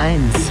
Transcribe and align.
1. 0.00 0.50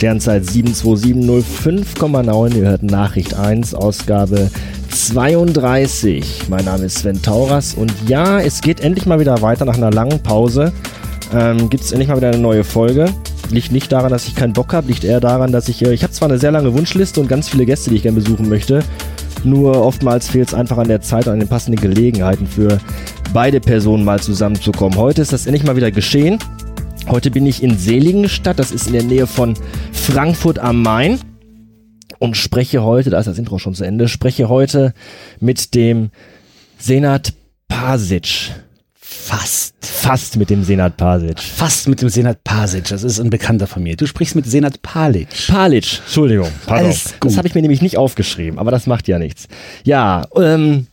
Sternzeit 0.00 0.44
72705,9. 0.44 2.56
Ihr 2.56 2.62
hört 2.62 2.82
Nachricht 2.82 3.34
1, 3.34 3.74
Ausgabe 3.74 4.50
32. 5.12 6.48
Mein 6.48 6.64
Name 6.64 6.84
ist 6.84 6.98
Sven 6.98 7.20
Tauras 7.20 7.74
und 7.74 7.92
ja, 8.06 8.38
es 8.38 8.60
geht 8.60 8.78
endlich 8.80 9.06
mal 9.06 9.18
wieder 9.18 9.42
weiter 9.42 9.64
nach 9.64 9.76
einer 9.76 9.90
langen 9.90 10.22
Pause. 10.22 10.72
Ähm, 11.34 11.68
Gibt 11.68 11.82
es 11.82 11.90
endlich 11.90 12.08
mal 12.08 12.16
wieder 12.16 12.28
eine 12.28 12.38
neue 12.38 12.62
Folge. 12.62 13.06
Liegt 13.50 13.72
nicht 13.72 13.90
daran, 13.90 14.10
dass 14.12 14.28
ich 14.28 14.36
keinen 14.36 14.52
Bock 14.52 14.72
habe, 14.72 14.86
liegt 14.86 15.02
eher 15.02 15.18
daran, 15.18 15.50
dass 15.50 15.68
ich, 15.68 15.84
äh, 15.84 15.92
ich 15.92 16.04
habe 16.04 16.12
zwar 16.12 16.28
eine 16.28 16.38
sehr 16.38 16.52
lange 16.52 16.72
Wunschliste 16.74 17.20
und 17.20 17.26
ganz 17.26 17.48
viele 17.48 17.66
Gäste, 17.66 17.90
die 17.90 17.96
ich 17.96 18.02
gerne 18.02 18.20
besuchen 18.20 18.48
möchte, 18.48 18.84
nur 19.42 19.84
oftmals 19.84 20.28
fehlt 20.28 20.48
es 20.48 20.54
einfach 20.54 20.78
an 20.78 20.86
der 20.86 21.00
Zeit 21.00 21.26
und 21.26 21.32
an 21.32 21.40
den 21.40 21.48
passenden 21.48 21.80
Gelegenheiten 21.80 22.46
für 22.46 22.78
beide 23.32 23.58
Personen 23.58 24.04
mal 24.04 24.20
zusammenzukommen. 24.20 24.96
Heute 24.96 25.22
ist 25.22 25.32
das 25.32 25.46
endlich 25.46 25.64
mal 25.64 25.74
wieder 25.74 25.90
geschehen. 25.90 26.38
Heute 27.08 27.32
bin 27.32 27.46
ich 27.46 27.64
in 27.64 27.76
Seligenstadt, 27.76 28.60
das 28.60 28.70
ist 28.70 28.86
in 28.86 28.92
der 28.92 29.02
Nähe 29.02 29.26
von 29.26 29.54
Frankfurt 29.92 30.60
am 30.60 30.82
Main 30.82 31.18
und 32.20 32.36
spreche 32.36 32.84
heute, 32.84 33.10
da 33.10 33.18
ist 33.18 33.26
das 33.26 33.38
Intro 33.38 33.58
schon 33.58 33.74
zu 33.74 33.82
Ende, 33.82 34.06
spreche 34.06 34.48
heute 34.48 34.94
mit 35.40 35.74
dem 35.74 36.10
Senat 36.78 37.32
Pasic. 37.66 38.52
Fast. 38.94 39.74
Fast 39.84 40.36
mit 40.36 40.50
dem 40.50 40.62
Senat 40.62 40.96
Pasic. 40.96 41.40
Fast 41.40 41.88
mit 41.88 42.00
dem 42.02 42.10
Senat 42.10 42.44
Pasic. 42.44 42.88
Das 42.88 43.02
ist 43.02 43.18
ein 43.18 43.30
Bekannter 43.30 43.66
von 43.66 43.82
mir. 43.82 43.96
Du 43.96 44.06
sprichst 44.06 44.36
mit 44.36 44.46
Senat 44.46 44.82
Palic. 44.82 45.28
Palic, 45.48 46.00
Entschuldigung. 46.00 46.48
Alles 46.66 47.14
gut. 47.18 47.30
Das 47.30 47.38
habe 47.38 47.48
ich 47.48 47.54
mir 47.54 47.62
nämlich 47.62 47.82
nicht 47.82 47.96
aufgeschrieben, 47.96 48.58
aber 48.58 48.70
das 48.70 48.86
macht 48.86 49.08
ja 49.08 49.18
nichts. 49.18 49.48
Ja, 49.82 50.26
ähm, 50.36 50.86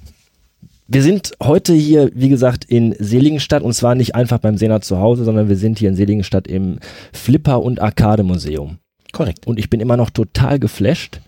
wir 0.87 1.03
sind 1.03 1.33
heute 1.43 1.73
hier, 1.73 2.09
wie 2.15 2.29
gesagt, 2.29 2.63
in 2.63 2.95
Seligenstadt 2.97 3.63
und 3.63 3.73
zwar 3.73 3.95
nicht 3.95 4.15
einfach 4.15 4.39
beim 4.39 4.57
Senat 4.57 4.85
zu 4.85 4.99
Hause, 4.99 5.25
sondern 5.25 5.49
wir 5.49 5.57
sind 5.57 5.77
hier 5.79 5.89
in 5.89 5.95
Seligenstadt 5.95 6.47
im 6.47 6.79
Flipper- 7.11 7.61
und 7.61 7.81
Arcade-Museum. 7.81 8.77
Korrekt. 9.17 9.47
Und 9.47 9.57
ich 9.59 9.69
bin 9.69 9.79
immer 9.79 9.97
noch 9.97 10.09
total 10.11 10.59
geflasht, 10.59 11.21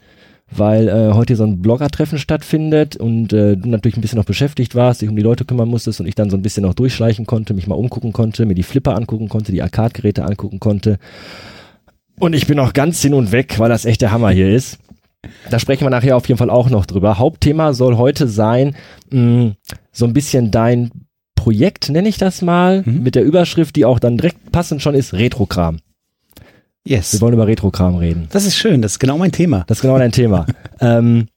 weil 0.51 0.87
äh, 0.87 1.13
heute 1.13 1.35
so 1.35 1.43
ein 1.43 1.61
Blogger-Treffen 1.61 2.17
stattfindet 2.19 2.95
und 2.95 3.33
äh, 3.33 3.55
du 3.57 3.69
natürlich 3.69 3.97
ein 3.97 4.01
bisschen 4.01 4.17
noch 4.17 4.25
beschäftigt 4.25 4.75
warst, 4.75 5.01
dich 5.01 5.09
um 5.09 5.15
die 5.15 5.21
Leute 5.21 5.45
kümmern 5.45 5.67
musstest 5.69 5.99
und 5.99 6.07
ich 6.07 6.15
dann 6.15 6.29
so 6.29 6.37
ein 6.37 6.41
bisschen 6.41 6.63
noch 6.63 6.73
durchschleichen 6.73 7.25
konnte, 7.25 7.53
mich 7.53 7.67
mal 7.67 7.75
umgucken 7.75 8.13
konnte, 8.13 8.45
mir 8.45 8.55
die 8.55 8.63
Flipper 8.63 8.95
angucken 8.95 9.27
konnte, 9.29 9.51
die 9.51 9.61
Arcade-Geräte 9.61 10.23
angucken 10.25 10.59
konnte. 10.59 10.97
Und 12.19 12.33
ich 12.33 12.47
bin 12.47 12.59
auch 12.59 12.73
ganz 12.73 13.01
hin 13.01 13.13
und 13.13 13.31
weg, 13.31 13.59
weil 13.59 13.69
das 13.69 13.85
echt 13.85 14.01
der 14.01 14.11
Hammer 14.11 14.29
hier 14.31 14.53
ist. 14.53 14.77
Da 15.49 15.59
sprechen 15.59 15.85
wir 15.85 15.89
nachher 15.89 16.15
auf 16.17 16.27
jeden 16.27 16.37
Fall 16.37 16.49
auch 16.49 16.69
noch 16.69 16.85
drüber. 16.85 17.17
Hauptthema 17.17 17.73
soll 17.73 17.97
heute 17.97 18.27
sein, 18.27 18.75
mh, 19.11 19.53
so 19.91 20.05
ein 20.05 20.13
bisschen 20.13 20.51
dein 20.51 20.91
Projekt, 21.35 21.89
nenne 21.89 22.09
ich 22.09 22.17
das 22.17 22.41
mal, 22.41 22.83
Mhm. 22.85 23.03
mit 23.03 23.15
der 23.15 23.23
Überschrift, 23.23 23.75
die 23.75 23.85
auch 23.85 23.99
dann 23.99 24.17
direkt 24.17 24.51
passend 24.51 24.81
schon 24.81 24.95
ist, 24.95 25.13
Retrokram. 25.13 25.79
Wir 26.89 26.97
Yes. 26.97 27.21
wollen 27.21 27.35
über 27.35 27.45
Retrokram 27.45 27.97
reden. 27.97 28.27
Das 28.31 28.45
ist 28.45 28.55
schön. 28.55 28.81
Das 28.81 28.93
ist 28.93 28.99
genau 28.99 29.19
mein 29.19 29.31
Thema. 29.31 29.63
Das 29.67 29.77
ist 29.77 29.81
genau 29.83 29.99
dein 29.99 30.11
Thema. 30.11 30.47
ähm, 30.81 31.27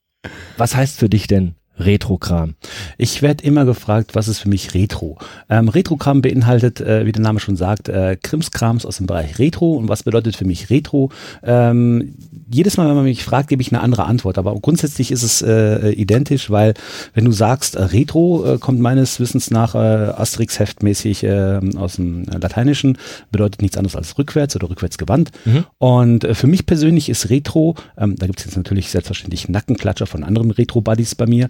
was 0.56 0.74
heißt 0.74 0.98
für 0.98 1.10
dich 1.10 1.26
denn 1.26 1.56
Retrokram? 1.84 2.54
Ich 2.98 3.22
werde 3.22 3.44
immer 3.44 3.64
gefragt, 3.64 4.14
was 4.14 4.28
ist 4.28 4.40
für 4.40 4.48
mich 4.48 4.74
Retro? 4.74 5.18
Ähm, 5.48 5.68
Retrokram 5.68 6.22
beinhaltet, 6.22 6.80
äh, 6.80 7.06
wie 7.06 7.12
der 7.12 7.22
Name 7.22 7.40
schon 7.40 7.56
sagt, 7.56 7.88
äh, 7.88 8.16
Krimskrams 8.20 8.86
aus 8.86 8.98
dem 8.98 9.06
Bereich 9.06 9.38
Retro. 9.38 9.72
Und 9.74 9.88
was 9.88 10.02
bedeutet 10.02 10.36
für 10.36 10.44
mich 10.44 10.70
Retro? 10.70 11.10
Ähm, 11.42 12.14
jedes 12.50 12.76
Mal, 12.76 12.88
wenn 12.88 12.96
man 12.96 13.04
mich 13.04 13.24
fragt, 13.24 13.48
gebe 13.48 13.62
ich 13.62 13.72
eine 13.72 13.80
andere 13.80 14.04
Antwort. 14.04 14.38
Aber 14.38 14.54
grundsätzlich 14.54 15.10
ist 15.10 15.22
es 15.22 15.42
äh, 15.42 15.90
identisch, 15.90 16.50
weil 16.50 16.74
wenn 17.14 17.24
du 17.24 17.32
sagst, 17.32 17.76
äh, 17.76 17.82
Retro 17.82 18.54
äh, 18.54 18.58
kommt 18.58 18.80
meines 18.80 19.20
Wissens 19.20 19.50
nach 19.50 19.74
äh, 19.74 19.78
Asterix-Heftmäßig 19.78 21.24
äh, 21.24 21.60
aus 21.76 21.96
dem 21.96 22.24
Lateinischen, 22.24 22.98
bedeutet 23.30 23.62
nichts 23.62 23.76
anderes 23.76 23.96
als 23.96 24.18
rückwärts 24.18 24.56
oder 24.56 24.70
rückwärts 24.70 24.98
gewandt. 24.98 25.30
Mhm. 25.44 25.64
Und 25.78 26.26
für 26.32 26.46
mich 26.46 26.66
persönlich 26.66 27.08
ist 27.08 27.30
Retro, 27.30 27.74
ähm, 27.96 28.16
da 28.16 28.26
gibt 28.26 28.40
es 28.40 28.46
jetzt 28.46 28.56
natürlich 28.56 28.90
selbstverständlich 28.90 29.48
Nackenklatscher 29.48 30.06
von 30.06 30.24
anderen 30.24 30.50
Retro-Buddies 30.50 31.14
bei 31.14 31.26
mir, 31.26 31.48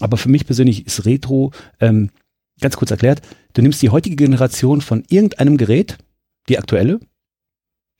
aber 0.00 0.16
für 0.16 0.28
mich 0.28 0.46
persönlich 0.46 0.86
ist 0.86 1.04
Retro, 1.04 1.52
ähm, 1.80 2.10
ganz 2.60 2.76
kurz 2.76 2.90
erklärt, 2.90 3.22
du 3.54 3.62
nimmst 3.62 3.82
die 3.82 3.90
heutige 3.90 4.16
Generation 4.16 4.80
von 4.80 5.04
irgendeinem 5.08 5.56
Gerät, 5.56 5.98
die 6.48 6.58
aktuelle, 6.58 7.00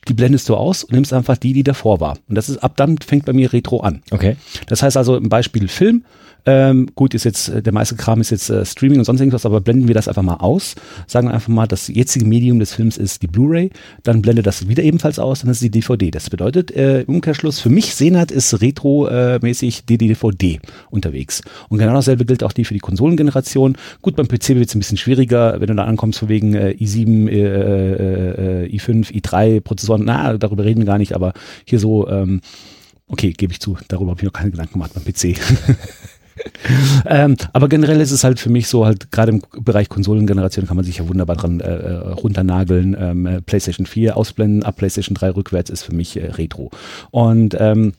die 0.08 0.14
blendest 0.14 0.48
du 0.48 0.56
aus 0.56 0.84
und 0.84 0.92
nimmst 0.94 1.12
einfach 1.12 1.36
die, 1.36 1.52
die 1.52 1.62
davor 1.62 2.00
war. 2.00 2.18
Und 2.28 2.34
das 2.34 2.48
ist 2.48 2.58
ab 2.58 2.76
dann 2.76 2.98
fängt 2.98 3.24
bei 3.24 3.32
mir 3.32 3.52
Retro 3.52 3.80
an. 3.80 4.02
Okay. 4.10 4.36
Das 4.66 4.82
heißt 4.82 4.96
also 4.96 5.16
im 5.16 5.28
Beispiel 5.28 5.68
Film, 5.68 6.04
ähm, 6.44 6.88
gut, 6.94 7.14
ist 7.14 7.24
jetzt, 7.24 7.48
äh, 7.48 7.62
der 7.62 7.72
meiste 7.72 7.94
Kram 7.94 8.20
ist 8.20 8.30
jetzt 8.30 8.50
äh, 8.50 8.64
Streaming 8.64 8.98
und 8.98 9.04
sonst 9.04 9.20
irgendwas, 9.20 9.46
aber 9.46 9.60
blenden 9.60 9.86
wir 9.86 9.94
das 9.94 10.08
einfach 10.08 10.22
mal 10.22 10.36
aus. 10.36 10.74
Sagen 11.06 11.28
wir 11.28 11.34
einfach 11.34 11.48
mal, 11.48 11.66
das 11.66 11.88
jetzige 11.88 12.24
Medium 12.24 12.58
des 12.58 12.74
Films 12.74 12.96
ist 12.96 13.22
die 13.22 13.28
Blu-ray, 13.28 13.70
dann 14.02 14.22
blende 14.22 14.42
das 14.42 14.68
wieder 14.68 14.82
ebenfalls 14.82 15.18
aus, 15.18 15.40
dann 15.40 15.50
ist 15.50 15.62
die 15.62 15.70
DVD. 15.70 16.10
Das 16.10 16.30
bedeutet, 16.30 16.70
äh, 16.72 17.02
im 17.02 17.16
Umkehrschluss, 17.16 17.60
für 17.60 17.68
mich 17.70 17.94
Senat 17.94 18.30
ist 18.30 18.60
retro-mäßig 18.60 19.86
die 19.86 19.98
DVD 19.98 20.60
unterwegs. 20.90 21.42
Und 21.68 21.78
genau 21.78 21.94
dasselbe 21.94 22.24
gilt 22.24 22.42
auch 22.42 22.52
die 22.52 22.64
für 22.64 22.74
die 22.74 22.80
Konsolengeneration. 22.80 23.76
Gut, 24.00 24.16
beim 24.16 24.26
PC 24.26 24.50
wird 24.50 24.68
es 24.68 24.74
ein 24.74 24.80
bisschen 24.80 24.98
schwieriger, 24.98 25.60
wenn 25.60 25.68
du 25.68 25.74
da 25.74 25.84
ankommst, 25.84 26.18
von 26.18 26.28
wegen 26.28 26.54
äh, 26.54 26.74
i7, 26.78 27.28
äh, 27.28 28.64
äh, 28.64 28.76
i5, 28.76 29.12
i3 29.12 29.60
Prozessoren, 29.60 30.02
na, 30.04 30.36
darüber 30.36 30.64
reden 30.64 30.80
wir 30.80 30.86
gar 30.86 30.98
nicht, 30.98 31.14
aber 31.14 31.34
hier 31.64 31.78
so, 31.78 32.08
ähm, 32.08 32.40
okay, 33.06 33.32
gebe 33.32 33.52
ich 33.52 33.60
zu, 33.60 33.76
darüber 33.88 34.10
habe 34.10 34.20
ich 34.20 34.24
noch 34.24 34.32
keine 34.32 34.50
Gedanken 34.50 34.72
gemacht 34.74 34.92
beim 34.94 35.04
PC. 35.04 35.38
ähm, 37.06 37.36
aber 37.52 37.68
generell 37.68 38.00
ist 38.00 38.10
es 38.10 38.24
halt 38.24 38.40
für 38.40 38.50
mich 38.50 38.68
so, 38.68 38.84
halt 38.84 39.10
gerade 39.10 39.32
im 39.32 39.42
Bereich 39.60 39.88
Konsolengeneration 39.88 40.66
kann 40.66 40.76
man 40.76 40.84
sich 40.84 40.98
ja 40.98 41.08
wunderbar 41.08 41.36
dran 41.36 41.60
äh, 41.60 41.68
äh, 41.68 41.94
runternageln. 42.12 42.96
Ähm, 42.98 43.26
äh, 43.26 43.40
PlayStation 43.40 43.86
4 43.86 44.16
ausblenden, 44.16 44.62
ab 44.62 44.76
PlayStation 44.76 45.14
3 45.14 45.30
rückwärts 45.30 45.70
ist 45.70 45.82
für 45.82 45.94
mich 45.94 46.16
äh, 46.16 46.26
Retro. 46.26 46.70
Und 47.10 47.56
ähm, 47.58 47.92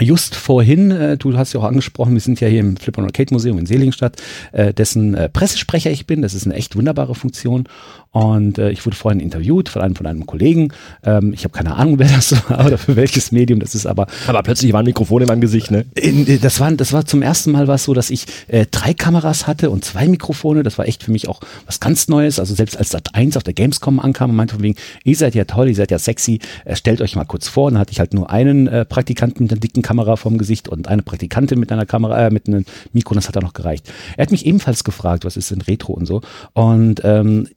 Just 0.00 0.36
vorhin, 0.36 0.92
äh, 0.92 1.16
du 1.16 1.36
hast 1.36 1.54
ja 1.54 1.60
auch 1.60 1.64
angesprochen, 1.64 2.12
wir 2.12 2.20
sind 2.20 2.40
ja 2.40 2.46
hier 2.46 2.60
im 2.60 2.76
Flip 2.76 2.96
and 2.98 3.06
Arcade 3.08 3.34
Museum 3.34 3.58
in 3.58 3.66
Seelingstadt, 3.66 4.22
äh, 4.52 4.72
dessen 4.72 5.14
äh, 5.14 5.28
Pressesprecher 5.28 5.90
ich 5.90 6.06
bin. 6.06 6.22
Das 6.22 6.34
ist 6.34 6.46
eine 6.46 6.54
echt 6.54 6.76
wunderbare 6.76 7.16
Funktion. 7.16 7.64
Und 8.10 8.58
äh, 8.58 8.70
ich 8.70 8.84
wurde 8.86 8.96
vorhin 8.96 9.20
interviewt 9.20 9.68
von 9.68 9.82
einem, 9.82 9.94
von 9.94 10.06
einem 10.06 10.26
Kollegen. 10.26 10.72
Ähm, 11.04 11.32
ich 11.34 11.44
habe 11.44 11.52
keine 11.52 11.76
Ahnung, 11.76 11.98
wer 11.98 12.08
das 12.08 12.32
war 12.48 12.66
oder 12.66 12.78
für 12.78 12.96
welches 12.96 13.32
Medium 13.32 13.60
das 13.60 13.74
ist, 13.74 13.86
aber 13.86 14.06
Aber 14.26 14.42
plötzlich 14.42 14.72
war 14.72 14.80
ein 14.80 14.86
Mikrofon 14.86 15.22
in 15.22 15.28
meinem 15.28 15.40
Gesicht, 15.40 15.70
ne? 15.70 15.84
in, 15.94 16.26
äh, 16.26 16.38
das, 16.38 16.58
war, 16.60 16.70
das 16.72 16.92
war 16.92 17.04
zum 17.04 17.22
ersten 17.22 17.50
Mal 17.52 17.68
was 17.68 17.84
so, 17.84 17.94
dass 17.94 18.10
ich 18.10 18.26
äh, 18.48 18.66
drei 18.70 18.94
Kameras 18.94 19.46
hatte 19.46 19.70
und 19.70 19.84
zwei 19.84 20.08
Mikrofone. 20.08 20.62
Das 20.62 20.78
war 20.78 20.88
echt 20.88 21.02
für 21.02 21.12
mich 21.12 21.28
auch 21.28 21.40
was 21.66 21.80
ganz 21.80 22.08
Neues. 22.08 22.38
Also 22.38 22.54
selbst 22.54 22.78
als 22.78 22.90
Sat 22.90 23.14
1 23.14 23.36
auf 23.36 23.42
der 23.42 23.54
Gamescom 23.54 24.00
ankam 24.00 24.30
und 24.30 24.36
meinte 24.36 24.54
von 24.54 24.62
wegen, 24.62 24.78
ihr 25.04 25.16
seid 25.16 25.34
ja 25.34 25.44
toll, 25.44 25.68
ihr 25.68 25.74
seid 25.74 25.90
ja 25.90 25.98
sexy, 25.98 26.40
äh, 26.64 26.76
stellt 26.76 27.02
euch 27.02 27.14
mal 27.14 27.24
kurz 27.24 27.48
vor. 27.48 27.66
Und 27.66 27.74
dann 27.74 27.80
hatte 27.80 27.92
ich 27.92 28.00
halt 28.00 28.14
nur 28.14 28.30
einen 28.30 28.68
äh, 28.68 28.84
Praktikanten 28.84 29.44
mit 29.44 29.52
einer 29.52 29.60
dicken 29.60 29.82
Kamera 29.82 30.16
vorm 30.16 30.38
Gesicht 30.38 30.68
und 30.68 30.88
eine 30.88 31.02
Praktikantin 31.02 31.60
mit 31.60 31.70
einer 31.72 31.86
Kamera, 31.86 32.26
äh, 32.26 32.30
mit 32.30 32.48
einem 32.48 32.64
Mikro, 32.92 33.12
und 33.12 33.16
das 33.16 33.28
hat 33.28 33.36
er 33.36 33.42
noch 33.42 33.52
gereicht. 33.52 33.90
Er 34.16 34.22
hat 34.22 34.30
mich 34.30 34.46
ebenfalls 34.46 34.82
gefragt, 34.84 35.24
was 35.24 35.36
ist 35.36 35.50
denn 35.50 35.60
Retro 35.60 35.92
und 35.92 36.06
so. 36.06 36.22
Und 36.54 37.02
ähm, 37.04 37.48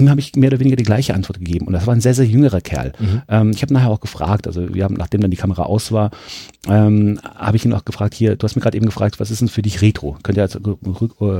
ihm 0.00 0.10
habe 0.10 0.20
ich 0.20 0.34
mehr 0.36 0.48
oder 0.48 0.58
weniger 0.60 0.76
die 0.76 0.82
gleiche 0.84 1.14
Antwort 1.14 1.38
gegeben. 1.38 1.66
Und 1.66 1.72
das 1.74 1.86
war 1.86 1.94
ein 1.94 2.00
sehr, 2.00 2.14
sehr 2.14 2.26
jüngerer 2.26 2.60
Kerl. 2.60 2.92
Ähm, 3.28 3.50
ich 3.52 3.62
habe 3.62 3.72
nachher 3.74 3.90
auch 3.90 4.00
gefragt, 4.00 4.46
also 4.46 4.74
wir 4.74 4.84
haben, 4.84 4.94
nachdem 4.94 5.20
dann 5.20 5.30
die 5.30 5.36
Kamera 5.36 5.62
aus 5.64 5.92
war, 5.92 6.10
ähm, 6.68 7.20
habe 7.34 7.56
ich 7.56 7.64
ihn 7.64 7.72
auch 7.72 7.84
gefragt, 7.84 8.14
hier, 8.14 8.36
du 8.36 8.44
hast 8.44 8.54
mir 8.56 8.62
gerade 8.62 8.76
eben 8.76 8.86
gefragt, 8.86 9.18
was 9.20 9.30
ist 9.30 9.40
denn 9.40 9.48
für 9.48 9.62
dich 9.62 9.80
Retro? 9.82 10.16
Könnt 10.22 10.36
ihr 10.38 10.42
als 10.42 10.56
äh, 10.56 10.58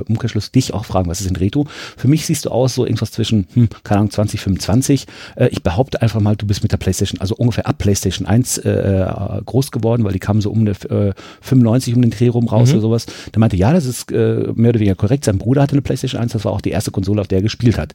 Umkehrschluss 0.08 0.50
dich 0.50 0.72
auch 0.72 0.84
fragen, 0.84 1.08
was 1.10 1.20
ist 1.20 1.28
denn 1.28 1.36
Retro? 1.36 1.66
Für 1.96 2.08
mich 2.08 2.24
siehst 2.26 2.44
du 2.46 2.50
aus 2.50 2.74
so 2.74 2.84
irgendwas 2.86 3.10
zwischen, 3.12 3.46
hm, 3.54 3.68
keine 3.84 4.00
Ahnung, 4.00 4.10
20, 4.10 4.40
25. 4.40 5.06
Äh, 5.36 5.48
ich 5.48 5.62
behaupte 5.62 6.00
einfach 6.02 6.20
mal, 6.20 6.36
du 6.36 6.46
bist 6.46 6.62
mit 6.62 6.72
der 6.72 6.78
Playstation, 6.78 7.20
also 7.20 7.34
ungefähr 7.36 7.66
ab 7.66 7.78
Playstation 7.78 8.26
1 8.26 8.58
äh, 8.58 9.06
groß 9.44 9.70
geworden, 9.70 10.04
weil 10.04 10.12
die 10.12 10.18
kamen 10.18 10.40
so 10.40 10.50
um 10.50 10.60
eine 10.60 10.70
äh, 10.70 11.12
95 11.42 11.94
um 11.94 12.02
den 12.02 12.10
Dreh 12.10 12.28
rum 12.28 12.48
raus 12.48 12.68
Mhm. 12.68 12.74
oder 12.74 12.80
sowas. 12.82 13.06
Der 13.32 13.40
meinte, 13.40 13.56
ja, 13.56 13.72
das 13.72 13.84
ist 13.84 14.10
äh, 14.12 14.50
mehr 14.54 14.70
oder 14.70 14.80
weniger 14.80 14.94
korrekt. 14.94 15.24
Sein 15.24 15.38
Bruder 15.38 15.62
hatte 15.62 15.72
eine 15.72 15.82
Playstation 15.82 16.20
1, 16.20 16.32
das 16.32 16.44
war 16.44 16.52
auch 16.52 16.60
die 16.60 16.70
erste 16.70 16.90
Konsole, 16.90 17.20
auf 17.20 17.28
der 17.28 17.38
er 17.38 17.42
gespielt 17.42 17.78
hat. 17.78 17.92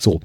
So. 0.00 0.20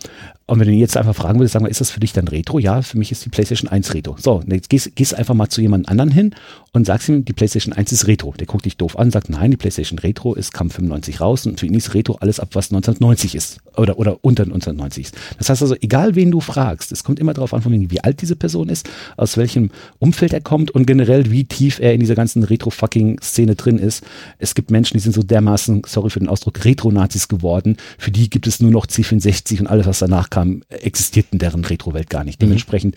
Und 0.47 0.59
wenn 0.59 0.67
du 0.67 0.73
jetzt 0.73 0.95
einfach 0.95 1.15
fragen 1.15 1.39
würdest, 1.39 1.53
sagen 1.53 1.65
wir, 1.65 1.71
ist 1.71 1.81
das 1.81 1.89
für 1.89 1.99
dich 1.99 2.13
dann 2.13 2.27
Retro? 2.27 2.59
Ja, 2.59 2.83
für 2.83 2.99
mich 2.99 3.11
ist 3.11 3.25
die 3.25 3.29
PlayStation 3.29 3.67
1 3.67 3.95
Retro. 3.95 4.15
So, 4.19 4.43
jetzt 4.45 4.69
gehst, 4.69 4.95
gehst 4.95 5.15
einfach 5.15 5.33
mal 5.33 5.49
zu 5.49 5.59
jemand 5.59 5.89
anderen 5.89 6.11
hin 6.11 6.35
und 6.71 6.85
sagst 6.85 7.09
ihm, 7.09 7.25
die 7.25 7.33
PlayStation 7.33 7.73
1 7.73 7.91
ist 7.91 8.05
Retro. 8.05 8.33
Der 8.37 8.45
guckt 8.45 8.65
dich 8.65 8.77
doof 8.77 8.99
an, 8.99 9.09
sagt, 9.09 9.29
nein, 9.29 9.49
die 9.49 9.57
PlayStation 9.57 9.97
Retro 9.97 10.35
ist, 10.35 10.53
kam 10.53 10.69
95 10.69 11.19
raus 11.19 11.47
und 11.47 11.59
für 11.59 11.65
ihn 11.65 11.73
ist 11.73 11.95
Retro 11.95 12.17
alles 12.19 12.39
ab, 12.39 12.49
was 12.53 12.65
1990 12.65 13.33
ist. 13.33 13.59
Oder, 13.75 13.97
oder 13.97 14.19
unter 14.21 14.43
1990 14.43 15.05
ist. 15.05 15.15
Das 15.39 15.49
heißt 15.49 15.63
also, 15.63 15.75
egal 15.81 16.13
wen 16.13 16.29
du 16.29 16.41
fragst, 16.41 16.91
es 16.91 17.03
kommt 17.03 17.19
immer 17.19 17.33
darauf 17.33 17.53
an, 17.53 17.63
wie 17.65 18.03
alt 18.03 18.21
diese 18.21 18.35
Person 18.35 18.69
ist, 18.69 18.87
aus 19.17 19.37
welchem 19.37 19.71
Umfeld 19.97 20.31
er 20.31 20.41
kommt 20.41 20.69
und 20.69 20.85
generell, 20.85 21.31
wie 21.31 21.45
tief 21.45 21.79
er 21.79 21.93
in 21.93 22.01
dieser 22.01 22.15
ganzen 22.15 22.43
Retro-Fucking-Szene 22.43 23.55
drin 23.55 23.79
ist. 23.79 24.03
Es 24.37 24.53
gibt 24.53 24.69
Menschen, 24.69 24.95
die 24.97 25.01
sind 25.01 25.13
so 25.13 25.23
dermaßen, 25.23 25.81
sorry 25.87 26.11
für 26.11 26.19
den 26.19 26.29
Ausdruck, 26.29 26.63
Retro-Nazis 26.63 27.27
geworden. 27.27 27.77
Für 27.97 28.11
die 28.11 28.29
gibt 28.29 28.45
es 28.45 28.59
nur 28.59 28.71
noch 28.71 28.85
C64 28.85 29.59
und 29.61 29.64
alles, 29.67 29.85
was 29.85 29.99
danach 29.99 30.29
kam, 30.29 30.61
existiert 30.69 31.27
in 31.31 31.39
deren 31.39 31.65
Retro-Welt 31.65 32.09
gar 32.09 32.23
nicht. 32.23 32.39
Mhm. 32.39 32.47
Dementsprechend 32.47 32.95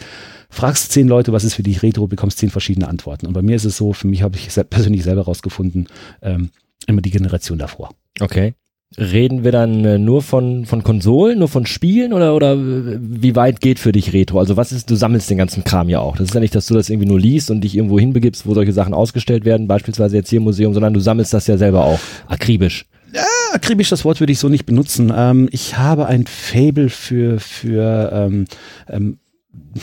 fragst 0.51 0.93
zehn 0.93 1.09
Leute, 1.09 1.33
was 1.33 1.45
ist 1.45 1.55
für 1.55 1.63
dich 1.63 1.83
Retro, 1.83 2.07
bekommst 2.07 2.39
zehn 2.39 2.51
verschiedene 2.51 2.89
Antworten. 2.89 3.27
Und 3.27 3.33
bei 3.33 3.43
mir 3.43 3.57
ist 3.57 3.65
es 3.65 3.77
so, 3.77 3.93
für 3.93 4.09
mich 4.09 4.23
habe 4.23 4.37
ich 4.37 4.49
persönlich 4.71 5.05
selber 5.05 5.23
rausgefunden, 5.23 5.89
ähm, 6.23 6.51
immer 6.87 7.03
die 7.03 7.11
Generation 7.11 7.59
davor. 7.59 7.91
Okay. 8.21 8.55
Reden 8.97 9.45
wir 9.45 9.53
dann 9.53 9.85
äh, 9.85 9.99
nur 9.99 10.23
von, 10.23 10.65
von 10.65 10.83
Konsolen, 10.83 11.41
nur 11.41 11.49
von 11.49 11.67
Spielen 11.67 12.15
oder, 12.15 12.35
oder 12.35 12.55
äh, 12.55 12.99
wie 12.99 13.37
weit 13.37 13.61
geht 13.61 13.79
für 13.79 13.93
dich 13.93 14.15
Retro? 14.15 14.39
Also 14.39 14.57
was 14.57 14.73
ist, 14.73 14.91
du 14.91 14.95
sammelst 14.95 15.29
den 15.29 15.37
ganzen 15.37 15.63
Kram 15.63 15.91
ja 15.91 16.01
auch. 16.01 16.17
Das 16.17 16.29
ist 16.29 16.35
ja 16.35 16.41
nicht, 16.41 16.55
dass 16.55 16.67
du 16.67 16.75
das 16.75 16.89
irgendwie 16.89 17.07
nur 17.07 17.21
liest 17.21 17.51
und 17.51 17.61
dich 17.61 17.77
irgendwo 17.77 17.99
hinbegibst, 17.99 18.47
wo 18.47 18.55
solche 18.55 18.73
Sachen 18.73 18.95
ausgestellt 18.95 19.45
werden, 19.45 19.69
beispielsweise 19.69 20.17
jetzt 20.17 20.31
hier 20.31 20.39
im 20.39 20.45
Museum, 20.45 20.73
sondern 20.73 20.95
du 20.95 21.01
sammelst 21.01 21.35
das 21.35 21.47
ja 21.47 21.59
selber 21.59 21.85
auch, 21.85 22.01
akribisch. 22.29 22.87
Ja, 23.13 23.25
akribisch, 23.53 23.89
das 23.89 24.05
Wort 24.05 24.21
würde 24.21 24.33
ich 24.33 24.39
so 24.39 24.49
nicht 24.49 24.67
benutzen. 24.67 25.13
Ähm, 25.15 25.49
ich 25.51 25.79
habe 25.79 26.07
ein 26.07 26.27
Fable 26.27 26.91
für, 26.91 27.41
für 27.41 28.11
ähm, 28.13 28.45
ähm, 28.89 29.19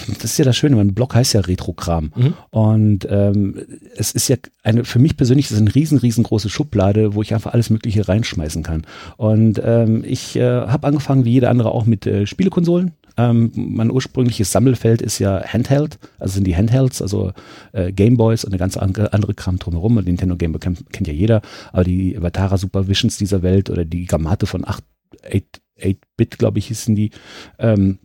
das 0.07 0.31
ist 0.31 0.38
ja 0.38 0.45
das 0.45 0.57
Schöne, 0.57 0.75
mein 0.75 0.94
Blog 0.94 1.16
heißt 1.16 1.33
ja 1.33 1.42
Retrogramm. 1.42 2.12
Mhm. 2.16 2.33
Und 2.51 3.07
ähm, 3.10 3.62
es 3.95 4.12
ist 4.12 4.27
ja 4.27 4.38
eine, 4.63 4.83
für 4.83 5.00
mich 5.00 5.18
persönlich 5.18 5.45
ist 5.45 5.51
es 5.51 5.60
eine 5.60 5.74
riesen, 5.74 5.98
riesengroße 5.98 6.50
Schublade, 6.50 7.13
wo 7.16 7.22
ich 7.22 7.33
einfach 7.33 7.54
alles 7.54 7.69
Mögliche 7.69 8.07
reinschmeißen 8.07 8.63
kann. 8.63 8.86
Und 9.18 9.62
ähm, 9.63 10.04
ich 10.06 10.36
äh, 10.36 10.44
habe 10.44 10.88
angefangen, 10.88 11.25
wie 11.25 11.31
jeder 11.31 11.50
andere 11.50 11.72
auch 11.72 11.86
mit 11.86 12.06
äh, 12.06 12.25
Spielekonsolen. 12.25 12.92
Ähm, 13.17 13.51
mein 13.56 13.91
ursprüngliches 13.91 14.51
Sammelfeld 14.51 15.01
ist 15.01 15.19
ja 15.19 15.41
Handheld, 15.44 16.00
also 16.19 16.33
sind 16.35 16.45
die 16.45 16.56
Handhelds, 16.56 17.01
also 17.01 17.31
äh, 17.71 17.91
Gameboys 17.91 18.44
und 18.44 18.51
eine 18.51 18.59
ganz 18.59 18.77
andere, 18.77 19.33
Kram 19.35 19.59
drumherum. 19.59 19.97
Und 19.97 20.06
Nintendo 20.06 20.35
Gameboy 20.35 20.59
kennt, 20.59 20.91
kennt 20.91 21.07
ja 21.07 21.13
jeder, 21.13 21.41
aber 21.71 21.83
die 21.83 22.21
Vatara 22.21 22.57
Supervisions 22.57 23.17
dieser 23.17 23.41
Welt 23.41 23.69
oder 23.69 23.85
die 23.85 24.06
Gamate 24.06 24.45
von 24.45 24.67
8, 24.67 24.83
8, 25.25 25.62
8-Bit, 25.79 26.38
glaube 26.38 26.59
ich, 26.59 26.67
hießen 26.67 26.95
die, 26.95 27.12
ähm, 27.59 28.00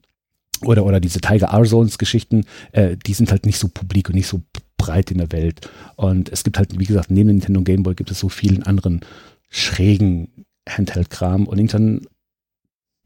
oder, 0.62 0.84
oder 0.84 1.00
diese 1.00 1.20
Tiger 1.20 1.48
R-Zones 1.48 1.98
Geschichten, 1.98 2.44
äh, 2.72 2.96
die 2.96 3.14
sind 3.14 3.30
halt 3.30 3.46
nicht 3.46 3.58
so 3.58 3.68
publik 3.68 4.08
und 4.08 4.14
nicht 4.14 4.26
so 4.26 4.42
breit 4.76 5.10
in 5.10 5.18
der 5.18 5.32
Welt. 5.32 5.68
Und 5.96 6.30
es 6.30 6.44
gibt 6.44 6.58
halt, 6.58 6.78
wie 6.78 6.84
gesagt, 6.84 7.10
neben 7.10 7.28
Nintendo 7.28 7.62
Game 7.62 7.82
Boy 7.82 7.94
gibt 7.94 8.10
es 8.10 8.20
so 8.20 8.28
vielen 8.28 8.62
anderen 8.62 9.00
schrägen 9.48 10.44
Handheld-Kram 10.68 11.46
und 11.46 11.58
irgendwann 11.58 12.06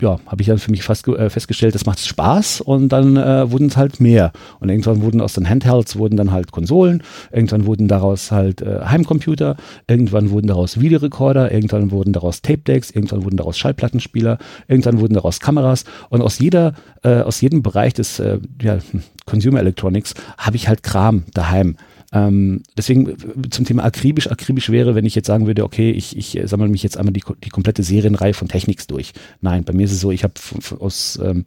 ja, 0.03 0.19
habe 0.27 0.43
ich 0.43 0.49
dann 0.49 0.59
für 0.59 0.73
mich 0.73 0.83
fast 0.83 1.07
äh, 1.07 1.31
festgestellt, 1.31 1.75
das 1.77 1.87
macht 1.87 2.01
Spaß 2.01 2.61
und 2.61 2.89
dann 2.89 3.17
äh, 3.17 3.51
wurden 3.53 3.69
es 3.69 3.77
halt 3.77 4.01
mehr. 4.01 4.33
Und 4.59 4.69
irgendwann 4.69 5.03
wurden 5.03 5.21
aus 5.21 5.35
den 5.35 5.49
Handhelds 5.49 5.97
wurden 5.97 6.17
dann 6.17 6.33
halt 6.33 6.51
Konsolen, 6.51 7.05
irgendwann 7.31 7.65
wurden 7.65 7.87
daraus 7.87 8.33
halt 8.33 8.61
äh, 8.61 8.81
Heimcomputer, 8.85 9.57
irgendwann 9.87 10.31
wurden 10.31 10.49
daraus 10.49 10.81
Videorekorder, 10.81 11.53
irgendwann 11.53 11.93
wurden 11.93 12.13
daraus 12.13 12.43
Tape 12.43 12.63
Decks, 12.63 12.91
irgendwann 12.91 13.25
wurden 13.25 13.37
daraus 13.37 13.57
Schallplattenspieler, 13.57 14.39
irgendwann 14.67 14.99
wurden 14.99 15.15
daraus 15.15 15.39
Kameras 15.39 15.85
und 16.11 16.23
aus 16.23 16.41
jeder, 16.41 16.75
äh, 17.05 17.21
aus 17.21 17.41
jedem 17.41 17.63
Bereich 17.63 17.95
des 17.95 18.19
äh, 18.19 18.41
ja, 18.61 18.79
Consumer 19.27 19.61
Electronics 19.61 20.15
habe 20.39 20.57
ich 20.57 20.67
halt 20.67 20.83
Kram 20.83 21.23
daheim. 21.35 21.77
Ähm, 22.13 22.63
deswegen 22.77 23.09
äh, 23.09 23.15
zum 23.51 23.65
Thema 23.65 23.85
akribisch, 23.85 24.31
akribisch 24.31 24.71
wäre, 24.71 24.95
wenn 24.95 25.07
ich 25.07 25.15
jetzt 25.15 25.27
sagen 25.27 25.47
würde, 25.47 25.65
okay, 25.65 25.91
ich, 25.91 26.17
ich 26.17 26.37
äh, 26.37 26.47
sammle 26.47 26.69
mich 26.69 26.83
jetzt 26.83 26.97
einmal 26.97 27.13
die, 27.13 27.25
die 27.45 27.51
komplette 27.51 27.83
Serienreihe 27.83 28.35
von 28.35 28.49
Technics 28.49 28.87
durch. 28.87 29.13
Nein, 29.41 29.65
bei 29.65 29.73
mir 29.73 29.85
ist 29.85 29.93
es 29.93 30.01
so, 30.01 30.11
ich 30.11 30.25
habe 30.25 30.35
aus 30.79 31.19
ähm, 31.23 31.45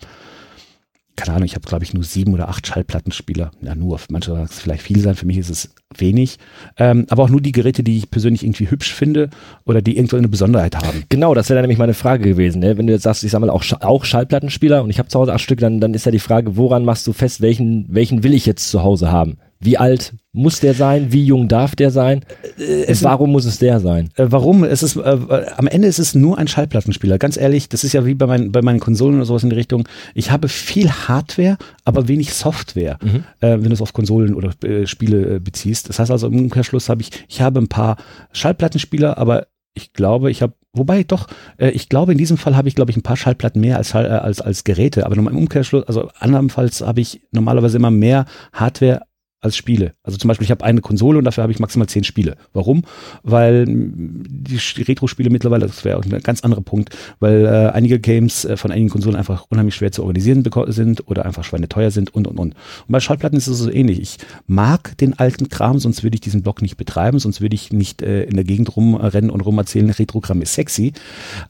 keine 1.17 1.35
Ahnung, 1.35 1.47
ich 1.47 1.55
habe, 1.55 1.67
glaube 1.67 1.83
ich, 1.83 1.93
nur 1.93 2.03
sieben 2.03 2.33
oder 2.33 2.47
acht 2.47 2.65
Schallplattenspieler. 2.67 3.51
Ja, 3.61 3.73
nur, 3.73 3.99
manche 4.09 4.31
sagen 4.31 4.47
es 4.49 4.59
vielleicht 4.59 4.83
viel 4.83 4.99
sein, 4.99 5.15
für 5.15 5.25
mich 5.25 5.39
ist 5.39 5.49
es 5.49 5.73
wenig. 5.97 6.37
Ähm, 6.77 7.07
aber 7.09 7.23
auch 7.23 7.29
nur 7.29 7.41
die 7.41 7.51
Geräte, 7.51 7.83
die 7.83 7.97
ich 7.97 8.11
persönlich 8.11 8.43
irgendwie 8.43 8.69
hübsch 8.69 8.93
finde 8.93 9.31
oder 9.65 9.81
die 9.81 9.97
irgendwo 9.97 10.15
eine 10.15 10.27
Besonderheit 10.27 10.75
haben. 10.75 11.03
Genau, 11.09 11.33
das 11.33 11.49
wäre 11.49 11.59
nämlich 11.59 11.79
meine 11.79 11.95
Frage 11.95 12.23
gewesen. 12.23 12.59
Ne? 12.59 12.77
Wenn 12.77 12.85
du 12.85 12.93
jetzt 12.93 13.01
sagst, 13.01 13.23
ich 13.23 13.31
sammle 13.31 13.51
auch, 13.51 13.65
auch 13.81 14.05
Schallplattenspieler 14.05 14.83
und 14.83 14.91
ich 14.91 14.99
habe 14.99 15.09
zu 15.09 15.19
Hause 15.19 15.33
acht 15.33 15.41
Stück, 15.41 15.59
dann, 15.59 15.81
dann 15.81 15.95
ist 15.95 16.05
ja 16.05 16.11
die 16.11 16.19
Frage, 16.19 16.55
woran 16.55 16.85
machst 16.85 17.07
du 17.07 17.13
fest, 17.13 17.41
welchen, 17.41 17.87
welchen 17.89 18.23
will 18.23 18.35
ich 18.35 18.45
jetzt 18.45 18.69
zu 18.69 18.83
Hause 18.83 19.11
haben? 19.11 19.37
Wie 19.59 19.77
alt 19.77 20.13
muss 20.33 20.59
der 20.59 20.73
sein? 20.73 21.11
Wie 21.11 21.25
jung 21.25 21.47
darf 21.47 21.75
der 21.75 21.89
sein? 21.89 22.23
Äh, 22.57 22.95
warum 23.01 23.31
muss 23.31 23.45
es 23.45 23.57
der 23.57 23.79
sein? 23.79 24.09
Äh, 24.15 24.27
warum? 24.29 24.63
Es 24.63 24.83
ist, 24.83 24.95
äh, 24.97 25.17
am 25.57 25.67
Ende 25.67 25.87
ist 25.87 25.99
es 25.99 26.13
nur 26.13 26.37
ein 26.37 26.47
Schallplattenspieler. 26.47 27.17
Ganz 27.17 27.37
ehrlich, 27.37 27.69
das 27.69 27.83
ist 27.83 27.93
ja 27.93 28.05
wie 28.05 28.13
bei, 28.13 28.27
mein, 28.27 28.51
bei 28.51 28.61
meinen 28.61 28.79
Konsolen 28.79 29.15
oder 29.15 29.25
sowas 29.25 29.43
in 29.43 29.49
die 29.49 29.55
Richtung. 29.55 29.87
Ich 30.13 30.31
habe 30.31 30.47
viel 30.47 30.91
Hardware, 30.91 31.57
aber 31.85 32.07
wenig 32.07 32.33
Software, 32.33 32.99
mhm. 33.01 33.23
äh, 33.39 33.53
wenn 33.53 33.63
du 33.63 33.73
es 33.73 33.81
auf 33.81 33.93
Konsolen 33.93 34.35
oder 34.35 34.51
äh, 34.63 34.85
Spiele 34.85 35.35
äh, 35.35 35.39
beziehst. 35.39 35.89
Das 35.89 35.99
heißt 35.99 36.11
also 36.11 36.27
im 36.27 36.39
Umkehrschluss 36.39 36.89
habe 36.89 37.01
ich, 37.01 37.09
ich 37.27 37.41
habe 37.41 37.59
ein 37.59 37.67
paar 37.67 37.97
Schallplattenspieler, 38.31 39.17
aber 39.17 39.47
ich 39.77 39.93
glaube, 39.93 40.31
ich 40.31 40.41
habe, 40.41 40.53
wobei 40.73 41.03
doch, 41.03 41.27
äh, 41.57 41.69
ich 41.69 41.87
glaube, 41.87 42.11
in 42.11 42.17
diesem 42.17 42.37
Fall 42.37 42.57
habe 42.57 42.67
ich, 42.67 42.75
glaube 42.75 42.91
ich, 42.91 42.97
ein 42.97 43.03
paar 43.03 43.15
Schallplatten 43.15 43.61
mehr 43.61 43.77
als, 43.77 43.93
äh, 43.93 43.97
als, 43.97 44.41
als 44.41 44.63
Geräte, 44.63 45.05
aber 45.05 45.15
im 45.15 45.27
Umkehrschluss, 45.27 45.87
also 45.87 46.09
andernfalls 46.19 46.81
habe 46.81 47.01
ich 47.01 47.21
normalerweise 47.31 47.77
immer 47.77 47.91
mehr 47.91 48.25
Hardware 48.53 49.03
als 49.39 49.55
Spiele. 49.55 49.93
Also 50.03 50.17
zum 50.17 50.27
Beispiel, 50.27 50.45
ich 50.45 50.51
habe 50.51 50.63
eine 50.63 50.81
Konsole 50.81 51.19
und 51.19 51.23
dafür 51.23 51.43
habe 51.43 51.51
ich 51.51 51.59
maximal 51.59 51.87
zehn 51.87 52.03
Spiele. 52.03 52.37
Warum? 52.53 52.83
Weil 53.21 53.65
die 53.67 54.57
Retro-Spiele 54.81 55.29
mittlerweile, 55.29 55.67
das 55.67 55.85
wäre 55.85 56.01
ein 56.01 56.23
ganz 56.23 56.43
anderer 56.43 56.61
Punkt, 56.61 56.95
weil 57.19 57.45
äh, 57.45 57.69
einige 57.71 57.99
Games 57.99 58.45
äh, 58.45 58.57
von 58.57 58.71
einigen 58.71 58.89
Konsolen 58.89 59.15
einfach 59.15 59.45
unheimlich 59.49 59.75
schwer 59.75 59.91
zu 59.91 60.01
organisieren 60.01 60.43
sind 60.67 61.07
oder 61.07 61.25
einfach 61.25 61.43
schweineteuer 61.43 61.91
sind 61.91 62.15
und 62.15 62.27
und 62.27 62.39
und. 62.39 62.53
Und 62.53 62.55
bei 62.87 62.99
Schallplatten 62.99 63.37
ist 63.37 63.47
es 63.47 63.59
so 63.59 63.71
ähnlich. 63.71 63.99
Ich 63.99 64.17
mag 64.47 64.97
den 64.97 65.19
alten 65.19 65.49
Kram, 65.49 65.77
sonst 65.77 66.03
würde 66.03 66.15
ich 66.15 66.21
diesen 66.21 66.41
Blog 66.41 66.63
nicht 66.63 66.77
betreiben, 66.77 67.19
sonst 67.19 67.39
würde 67.39 67.53
ich 67.53 67.71
nicht 67.71 68.01
äh, 68.01 68.23
in 68.23 68.35
der 68.35 68.43
Gegend 68.43 68.75
rumrennen 68.75 69.29
und 69.29 69.41
rumerzählen, 69.41 69.89
Retrogramm 69.91 70.41
ist 70.41 70.55
sexy. 70.55 70.93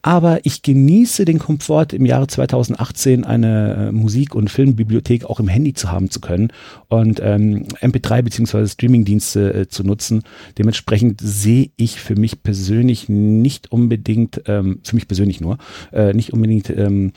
Aber 0.01 0.39
ich 0.43 0.61
genieße 0.61 1.23
den 1.23 1.39
Komfort, 1.39 1.93
im 1.93 2.05
Jahre 2.05 2.27
2018 2.27 3.23
eine 3.23 3.87
äh, 3.87 3.91
Musik- 3.93 4.35
und 4.35 4.49
Filmbibliothek 4.49 5.25
auch 5.25 5.39
im 5.39 5.47
Handy 5.47 5.73
zu 5.73 5.89
haben 5.89 6.09
zu 6.09 6.19
können. 6.19 6.51
Und 6.89 7.21
ähm, 7.23 7.65
MP3 7.81 8.21
beziehungsweise 8.21 8.69
Streamingdienste 8.69 9.53
äh, 9.53 9.67
zu 9.67 9.83
nutzen. 9.83 10.23
Dementsprechend 10.57 11.21
sehe 11.21 11.71
ich 11.77 11.99
für 11.99 12.15
mich 12.15 12.43
persönlich 12.43 13.09
nicht 13.09 13.71
unbedingt, 13.71 14.41
ähm, 14.47 14.79
für 14.83 14.95
mich 14.95 15.07
persönlich 15.07 15.41
nur, 15.41 15.57
äh, 15.91 16.13
nicht 16.13 16.33
unbedingt, 16.33 16.69
ähm, 16.69 17.13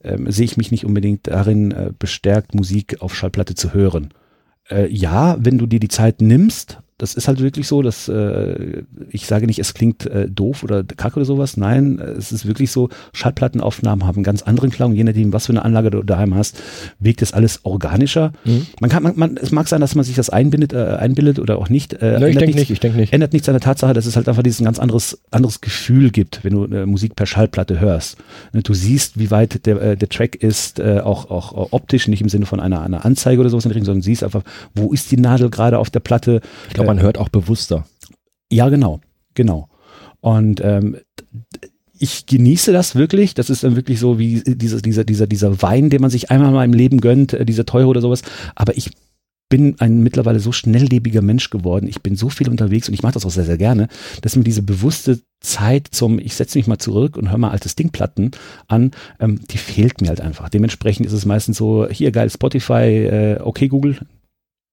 äh, 0.00 0.18
sehe 0.30 0.44
ich 0.44 0.56
mich 0.56 0.70
nicht 0.70 0.84
unbedingt 0.84 1.26
darin 1.26 1.72
äh, 1.72 1.92
bestärkt, 1.98 2.54
Musik 2.54 3.00
auf 3.00 3.14
Schallplatte 3.14 3.54
zu 3.54 3.74
hören. 3.74 4.12
Äh, 4.70 4.88
ja, 4.92 5.36
wenn 5.38 5.58
du 5.58 5.66
dir 5.66 5.80
die 5.80 5.88
Zeit 5.88 6.20
nimmst, 6.20 6.78
das 6.98 7.14
ist 7.14 7.28
halt 7.28 7.40
wirklich 7.40 7.68
so, 7.68 7.82
dass 7.82 8.08
äh, 8.08 8.82
ich 9.10 9.26
sage 9.26 9.46
nicht, 9.46 9.58
es 9.58 9.74
klingt 9.74 10.06
äh, 10.06 10.28
doof 10.30 10.62
oder 10.62 10.82
kacke 10.82 11.16
oder 11.16 11.26
sowas. 11.26 11.58
Nein, 11.58 11.98
es 11.98 12.32
ist 12.32 12.46
wirklich 12.46 12.70
so, 12.70 12.88
Schallplattenaufnahmen 13.12 14.06
haben 14.06 14.16
einen 14.16 14.24
ganz 14.24 14.42
anderen 14.42 14.70
Klang. 14.70 14.94
Je 14.94 15.04
nachdem, 15.04 15.32
was 15.34 15.46
für 15.46 15.52
eine 15.52 15.64
Anlage 15.64 15.90
du 15.90 16.02
daheim 16.02 16.34
hast, 16.34 16.62
wirkt 16.98 17.20
das 17.20 17.34
alles 17.34 17.60
organischer. 17.64 18.32
Mhm. 18.44 18.66
Man 18.80 18.88
kann, 18.88 19.02
man, 19.02 19.12
man, 19.16 19.36
es 19.36 19.50
mag 19.52 19.68
sein, 19.68 19.82
dass 19.82 19.94
man 19.94 20.04
sich 20.04 20.16
das 20.16 20.30
einbindet, 20.30 20.72
äh, 20.72 20.96
einbildet 20.98 21.38
oder 21.38 21.58
auch 21.58 21.68
nicht. 21.68 21.92
Äh, 21.94 22.18
no, 22.18 22.26
ich 22.26 22.38
denke 22.38 22.56
nicht, 22.56 22.70
ich 22.70 22.80
denke 22.80 22.98
nicht. 22.98 23.12
Ändert 23.12 23.34
nichts 23.34 23.46
an 23.48 23.54
der 23.54 23.60
Tatsache, 23.60 23.92
dass 23.92 24.06
es 24.06 24.16
halt 24.16 24.26
einfach 24.26 24.42
dieses 24.42 24.64
ganz 24.64 24.78
anderes, 24.78 25.20
anderes 25.30 25.60
Gefühl 25.60 26.10
gibt, 26.10 26.44
wenn 26.44 26.54
du 26.54 26.64
äh, 26.64 26.86
Musik 26.86 27.14
per 27.14 27.26
Schallplatte 27.26 27.78
hörst. 27.78 28.16
Ne, 28.54 28.62
du 28.62 28.72
siehst, 28.72 29.18
wie 29.18 29.30
weit 29.30 29.66
der, 29.66 29.82
äh, 29.82 29.96
der 29.98 30.08
Track 30.08 30.36
ist, 30.36 30.80
äh, 30.80 31.00
auch, 31.00 31.30
auch 31.30 31.72
optisch, 31.72 32.08
nicht 32.08 32.22
im 32.22 32.30
Sinne 32.30 32.46
von 32.46 32.58
einer, 32.58 32.80
einer 32.80 33.04
Anzeige 33.04 33.40
oder 33.40 33.50
sowas 33.50 33.66
in 33.66 33.68
der 33.68 33.76
Richtung, 33.76 33.86
sondern 33.86 34.02
siehst 34.02 34.24
einfach, 34.24 34.44
wo 34.74 34.94
ist 34.94 35.10
die 35.10 35.18
Nadel 35.18 35.50
gerade 35.50 35.78
auf 35.78 35.90
der 35.90 36.00
Platte. 36.00 36.40
Ich 36.68 36.85
glaube, 36.86 36.96
man 36.96 37.04
hört 37.04 37.18
auch 37.18 37.28
bewusster. 37.28 37.86
Ja, 38.50 38.68
genau, 38.68 39.00
genau. 39.34 39.68
Und 40.20 40.60
ähm, 40.64 40.96
ich 41.98 42.26
genieße 42.26 42.72
das 42.72 42.94
wirklich. 42.94 43.34
Das 43.34 43.50
ist 43.50 43.64
dann 43.64 43.76
wirklich 43.76 44.00
so 44.00 44.18
wie 44.18 44.42
dieser, 44.44 44.80
dieser, 44.80 45.04
dieser, 45.04 45.26
dieser 45.26 45.62
Wein, 45.62 45.90
den 45.90 46.00
man 46.00 46.10
sich 46.10 46.30
einmal 46.30 46.52
mal 46.52 46.64
im 46.64 46.72
Leben 46.72 47.00
gönnt, 47.00 47.32
äh, 47.32 47.44
dieser 47.44 47.66
teure 47.66 47.88
oder 47.88 48.00
sowas. 48.00 48.22
Aber 48.54 48.76
ich 48.76 48.90
bin 49.48 49.76
ein 49.78 50.02
mittlerweile 50.02 50.40
so 50.40 50.50
schnelllebiger 50.50 51.22
Mensch 51.22 51.50
geworden. 51.50 51.86
Ich 51.86 52.02
bin 52.02 52.16
so 52.16 52.28
viel 52.28 52.48
unterwegs 52.48 52.88
und 52.88 52.94
ich 52.94 53.02
mache 53.02 53.12
das 53.12 53.24
auch 53.24 53.30
sehr, 53.30 53.44
sehr 53.44 53.58
gerne, 53.58 53.88
dass 54.22 54.34
mir 54.34 54.42
diese 54.42 54.62
bewusste 54.62 55.20
Zeit 55.40 55.88
zum, 55.92 56.18
ich 56.18 56.34
setze 56.34 56.58
mich 56.58 56.66
mal 56.66 56.78
zurück 56.78 57.16
und 57.16 57.30
höre 57.30 57.38
mal 57.38 57.50
altes 57.50 57.76
Dingplatten 57.76 58.32
an, 58.66 58.90
ähm, 59.20 59.40
die 59.50 59.58
fehlt 59.58 60.00
mir 60.00 60.08
halt 60.08 60.20
einfach. 60.20 60.48
Dementsprechend 60.48 61.06
ist 61.06 61.12
es 61.12 61.26
meistens 61.26 61.58
so, 61.58 61.86
hier 61.88 62.10
geil 62.10 62.28
Spotify, 62.28 63.06
äh, 63.06 63.40
okay 63.40 63.68
Google, 63.68 63.98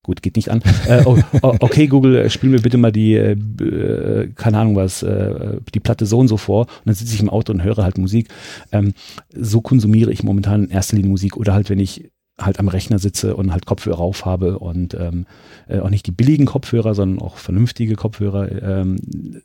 Gut, 0.03 0.21
geht 0.21 0.35
nicht 0.35 0.49
an. 0.49 0.61
Äh, 0.85 1.03
oh, 1.05 1.17
oh, 1.41 1.55
okay, 1.61 1.87
Google, 1.87 2.17
äh, 2.17 2.29
spiel 2.29 2.49
mir 2.49 2.61
bitte 2.61 2.77
mal 2.77 2.91
die, 2.91 3.13
äh, 3.13 3.31
äh, 3.31 4.27
keine 4.35 4.57
Ahnung 4.57 4.75
was, 4.75 5.01
äh, 5.01 5.59
die 5.73 5.79
Platte 5.79 6.05
so 6.05 6.19
und 6.19 6.27
so 6.27 6.35
vor. 6.35 6.61
Und 6.61 6.85
dann 6.85 6.93
sitze 6.93 7.15
ich 7.15 7.21
im 7.21 7.29
Auto 7.29 7.53
und 7.53 7.63
höre 7.63 7.83
halt 7.83 7.97
Musik. 7.97 8.27
Ähm, 8.73 8.93
so 9.33 9.61
konsumiere 9.61 10.11
ich 10.11 10.21
momentan 10.21 10.65
in 10.65 10.71
erster 10.71 10.97
Linie 10.97 11.09
Musik. 11.09 11.37
Oder 11.37 11.53
halt, 11.53 11.69
wenn 11.69 11.79
ich 11.79 12.11
halt 12.37 12.59
am 12.59 12.67
Rechner 12.67 12.99
sitze 12.99 13.35
und 13.35 13.53
halt 13.53 13.65
Kopfhörer 13.65 13.99
auf 13.99 14.25
habe 14.25 14.59
und 14.59 14.93
ähm, 14.95 15.25
äh, 15.67 15.79
auch 15.79 15.89
nicht 15.89 16.05
die 16.05 16.11
billigen 16.11 16.45
Kopfhörer, 16.45 16.95
sondern 16.95 17.25
auch 17.25 17.37
vernünftige 17.37 17.95
Kopfhörer, 17.95 18.81
ähm, 18.81 18.97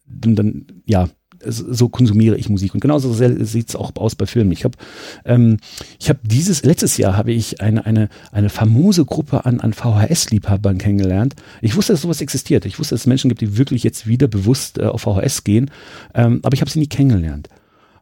dann, 0.07 0.67
ja, 0.87 1.09
so 1.45 1.89
konsumiere 1.89 2.37
ich 2.37 2.49
Musik. 2.49 2.75
Und 2.75 2.81
genauso 2.81 3.13
sieht 3.13 3.69
es 3.69 3.77
auch 3.77 3.93
aus 3.97 4.15
bei 4.15 4.27
Filmen. 4.27 4.53
Ich 4.53 4.65
habe 4.65 4.77
ähm, 5.25 5.59
ich 5.99 6.09
habe 6.09 6.21
dieses, 6.23 6.65
letztes 6.65 6.97
Jahr 6.97 7.17
habe 7.17 7.33
ich 7.33 7.61
eine, 7.61 7.87
eine, 7.87 8.09
eine 8.33 8.49
famose 8.49 9.05
Gruppe 9.05 9.45
an, 9.47 9.61
an 9.61 9.73
VHS-Liebhabern 9.73 10.79
kennengelernt. 10.79 11.35
Ich 11.61 11.77
wusste, 11.77 11.93
dass 11.93 12.03
sowas 12.03 12.21
existiert. 12.21 12.65
Ich 12.67 12.79
wusste, 12.79 12.95
dass 12.95 13.03
es 13.03 13.07
Menschen 13.07 13.29
gibt, 13.29 13.41
die 13.41 13.57
wirklich 13.57 13.83
jetzt 13.83 14.07
wieder 14.07 14.29
bewusst 14.29 14.79
äh, 14.79 14.85
auf 14.85 15.03
VHS 15.03 15.45
gehen. 15.45 15.71
Ähm, 16.15 16.41
aber 16.43 16.55
ich 16.55 16.61
habe 16.61 16.71
sie 16.71 16.79
nie 16.79 16.87
kennengelernt. 16.87 17.49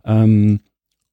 Ähm, 0.05 0.61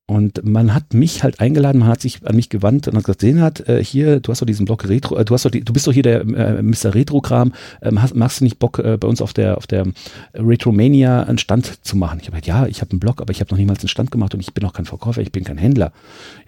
und 0.06 0.44
man 0.44 0.74
hat 0.74 0.94
mich 0.94 1.24
halt 1.24 1.40
eingeladen, 1.40 1.80
man 1.80 1.88
hat 1.88 2.02
sich 2.02 2.28
an 2.28 2.36
mich 2.36 2.50
gewandt 2.50 2.90
und 2.90 2.98
hat 2.98 3.06
gesagt, 3.06 3.22
Senat, 3.22 3.70
äh, 3.70 3.82
hier, 3.82 4.20
du 4.20 4.32
hast 4.32 4.42
doch 4.42 4.46
diesen 4.46 4.66
Blog 4.66 4.88
Retro, 4.90 5.16
äh, 5.16 5.24
du 5.24 5.34
hast 5.34 5.46
doch 5.46 5.52
die, 5.52 5.64
du 5.64 5.72
bist 5.72 5.88
doch 5.88 5.94
hier 5.94 6.04
der 6.04 6.22
äh, 6.22 6.62
Mr. 6.62 6.94
Retro-Kram, 6.94 7.54
ähm, 7.82 8.02
hast, 8.02 8.14
machst 8.14 8.42
du 8.42 8.44
nicht 8.44 8.60
Bock, 8.60 8.80
äh, 8.80 8.98
bei 8.98 9.08
uns 9.08 9.22
auf 9.22 9.32
der, 9.32 9.58
auf 9.58 9.66
der 9.66 9.86
Retromania 10.34 11.24
einen 11.24 11.38
Stand 11.38 11.86
zu 11.86 11.96
machen? 11.96 12.20
Ich 12.20 12.28
habe 12.28 12.42
gesagt, 12.42 12.48
ja, 12.48 12.68
ich 12.68 12.82
habe 12.82 12.92
einen 12.92 13.00
Blog, 13.00 13.22
aber 13.22 13.32
ich 13.32 13.40
habe 13.40 13.50
noch 13.52 13.58
niemals 13.58 13.80
einen 13.80 13.88
Stand 13.88 14.12
gemacht 14.12 14.34
und 14.34 14.42
ich 14.42 14.54
bin 14.54 14.66
auch 14.66 14.74
kein 14.74 14.86
Verkäufer, 14.86 15.22
ich 15.22 15.32
bin 15.32 15.46
kein 15.46 15.58
Händler. 15.58 15.94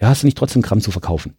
Ja, 0.02 0.08
hast 0.08 0.22
du 0.22 0.26
nicht 0.26 0.36
trotzdem 0.36 0.60
Kram 0.60 0.82
zu 0.82 0.90
verkaufen? 0.90 1.32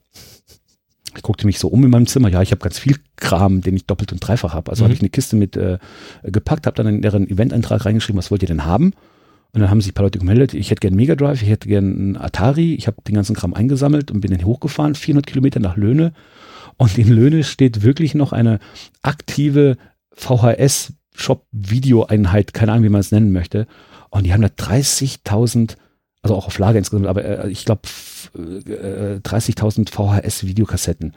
Ich 1.16 1.22
guckte 1.22 1.46
mich 1.46 1.60
so 1.60 1.68
um 1.68 1.84
in 1.84 1.92
meinem 1.92 2.08
Zimmer. 2.08 2.30
Ja, 2.30 2.42
ich 2.42 2.52
habe 2.52 2.62
ganz 2.62 2.80
viel 2.80 2.98
Kram, 3.16 3.62
den 3.62 3.76
ich 3.76 3.86
doppelt 3.86 4.12
und 4.12 4.20
dreifach 4.20 4.54
habe. 4.54 4.72
Also 4.72 4.84
mhm. 4.84 4.86
habe 4.86 4.94
ich 4.96 5.02
eine 5.02 5.10
Kiste 5.10 5.36
mit 5.36 5.56
äh, 5.56 5.78
gepackt, 6.24 6.66
habe 6.66 6.76
dann 6.76 6.88
in 6.88 7.02
deren 7.02 7.30
Eventeintrag 7.30 7.86
reingeschrieben, 7.86 8.18
was 8.18 8.32
wollt 8.32 8.42
ihr 8.42 8.48
denn 8.48 8.66
haben? 8.66 8.94
Und 9.54 9.62
dann 9.62 9.70
haben 9.70 9.80
sich 9.82 9.92
ein 9.92 9.96
paar 9.96 10.06
Leute 10.06 10.20
gemeldet, 10.20 10.54
ich 10.54 10.70
hätte 10.70 10.82
gern 10.82 10.96
Mega 10.96 11.16
Drive, 11.16 11.42
ich 11.42 11.50
hätte 11.50 11.68
gern 11.68 11.86
einen 11.86 12.18
Atari. 12.18 12.76
Ich 12.76 12.88
habe 12.88 13.02
den 13.08 13.16
ganzen 13.16 13.36
Kram 13.36 13.54
eingesammelt 13.54 14.12
und 14.12 14.22
bin 14.22 14.32
dann 14.32 14.46
hochgefahren, 14.46 14.96
400 14.96 15.26
Kilometer 15.26 15.60
nach 15.60 15.78
Löhne. 15.78 16.14
Und 16.78 16.98
in 16.98 17.08
Löhne 17.08 17.44
steht 17.44 17.82
wirklich 17.82 18.14
noch 18.14 18.34
eine 18.34 18.60
aktive 19.02 19.78
VHS-Shop-Video-Einheit, 20.14 22.54
keine 22.54 22.74
Ahnung, 22.74 22.84
wie 22.84 22.90
man 22.90 23.02
es 23.02 23.12
nennen 23.12 23.32
möchte. 23.32 23.66
Und 24.10 24.26
die 24.26 24.34
haben 24.34 24.42
da 24.42 24.48
30.000 24.48 25.78
also 26.28 26.36
auch 26.36 26.48
auf 26.48 26.60
Lager 26.60 26.78
insgesamt, 26.78 27.08
aber 27.08 27.24
äh, 27.24 27.50
ich 27.50 27.66
glaube 27.66 27.82
äh, 28.36 29.20
30.000 29.24 29.90
VHS-Videokassetten. 29.90 31.14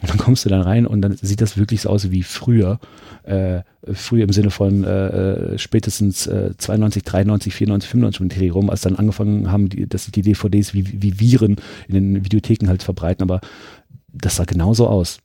Und 0.00 0.10
dann 0.10 0.16
kommst 0.16 0.44
du 0.44 0.48
dann 0.48 0.62
rein 0.62 0.86
und 0.86 1.02
dann 1.02 1.16
sieht 1.20 1.40
das 1.40 1.56
wirklich 1.56 1.82
so 1.82 1.90
aus 1.90 2.10
wie 2.10 2.22
früher. 2.22 2.78
Äh, 3.24 3.60
früher 3.92 4.24
im 4.24 4.32
Sinne 4.32 4.50
von 4.50 4.84
äh, 4.84 5.06
äh 5.06 5.58
spätestens 5.58 6.26
äh, 6.26 6.52
92, 6.56 7.04
93, 7.04 7.54
94, 7.54 7.90
95 7.90 8.20
mit 8.20 8.36
Dreh 8.36 8.50
rum, 8.50 8.70
als 8.70 8.80
dann 8.80 8.96
angefangen 8.96 9.52
haben, 9.52 9.68
die, 9.68 9.86
dass 9.86 10.10
die 10.10 10.22
DVDs 10.22 10.72
wie, 10.72 11.02
wie 11.02 11.20
Viren 11.20 11.56
in 11.88 11.94
den 11.94 12.24
Videotheken 12.24 12.68
halt 12.68 12.82
verbreiten, 12.82 13.22
aber 13.22 13.40
das 14.12 14.36
sah 14.36 14.44
genauso 14.44 14.88
aus. 14.88 15.18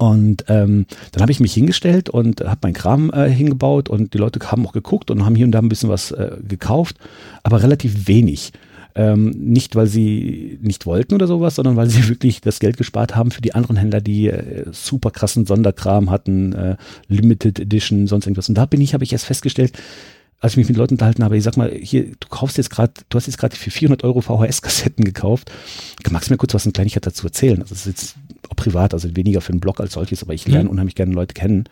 Und 0.00 0.46
ähm, 0.48 0.86
dann 1.12 1.20
habe 1.20 1.30
ich 1.30 1.40
mich 1.40 1.52
hingestellt 1.52 2.08
und 2.08 2.40
habe 2.40 2.60
meinen 2.62 2.72
Kram 2.72 3.10
äh, 3.12 3.28
hingebaut 3.28 3.90
und 3.90 4.14
die 4.14 4.18
Leute 4.18 4.40
haben 4.50 4.66
auch 4.66 4.72
geguckt 4.72 5.10
und 5.10 5.26
haben 5.26 5.34
hier 5.34 5.44
und 5.44 5.52
da 5.52 5.58
ein 5.58 5.68
bisschen 5.68 5.90
was 5.90 6.10
äh, 6.10 6.38
gekauft, 6.42 6.96
aber 7.42 7.62
relativ 7.62 8.08
wenig. 8.08 8.52
Ähm, 8.94 9.28
nicht, 9.28 9.76
weil 9.76 9.86
sie 9.86 10.58
nicht 10.62 10.86
wollten 10.86 11.14
oder 11.14 11.26
sowas, 11.26 11.56
sondern 11.56 11.76
weil 11.76 11.90
sie 11.90 12.08
wirklich 12.08 12.40
das 12.40 12.60
Geld 12.60 12.78
gespart 12.78 13.14
haben 13.14 13.30
für 13.30 13.42
die 13.42 13.54
anderen 13.54 13.76
Händler, 13.76 14.00
die 14.00 14.28
äh, 14.28 14.64
super 14.72 15.10
krassen 15.10 15.44
Sonderkram 15.44 16.10
hatten, 16.10 16.54
äh, 16.54 16.76
Limited 17.08 17.60
Edition, 17.60 18.06
sonst 18.06 18.24
irgendwas. 18.24 18.48
Und 18.48 18.54
da 18.54 18.64
bin 18.64 18.80
ich, 18.80 18.94
habe 18.94 19.04
ich 19.04 19.12
erst 19.12 19.26
festgestellt, 19.26 19.74
als 20.40 20.54
ich 20.54 20.56
mich 20.56 20.68
mit 20.68 20.78
Leuten 20.78 20.94
unterhalten 20.94 21.24
habe, 21.24 21.36
ich 21.36 21.44
sag 21.44 21.58
mal, 21.58 21.70
hier, 21.70 22.06
du 22.06 22.28
kaufst 22.30 22.56
jetzt 22.56 22.70
gerade, 22.70 22.94
du 23.10 23.16
hast 23.16 23.26
jetzt 23.26 23.36
gerade 23.36 23.54
für 23.54 23.70
400 23.70 24.02
Euro 24.04 24.22
VHS-Kassetten 24.22 25.04
gekauft. 25.04 25.52
Magst 26.10 26.30
du 26.30 26.32
mir 26.32 26.38
kurz 26.38 26.54
was 26.54 26.64
in 26.64 26.72
Kleinigkeit 26.72 27.04
dazu 27.04 27.26
erzählen? 27.26 27.60
Also 27.60 27.74
das 27.74 27.86
ist 27.86 27.86
jetzt 27.86 28.16
privat, 28.60 28.94
also 28.94 29.16
weniger 29.16 29.40
für 29.40 29.52
einen 29.52 29.60
Blog 29.60 29.80
als 29.80 29.94
solches, 29.94 30.22
aber 30.22 30.34
ich 30.34 30.46
lerne 30.46 30.64
mhm. 30.64 30.70
unheimlich 30.70 30.94
gerne 30.94 31.12
Leute 31.12 31.34
kennen. 31.34 31.64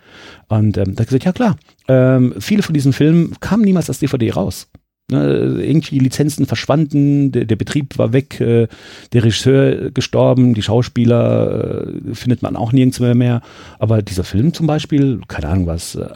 Und 0.49 0.76
ähm, 0.78 0.95
da 0.95 1.02
hat 1.02 1.09
gesagt, 1.09 1.25
ja 1.25 1.33
klar, 1.33 1.57
ähm, 1.87 2.35
viele 2.38 2.62
von 2.62 2.75
diesen 2.75 2.92
Filmen 2.92 3.35
kamen 3.40 3.64
niemals 3.64 3.88
als 3.88 3.99
DVD 3.99 4.30
raus. 4.33 4.68
Ne, 5.11 5.62
irgendwie 5.62 6.00
Lizenzen 6.00 6.45
verschwanden, 6.45 7.33
der, 7.33 7.47
der 7.47 7.57
Betrieb 7.57 7.97
war 7.97 8.12
weg, 8.12 8.43
äh, 8.43 8.69
der 9.15 9.25
Regisseur 9.25 9.91
gestorben, 9.91 10.53
die 10.53 10.61
Schauspieler 10.61 11.87
äh, 12.11 12.15
findet 12.15 12.43
man 12.43 12.57
auch 12.57 12.73
nirgends 12.73 13.00
mehr, 13.00 13.15
mehr. 13.15 13.41
Aber 13.79 14.03
dieser 14.03 14.23
Film 14.23 14.53
zum 14.53 14.67
Beispiel, 14.67 15.23
keine 15.27 15.49
Ahnung 15.49 15.67
was, 15.67 15.95
äh, 15.95 16.07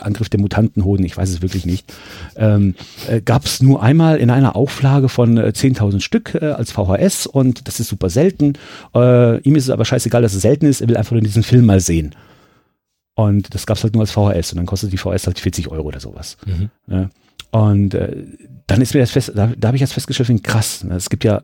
Angriff 0.00 0.30
der 0.30 0.40
Mutantenhoden, 0.40 1.04
ich 1.04 1.14
weiß 1.14 1.28
es 1.28 1.42
wirklich 1.42 1.66
nicht, 1.66 1.92
ähm, 2.36 2.74
äh, 3.06 3.20
gab 3.20 3.44
es 3.44 3.60
nur 3.60 3.82
einmal 3.82 4.16
in 4.16 4.30
einer 4.30 4.56
Auflage 4.56 5.10
von 5.10 5.36
äh, 5.36 5.52
10.000 5.54 6.00
Stück 6.00 6.34
äh, 6.34 6.52
als 6.52 6.72
VHS 6.72 7.26
und 7.26 7.68
das 7.68 7.80
ist 7.80 7.88
super 7.88 8.08
selten. 8.08 8.54
Äh, 8.94 9.40
ihm 9.40 9.56
ist 9.56 9.64
es 9.64 9.70
aber 9.70 9.84
scheißegal, 9.84 10.22
dass 10.22 10.32
es 10.32 10.40
selten 10.40 10.64
ist, 10.64 10.80
er 10.80 10.88
will 10.88 10.96
einfach 10.96 11.12
nur 11.12 11.20
diesen 11.20 11.42
Film 11.42 11.66
mal 11.66 11.80
sehen. 11.80 12.14
Und 13.14 13.54
das 13.54 13.66
gab 13.66 13.76
es 13.76 13.84
halt 13.84 13.92
nur 13.92 14.04
als 14.04 14.12
VHS 14.12 14.52
und 14.52 14.56
dann 14.56 14.64
kostet 14.64 14.90
die 14.90 14.96
VHS 14.96 15.26
halt 15.26 15.38
40 15.38 15.68
Euro 15.68 15.88
oder 15.88 16.00
sowas. 16.00 16.38
Mhm. 16.46 16.70
Ja. 16.86 17.10
Und 17.52 17.94
äh, 17.94 18.26
dann 18.66 18.80
ist 18.80 18.94
mir 18.94 19.00
das 19.00 19.12
fest, 19.12 19.32
da, 19.34 19.52
da 19.56 19.68
habe 19.68 19.76
ich 19.76 19.82
jetzt 19.82 19.92
festgestellt, 19.92 20.42
krass, 20.42 20.82
ne? 20.84 20.96
es 20.96 21.08
gibt 21.08 21.22
ja 21.22 21.42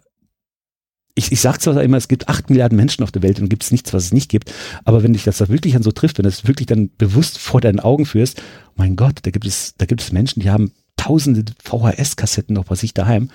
ich, 1.18 1.32
ich 1.32 1.40
sage 1.40 1.58
zwar 1.58 1.82
immer, 1.82 1.96
es 1.96 2.06
gibt 2.06 2.28
acht 2.28 2.48
Milliarden 2.48 2.76
Menschen 2.76 3.02
auf 3.02 3.10
der 3.10 3.22
Welt 3.22 3.40
und 3.40 3.48
gibt 3.48 3.64
es 3.64 3.72
nichts, 3.72 3.92
was 3.92 4.04
es 4.04 4.12
nicht 4.12 4.30
gibt, 4.30 4.52
aber 4.84 5.02
wenn 5.02 5.12
dich 5.12 5.24
das 5.24 5.38
da 5.38 5.48
wirklich 5.48 5.72
dann 5.72 5.82
so 5.82 5.90
trifft, 5.90 6.18
wenn 6.18 6.22
du 6.22 6.28
es 6.28 6.46
wirklich 6.46 6.66
dann 6.66 6.90
bewusst 6.96 7.38
vor 7.38 7.60
deinen 7.60 7.80
Augen 7.80 8.06
führst, 8.06 8.40
mein 8.76 8.94
Gott, 8.94 9.18
da 9.22 9.32
gibt 9.32 9.44
es, 9.44 9.74
da 9.76 9.86
gibt 9.86 10.00
es 10.00 10.12
Menschen, 10.12 10.40
die 10.40 10.50
haben 10.50 10.70
tausende 10.96 11.44
VHS-Kassetten 11.64 12.54
noch 12.54 12.64
bei 12.64 12.76
sich 12.76 12.94
daheim, 12.94 13.30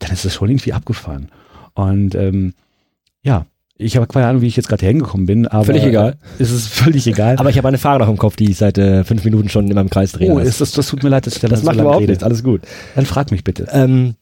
dann 0.00 0.12
ist 0.12 0.26
das 0.26 0.34
schon 0.34 0.50
irgendwie 0.50 0.74
abgefahren. 0.74 1.30
Und 1.72 2.14
ähm, 2.14 2.52
ja, 3.22 3.46
ich 3.76 3.96
habe 3.96 4.06
keine 4.06 4.26
Ahnung, 4.26 4.42
wie 4.42 4.46
ich 4.46 4.56
jetzt 4.56 4.68
gerade 4.68 4.86
hingekommen 4.86 5.26
bin, 5.26 5.48
aber 5.48 5.64
völlig 5.64 5.84
egal. 5.84 6.16
Ist 6.38 6.52
es 6.52 6.68
völlig 6.68 7.06
egal. 7.06 7.36
aber 7.38 7.50
ich 7.50 7.58
habe 7.58 7.66
eine 7.66 7.78
Frage 7.78 8.04
noch 8.04 8.08
im 8.08 8.16
Kopf, 8.16 8.36
die 8.36 8.50
ich 8.50 8.56
seit 8.56 8.78
äh, 8.78 9.02
fünf 9.02 9.24
Minuten 9.24 9.48
schon 9.48 9.66
in 9.68 9.74
meinem 9.74 9.90
Kreis 9.90 10.12
drehe. 10.12 10.32
Oh, 10.32 10.38
ist 10.38 10.60
das, 10.60 10.72
das 10.72 10.86
tut 10.86 11.02
mir 11.02 11.08
leid, 11.08 11.26
dass 11.26 11.34
ich 11.34 11.40
da 11.40 11.48
das, 11.48 11.60
das 11.60 11.66
macht 11.66 11.76
so 11.76 11.82
überhaupt 11.82 12.02
rede. 12.02 12.12
nichts, 12.12 12.22
alles 12.22 12.44
gut. 12.44 12.62
Dann 12.94 13.04
frag 13.04 13.32
mich 13.32 13.42
bitte. 13.42 13.66
Ähm, 13.72 14.14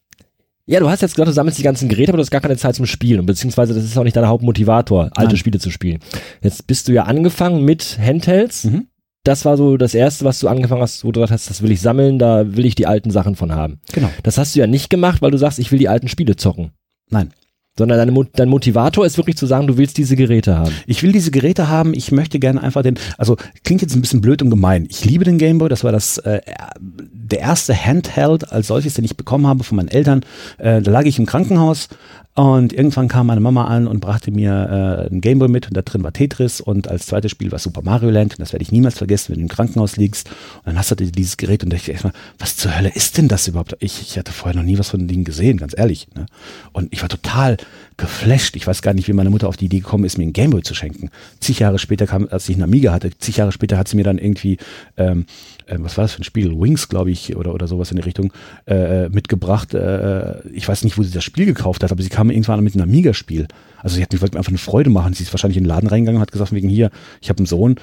ja, 0.64 0.80
du 0.80 0.88
hast 0.88 1.02
jetzt 1.02 1.14
gesagt, 1.14 1.28
du 1.28 1.32
sammelst 1.32 1.58
die 1.58 1.64
ganzen 1.64 1.88
Geräte, 1.88 2.10
aber 2.10 2.16
du 2.16 2.22
hast 2.22 2.30
gar 2.30 2.40
keine 2.40 2.56
Zeit 2.56 2.76
zum 2.76 2.86
Spielen. 2.86 3.26
Beziehungsweise 3.26 3.74
das 3.74 3.84
ist 3.84 3.98
auch 3.98 4.04
nicht 4.04 4.16
dein 4.16 4.26
Hauptmotivator, 4.26 5.10
alte 5.14 5.32
Nein. 5.32 5.36
Spiele 5.36 5.58
zu 5.58 5.70
spielen. 5.70 5.98
Jetzt 6.40 6.66
bist 6.66 6.88
du 6.88 6.92
ja 6.92 7.02
angefangen 7.02 7.64
mit 7.64 7.98
Handhelds. 8.00 8.64
Mhm. 8.64 8.86
Das 9.24 9.44
war 9.44 9.56
so 9.56 9.76
das 9.76 9.94
erste, 9.94 10.24
was 10.24 10.40
du 10.40 10.48
angefangen 10.48 10.80
hast, 10.80 11.04
wo 11.04 11.12
du 11.12 11.20
gesagt 11.20 11.32
hast, 11.32 11.50
das 11.50 11.62
will 11.62 11.70
ich 11.70 11.80
sammeln, 11.80 12.18
da 12.18 12.56
will 12.56 12.64
ich 12.64 12.74
die 12.74 12.86
alten 12.86 13.10
Sachen 13.10 13.36
von 13.36 13.52
haben. 13.52 13.80
Genau. 13.92 14.10
Das 14.22 14.38
hast 14.38 14.56
du 14.56 14.60
ja 14.60 14.66
nicht 14.66 14.88
gemacht, 14.88 15.20
weil 15.20 15.30
du 15.30 15.38
sagst, 15.38 15.58
ich 15.58 15.70
will 15.70 15.78
die 15.78 15.88
alten 15.88 16.08
Spiele 16.08 16.36
zocken. 16.36 16.72
Nein 17.10 17.32
sondern 17.78 17.98
deine, 17.98 18.26
dein 18.34 18.48
Motivator 18.48 19.06
ist 19.06 19.16
wirklich 19.16 19.36
zu 19.36 19.46
sagen, 19.46 19.66
du 19.66 19.78
willst 19.78 19.96
diese 19.96 20.14
Geräte 20.14 20.58
haben. 20.58 20.74
Ich 20.86 21.02
will 21.02 21.12
diese 21.12 21.30
Geräte 21.30 21.68
haben, 21.68 21.94
ich 21.94 22.12
möchte 22.12 22.38
gerne 22.38 22.62
einfach 22.62 22.82
den, 22.82 22.98
also 23.16 23.36
klingt 23.64 23.80
jetzt 23.80 23.94
ein 23.94 24.02
bisschen 24.02 24.20
blöd 24.20 24.42
und 24.42 24.50
gemein. 24.50 24.86
Ich 24.90 25.04
liebe 25.04 25.24
den 25.24 25.38
Gameboy, 25.38 25.68
das 25.68 25.82
war 25.82 25.92
das 25.92 26.18
äh, 26.18 26.40
der 26.78 27.40
erste 27.40 27.74
Handheld 27.74 28.52
als 28.52 28.66
solches, 28.66 28.94
den 28.94 29.04
ich 29.06 29.16
bekommen 29.16 29.46
habe 29.46 29.64
von 29.64 29.76
meinen 29.76 29.88
Eltern. 29.88 30.22
Äh, 30.58 30.82
da 30.82 30.90
lag 30.90 31.04
ich 31.04 31.18
im 31.18 31.26
Krankenhaus 31.26 31.88
und 32.34 32.72
irgendwann 32.72 33.08
kam 33.08 33.26
meine 33.26 33.42
Mama 33.42 33.66
an 33.66 33.86
und 33.86 34.00
brachte 34.00 34.30
mir 34.30 34.52
äh, 34.52 35.10
einen 35.10 35.20
Gameboy 35.20 35.48
mit 35.48 35.68
und 35.68 35.76
da 35.76 35.82
drin 35.82 36.02
war 36.02 36.14
Tetris 36.14 36.62
und 36.62 36.88
als 36.88 37.04
zweites 37.04 37.30
Spiel 37.30 37.52
war 37.52 37.58
Super 37.58 37.82
Mario 37.82 38.08
Land 38.08 38.32
und 38.32 38.40
das 38.40 38.54
werde 38.54 38.62
ich 38.62 38.72
niemals 38.72 38.96
vergessen, 38.96 39.32
wenn 39.32 39.40
du 39.40 39.42
im 39.42 39.48
Krankenhaus 39.48 39.98
liegst 39.98 40.30
und 40.30 40.66
dann 40.66 40.78
hast 40.78 40.90
du 40.90 40.94
dieses 40.94 41.36
Gerät 41.36 41.62
und 41.62 41.70
dachte 41.70 41.82
ich 41.82 41.90
erstmal, 41.90 42.14
was 42.38 42.56
zur 42.56 42.74
Hölle 42.74 42.88
ist 42.88 43.18
denn 43.18 43.28
das 43.28 43.48
überhaupt? 43.48 43.76
Ich, 43.80 44.00
ich 44.00 44.16
hatte 44.16 44.32
vorher 44.32 44.58
noch 44.58 44.66
nie 44.66 44.78
was 44.78 44.88
von 44.88 45.00
den 45.00 45.08
Dingen 45.08 45.24
gesehen, 45.24 45.58
ganz 45.58 45.74
ehrlich. 45.76 46.08
Ne? 46.14 46.24
Und 46.72 46.90
ich 46.90 47.02
war 47.02 47.10
total 47.10 47.58
geflasht. 48.02 48.56
Ich 48.56 48.66
weiß 48.66 48.82
gar 48.82 48.94
nicht, 48.94 49.06
wie 49.06 49.12
meine 49.12 49.30
Mutter 49.30 49.48
auf 49.48 49.56
die 49.56 49.66
Idee 49.66 49.78
gekommen 49.78 50.04
ist, 50.04 50.18
mir 50.18 50.24
einen 50.24 50.32
Gameboy 50.32 50.62
zu 50.62 50.74
schenken. 50.74 51.10
Zig 51.38 51.60
Jahre 51.60 51.78
später 51.78 52.06
kam, 52.06 52.26
als 52.30 52.48
ich 52.48 52.56
einen 52.56 52.64
Amiga 52.64 52.92
hatte, 52.92 53.10
zig 53.16 53.36
Jahre 53.36 53.52
später 53.52 53.78
hat 53.78 53.86
sie 53.86 53.96
mir 53.96 54.02
dann 54.02 54.18
irgendwie, 54.18 54.58
ähm, 54.96 55.26
äh, 55.66 55.76
was 55.78 55.96
war 55.96 56.04
das 56.04 56.12
für 56.12 56.20
ein 56.20 56.24
Spiel? 56.24 56.50
Wings, 56.50 56.88
glaube 56.88 57.12
ich, 57.12 57.36
oder, 57.36 57.54
oder 57.54 57.68
sowas 57.68 57.92
in 57.92 57.96
die 57.96 58.02
Richtung, 58.02 58.32
äh, 58.66 59.08
mitgebracht. 59.08 59.72
Äh, 59.72 60.48
ich 60.48 60.66
weiß 60.66 60.82
nicht, 60.82 60.98
wo 60.98 61.04
sie 61.04 61.12
das 61.12 61.22
Spiel 61.22 61.46
gekauft 61.46 61.84
hat, 61.84 61.92
aber 61.92 62.02
sie 62.02 62.08
kam 62.08 62.30
irgendwann 62.30 62.64
mit 62.64 62.74
einem 62.74 62.88
Amiga-Spiel. 62.88 63.46
Also 63.78 63.96
sie 63.96 64.02
hat 64.02 64.12
mir 64.12 64.20
einfach 64.20 64.48
eine 64.48 64.58
Freude 64.58 64.90
machen. 64.90 65.14
Sie 65.14 65.22
ist 65.22 65.32
wahrscheinlich 65.32 65.56
in 65.56 65.64
den 65.64 65.68
Laden 65.68 65.88
reingegangen 65.88 66.16
und 66.16 66.22
hat 66.22 66.32
gesagt, 66.32 66.52
wegen 66.52 66.68
hier, 66.68 66.90
ich 67.20 67.28
habe 67.28 67.38
einen 67.38 67.46
Sohn, 67.46 67.76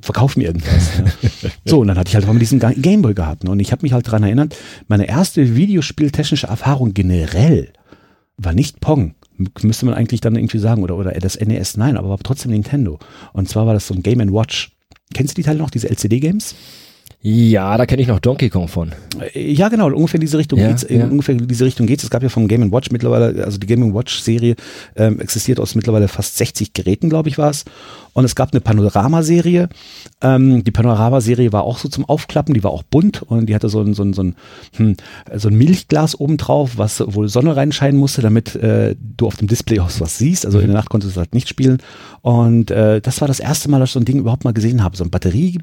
verkauf 0.00 0.36
mir 0.36 0.44
irgendwas. 0.44 0.98
Ne? 1.00 1.12
so, 1.64 1.80
und 1.80 1.88
dann 1.88 1.98
hatte 1.98 2.10
ich 2.10 2.14
halt 2.14 2.28
mal 2.28 2.38
diesen 2.38 2.60
Gameboy 2.60 3.14
gehabt. 3.14 3.42
Ne? 3.42 3.50
Und 3.50 3.58
ich 3.58 3.72
habe 3.72 3.82
mich 3.82 3.92
halt 3.92 4.06
daran 4.06 4.22
erinnert, 4.22 4.56
meine 4.86 5.08
erste 5.08 5.56
videospieltechnische 5.56 6.46
Erfahrung 6.46 6.94
generell 6.94 7.72
war 8.36 8.52
nicht 8.52 8.80
Pong. 8.80 9.14
Müsste 9.62 9.86
man 9.86 9.94
eigentlich 9.94 10.20
dann 10.20 10.36
irgendwie 10.36 10.58
sagen, 10.58 10.82
oder, 10.82 10.96
oder 10.96 11.12
das 11.12 11.38
NES, 11.38 11.76
nein, 11.76 11.96
aber 11.96 12.18
trotzdem 12.18 12.50
Nintendo. 12.50 12.98
Und 13.32 13.48
zwar 13.48 13.66
war 13.66 13.74
das 13.74 13.86
so 13.86 13.94
ein 13.94 14.02
Game 14.02 14.20
Watch. 14.32 14.72
Kennst 15.14 15.36
du 15.36 15.40
die 15.40 15.46
Teile 15.46 15.58
noch, 15.58 15.70
diese 15.70 15.88
LCD-Games? 15.88 16.54
Ja, 17.20 17.76
da 17.76 17.84
kenne 17.84 18.00
ich 18.00 18.06
noch 18.06 18.20
Donkey 18.20 18.48
Kong 18.48 18.68
von. 18.68 18.92
Ja, 19.34 19.68
genau, 19.68 19.86
ungefähr 19.86 20.18
in 20.18 20.20
diese 20.20 20.38
Richtung 20.38 20.60
Ja, 20.60 20.68
geht's. 20.68 20.84
In 20.84 21.00
ja. 21.00 21.06
ungefähr 21.06 21.34
in 21.34 21.48
diese 21.48 21.64
Richtung 21.64 21.88
geht's. 21.88 22.04
Es 22.04 22.10
gab 22.10 22.22
ja 22.22 22.28
vom 22.28 22.46
Game 22.46 22.70
Watch 22.70 22.92
mittlerweile, 22.92 23.44
also 23.44 23.58
die 23.58 23.66
Game 23.66 23.92
Watch 23.92 24.20
Serie 24.20 24.54
ähm, 24.94 25.18
existiert 25.18 25.58
aus 25.58 25.74
mittlerweile 25.74 26.06
fast 26.06 26.36
60 26.36 26.74
Geräten, 26.74 27.10
glaube 27.10 27.28
ich, 27.28 27.36
war 27.36 27.50
es. 27.50 27.64
Und 28.12 28.24
es 28.24 28.36
gab 28.36 28.52
eine 28.52 28.60
Panorama-Serie. 28.60 29.68
Ähm, 30.22 30.62
die 30.62 30.70
Panorama-Serie 30.70 31.52
war 31.52 31.64
auch 31.64 31.78
so 31.78 31.88
zum 31.88 32.04
Aufklappen, 32.04 32.54
die 32.54 32.62
war 32.62 32.70
auch 32.70 32.84
bunt 32.84 33.22
und 33.22 33.46
die 33.46 33.54
hatte 33.54 33.68
so 33.68 33.80
ein, 33.80 33.94
so 33.94 34.04
ein, 34.04 34.12
so 34.12 34.22
ein, 34.22 34.36
hm, 34.76 34.96
so 35.34 35.48
ein 35.48 35.58
Milchglas 35.58 36.18
oben 36.18 36.36
drauf, 36.36 36.72
was 36.76 37.02
wohl 37.04 37.28
Sonne 37.28 37.56
reinscheinen 37.56 37.98
musste, 37.98 38.22
damit 38.22 38.54
äh, 38.54 38.94
du 38.96 39.26
auf 39.26 39.34
dem 39.34 39.48
Display 39.48 39.80
auch 39.80 39.90
was 39.98 40.18
siehst. 40.18 40.46
Also 40.46 40.60
in 40.60 40.68
der 40.68 40.76
Nacht 40.76 40.90
konntest 40.90 41.16
du 41.16 41.18
halt 41.18 41.34
nicht 41.34 41.48
spielen. 41.48 41.78
Und 42.22 42.70
äh, 42.70 43.00
das 43.00 43.20
war 43.20 43.26
das 43.26 43.40
erste 43.40 43.68
Mal, 43.68 43.80
dass 43.80 43.90
ich 43.90 43.94
so 43.94 44.00
ein 44.00 44.04
Ding 44.04 44.20
überhaupt 44.20 44.44
mal 44.44 44.52
gesehen 44.52 44.84
habe. 44.84 44.96
So 44.96 45.02
ein 45.02 45.10
Batterie 45.10 45.58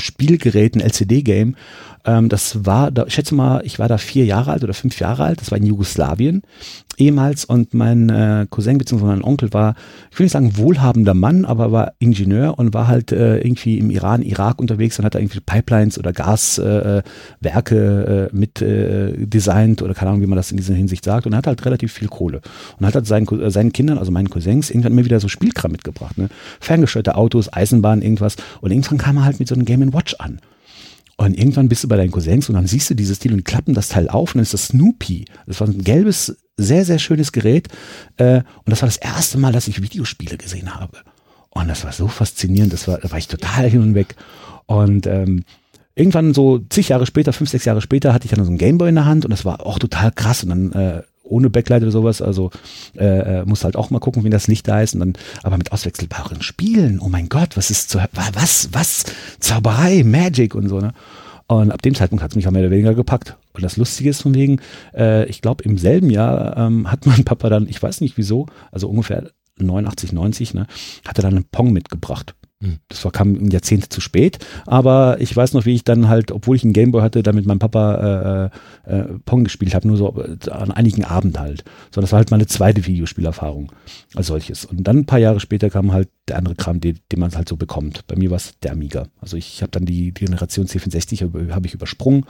Spielgerät, 0.00 0.74
ein 0.74 0.80
LCD-Game. 0.80 1.56
Ähm, 2.04 2.28
das 2.28 2.64
war, 2.64 2.90
da, 2.90 3.04
ich 3.06 3.14
schätze 3.14 3.34
mal, 3.34 3.62
ich 3.64 3.78
war 3.78 3.88
da 3.88 3.98
vier 3.98 4.24
Jahre 4.24 4.52
alt 4.52 4.64
oder 4.64 4.74
fünf 4.74 4.98
Jahre 5.00 5.24
alt. 5.24 5.40
Das 5.40 5.50
war 5.50 5.58
in 5.58 5.66
Jugoslawien 5.66 6.42
ehemals 7.00 7.44
und 7.44 7.74
mein 7.74 8.10
äh, 8.10 8.46
Cousin 8.48 8.78
bzw. 8.78 9.04
mein 9.04 9.24
Onkel 9.24 9.52
war, 9.52 9.74
ich 10.10 10.18
will 10.18 10.24
nicht 10.24 10.32
sagen 10.32 10.56
wohlhabender 10.56 11.14
Mann, 11.14 11.44
aber 11.44 11.72
war 11.72 11.94
Ingenieur 11.98 12.58
und 12.58 12.74
war 12.74 12.86
halt 12.86 13.10
äh, 13.10 13.38
irgendwie 13.38 13.78
im 13.78 13.90
Iran, 13.90 14.22
Irak 14.22 14.60
unterwegs 14.60 14.98
und 14.98 15.04
hat 15.04 15.14
da 15.14 15.18
irgendwie 15.18 15.40
Pipelines 15.40 15.98
oder 15.98 16.12
Gaswerke 16.12 17.02
äh, 17.04 17.44
Werke, 17.44 18.30
äh, 18.32 18.36
mit 18.36 18.60
äh, 18.60 19.26
designt 19.26 19.82
oder 19.82 19.94
keine 19.94 20.10
Ahnung, 20.10 20.22
wie 20.22 20.26
man 20.26 20.36
das 20.36 20.50
in 20.50 20.58
dieser 20.58 20.74
Hinsicht 20.74 21.04
sagt 21.04 21.26
und 21.26 21.34
hat 21.34 21.46
halt 21.46 21.64
relativ 21.64 21.92
viel 21.92 22.08
Kohle 22.08 22.42
und 22.78 22.86
hat 22.86 22.94
halt 22.94 23.06
seinen, 23.06 23.26
äh, 23.40 23.50
seinen 23.50 23.72
Kindern, 23.72 23.98
also 23.98 24.12
meinen 24.12 24.30
Cousins, 24.30 24.70
irgendwann 24.70 24.92
immer 24.92 25.04
wieder 25.04 25.20
so 25.20 25.28
Spielkram 25.28 25.72
mitgebracht, 25.72 26.18
ne? 26.18 26.28
ferngesteuerte 26.60 27.14
Autos, 27.14 27.52
Eisenbahn, 27.52 28.02
irgendwas 28.02 28.36
und 28.60 28.70
irgendwann 28.70 28.98
kam 28.98 29.16
er 29.16 29.24
halt 29.24 29.40
mit 29.40 29.48
so 29.48 29.54
einem 29.54 29.64
Game 29.64 29.80
Watch 29.92 30.14
an. 30.18 30.40
Und 31.16 31.38
irgendwann 31.38 31.68
bist 31.68 31.84
du 31.84 31.88
bei 31.88 31.96
deinen 31.96 32.12
Cousins 32.12 32.48
und 32.48 32.54
dann 32.54 32.66
siehst 32.66 32.88
du 32.88 32.94
dieses 32.94 33.18
Teil 33.18 33.34
und 33.34 33.44
klappen 33.44 33.74
das 33.74 33.88
Teil 33.88 34.08
auf 34.08 34.30
und 34.30 34.38
dann 34.38 34.42
ist 34.42 34.54
das 34.54 34.68
Snoopy. 34.68 35.26
Das 35.46 35.60
war 35.60 35.68
ein 35.68 35.84
gelbes, 35.84 36.34
sehr, 36.56 36.84
sehr 36.86 36.98
schönes 36.98 37.32
Gerät. 37.32 37.68
Äh, 38.16 38.36
und 38.36 38.70
das 38.70 38.80
war 38.80 38.88
das 38.88 38.96
erste 38.96 39.36
Mal, 39.36 39.52
dass 39.52 39.68
ich 39.68 39.82
Videospiele 39.82 40.38
gesehen 40.38 40.74
habe. 40.74 40.98
Und 41.50 41.68
das 41.68 41.84
war 41.84 41.92
so 41.92 42.08
faszinierend, 42.08 42.72
das 42.72 42.88
war, 42.88 42.98
da 42.98 43.10
war 43.10 43.18
ich 43.18 43.28
total 43.28 43.68
hin 43.68 43.82
und 43.82 43.94
weg. 43.94 44.16
Und 44.66 45.06
ähm, 45.06 45.44
irgendwann 45.94 46.32
so 46.32 46.58
zig 46.70 46.88
Jahre 46.88 47.04
später, 47.04 47.32
fünf, 47.32 47.50
sechs 47.50 47.66
Jahre 47.66 47.82
später, 47.82 48.14
hatte 48.14 48.24
ich 48.24 48.30
dann 48.30 48.44
so 48.44 48.50
ein 48.50 48.56
Gameboy 48.56 48.88
in 48.88 48.94
der 48.94 49.04
Hand 49.04 49.24
und 49.26 49.30
das 49.30 49.44
war 49.44 49.66
auch 49.66 49.78
total 49.78 50.12
krass. 50.12 50.44
Und 50.44 50.48
dann 50.48 50.72
äh, 50.72 51.02
ohne 51.30 51.50
Backlight 51.50 51.82
oder 51.82 51.90
sowas, 51.90 52.20
also 52.20 52.50
äh, 52.96 53.40
äh, 53.40 53.44
musst 53.44 53.64
halt 53.64 53.76
auch 53.76 53.90
mal 53.90 54.00
gucken, 54.00 54.24
wie 54.24 54.30
das 54.30 54.46
Licht 54.46 54.68
da 54.68 54.82
ist. 54.82 54.94
Und 54.94 55.00
dann, 55.00 55.12
aber 55.42 55.56
mit 55.56 55.72
auswechselbaren 55.72 56.42
Spielen, 56.42 57.00
oh 57.00 57.08
mein 57.08 57.28
Gott, 57.28 57.56
was 57.56 57.70
ist 57.70 57.90
zu, 57.90 57.98
was, 58.12 58.68
was, 58.72 59.04
Zauberei, 59.38 60.02
Magic 60.04 60.54
und 60.54 60.68
so, 60.68 60.80
ne? 60.80 60.92
Und 61.46 61.72
ab 61.72 61.82
dem 61.82 61.96
Zeitpunkt 61.96 62.22
hat 62.22 62.30
es 62.30 62.36
mich 62.36 62.46
auch 62.46 62.52
mehr 62.52 62.62
oder 62.62 62.70
weniger 62.70 62.94
gepackt. 62.94 63.36
Und 63.54 63.64
das 63.64 63.76
Lustige 63.76 64.10
ist 64.10 64.22
von 64.22 64.34
wegen, 64.34 64.60
äh, 64.94 65.26
ich 65.26 65.42
glaube, 65.42 65.64
im 65.64 65.78
selben 65.78 66.08
Jahr 66.08 66.56
ähm, 66.56 66.88
hat 66.90 67.06
mein 67.06 67.24
Papa 67.24 67.48
dann, 67.48 67.68
ich 67.68 67.82
weiß 67.82 68.02
nicht 68.02 68.16
wieso, 68.16 68.46
also 68.70 68.88
ungefähr 68.88 69.30
89, 69.56 70.12
90, 70.12 70.54
ne, 70.54 70.66
hat 71.06 71.18
er 71.18 71.22
dann 71.22 71.34
einen 71.34 71.44
Pong 71.44 71.72
mitgebracht. 71.72 72.34
Hm. 72.62 72.78
Das 72.88 73.02
war, 73.04 73.10
kam 73.10 73.32
ein 73.32 73.50
Jahrzehnt 73.50 73.90
zu 73.90 74.02
spät, 74.02 74.38
aber 74.66 75.18
ich 75.18 75.34
weiß 75.34 75.54
noch, 75.54 75.64
wie 75.64 75.74
ich 75.74 75.82
dann 75.82 76.08
halt, 76.08 76.30
obwohl 76.30 76.56
ich 76.56 76.62
einen 76.62 76.74
Gameboy 76.74 77.00
hatte, 77.00 77.22
dann 77.22 77.34
mit 77.34 77.46
meinem 77.46 77.58
Papa 77.58 78.50
äh, 78.86 78.98
äh, 78.98 79.04
Pong 79.24 79.44
gespielt 79.44 79.74
habe, 79.74 79.88
nur 79.88 79.96
so 79.96 80.22
äh, 80.22 80.50
an 80.50 80.70
einigen 80.70 81.04
Abend 81.04 81.40
halt. 81.40 81.64
So, 81.94 82.02
das 82.02 82.12
war 82.12 82.18
halt 82.18 82.30
meine 82.30 82.46
zweite 82.46 82.84
Videospielerfahrung 82.86 83.72
als 84.14 84.26
solches. 84.26 84.66
Und 84.66 84.84
dann 84.84 84.98
ein 84.98 85.06
paar 85.06 85.18
Jahre 85.18 85.40
später 85.40 85.70
kam 85.70 85.92
halt 85.92 86.10
der 86.28 86.36
andere 86.36 86.54
Kram, 86.54 86.80
den, 86.80 86.98
den 87.10 87.20
man 87.20 87.34
halt 87.34 87.48
so 87.48 87.56
bekommt. 87.56 88.06
Bei 88.06 88.16
mir 88.16 88.28
war 88.28 88.36
es 88.36 88.52
der 88.62 88.72
Amiga. 88.72 89.06
Also 89.20 89.38
ich 89.38 89.62
habe 89.62 89.70
dann 89.70 89.86
die, 89.86 90.12
Generation 90.12 90.66
C64 90.66 91.22
habe 91.22 91.54
hab 91.54 91.64
ich 91.64 91.72
übersprungen. 91.72 92.26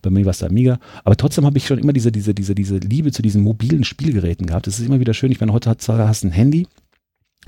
Bei 0.00 0.08
mir 0.08 0.24
war 0.24 0.30
es 0.30 0.38
der 0.38 0.48
Amiga. 0.48 0.78
Aber 1.04 1.16
trotzdem 1.16 1.44
habe 1.44 1.58
ich 1.58 1.66
schon 1.66 1.78
immer 1.78 1.92
diese, 1.92 2.10
diese, 2.10 2.34
diese, 2.34 2.54
diese 2.54 2.78
Liebe 2.78 3.12
zu 3.12 3.20
diesen 3.20 3.42
mobilen 3.42 3.84
Spielgeräten 3.84 4.46
gehabt. 4.46 4.66
Es 4.66 4.78
ist 4.78 4.86
immer 4.86 5.00
wieder 5.00 5.12
schön. 5.12 5.30
Ich 5.30 5.40
meine, 5.40 5.52
heutzutage 5.52 6.08
hast 6.08 6.22
du 6.22 6.28
ein 6.28 6.32
Handy 6.32 6.66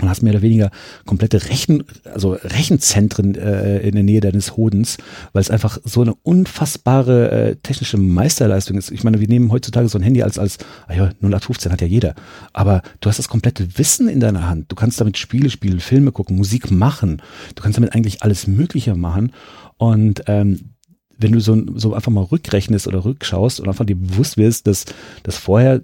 und 0.01 0.09
hast 0.09 0.21
mehr 0.21 0.33
oder 0.33 0.41
weniger 0.41 0.71
komplette 1.05 1.49
Rechen, 1.49 1.83
also 2.03 2.33
Rechenzentren 2.33 3.35
äh, 3.35 3.79
in 3.79 3.95
der 3.95 4.03
Nähe 4.03 4.21
deines 4.21 4.57
Hodens, 4.57 4.97
weil 5.33 5.41
es 5.41 5.49
einfach 5.49 5.79
so 5.83 6.01
eine 6.01 6.13
unfassbare 6.13 7.31
äh, 7.31 7.55
technische 7.55 7.97
Meisterleistung 7.97 8.77
ist. 8.77 8.91
Ich 8.91 9.03
meine, 9.03 9.19
wir 9.19 9.27
nehmen 9.27 9.51
heutzutage 9.51 9.87
so 9.89 9.97
ein 9.97 10.03
Handy 10.03 10.23
als, 10.23 10.37
als, 10.37 10.57
ah 10.87 10.93
ja, 10.93 11.05
0815 11.21 11.71
hat 11.71 11.81
ja 11.81 11.87
jeder. 11.87 12.15
Aber 12.53 12.81
du 13.01 13.09
hast 13.09 13.19
das 13.19 13.29
komplette 13.29 13.77
Wissen 13.77 14.07
in 14.07 14.19
deiner 14.19 14.47
Hand. 14.47 14.71
Du 14.71 14.75
kannst 14.75 15.01
damit 15.01 15.17
Spiele 15.17 15.49
spielen, 15.49 15.79
Filme 15.79 16.11
gucken, 16.11 16.37
Musik 16.37 16.71
machen. 16.71 17.21
Du 17.55 17.63
kannst 17.63 17.77
damit 17.77 17.93
eigentlich 17.93 18.23
alles 18.23 18.47
Mögliche 18.47 18.95
machen. 18.95 19.31
Und 19.77 20.23
ähm, 20.27 20.73
wenn 21.17 21.31
du 21.31 21.39
so, 21.39 21.57
so 21.75 21.93
einfach 21.93 22.11
mal 22.11 22.23
rückrechnest 22.23 22.87
oder 22.87 23.03
rückschaust 23.03 23.59
und 23.59 23.67
einfach 23.67 23.85
dir 23.85 23.95
bewusst 23.95 24.37
wirst, 24.37 24.67
dass, 24.67 24.85
dass 25.23 25.37
vorher 25.37 25.81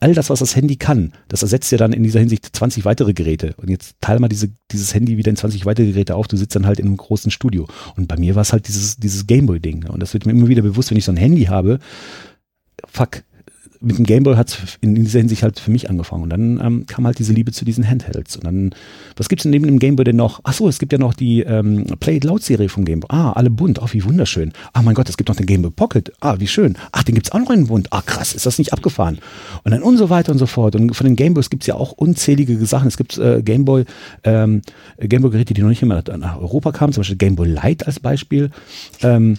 all 0.00 0.14
das, 0.14 0.30
was 0.30 0.40
das 0.40 0.54
Handy 0.54 0.76
kann, 0.76 1.12
das 1.28 1.42
ersetzt 1.42 1.72
ja 1.72 1.78
dann 1.78 1.92
in 1.92 2.02
dieser 2.02 2.20
Hinsicht 2.20 2.54
20 2.54 2.84
weitere 2.84 3.14
Geräte. 3.14 3.54
Und 3.56 3.70
jetzt 3.70 3.96
teile 4.00 4.20
mal 4.20 4.28
diese, 4.28 4.50
dieses 4.70 4.94
Handy 4.94 5.16
wieder 5.16 5.30
in 5.30 5.36
20 5.36 5.66
weitere 5.66 5.86
Geräte 5.86 6.14
auf, 6.14 6.28
du 6.28 6.36
sitzt 6.36 6.54
dann 6.54 6.66
halt 6.66 6.78
in 6.78 6.86
einem 6.86 6.96
großen 6.96 7.30
Studio. 7.30 7.66
Und 7.96 8.06
bei 8.06 8.16
mir 8.16 8.34
war 8.34 8.42
es 8.42 8.52
halt 8.52 8.68
dieses, 8.68 8.98
dieses 8.98 9.26
Gameboy-Ding. 9.26 9.88
Und 9.88 10.00
das 10.00 10.14
wird 10.14 10.26
mir 10.26 10.32
immer 10.32 10.48
wieder 10.48 10.62
bewusst, 10.62 10.90
wenn 10.90 10.98
ich 10.98 11.04
so 11.04 11.12
ein 11.12 11.16
Handy 11.16 11.44
habe, 11.44 11.78
fuck, 12.86 13.22
mit 13.80 13.98
dem 13.98 14.04
Gameboy 14.04 14.36
hat 14.36 14.48
es 14.48 14.78
in 14.80 14.94
dieser 14.94 15.20
Hinsicht 15.20 15.42
halt 15.42 15.60
für 15.60 15.70
mich 15.70 15.88
angefangen. 15.88 16.24
Und 16.24 16.30
dann 16.30 16.60
ähm, 16.62 16.86
kam 16.86 17.06
halt 17.06 17.18
diese 17.18 17.32
Liebe 17.32 17.52
zu 17.52 17.64
diesen 17.64 17.88
Handhelds. 17.88 18.36
Und 18.36 18.44
dann, 18.44 18.74
was 19.16 19.28
gibt's 19.28 19.44
denn 19.44 19.50
neben 19.50 19.66
dem 19.66 19.78
Gameboy 19.78 20.04
denn 20.04 20.16
noch? 20.16 20.40
Ach 20.44 20.52
so, 20.52 20.68
es 20.68 20.78
gibt 20.78 20.92
ja 20.92 20.98
noch 20.98 21.14
die 21.14 21.40
ähm, 21.40 21.84
Play 22.00 22.16
It 22.16 22.24
Loud 22.24 22.42
Serie 22.42 22.68
vom 22.68 22.84
Gameboy. 22.84 23.08
Ah, 23.10 23.32
alle 23.32 23.50
bunt. 23.50 23.80
Oh, 23.80 23.86
wie 23.92 24.04
wunderschön. 24.04 24.52
Ah, 24.72 24.82
mein 24.82 24.94
Gott, 24.94 25.08
es 25.08 25.16
gibt 25.16 25.28
noch 25.28 25.36
den 25.36 25.46
Gameboy 25.46 25.70
Pocket. 25.70 26.12
Ah, 26.20 26.36
wie 26.38 26.46
schön. 26.46 26.76
Ach, 26.92 27.02
den 27.02 27.14
gibt's 27.14 27.32
auch 27.32 27.38
noch 27.38 27.50
in 27.50 27.66
bunt. 27.66 27.88
Ah, 27.92 28.02
krass, 28.02 28.34
ist 28.34 28.46
das 28.46 28.58
nicht 28.58 28.72
abgefahren? 28.72 29.18
Und 29.64 29.70
dann 29.70 29.82
und 29.82 29.96
so 29.96 30.10
weiter 30.10 30.32
und 30.32 30.38
so 30.38 30.46
fort. 30.46 30.74
Und 30.74 30.94
von 30.94 31.06
den 31.06 31.16
Gameboys 31.16 31.50
gibt's 31.50 31.66
ja 31.66 31.74
auch 31.74 31.92
unzählige 31.92 32.64
Sachen. 32.66 32.88
Es 32.88 32.96
gibt 32.96 33.18
äh, 33.18 33.42
Gameboy, 33.42 33.84
ähm, 34.24 34.62
Gameboy-Geräte, 34.98 35.54
die 35.54 35.62
noch 35.62 35.68
nicht 35.68 35.82
immer 35.82 36.02
nach 36.18 36.40
Europa 36.40 36.72
kamen. 36.72 36.92
Zum 36.92 37.02
Beispiel 37.02 37.16
Gameboy 37.16 37.48
Light 37.48 37.86
als 37.86 38.00
Beispiel. 38.00 38.50
Ähm, 39.02 39.38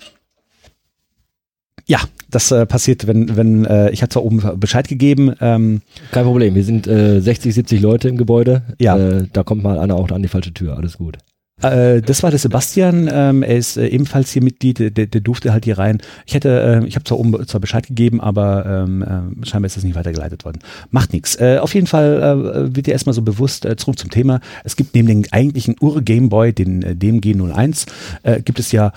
ja, 1.90 2.00
das 2.30 2.52
äh, 2.52 2.68
passiert, 2.68 3.08
wenn, 3.08 3.36
wenn 3.36 3.66
äh, 3.66 3.90
ich 3.90 4.04
hatte 4.04 4.14
zwar 4.14 4.24
oben 4.24 4.60
Bescheid 4.60 4.88
gegeben, 4.88 5.34
ähm, 5.42 5.82
Kein 6.12 6.24
Problem, 6.24 6.54
wir 6.54 6.64
sind 6.64 6.86
äh, 6.86 7.20
60, 7.20 7.56
70 7.56 7.82
Leute 7.82 8.10
im 8.10 8.18
Gebäude. 8.18 8.62
Ja. 8.78 8.96
Äh, 8.96 9.28
da 9.34 9.42
kommt 9.42 9.64
mal 9.64 9.80
einer 9.80 9.96
auch 9.96 10.10
an 10.12 10.22
die 10.22 10.28
falsche 10.28 10.54
Tür, 10.54 10.78
alles 10.78 11.00
gut. 11.00 11.18
äh, 11.64 12.04
das 12.04 12.22
war 12.22 12.30
der 12.30 12.38
Sebastian, 12.38 13.10
ähm, 13.12 13.42
er 13.42 13.58
ist 13.58 13.76
äh, 13.76 13.88
ebenfalls 13.88 14.32
hier 14.32 14.44
Mitglied, 14.44 14.96
der, 14.96 15.08
der 15.08 15.22
durfte 15.22 15.52
halt 15.52 15.66
hier 15.66 15.80
rein. 15.80 15.98
Ich 16.28 16.36
hätte, 16.36 16.82
äh, 16.84 16.88
ich 16.88 16.94
habe 16.94 17.06
zwar 17.06 17.18
oben 17.18 17.48
zwar 17.48 17.60
Bescheid 17.60 17.88
gegeben, 17.88 18.22
aber 18.22 18.86
ähm, 18.86 19.02
äh, 19.02 19.46
scheinbar 19.48 19.66
ist 19.66 19.76
das 19.76 19.84
nicht 19.84 19.96
weitergeleitet 19.96 20.46
worden. 20.46 20.60
Macht 20.92 21.12
nichts. 21.12 21.38
Äh, 21.38 21.58
auf 21.58 21.74
jeden 21.74 21.88
Fall 21.88 22.22
äh, 22.22 22.76
wird 22.76 22.86
dir 22.86 22.92
erstmal 22.92 23.16
so 23.16 23.24
bewusst, 23.24 23.66
äh, 23.66 23.76
zurück 23.78 23.98
zum 23.98 24.12
Thema, 24.12 24.42
es 24.64 24.76
gibt 24.76 24.94
neben 24.94 25.08
dem 25.08 25.24
eigentlichen 25.32 25.76
Ur-Gameboy, 25.82 26.54
den 26.54 26.84
äh, 26.84 26.92
DMG01, 26.92 27.88
äh, 28.22 28.42
gibt 28.44 28.60
es 28.60 28.72
ja 28.72 28.94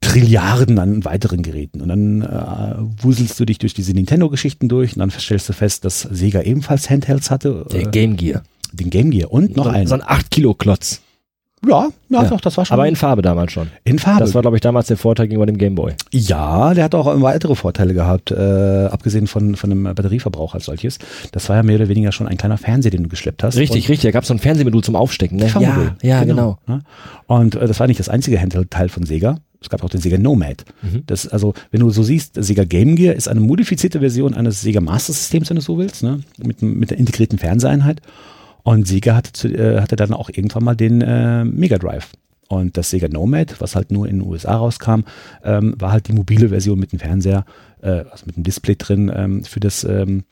Trilliarden 0.00 0.78
an 0.78 1.04
weiteren 1.04 1.42
Geräten. 1.42 1.80
Und 1.80 1.88
dann 1.88 2.22
äh, 2.22 3.02
wuselst 3.02 3.38
du 3.38 3.44
dich 3.44 3.58
durch 3.58 3.74
diese 3.74 3.92
Nintendo-Geschichten 3.92 4.68
durch 4.68 4.94
und 4.94 5.00
dann 5.00 5.10
stellst 5.10 5.48
du 5.48 5.52
fest, 5.52 5.84
dass 5.84 6.02
Sega 6.02 6.42
ebenfalls 6.42 6.88
Handhelds 6.88 7.30
hatte. 7.30 7.66
Der 7.72 7.82
äh, 7.82 7.90
Game 7.90 8.16
Gear. 8.16 8.42
den 8.72 8.90
Game 8.90 9.10
Gear 9.10 9.30
und 9.32 9.56
noch 9.56 9.64
so, 9.64 9.70
einen. 9.70 9.86
So 9.86 9.94
ein 9.94 10.02
8 10.04 10.30
Kilo 10.30 10.54
Klotz. 10.54 11.02
Ja, 11.66 11.88
ja, 12.08 12.22
Ja. 12.22 12.28
doch, 12.28 12.40
das 12.40 12.56
war 12.56 12.64
schon. 12.64 12.74
Aber 12.74 12.86
in 12.88 12.96
Farbe 12.96 13.22
damals 13.22 13.52
schon. 13.52 13.68
in 13.84 13.98
Farbe. 13.98 14.20
Das 14.20 14.34
war, 14.34 14.42
glaube 14.42 14.56
ich, 14.56 14.60
damals 14.60 14.86
der 14.88 14.96
Vorteil 14.96 15.26
gegenüber 15.26 15.46
dem 15.46 15.58
Game 15.58 15.74
Boy. 15.74 15.94
Ja, 16.12 16.74
der 16.74 16.84
hat 16.84 16.94
auch 16.94 17.20
weitere 17.22 17.54
Vorteile 17.54 17.94
gehabt, 17.94 18.30
äh, 18.30 18.86
abgesehen 18.86 19.26
von, 19.26 19.56
von 19.56 19.70
dem 19.70 19.84
Batterieverbrauch 19.84 20.54
als 20.54 20.66
solches. 20.66 20.98
Das 21.32 21.48
war 21.48 21.56
ja 21.56 21.62
mehr 21.62 21.76
oder 21.76 21.88
weniger 21.88 22.12
schon 22.12 22.28
ein 22.28 22.36
kleiner 22.36 22.58
Fernseher, 22.58 22.90
den 22.90 23.04
du 23.04 23.08
geschleppt 23.08 23.42
hast. 23.42 23.56
Richtig, 23.56 23.88
richtig. 23.88 24.08
Da 24.08 24.10
gab 24.12 24.22
es 24.22 24.28
so 24.28 24.34
ein 24.34 24.38
Fernsehmodul 24.38 24.82
zum 24.84 24.96
Aufstecken. 24.96 25.38
Ne? 25.38 25.48
Ja, 25.58 25.96
ja, 26.02 26.24
genau. 26.24 26.58
Ne? 26.66 26.82
Und 27.26 27.54
äh, 27.56 27.66
das 27.66 27.80
war 27.80 27.86
nicht 27.86 28.00
das 28.00 28.08
einzige 28.08 28.40
Handheld-Teil 28.40 28.88
von 28.88 29.04
Sega. 29.04 29.38
Es 29.60 29.68
gab 29.68 29.82
auch 29.82 29.90
den 29.90 30.00
Sega 30.00 30.18
Nomad. 30.18 30.64
Mhm. 30.82 31.02
Das, 31.06 31.26
also, 31.26 31.52
wenn 31.72 31.80
du 31.80 31.90
so 31.90 32.04
siehst, 32.04 32.34
Sega 32.42 32.62
Game 32.62 32.94
Gear 32.94 33.16
ist 33.16 33.26
eine 33.28 33.40
modifizierte 33.40 33.98
Version 33.98 34.34
eines 34.34 34.60
Sega 34.62 34.80
Master 34.80 35.12
Systems, 35.12 35.50
wenn 35.50 35.56
du 35.56 35.62
so 35.62 35.78
willst, 35.78 36.04
ne? 36.04 36.20
mit, 36.38 36.62
mit 36.62 36.90
der 36.92 36.98
integrierten 36.98 37.38
Fernseheinheit. 37.38 38.00
Und 38.68 38.86
Sega 38.86 39.16
hatte, 39.16 39.32
zu, 39.32 39.48
äh, 39.48 39.80
hatte 39.80 39.96
dann 39.96 40.12
auch 40.12 40.28
irgendwann 40.28 40.62
mal 40.62 40.74
den 40.74 41.00
äh, 41.00 41.42
Mega 41.42 41.78
Drive. 41.78 42.12
Und 42.48 42.76
das 42.76 42.90
Sega 42.90 43.08
Nomad, 43.08 43.62
was 43.62 43.74
halt 43.74 43.90
nur 43.90 44.06
in 44.06 44.18
den 44.18 44.28
USA 44.28 44.56
rauskam, 44.56 45.04
ähm, 45.42 45.74
war 45.78 45.90
halt 45.90 46.06
die 46.06 46.12
mobile 46.12 46.50
Version 46.50 46.78
mit 46.78 46.92
dem 46.92 46.98
Fernseher, 46.98 47.46
äh, 47.80 48.04
also 48.10 48.26
mit 48.26 48.36
dem 48.36 48.42
Display 48.42 48.76
drin 48.76 49.10
ähm, 49.14 49.42
für 49.42 49.58
das 49.58 49.84
ähm, 49.84 50.24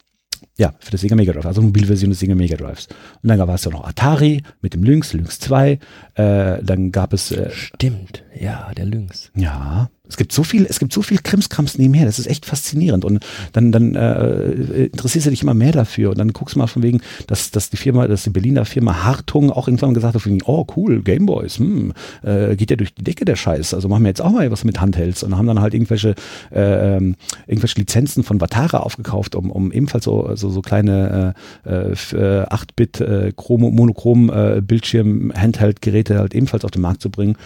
ja, 0.59 0.75
für 0.81 0.91
das 0.91 1.01
Sega 1.01 1.17
Mega 1.17 1.33
Drive, 1.33 1.47
also 1.47 1.63
mobile 1.63 1.87
Version 1.87 2.11
des 2.11 2.21
Sega 2.21 2.35
Mega 2.35 2.59
Drives. 2.59 2.89
Und 3.23 3.31
dann 3.31 3.39
gab 3.39 3.49
es 3.49 3.65
ja 3.65 3.71
noch 3.71 3.89
Atari 3.89 4.43
mit 4.61 4.75
dem 4.75 4.83
Lynx, 4.83 5.15
Lynx 5.15 5.39
2. 5.39 5.79
Äh, 6.15 6.63
dann 6.63 6.93
gab 6.93 7.15
es, 7.15 7.33
äh, 7.33 7.51
Stimmt. 7.51 8.23
Ja, 8.39 8.71
der 8.77 8.85
Lynx. 8.85 9.31
ja, 9.35 9.89
Es 10.09 10.17
gibt 10.17 10.33
so 10.33 10.45
viel, 10.45 10.67
es 10.69 10.79
gibt 10.79 10.93
so 10.93 11.03
viel 11.03 11.19
Krimskrams 11.19 11.79
nebenher, 11.79 12.07
das 12.07 12.19
ist 12.19 12.27
echt 12.27 12.47
faszinierend. 12.47 13.05
Und 13.05 13.25
dann, 13.53 13.73
dann 13.73 13.95
äh, 13.95 14.87
interessierst 14.87 15.27
du 15.27 15.31
dich 15.31 15.43
immer 15.43 15.55
mehr 15.55 15.73
dafür. 15.73 16.11
Und 16.11 16.19
dann 16.19 16.33
guckst 16.33 16.55
du 16.55 16.59
mal 16.59 16.67
von 16.67 16.83
wegen, 16.83 17.01
dass, 17.27 17.51
dass 17.51 17.71
die 17.71 17.77
Firma, 17.77 18.07
dass 18.07 18.25
die 18.25 18.31
Berliner 18.31 18.65
Firma 18.65 19.05
Hartung 19.05 19.51
auch 19.51 19.69
irgendwann 19.69 19.95
gesagt 19.95 20.15
hat, 20.15 20.27
wegen, 20.27 20.43
oh 20.45 20.67
cool, 20.77 21.03
Gameboys, 21.03 21.59
hm, 21.59 21.93
äh, 22.23 22.57
geht 22.57 22.71
ja 22.71 22.77
durch 22.77 22.95
die 22.95 23.05
Decke 23.05 23.25
der 23.25 23.37
Scheiß. 23.37 23.75
Also 23.75 23.89
machen 23.89 24.03
wir 24.03 24.09
jetzt 24.09 24.23
auch 24.23 24.33
mal 24.33 24.51
was 24.51 24.65
mit 24.65 24.81
Handhelds 24.81 25.23
und 25.23 25.37
haben 25.37 25.47
dann 25.47 25.61
halt 25.61 25.75
irgendwelche, 25.75 26.15
äh, 26.53 26.97
ähm, 26.97 27.17
irgendwelche 27.47 27.79
Lizenzen 27.79 28.23
von 28.23 28.41
Vatara 28.41 28.79
aufgekauft, 28.79 29.35
um, 29.35 29.51
um 29.51 29.73
ebenfalls 29.73 30.05
so, 30.05 30.35
so, 30.35 30.51
so 30.51 30.63
kleine 30.63 31.35
äh, 31.65 31.71
äh, 31.71 32.47
8-Bit 32.47 33.01
äh, 33.01 33.33
Chromo, 33.37 33.71
Monochrom 33.71 34.31
äh, 34.31 34.61
Bildschirm 34.61 35.33
Handheld-Geräte 35.35 36.19
halt 36.19 36.35
ebenfalls 36.35 36.65
auf 36.65 36.71
den 36.71 36.83
Markt 36.83 37.03
zu 37.03 37.11
bringen. 37.11 37.37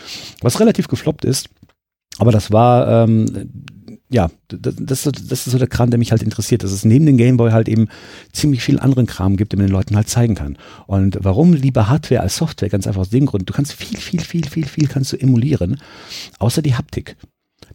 Was 0.43 0.61
relativ 0.61 0.89
gefloppt 0.89 1.25
ist. 1.25 1.49
Aber 2.21 2.33
das 2.33 2.53
war, 2.53 3.05
ähm, 3.05 3.51
ja, 4.11 4.29
das, 4.49 4.75
das, 4.77 5.07
ist 5.07 5.45
so 5.45 5.59
der 5.59 5.69
Kram, 5.69 5.91
der 5.91 5.99
mich 5.99 6.11
halt 6.11 6.23
interessiert, 6.23 6.63
dass 6.63 6.71
es 6.71 6.85
neben 6.85 7.07
dem 7.07 7.17
Gameboy 7.17 7.53
halt 7.53 7.69
eben 7.69 7.89
ziemlich 8.33 8.63
viel 8.63 8.79
anderen 8.79 9.07
Kram 9.07 9.37
gibt, 9.37 9.53
den 9.53 9.59
man 9.59 9.69
den 9.69 9.73
Leuten 9.73 9.97
halt 9.97 10.09
zeigen 10.09 10.35
kann. 10.35 10.59
Und 10.87 11.19
warum 11.23 11.55
lieber 11.55 11.89
Hardware 11.89 12.21
als 12.21 12.37
Software? 12.37 12.69
Ganz 12.69 12.87
einfach 12.87 13.01
aus 13.01 13.11
dem 13.11 13.25
Grund, 13.25 13.49
du 13.49 13.55
kannst 13.55 13.73
viel, 13.73 13.97
viel, 13.99 14.21
viel, 14.21 14.45
viel, 14.47 14.67
viel 14.67 14.87
kannst 14.87 15.13
du 15.13 15.17
emulieren, 15.17 15.81
außer 16.39 16.61
die 16.61 16.75
Haptik. 16.75 17.17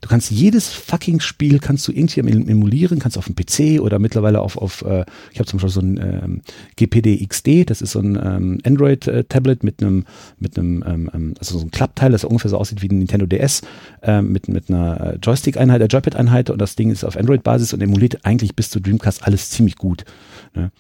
Du 0.02 0.10
kannst 0.10 0.32
jedes 0.32 0.70
fucking 0.70 1.20
Spiel 1.20 1.60
kannst 1.60 1.88
du 1.88 1.92
irgendwie 1.92 2.20
emulieren, 2.20 3.00
kannst 3.00 3.18
auf 3.18 3.26
dem 3.26 3.36
PC 3.36 3.82
oder 3.82 4.00
mittlerweile 4.00 4.42
auf, 4.42 4.58
auf 4.58 4.84
äh, 4.84 5.06
ich 5.32 5.40
habe 5.40 5.48
zum 5.48 5.58
Beispiel 5.58 5.70
so 5.70 5.82
ein 5.82 5.98
ähm, 5.98 6.42
GPD 6.76 7.26
XD, 7.26 7.70
das 7.70 7.82
ist 7.82 7.92
so 7.92 8.00
ein 8.00 8.16
ähm, 8.16 8.60
Android-Tablet 8.64 9.64
mit 9.64 9.82
einem, 9.82 10.06
mit 10.40 10.58
einem, 10.58 10.84
ähm, 10.86 11.10
ähm, 11.14 11.34
also 11.40 11.58
so 11.58 11.66
ein 11.66 11.72
Klappteil, 11.72 12.12
das 12.12 12.24
ungefähr 12.24 12.52
so 12.52 12.58
aussieht 12.58 12.82
wie 12.82 12.90
ein 12.90 13.00
Nintendo 13.00 13.26
DS, 13.26 13.62
ähm, 14.04 14.32
mit, 14.32 14.48
mit 14.48 14.70
einer 14.70 15.18
Joystick-Einheit, 15.22 15.82
der 15.82 15.88
Joypad-Einheit 15.88 16.50
und 16.50 16.60
das 16.60 16.76
Ding 16.76 16.92
ist 16.92 17.04
auf 17.04 17.18
Android-Basis 17.18 17.74
und 17.74 17.82
emuliert 17.82 18.26
eigentlich 18.26 18.56
bis 18.56 18.70
zu 18.70 18.80
Dreamcast 18.80 19.24
alles 19.24 19.50
ziemlich 19.50 19.76
gut. 19.76 20.06
Ne? 20.54 20.72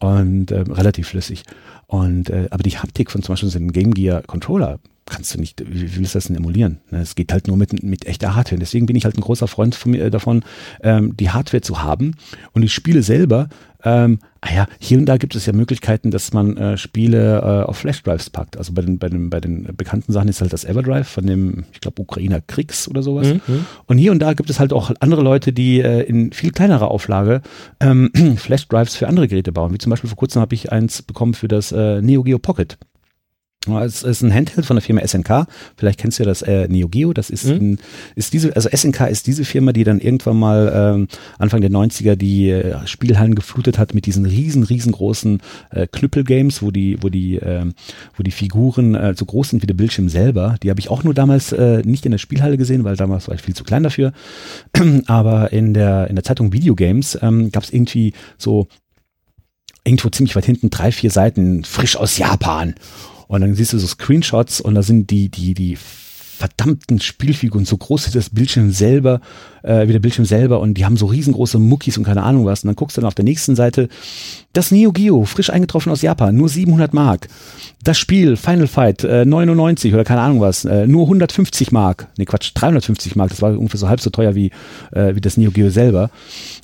Und 0.00 0.50
ähm, 0.52 0.72
relativ 0.72 1.08
flüssig. 1.08 1.44
Und 1.86 2.30
äh, 2.30 2.46
aber 2.50 2.62
die 2.62 2.78
Haptik 2.78 3.10
von 3.10 3.22
zum 3.22 3.32
Beispiel 3.32 3.50
so 3.50 3.58
einem 3.58 3.72
Game 3.72 3.92
Gear 3.92 4.22
Controller 4.22 4.78
kannst 5.10 5.34
du 5.34 5.40
nicht, 5.40 5.62
wie 5.66 5.96
willst 5.96 6.14
du 6.14 6.18
das 6.18 6.28
denn 6.28 6.36
emulieren? 6.36 6.78
Ne, 6.90 7.00
es 7.00 7.14
geht 7.14 7.32
halt 7.32 7.48
nur 7.48 7.56
mit, 7.56 7.82
mit 7.82 8.06
echter 8.06 8.34
Hardware. 8.34 8.58
Deswegen 8.58 8.86
bin 8.86 8.96
ich 8.96 9.04
halt 9.04 9.18
ein 9.18 9.20
großer 9.20 9.48
Freund 9.48 9.74
von 9.74 9.92
mir, 9.92 10.04
äh, 10.04 10.10
davon, 10.10 10.42
ähm, 10.82 11.16
die 11.16 11.30
Hardware 11.30 11.60
zu 11.60 11.82
haben. 11.82 12.14
Und 12.52 12.62
die 12.62 12.68
Spiele 12.68 13.02
selber, 13.02 13.48
ähm, 13.84 14.18
ah 14.40 14.54
ja, 14.54 14.66
hier 14.78 14.98
und 14.98 15.06
da 15.06 15.16
gibt 15.16 15.34
es 15.34 15.46
ja 15.46 15.52
Möglichkeiten, 15.52 16.10
dass 16.10 16.32
man 16.32 16.56
äh, 16.56 16.76
Spiele 16.76 17.38
äh, 17.38 17.68
auf 17.68 17.78
Flashdrives 17.78 18.30
packt. 18.30 18.56
Also 18.56 18.72
bei 18.72 18.82
den, 18.82 18.98
bei, 18.98 19.08
den, 19.08 19.30
bei 19.30 19.40
den 19.40 19.64
bekannten 19.76 20.12
Sachen 20.12 20.28
ist 20.28 20.40
halt 20.40 20.52
das 20.52 20.64
Everdrive 20.64 21.08
von 21.08 21.26
dem, 21.26 21.64
ich 21.72 21.80
glaube, 21.80 22.00
Ukrainer 22.02 22.40
Kriegs 22.40 22.88
oder 22.88 23.02
sowas. 23.02 23.28
Mhm, 23.28 23.40
mhm. 23.46 23.66
Und 23.86 23.98
hier 23.98 24.12
und 24.12 24.20
da 24.20 24.34
gibt 24.34 24.50
es 24.50 24.60
halt 24.60 24.72
auch 24.72 24.92
andere 25.00 25.22
Leute, 25.22 25.52
die 25.52 25.80
äh, 25.80 26.02
in 26.02 26.32
viel 26.32 26.52
kleinerer 26.52 26.90
Auflage 26.90 27.42
ähm, 27.80 28.10
Flashdrives 28.36 28.96
für 28.96 29.08
andere 29.08 29.28
Geräte 29.28 29.52
bauen. 29.52 29.72
Wie 29.72 29.78
zum 29.78 29.90
Beispiel 29.90 30.08
vor 30.08 30.18
kurzem 30.18 30.40
habe 30.40 30.54
ich 30.54 30.72
eins 30.72 31.02
bekommen 31.02 31.34
für 31.34 31.48
das 31.48 31.72
äh, 31.72 32.00
Neo 32.02 32.22
Geo 32.22 32.38
Pocket. 32.38 32.78
Es 33.66 34.02
ist 34.04 34.22
ein 34.22 34.32
Handheld 34.32 34.64
von 34.64 34.76
der 34.76 34.82
Firma 34.82 35.06
SNK. 35.06 35.46
Vielleicht 35.76 36.00
kennst 36.00 36.18
du 36.18 36.22
ja 36.22 36.28
das 36.30 36.40
äh, 36.40 36.66
Neo 36.68 36.88
Geo. 36.88 37.12
Das 37.12 37.28
ist, 37.28 37.44
mhm. 37.44 37.72
ein, 37.72 37.78
ist 38.14 38.32
diese, 38.32 38.56
also 38.56 38.70
SNK 38.74 39.08
ist 39.10 39.26
diese 39.26 39.44
Firma, 39.44 39.74
die 39.74 39.84
dann 39.84 40.00
irgendwann 40.00 40.38
mal 40.38 40.72
ähm, 40.74 41.08
Anfang 41.38 41.60
der 41.60 41.70
90er 41.70 42.16
die 42.16 42.48
äh, 42.48 42.86
Spielhallen 42.86 43.34
geflutet 43.34 43.76
hat 43.76 43.92
mit 43.92 44.06
diesen 44.06 44.24
riesen, 44.24 44.62
riesengroßen 44.62 45.42
äh, 45.72 45.86
Knüppelgames, 45.86 46.62
wo 46.62 46.70
die, 46.70 47.02
wo 47.02 47.10
die, 47.10 47.36
äh, 47.36 47.66
wo 48.16 48.22
die 48.22 48.30
Figuren 48.30 48.94
äh, 48.94 49.14
so 49.14 49.26
groß 49.26 49.50
sind 49.50 49.62
wie 49.62 49.66
der 49.66 49.74
Bildschirm 49.74 50.08
selber. 50.08 50.56
Die 50.62 50.70
habe 50.70 50.80
ich 50.80 50.88
auch 50.88 51.04
nur 51.04 51.12
damals 51.12 51.52
äh, 51.52 51.82
nicht 51.84 52.06
in 52.06 52.12
der 52.12 52.18
Spielhalle 52.18 52.56
gesehen, 52.56 52.84
weil 52.84 52.96
damals 52.96 53.28
war 53.28 53.34
ich 53.34 53.42
viel 53.42 53.54
zu 53.54 53.64
klein 53.64 53.82
dafür. 53.82 54.14
Aber 55.06 55.52
in 55.52 55.74
der, 55.74 56.08
in 56.08 56.16
der 56.16 56.24
Zeitung 56.24 56.54
Videogames 56.54 57.18
ähm, 57.20 57.52
gab 57.52 57.64
es 57.64 57.74
irgendwie 57.74 58.14
so 58.38 58.68
irgendwo 59.84 60.08
ziemlich 60.08 60.34
weit 60.34 60.46
hinten 60.46 60.70
drei, 60.70 60.92
vier 60.92 61.10
Seiten 61.10 61.62
frisch 61.64 61.96
aus 61.96 62.16
Japan. 62.16 62.74
Und 63.30 63.42
dann 63.42 63.54
siehst 63.54 63.72
du 63.72 63.78
so 63.78 63.86
Screenshots 63.86 64.60
und 64.60 64.74
da 64.74 64.82
sind 64.82 65.08
die, 65.10 65.28
die, 65.28 65.54
die 65.54 65.76
verdammten 65.76 67.00
Spielfiguren 67.00 67.64
so 67.64 67.76
groß 67.76 68.08
wie 68.08 68.10
das 68.10 68.30
Bildschirm 68.30 68.72
selber, 68.72 69.20
äh, 69.62 69.86
wie 69.86 69.92
der 69.92 70.00
Bildschirm 70.00 70.24
selber 70.24 70.58
und 70.58 70.74
die 70.74 70.84
haben 70.84 70.96
so 70.96 71.06
riesengroße 71.06 71.60
Muckis 71.60 71.96
und 71.96 72.02
keine 72.02 72.24
Ahnung 72.24 72.44
was. 72.44 72.64
Und 72.64 72.66
dann 72.66 72.74
guckst 72.74 72.96
du 72.96 73.02
dann 73.02 73.06
auf 73.06 73.14
der 73.14 73.24
nächsten 73.24 73.54
Seite, 73.54 73.88
das 74.52 74.72
Neo 74.72 74.90
Geo, 74.90 75.24
frisch 75.26 75.48
eingetroffen 75.48 75.92
aus 75.92 76.02
Japan, 76.02 76.36
nur 76.36 76.48
700 76.48 76.92
Mark. 76.92 77.28
Das 77.84 77.98
Spiel, 77.98 78.36
Final 78.36 78.66
Fight, 78.66 79.04
äh, 79.04 79.24
99 79.24 79.94
oder 79.94 80.02
keine 80.02 80.22
Ahnung 80.22 80.40
was, 80.40 80.64
äh, 80.64 80.88
nur 80.88 81.04
150 81.04 81.70
Mark. 81.70 82.08
Nee, 82.18 82.24
Quatsch, 82.24 82.50
350 82.54 83.14
Mark, 83.14 83.30
das 83.30 83.42
war 83.42 83.56
ungefähr 83.56 83.78
so 83.78 83.88
halb 83.88 84.00
so 84.00 84.10
teuer 84.10 84.34
wie, 84.34 84.50
äh, 84.90 85.14
wie 85.14 85.20
das 85.20 85.36
Neo 85.36 85.52
Geo 85.52 85.70
selber. 85.70 86.10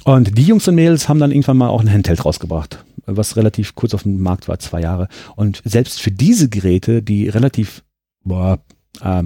Und 0.02 0.36
die 0.36 0.42
Jungs 0.42 0.66
und 0.66 0.74
Mädels 0.74 1.08
haben 1.08 1.20
dann 1.20 1.30
irgendwann 1.30 1.58
mal 1.58 1.68
auch 1.68 1.80
ein 1.80 1.92
Handheld 1.92 2.24
rausgebracht 2.24 2.80
was 3.06 3.36
relativ 3.36 3.74
kurz 3.74 3.94
auf 3.94 4.02
dem 4.02 4.20
Markt 4.20 4.48
war, 4.48 4.58
zwei 4.58 4.80
Jahre. 4.80 5.08
Und 5.36 5.62
selbst 5.64 6.00
für 6.00 6.10
diese 6.10 6.48
Geräte, 6.48 7.02
die 7.02 7.28
relativ 7.28 7.82
boah, 8.26 8.58
äh, 9.00 9.22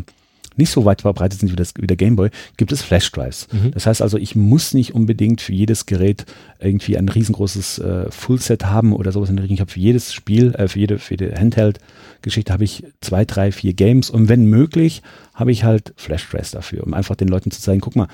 nicht 0.57 0.71
so 0.71 0.85
weit 0.85 1.03
verbreitet 1.03 1.41
sind 1.41 1.53
wie, 1.53 1.57
das, 1.57 1.73
wie 1.79 1.87
der 1.87 1.97
Gameboy, 1.97 2.31
gibt 2.57 2.73
es 2.73 2.83
Flash-Drives. 2.83 3.49
Mhm. 3.53 3.71
Das 3.73 3.87
heißt 3.87 4.03
also, 4.03 4.19
ich 4.19 4.37
muss 4.37 4.75
nicht 4.75 4.95
unbedingt 4.95 5.41
für 5.41 5.53
jedes 5.53 5.87
Gerät 5.87 6.27
irgendwie 6.59 6.97
ein 6.97 7.09
riesengroßes 7.09 7.79
äh, 7.79 8.11
Fullset 8.11 8.67
haben 8.67 8.93
oder 8.93 9.13
sowas 9.13 9.31
in 9.31 9.37
der 9.37 9.45
Richtung. 9.45 9.55
Ich 9.55 9.61
habe 9.61 9.71
für 9.71 9.81
jedes 9.81 10.13
Spiel, 10.13 10.55
äh, 10.55 10.69
für 10.69 10.79
jede, 10.79 10.99
für 10.99 11.15
jede 11.15 11.35
Handheld-Geschichte 11.35 12.53
habe 12.53 12.65
ich 12.65 12.85
zwei, 13.01 13.25
drei, 13.25 13.53
vier 13.53 13.73
Games 13.73 14.11
und 14.11 14.29
wenn 14.29 14.45
möglich, 14.45 15.03
habe 15.35 15.53
ich 15.53 15.65
halt 15.65 15.95
Flash-Drives 15.97 16.51
dafür, 16.51 16.85
um 16.85 16.93
einfach 16.93 17.17
den 17.17 17.29
Leuten 17.29 17.51
zu 17.51 17.61
zeigen, 17.61 17.81
guck 17.81 17.97
mal, 17.97 18.09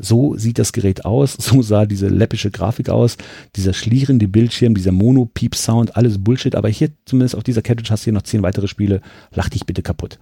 so 0.00 0.36
sieht 0.36 0.58
das 0.58 0.72
Gerät 0.72 1.04
aus, 1.04 1.34
so 1.38 1.62
sah 1.62 1.86
diese 1.86 2.08
läppische 2.08 2.50
Grafik 2.50 2.88
aus, 2.88 3.16
dieser 3.54 3.72
schlierende 3.72 4.26
Bildschirm, 4.26 4.74
dieser 4.74 4.92
Mono-Peep-Sound, 4.92 5.96
alles 5.96 6.22
Bullshit, 6.22 6.56
aber 6.56 6.68
hier 6.68 6.90
zumindest 7.04 7.36
auf 7.36 7.44
dieser 7.44 7.62
Cartridge 7.62 7.90
hast 7.90 8.02
du 8.02 8.04
hier 8.04 8.12
noch 8.12 8.22
zehn 8.22 8.42
weitere 8.42 8.66
Spiele, 8.66 9.00
lach 9.32 9.48
dich 9.48 9.64
bitte 9.64 9.82
kaputt. 9.82 10.18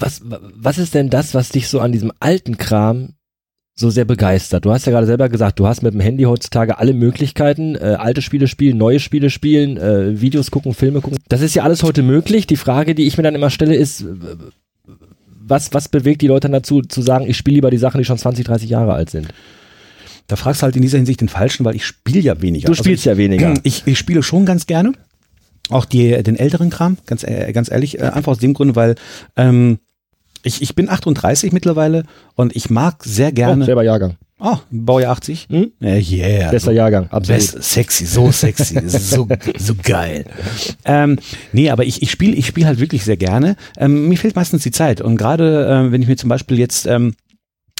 Was, 0.00 0.22
was 0.24 0.78
ist 0.78 0.94
denn 0.94 1.10
das, 1.10 1.34
was 1.34 1.50
dich 1.50 1.68
so 1.68 1.80
an 1.80 1.92
diesem 1.92 2.12
alten 2.20 2.56
Kram 2.56 3.10
so 3.74 3.90
sehr 3.90 4.04
begeistert? 4.04 4.64
Du 4.64 4.72
hast 4.72 4.86
ja 4.86 4.92
gerade 4.92 5.06
selber 5.06 5.28
gesagt, 5.28 5.58
du 5.58 5.66
hast 5.66 5.82
mit 5.82 5.94
dem 5.94 6.00
Handy 6.00 6.24
heutzutage 6.24 6.78
alle 6.78 6.92
Möglichkeiten, 6.92 7.76
äh, 7.76 7.96
alte 7.98 8.22
Spiele 8.22 8.48
spielen, 8.48 8.78
neue 8.78 9.00
Spiele 9.00 9.30
spielen, 9.30 9.76
äh, 9.76 10.20
Videos 10.20 10.50
gucken, 10.50 10.74
Filme 10.74 11.00
gucken. 11.00 11.18
Das 11.28 11.40
ist 11.40 11.54
ja 11.54 11.62
alles 11.62 11.82
heute 11.82 12.02
möglich. 12.02 12.46
Die 12.46 12.56
Frage, 12.56 12.94
die 12.94 13.06
ich 13.06 13.16
mir 13.16 13.22
dann 13.22 13.34
immer 13.34 13.50
stelle, 13.50 13.74
ist, 13.74 14.04
was, 15.50 15.74
was 15.74 15.88
bewegt 15.88 16.22
die 16.22 16.28
Leute 16.28 16.48
dazu, 16.48 16.80
zu 16.82 17.02
sagen, 17.02 17.26
ich 17.28 17.36
spiele 17.36 17.56
lieber 17.56 17.70
die 17.70 17.78
Sachen, 17.78 17.98
die 17.98 18.04
schon 18.04 18.18
20, 18.18 18.44
30 18.44 18.70
Jahre 18.70 18.94
alt 18.94 19.10
sind? 19.10 19.28
Da 20.28 20.36
fragst 20.36 20.62
du 20.62 20.64
halt 20.64 20.76
in 20.76 20.82
dieser 20.82 20.98
Hinsicht 20.98 21.20
den 21.20 21.28
Falschen, 21.28 21.64
weil 21.64 21.74
ich 21.74 21.84
spiele 21.84 22.20
ja 22.20 22.40
weniger. 22.40 22.68
Du 22.68 22.74
spielst 22.74 23.06
also 23.06 23.20
ich, 23.20 23.28
ja 23.28 23.30
weniger. 23.30 23.54
Ich, 23.64 23.82
ich 23.86 23.98
spiele 23.98 24.22
schon 24.22 24.46
ganz 24.46 24.66
gerne. 24.66 24.92
Auch 25.68 25.84
die, 25.84 26.22
den 26.22 26.36
älteren 26.36 26.70
Kram, 26.70 26.98
ganz, 27.06 27.24
äh, 27.24 27.52
ganz 27.52 27.70
ehrlich, 27.70 27.98
äh, 27.98 28.02
einfach 28.02 28.32
aus 28.32 28.38
dem 28.38 28.54
Grund, 28.54 28.76
weil 28.76 28.94
ähm, 29.36 29.78
ich, 30.42 30.62
ich 30.62 30.74
bin 30.74 30.88
38 30.88 31.52
mittlerweile 31.52 32.04
und 32.34 32.54
ich 32.56 32.70
mag 32.70 33.04
sehr 33.04 33.32
gerne. 33.32 33.62
Oh, 33.62 33.66
selber 33.66 33.82
Jahrgang. 33.82 34.16
Oh, 34.42 34.56
Baujahr 34.70 35.12
80? 35.12 35.48
Hm? 35.50 35.72
Yeah. 35.82 36.50
Besser 36.50 36.72
Jahrgang, 36.72 37.08
absolut. 37.10 37.40
Best, 37.40 37.62
sexy, 37.62 38.06
so 38.06 38.32
sexy, 38.32 38.80
so, 38.88 39.28
so 39.58 39.74
geil. 39.82 40.24
Ähm, 40.86 41.18
nee, 41.52 41.68
aber 41.68 41.84
ich, 41.84 42.00
ich 42.02 42.10
spiele 42.10 42.34
ich 42.34 42.46
spiel 42.46 42.64
halt 42.64 42.80
wirklich 42.80 43.04
sehr 43.04 43.18
gerne. 43.18 43.56
Ähm, 43.76 44.08
mir 44.08 44.16
fehlt 44.16 44.36
meistens 44.36 44.62
die 44.62 44.70
Zeit. 44.70 45.02
Und 45.02 45.18
gerade, 45.18 45.68
ähm, 45.70 45.92
wenn 45.92 46.00
ich 46.00 46.08
mir 46.08 46.16
zum 46.16 46.30
Beispiel 46.30 46.58
jetzt 46.58 46.86
ähm, 46.86 47.14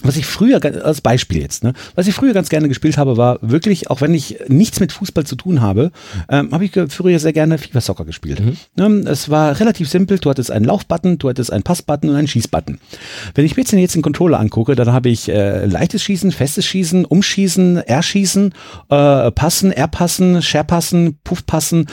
was 0.02 0.16
ich 0.16 0.26
früher, 0.26 0.60
als 0.84 1.00
Beispiel 1.00 1.40
jetzt, 1.40 1.64
ne, 1.64 1.72
was 1.94 2.06
ich 2.06 2.14
früher 2.14 2.32
ganz 2.32 2.48
gerne 2.48 2.68
gespielt 2.68 2.98
habe, 2.98 3.16
war 3.16 3.38
wirklich, 3.42 3.90
auch 3.90 4.00
wenn 4.00 4.14
ich 4.14 4.38
nichts 4.48 4.80
mit 4.80 4.92
Fußball 4.92 5.24
zu 5.24 5.36
tun 5.36 5.60
habe, 5.60 5.90
ähm, 6.28 6.50
habe 6.52 6.64
ich 6.64 6.72
früher 6.88 7.18
sehr 7.18 7.32
gerne 7.32 7.58
FIFA 7.58 7.80
Soccer 7.80 8.04
gespielt. 8.04 8.40
Mhm. 8.40 8.56
Ne, 8.76 9.10
es 9.10 9.28
war 9.28 9.58
relativ 9.58 9.88
simpel, 9.88 10.18
du 10.18 10.30
hattest 10.30 10.50
einen 10.50 10.64
Laufbutton, 10.64 11.18
du 11.18 11.28
hattest 11.28 11.52
einen 11.52 11.62
Passbutton 11.62 12.10
und 12.10 12.16
einen 12.16 12.28
Schießbutton. 12.28 12.78
Wenn 13.34 13.44
ich 13.44 13.56
mir 13.56 13.62
jetzt 13.62 13.72
den, 13.72 13.78
jetzt 13.78 13.94
den 13.94 14.02
Controller 14.02 14.38
angucke, 14.38 14.74
dann 14.74 14.92
habe 14.92 15.08
ich 15.08 15.28
äh, 15.28 15.66
leichtes 15.66 16.02
Schießen, 16.02 16.32
festes 16.32 16.64
Schießen, 16.66 17.04
Umschießen, 17.04 17.78
R-Schießen, 17.78 18.54
äh, 18.88 19.30
Passen, 19.30 19.72
R-Passen, 19.72 20.42
Share-Passen, 20.42 21.18
Puff-Passen, 21.24 21.86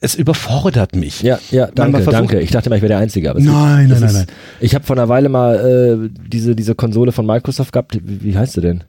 es 0.00 0.14
überfordert 0.14 0.94
mich. 0.94 1.22
Ja, 1.22 1.38
ja, 1.50 1.68
danke, 1.74 2.02
danke. 2.04 2.40
Ich 2.40 2.50
dachte 2.50 2.70
mal, 2.70 2.76
ich 2.76 2.82
wäre 2.82 2.90
der 2.90 2.98
Einzige. 2.98 3.30
Aber 3.30 3.40
nein, 3.40 3.88
nein, 3.88 4.00
nein, 4.00 4.12
nein. 4.12 4.26
Ich 4.60 4.74
habe 4.74 4.84
vor 4.84 4.96
einer 4.96 5.08
Weile 5.08 5.28
mal 5.28 5.56
äh, 5.56 6.10
diese, 6.28 6.54
diese 6.54 6.74
Konsole 6.74 7.12
von 7.12 7.26
Microsoft 7.26 7.72
gehabt. 7.72 7.98
Wie, 8.02 8.22
wie 8.22 8.36
heißt 8.36 8.54
sie 8.54 8.60
denn? 8.60 8.84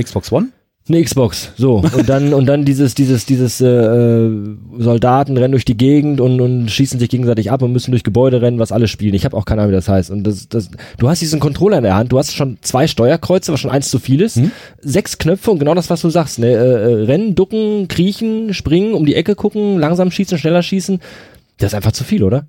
Xbox 0.00 0.32
One? 0.32 0.48
Eine 0.88 1.02
Xbox, 1.02 1.50
so. 1.56 1.78
Und 1.78 2.08
dann, 2.08 2.32
und 2.32 2.46
dann 2.46 2.64
dieses, 2.64 2.94
dieses, 2.94 3.26
dieses 3.26 3.60
äh, 3.60 3.66
äh, 3.66 4.30
Soldaten 4.78 5.36
rennen 5.36 5.50
durch 5.50 5.64
die 5.64 5.76
Gegend 5.76 6.20
und, 6.20 6.40
und 6.40 6.70
schießen 6.70 7.00
sich 7.00 7.08
gegenseitig 7.08 7.50
ab 7.50 7.62
und 7.62 7.72
müssen 7.72 7.90
durch 7.90 8.04
Gebäude 8.04 8.40
rennen, 8.40 8.60
was 8.60 8.70
alle 8.70 8.86
spielen. 8.86 9.14
Ich 9.14 9.24
habe 9.24 9.36
auch 9.36 9.44
keine 9.44 9.62
Ahnung, 9.62 9.72
wie 9.72 9.76
das 9.76 9.88
heißt. 9.88 10.12
Und 10.12 10.22
das, 10.22 10.48
das, 10.48 10.70
du 10.98 11.08
hast 11.08 11.20
diesen 11.20 11.40
Controller 11.40 11.78
in 11.78 11.82
der 11.82 11.96
Hand, 11.96 12.12
du 12.12 12.18
hast 12.18 12.36
schon 12.36 12.58
zwei 12.60 12.86
Steuerkreuze, 12.86 13.52
was 13.52 13.58
schon 13.58 13.72
eins 13.72 13.90
zu 13.90 13.98
viel 13.98 14.20
ist, 14.20 14.36
hm? 14.36 14.52
sechs 14.80 15.18
Knöpfe 15.18 15.50
und 15.50 15.58
genau 15.58 15.74
das, 15.74 15.90
was 15.90 16.02
du 16.02 16.10
sagst. 16.10 16.38
Ne? 16.38 16.52
Äh, 16.52 16.54
äh, 16.54 17.04
rennen, 17.04 17.34
ducken, 17.34 17.88
kriechen, 17.88 18.54
springen, 18.54 18.94
um 18.94 19.04
die 19.06 19.16
Ecke 19.16 19.34
gucken, 19.34 19.78
langsam 19.78 20.12
schießen, 20.12 20.38
schneller 20.38 20.62
schießen. 20.62 21.00
Das 21.58 21.72
ist 21.72 21.74
einfach 21.74 21.92
zu 21.92 22.04
viel, 22.04 22.22
oder? 22.22 22.46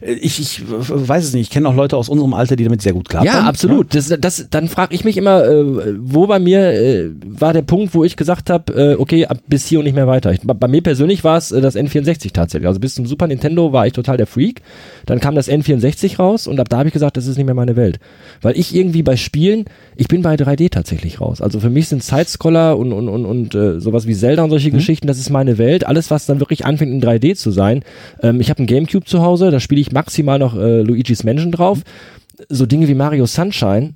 Ich, 0.00 0.40
ich 0.40 0.62
weiß 0.66 1.24
es 1.24 1.32
nicht. 1.32 1.42
Ich 1.42 1.50
kenne 1.50 1.68
auch 1.68 1.74
Leute 1.74 1.96
aus 1.96 2.08
unserem 2.08 2.34
Alter, 2.34 2.56
die 2.56 2.64
damit 2.64 2.82
sehr 2.82 2.92
gut 2.92 3.08
klarkommen. 3.08 3.34
Ja, 3.34 3.48
absolut. 3.48 3.94
Das, 3.94 4.12
das, 4.20 4.46
dann 4.50 4.68
frage 4.68 4.94
ich 4.94 5.04
mich 5.04 5.16
immer, 5.16 5.44
äh, 5.44 5.94
wo 5.98 6.26
bei 6.26 6.38
mir 6.38 6.72
äh, 6.72 7.10
war 7.24 7.52
der 7.52 7.62
Punkt, 7.62 7.94
wo 7.94 8.04
ich 8.04 8.16
gesagt 8.16 8.50
habe, 8.50 8.72
äh, 8.72 8.96
okay, 8.96 9.26
ab 9.26 9.38
bis 9.46 9.66
hier 9.66 9.78
und 9.78 9.84
nicht 9.84 9.94
mehr 9.94 10.06
weiter. 10.06 10.32
Ich, 10.32 10.40
bei 10.42 10.68
mir 10.68 10.82
persönlich 10.82 11.24
war 11.24 11.36
es 11.36 11.52
äh, 11.52 11.60
das 11.60 11.76
N64 11.76 12.32
tatsächlich. 12.32 12.66
Also 12.68 12.80
bis 12.80 12.94
zum 12.94 13.06
Super 13.06 13.26
Nintendo 13.26 13.72
war 13.72 13.86
ich 13.86 13.92
total 13.92 14.16
der 14.16 14.26
Freak. 14.26 14.62
Dann 15.06 15.20
kam 15.20 15.34
das 15.34 15.48
N64 15.48 16.16
raus 16.16 16.46
und 16.46 16.60
ab 16.60 16.68
da 16.68 16.78
habe 16.78 16.88
ich 16.88 16.92
gesagt, 16.92 17.16
das 17.16 17.26
ist 17.26 17.36
nicht 17.36 17.46
mehr 17.46 17.54
meine 17.54 17.76
Welt. 17.76 17.98
Weil 18.40 18.56
ich 18.58 18.74
irgendwie 18.74 19.02
bei 19.02 19.16
Spielen, 19.16 19.64
ich 19.96 20.08
bin 20.08 20.22
bei 20.22 20.34
3D 20.34 20.70
tatsächlich 20.70 21.20
raus. 21.20 21.40
Also 21.40 21.60
für 21.60 21.70
mich 21.70 21.88
sind 21.88 22.02
Sidescroller 22.02 22.76
und, 22.76 22.92
und, 22.92 23.08
und, 23.08 23.24
und 23.24 23.54
äh, 23.54 23.80
sowas 23.80 24.06
wie 24.06 24.14
Zelda 24.14 24.44
und 24.44 24.50
solche 24.50 24.70
mhm. 24.70 24.74
Geschichten, 24.74 25.06
das 25.06 25.18
ist 25.18 25.30
meine 25.30 25.58
Welt. 25.58 25.86
Alles, 25.86 26.10
was 26.10 26.26
dann 26.26 26.40
wirklich 26.40 26.64
anfängt 26.64 26.92
in 26.92 27.02
3D 27.02 27.34
zu 27.34 27.50
sein. 27.50 27.82
Ähm, 28.22 28.40
ich 28.40 28.50
habe 28.50 28.58
einen 28.58 28.66
Gamecube 28.66 29.04
zu 29.04 29.22
Hause, 29.22 29.50
da 29.50 29.60
spiele 29.62 29.80
ich 29.80 29.92
maximal 29.92 30.38
noch 30.38 30.54
äh, 30.54 30.82
Luigi's 30.82 31.24
Mansion 31.24 31.52
drauf. 31.52 31.80
So 32.48 32.66
Dinge 32.66 32.88
wie 32.88 32.94
Mario 32.94 33.26
Sunshine 33.26 33.94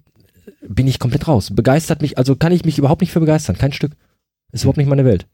bin 0.67 0.87
ich 0.87 0.99
komplett 0.99 1.29
raus. 1.29 1.51
Begeistert 1.53 2.03
mich, 2.03 2.19
also 2.19 2.37
kann 2.37 2.53
ich 2.53 2.65
mich 2.65 2.79
überhaupt 2.79 3.01
nicht 3.01 3.13
für 3.13 3.21
begeistern. 3.21 3.59
Kein 3.59 3.73
Stück. 3.73 3.93
Ist 4.53 4.63
überhaupt 4.63 4.79
nicht 4.79 4.89
meine 4.89 5.05
Welt. 5.05 5.27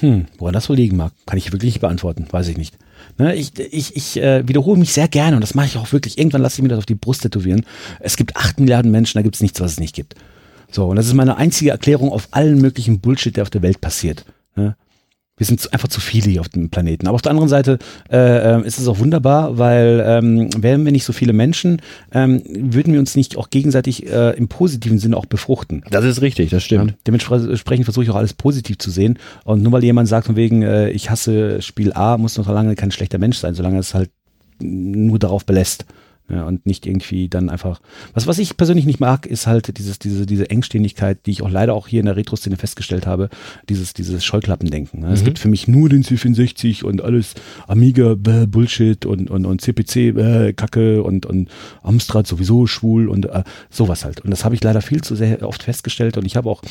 Hm, 0.00 0.26
woran 0.38 0.54
das 0.54 0.68
wohl 0.68 0.76
liegen 0.76 0.96
mag, 0.96 1.12
kann 1.26 1.38
ich 1.38 1.52
wirklich 1.52 1.74
nicht 1.74 1.80
beantworten, 1.80 2.26
weiß 2.30 2.48
ich 2.48 2.56
nicht. 2.56 2.76
Ne, 3.18 3.34
ich 3.34 3.58
ich, 3.58 3.94
ich 3.94 4.16
äh, 4.20 4.46
wiederhole 4.48 4.78
mich 4.78 4.92
sehr 4.92 5.06
gerne 5.06 5.36
und 5.36 5.42
das 5.42 5.54
mache 5.54 5.66
ich 5.66 5.76
auch 5.76 5.92
wirklich. 5.92 6.18
Irgendwann 6.18 6.42
lasse 6.42 6.56
ich 6.56 6.62
mir 6.62 6.68
das 6.68 6.78
auf 6.78 6.86
die 6.86 6.94
Brust 6.94 7.22
tätowieren. 7.22 7.66
Es 8.00 8.16
gibt 8.16 8.36
acht 8.36 8.58
Milliarden 8.58 8.90
Menschen, 8.90 9.18
da 9.18 9.22
gibt 9.22 9.34
es 9.34 9.42
nichts, 9.42 9.60
was 9.60 9.72
es 9.72 9.80
nicht 9.80 9.94
gibt. 9.94 10.14
So, 10.70 10.86
und 10.86 10.96
das 10.96 11.06
ist 11.06 11.12
meine 11.12 11.36
einzige 11.36 11.70
Erklärung 11.70 12.10
auf 12.10 12.28
allen 12.30 12.60
möglichen 12.60 13.00
Bullshit, 13.00 13.36
der 13.36 13.42
auf 13.42 13.50
der 13.50 13.62
Welt 13.62 13.80
passiert. 13.80 14.24
Ne? 14.56 14.76
Wir 15.38 15.46
sind 15.46 15.72
einfach 15.72 15.88
zu 15.88 16.00
viele 16.00 16.30
hier 16.30 16.40
auf 16.40 16.48
dem 16.50 16.68
Planeten. 16.68 17.06
Aber 17.06 17.14
auf 17.14 17.22
der 17.22 17.30
anderen 17.30 17.48
Seite 17.48 17.78
äh, 18.10 18.16
äh, 18.56 18.66
ist 18.66 18.78
es 18.78 18.86
auch 18.86 18.98
wunderbar, 18.98 19.58
weil 19.58 20.02
ähm, 20.06 20.50
wären 20.56 20.84
wir 20.84 20.92
nicht 20.92 21.04
so 21.04 21.12
viele 21.12 21.32
Menschen, 21.32 21.80
ähm, 22.12 22.42
würden 22.46 22.92
wir 22.92 23.00
uns 23.00 23.16
nicht 23.16 23.36
auch 23.36 23.48
gegenseitig 23.50 24.06
äh, 24.10 24.36
im 24.36 24.48
positiven 24.48 24.98
Sinne 24.98 25.16
auch 25.16 25.26
befruchten. 25.26 25.84
Das 25.90 26.04
ist 26.04 26.20
richtig, 26.20 26.50
das 26.50 26.62
stimmt. 26.62 26.90
Ja, 26.90 26.96
dementsprechend 27.06 27.84
versuche 27.84 28.04
ich 28.04 28.10
auch 28.10 28.16
alles 28.16 28.34
positiv 28.34 28.78
zu 28.78 28.90
sehen. 28.90 29.18
Und 29.44 29.62
nur 29.62 29.72
weil 29.72 29.82
jemand 29.82 30.08
sagt 30.08 30.26
von 30.26 30.36
wegen, 30.36 30.62
äh, 30.62 30.90
ich 30.90 31.10
hasse 31.10 31.62
Spiel 31.62 31.92
A, 31.94 32.18
muss 32.18 32.36
noch 32.36 32.48
lange 32.48 32.74
kein 32.74 32.90
schlechter 32.90 33.18
Mensch 33.18 33.38
sein, 33.38 33.54
solange 33.54 33.78
es 33.78 33.94
halt 33.94 34.10
nur 34.60 35.18
darauf 35.18 35.46
belässt. 35.46 35.86
Ja, 36.28 36.44
und 36.44 36.64
nicht 36.66 36.86
irgendwie 36.86 37.28
dann 37.28 37.50
einfach. 37.50 37.80
Was, 38.14 38.26
was 38.26 38.38
ich 38.38 38.56
persönlich 38.56 38.86
nicht 38.86 39.00
mag, 39.00 39.26
ist 39.26 39.46
halt 39.46 39.76
dieses, 39.76 39.98
diese, 39.98 40.24
diese 40.24 40.48
Engständigkeit, 40.48 41.26
die 41.26 41.32
ich 41.32 41.42
auch 41.42 41.50
leider 41.50 41.74
auch 41.74 41.88
hier 41.88 42.00
in 42.00 42.06
der 42.06 42.16
Retro-Szene 42.16 42.56
festgestellt 42.56 43.06
habe, 43.06 43.28
dieses, 43.68 43.92
dieses 43.92 44.24
Scheuklappendenken. 44.24 45.00
Ne? 45.00 45.08
Mhm. 45.08 45.12
Es 45.12 45.24
gibt 45.24 45.38
für 45.38 45.48
mich 45.48 45.68
nur 45.68 45.88
den 45.88 46.04
C64 46.04 46.84
und 46.84 47.02
alles 47.02 47.34
Amiga, 47.66 48.14
bäh, 48.14 48.46
Bullshit 48.46 49.04
und, 49.04 49.30
und, 49.30 49.44
und 49.44 49.60
CPC, 49.60 50.14
bäh, 50.14 50.52
Kacke 50.54 51.02
und, 51.02 51.26
und 51.26 51.50
Amstrad 51.82 52.26
sowieso 52.26 52.66
schwul 52.66 53.08
und 53.08 53.26
äh, 53.26 53.42
sowas 53.68 54.04
halt. 54.04 54.20
Und 54.20 54.30
das 54.30 54.44
habe 54.44 54.54
ich 54.54 54.62
leider 54.62 54.80
viel 54.80 55.02
zu 55.02 55.16
sehr 55.16 55.46
oft 55.46 55.62
festgestellt 55.62 56.16
und 56.16 56.24
ich 56.24 56.36
habe 56.36 56.48
auch 56.48 56.62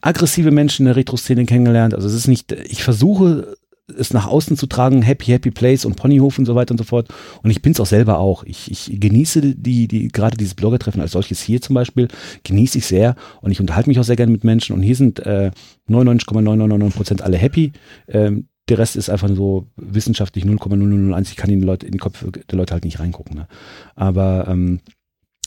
aggressive 0.00 0.50
Menschen 0.50 0.82
in 0.82 0.86
der 0.86 0.96
Retro-Szene 0.96 1.46
kennengelernt. 1.46 1.94
Also 1.94 2.06
es 2.06 2.14
ist 2.14 2.28
nicht, 2.28 2.52
ich 2.52 2.84
versuche 2.84 3.56
es 3.98 4.12
nach 4.12 4.26
außen 4.26 4.56
zu 4.56 4.66
tragen, 4.66 5.02
Happy, 5.02 5.26
Happy 5.26 5.50
Place 5.50 5.84
und 5.84 5.96
Ponyhof 5.96 6.38
und 6.38 6.44
so 6.44 6.54
weiter 6.54 6.72
und 6.72 6.78
so 6.78 6.84
fort. 6.84 7.08
Und 7.42 7.50
ich 7.50 7.62
bin 7.62 7.72
es 7.72 7.80
auch 7.80 7.86
selber 7.86 8.18
auch. 8.18 8.44
Ich, 8.44 8.70
ich 8.70 9.00
genieße 9.00 9.54
die, 9.54 9.86
die, 9.86 10.08
gerade 10.08 10.36
dieses 10.36 10.54
Bloggertreffen 10.54 11.00
als 11.00 11.12
solches 11.12 11.40
hier 11.40 11.60
zum 11.60 11.74
Beispiel, 11.74 12.08
genieße 12.44 12.78
ich 12.78 12.86
sehr 12.86 13.14
und 13.40 13.52
ich 13.52 13.60
unterhalte 13.60 13.88
mich 13.88 13.98
auch 13.98 14.04
sehr 14.04 14.16
gerne 14.16 14.32
mit 14.32 14.44
Menschen 14.44 14.74
und 14.74 14.82
hier 14.82 14.96
sind 14.96 15.20
äh, 15.20 15.50
99,999 15.88 16.96
Prozent 16.96 17.22
alle 17.22 17.36
happy. 17.36 17.72
Ähm, 18.08 18.48
der 18.68 18.78
Rest 18.78 18.96
ist 18.96 19.10
einfach 19.10 19.28
so 19.32 19.68
wissenschaftlich 19.76 20.44
0,0001. 20.44 21.30
Ich 21.30 21.36
kann 21.36 21.50
in, 21.50 21.62
Leute, 21.62 21.86
in 21.86 21.92
den 21.92 22.00
Kopf 22.00 22.24
der 22.32 22.58
Leute 22.58 22.74
halt 22.74 22.84
nicht 22.84 22.98
reingucken. 22.98 23.36
Ne? 23.36 23.46
Aber 23.94 24.48
ähm, 24.48 24.80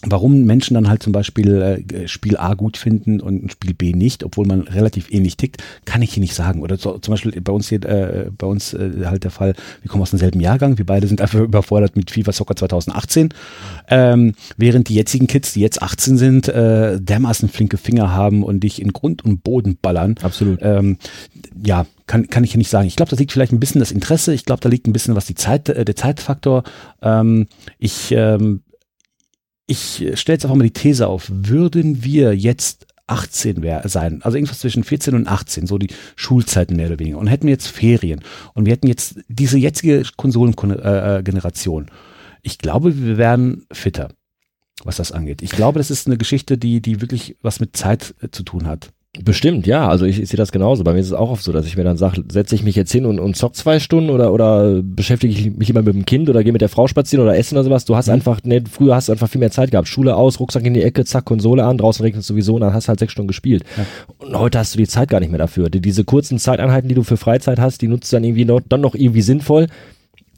Warum 0.06 0.46
Menschen 0.46 0.76
dann 0.76 0.88
halt 0.88 1.04
zum 1.04 1.12
Beispiel 1.12 1.84
äh, 1.92 2.08
Spiel 2.08 2.38
A 2.38 2.54
gut 2.54 2.78
finden 2.78 3.20
und 3.20 3.52
Spiel 3.52 3.74
B 3.74 3.92
nicht, 3.92 4.24
obwohl 4.24 4.48
man 4.48 4.62
relativ 4.62 5.12
ähnlich 5.12 5.36
tickt, 5.36 5.62
kann 5.84 6.02
ich 6.02 6.14
hier 6.14 6.22
nicht 6.22 6.36
sagen. 6.36 6.62
Oder 6.62 6.78
so, 6.78 6.98
zum 7.00 7.14
Beispiel 7.14 7.42
bei 7.42 7.52
uns 7.52 7.68
hier, 7.68 7.84
äh, 7.84 8.30
bei 8.38 8.48
uns 8.48 8.74
äh, 8.74 8.92
halt 9.06 9.26
der 9.26 9.32
Fall, 9.32 9.56
wir 9.82 9.92
kommen 9.92 10.02
aus 10.02 10.12
demselben 10.12 10.40
Jahrgang, 10.40 10.78
wir 10.78 10.86
beide 10.86 11.06
sind 11.08 11.20
einfach 11.20 11.40
überfordert 11.42 11.98
mit 11.98 12.12
FIFA 12.12 12.32
Soccer 12.32 12.56
2018, 12.56 13.34
ähm, 13.90 14.36
während 14.56 14.88
die 14.88 14.96
jetzigen 14.96 15.28
Kids, 15.28 15.52
die 15.52 15.62
jetzt 15.62 15.82
18 15.82 16.18
sind, 16.18 16.48
äh, 16.48 17.00
dermaßen 17.02 17.50
flinke 17.50 17.76
Finger 17.76 18.14
haben 18.14 18.44
und 18.44 18.62
dich 18.62 18.82
in 18.82 18.94
Grund 18.94 19.26
und 19.26 19.44
Boden 19.44 19.78
ballern. 19.82 20.16
Absolut. 20.22 20.60
Ähm, 20.62 20.98
ja, 21.62 21.86
kann, 22.08 22.28
kann 22.28 22.46
ich 22.46 22.52
hier 22.52 22.58
nicht 22.58 22.70
sagen. 22.70 22.88
Ich 22.88 22.96
glaube, 22.96 23.12
da 23.12 23.18
liegt 23.18 23.34
vielleicht 23.34 23.52
ein 23.52 23.60
bisschen 23.60 23.80
das 23.80 23.92
Interesse. 23.92 24.34
Ich 24.34 24.46
glaube, 24.46 24.62
da 24.62 24.70
liegt 24.70 24.88
ein 24.88 24.94
bisschen 24.94 25.16
was 25.16 25.26
die 25.26 25.36
Zeit, 25.36 25.68
äh, 25.68 25.84
der 25.84 25.98
Zeitfaktor. 25.98 26.64
Ähm, 27.02 27.48
ich 27.80 28.14
ähm, 28.14 28.62
ich 29.70 30.04
stelle 30.20 30.36
jetzt 30.36 30.46
einfach 30.46 30.58
mal 30.58 30.64
die 30.64 30.74
These 30.74 31.08
auf, 31.08 31.30
würden 31.30 32.04
wir 32.04 32.36
jetzt 32.36 32.88
18 33.06 33.62
wär, 33.62 33.88
sein, 33.88 34.22
also 34.24 34.36
irgendwas 34.36 34.60
zwischen 34.60 34.84
14 34.84 35.14
und 35.14 35.28
18, 35.28 35.68
so 35.68 35.78
die 35.78 35.90
Schulzeiten 36.16 36.76
mehr 36.76 36.88
oder 36.88 37.00
weniger, 37.00 37.20
und 37.20 37.28
hätten 37.28 37.46
wir 37.46 37.54
jetzt 37.54 37.68
Ferien 37.68 38.22
und 38.56 38.66
wir 38.66 38.74
hätten 38.74 38.88
jetzt 38.88 39.20
diese 39.28 39.60
jetzige 39.60 40.04
Konsolengeneration, 40.18 41.88
ich 42.42 42.58
glaube, 42.58 42.98
wir 42.98 43.18
wären 43.18 43.66
fitter, 43.72 44.10
was 44.84 44.98
das 44.98 45.12
angeht. 45.12 45.44
Ich 45.44 45.52
glaube, 45.52 45.78
das 45.80 45.92
ist 45.92 46.08
eine 46.08 46.18
Geschichte, 46.18 46.58
die, 46.58 46.82
die 46.82 47.02
wirklich 47.02 47.38
was 47.42 47.60
mit 47.60 47.76
Zeit 47.76 48.16
äh, 48.22 48.30
zu 48.32 48.44
tun 48.44 48.66
hat. 48.66 48.92
Bestimmt, 49.18 49.66
ja. 49.66 49.90
Also 49.90 50.06
ich, 50.06 50.22
ich 50.22 50.30
sehe 50.30 50.38
das 50.38 50.52
genauso. 50.52 50.84
Bei 50.84 50.94
mir 50.94 51.00
ist 51.00 51.08
es 51.08 51.14
auch 51.14 51.32
oft 51.32 51.44
so, 51.44 51.52
dass 51.52 51.66
ich 51.66 51.76
mir 51.76 51.84
dann 51.84 51.98
sage, 51.98 52.24
setze 52.32 52.54
ich 52.54 52.64
mich 52.64 52.76
jetzt 52.76 52.92
hin 52.92 53.08
und, 53.08 53.20
und 53.20 53.36
zock 53.36 53.56
zwei 53.56 53.80
Stunden 53.80 54.12
oder, 54.12 54.32
oder 54.32 54.84
beschäftige 54.84 55.34
ich 55.34 55.58
mich 55.58 55.70
immer 55.72 55.82
mit 55.82 55.96
dem 55.96 56.06
Kind 56.06 56.30
oder 56.30 56.44
gehe 56.44 56.54
mit 56.54 56.62
der 56.62 56.70
Frau 56.70 56.88
spazieren 56.88 57.26
oder 57.26 57.36
essen 57.36 57.56
oder 57.56 57.64
sowas. 57.64 57.86
Du 57.86 57.96
hast 57.96 58.06
mhm. 58.06 58.14
einfach, 58.14 58.44
ne, 58.44 58.64
früher 58.70 58.96
hast 58.96 59.08
du 59.08 59.12
einfach 59.12 59.28
viel 59.28 59.40
mehr 59.40 59.50
Zeit 59.50 59.72
gehabt. 59.72 59.88
Schule 59.88 60.16
aus, 60.16 60.40
Rucksack 60.40 60.64
in 60.64 60.76
die 60.76 60.84
Ecke, 60.84 61.06
zack, 61.06 61.26
Konsole 61.26 61.66
an, 61.66 61.80
draußen 61.80 62.04
regnet 62.04 62.22
es 62.22 62.28
sowieso 62.28 62.56
und 62.56 62.62
dann 62.62 62.74
hast 62.74 62.86
du 62.86 62.90
halt 62.90 63.00
sechs 63.00 63.12
Stunden 63.12 63.28
gespielt. 63.28 63.64
Ja. 63.78 63.86
Und 64.20 64.38
heute 64.38 64.60
hast 64.60 64.76
du 64.76 64.78
die 64.78 64.88
Zeit 64.88 65.10
gar 65.10 65.20
nicht 65.20 65.32
mehr 65.32 65.40
dafür. 65.40 65.72
Die, 65.72 65.82
diese 65.82 66.04
kurzen 66.04 66.38
Zeiteinheiten, 66.38 66.88
die 66.88 66.96
du 66.96 67.02
für 67.02 67.18
Freizeit 67.18 67.60
hast, 67.60 67.82
die 67.82 67.88
nutzt 67.88 68.12
du 68.12 68.18
dann 68.18 68.24
irgendwie 68.24 68.46
noch, 68.46 68.62
dann 68.70 68.82
noch 68.82 68.94
irgendwie 68.94 69.24
sinnvoll 69.24 69.68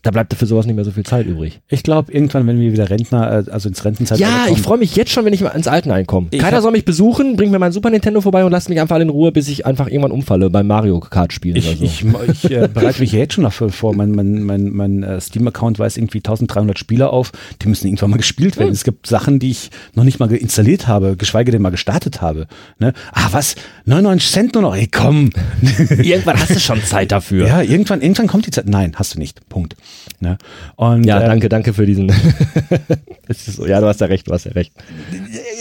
da 0.04 0.10
bleibt 0.10 0.34
für 0.34 0.48
sowas 0.48 0.66
nicht 0.66 0.76
mehr 0.76 0.86
so 0.86 0.92
viel 0.92 1.04
Zeit 1.04 1.28
übrig. 1.28 1.62
Ich 1.70 1.84
glaube, 1.84 2.12
irgendwann, 2.12 2.48
wenn 2.48 2.60
wir 2.60 2.72
wieder 2.72 2.90
Rentner, 2.90 3.46
äh, 3.48 3.52
also 3.52 3.70
ins 3.70 3.86
Rentenzeit 3.86 4.18
Ja, 4.18 4.48
ich 4.50 4.60
freue 4.60 4.80
mich 4.80 4.96
jetzt 4.96 5.12
schon, 5.12 5.26
wenn 5.26 5.34
ich 5.34 5.42
mal 5.42 5.50
ins 5.50 5.68
Altenheim 5.68 6.08
komme. 6.08 6.30
Keiner 6.30 6.62
soll 6.62 6.72
mich 6.72 6.86
besuchen, 6.86 7.36
bringt 7.36 7.52
mir 7.52 7.60
mein 7.60 7.72
Super 7.72 7.92
Nintendo 7.92 8.20
vorbei 8.22 8.44
und 8.44 8.52
lasst 8.52 8.70
mich 8.70 8.82
einfach 8.82 9.00
in 9.00 9.10
Ruhe, 9.10 9.32
bis 9.32 9.48
ich 9.48 9.66
einfach 9.68 9.88
irgendwann 9.88 10.12
umfalle 10.12 10.50
beim 10.50 10.66
Mario 10.66 11.00
Kart 11.00 11.34
spielen 11.34 11.56
ich, 11.58 11.68
oder 11.68 11.78
so. 11.78 11.84
Ich, 11.84 12.04
ich 12.44 12.52
äh, 12.52 12.68
bereite 12.68 13.00
mich 13.00 13.12
jetzt 13.12 13.34
schon 13.34 13.44
dafür 13.44 13.70
vor. 13.70 13.94
Mein, 13.94 14.12
mein, 14.12 14.42
mein, 14.42 14.70
mein 14.72 15.04
äh, 15.04 15.22
Steam-Account 15.22 15.78
weist 15.78 15.98
irgendwie 15.98 16.20
1300 16.20 16.80
Spieler 16.80 17.14
auf. 17.14 17.32
Die 17.62 17.68
müssen 17.68 17.86
irgendwann 17.86 18.10
mal 18.10 18.18
gespielt 18.18 18.58
werden. 18.58 18.70
Hm. 18.70 18.74
Es 18.74 18.84
gibt 18.84 19.06
Sachen, 19.06 19.38
die 19.38 19.52
ich 19.52 19.70
noch 19.94 20.04
nicht 20.04 20.20
mal 20.20 20.32
installiert 20.32 20.88
habe, 20.88 21.16
geschweige 21.16 21.52
denn 21.52 21.62
mal 21.62 21.70
gestartet 21.70 22.22
habe. 22.22 22.48
Ne? 22.80 22.94
Ah, 23.12 23.28
was? 23.32 23.56
99 23.86 24.32
Cent 24.32 24.54
nur 24.56 24.64
noch? 24.64 24.76
Ey, 24.76 24.88
komm. 24.88 25.30
irgendwann 25.90 26.40
hast 26.40 26.56
du 26.56 26.60
schon 26.60 26.82
Zeit 26.84 27.12
dafür. 27.12 27.46
Ja, 27.46 27.62
irgendwann, 27.62 28.02
irgendwann 28.02 28.28
kommt 28.28 28.48
die 28.48 28.52
Zeit. 28.52 28.68
Nein, 28.68 28.94
hast 28.96 29.14
du 29.14 29.20
nicht. 29.20 29.48
Punkt. 29.48 29.76
Ne? 30.19 30.38
Und, 30.75 31.04
ja, 31.04 31.21
äh, 31.21 31.25
danke, 31.25 31.49
danke 31.49 31.73
für 31.73 31.86
diesen. 31.86 32.12
so, 33.30 33.65
ja, 33.65 33.82
du 33.82 33.88
hast 33.88 34.01
ja 34.01 34.08
recht, 34.08 34.27
du 34.27 34.34
hast 34.34 34.45
ja 34.45 34.51
recht. 34.51 34.73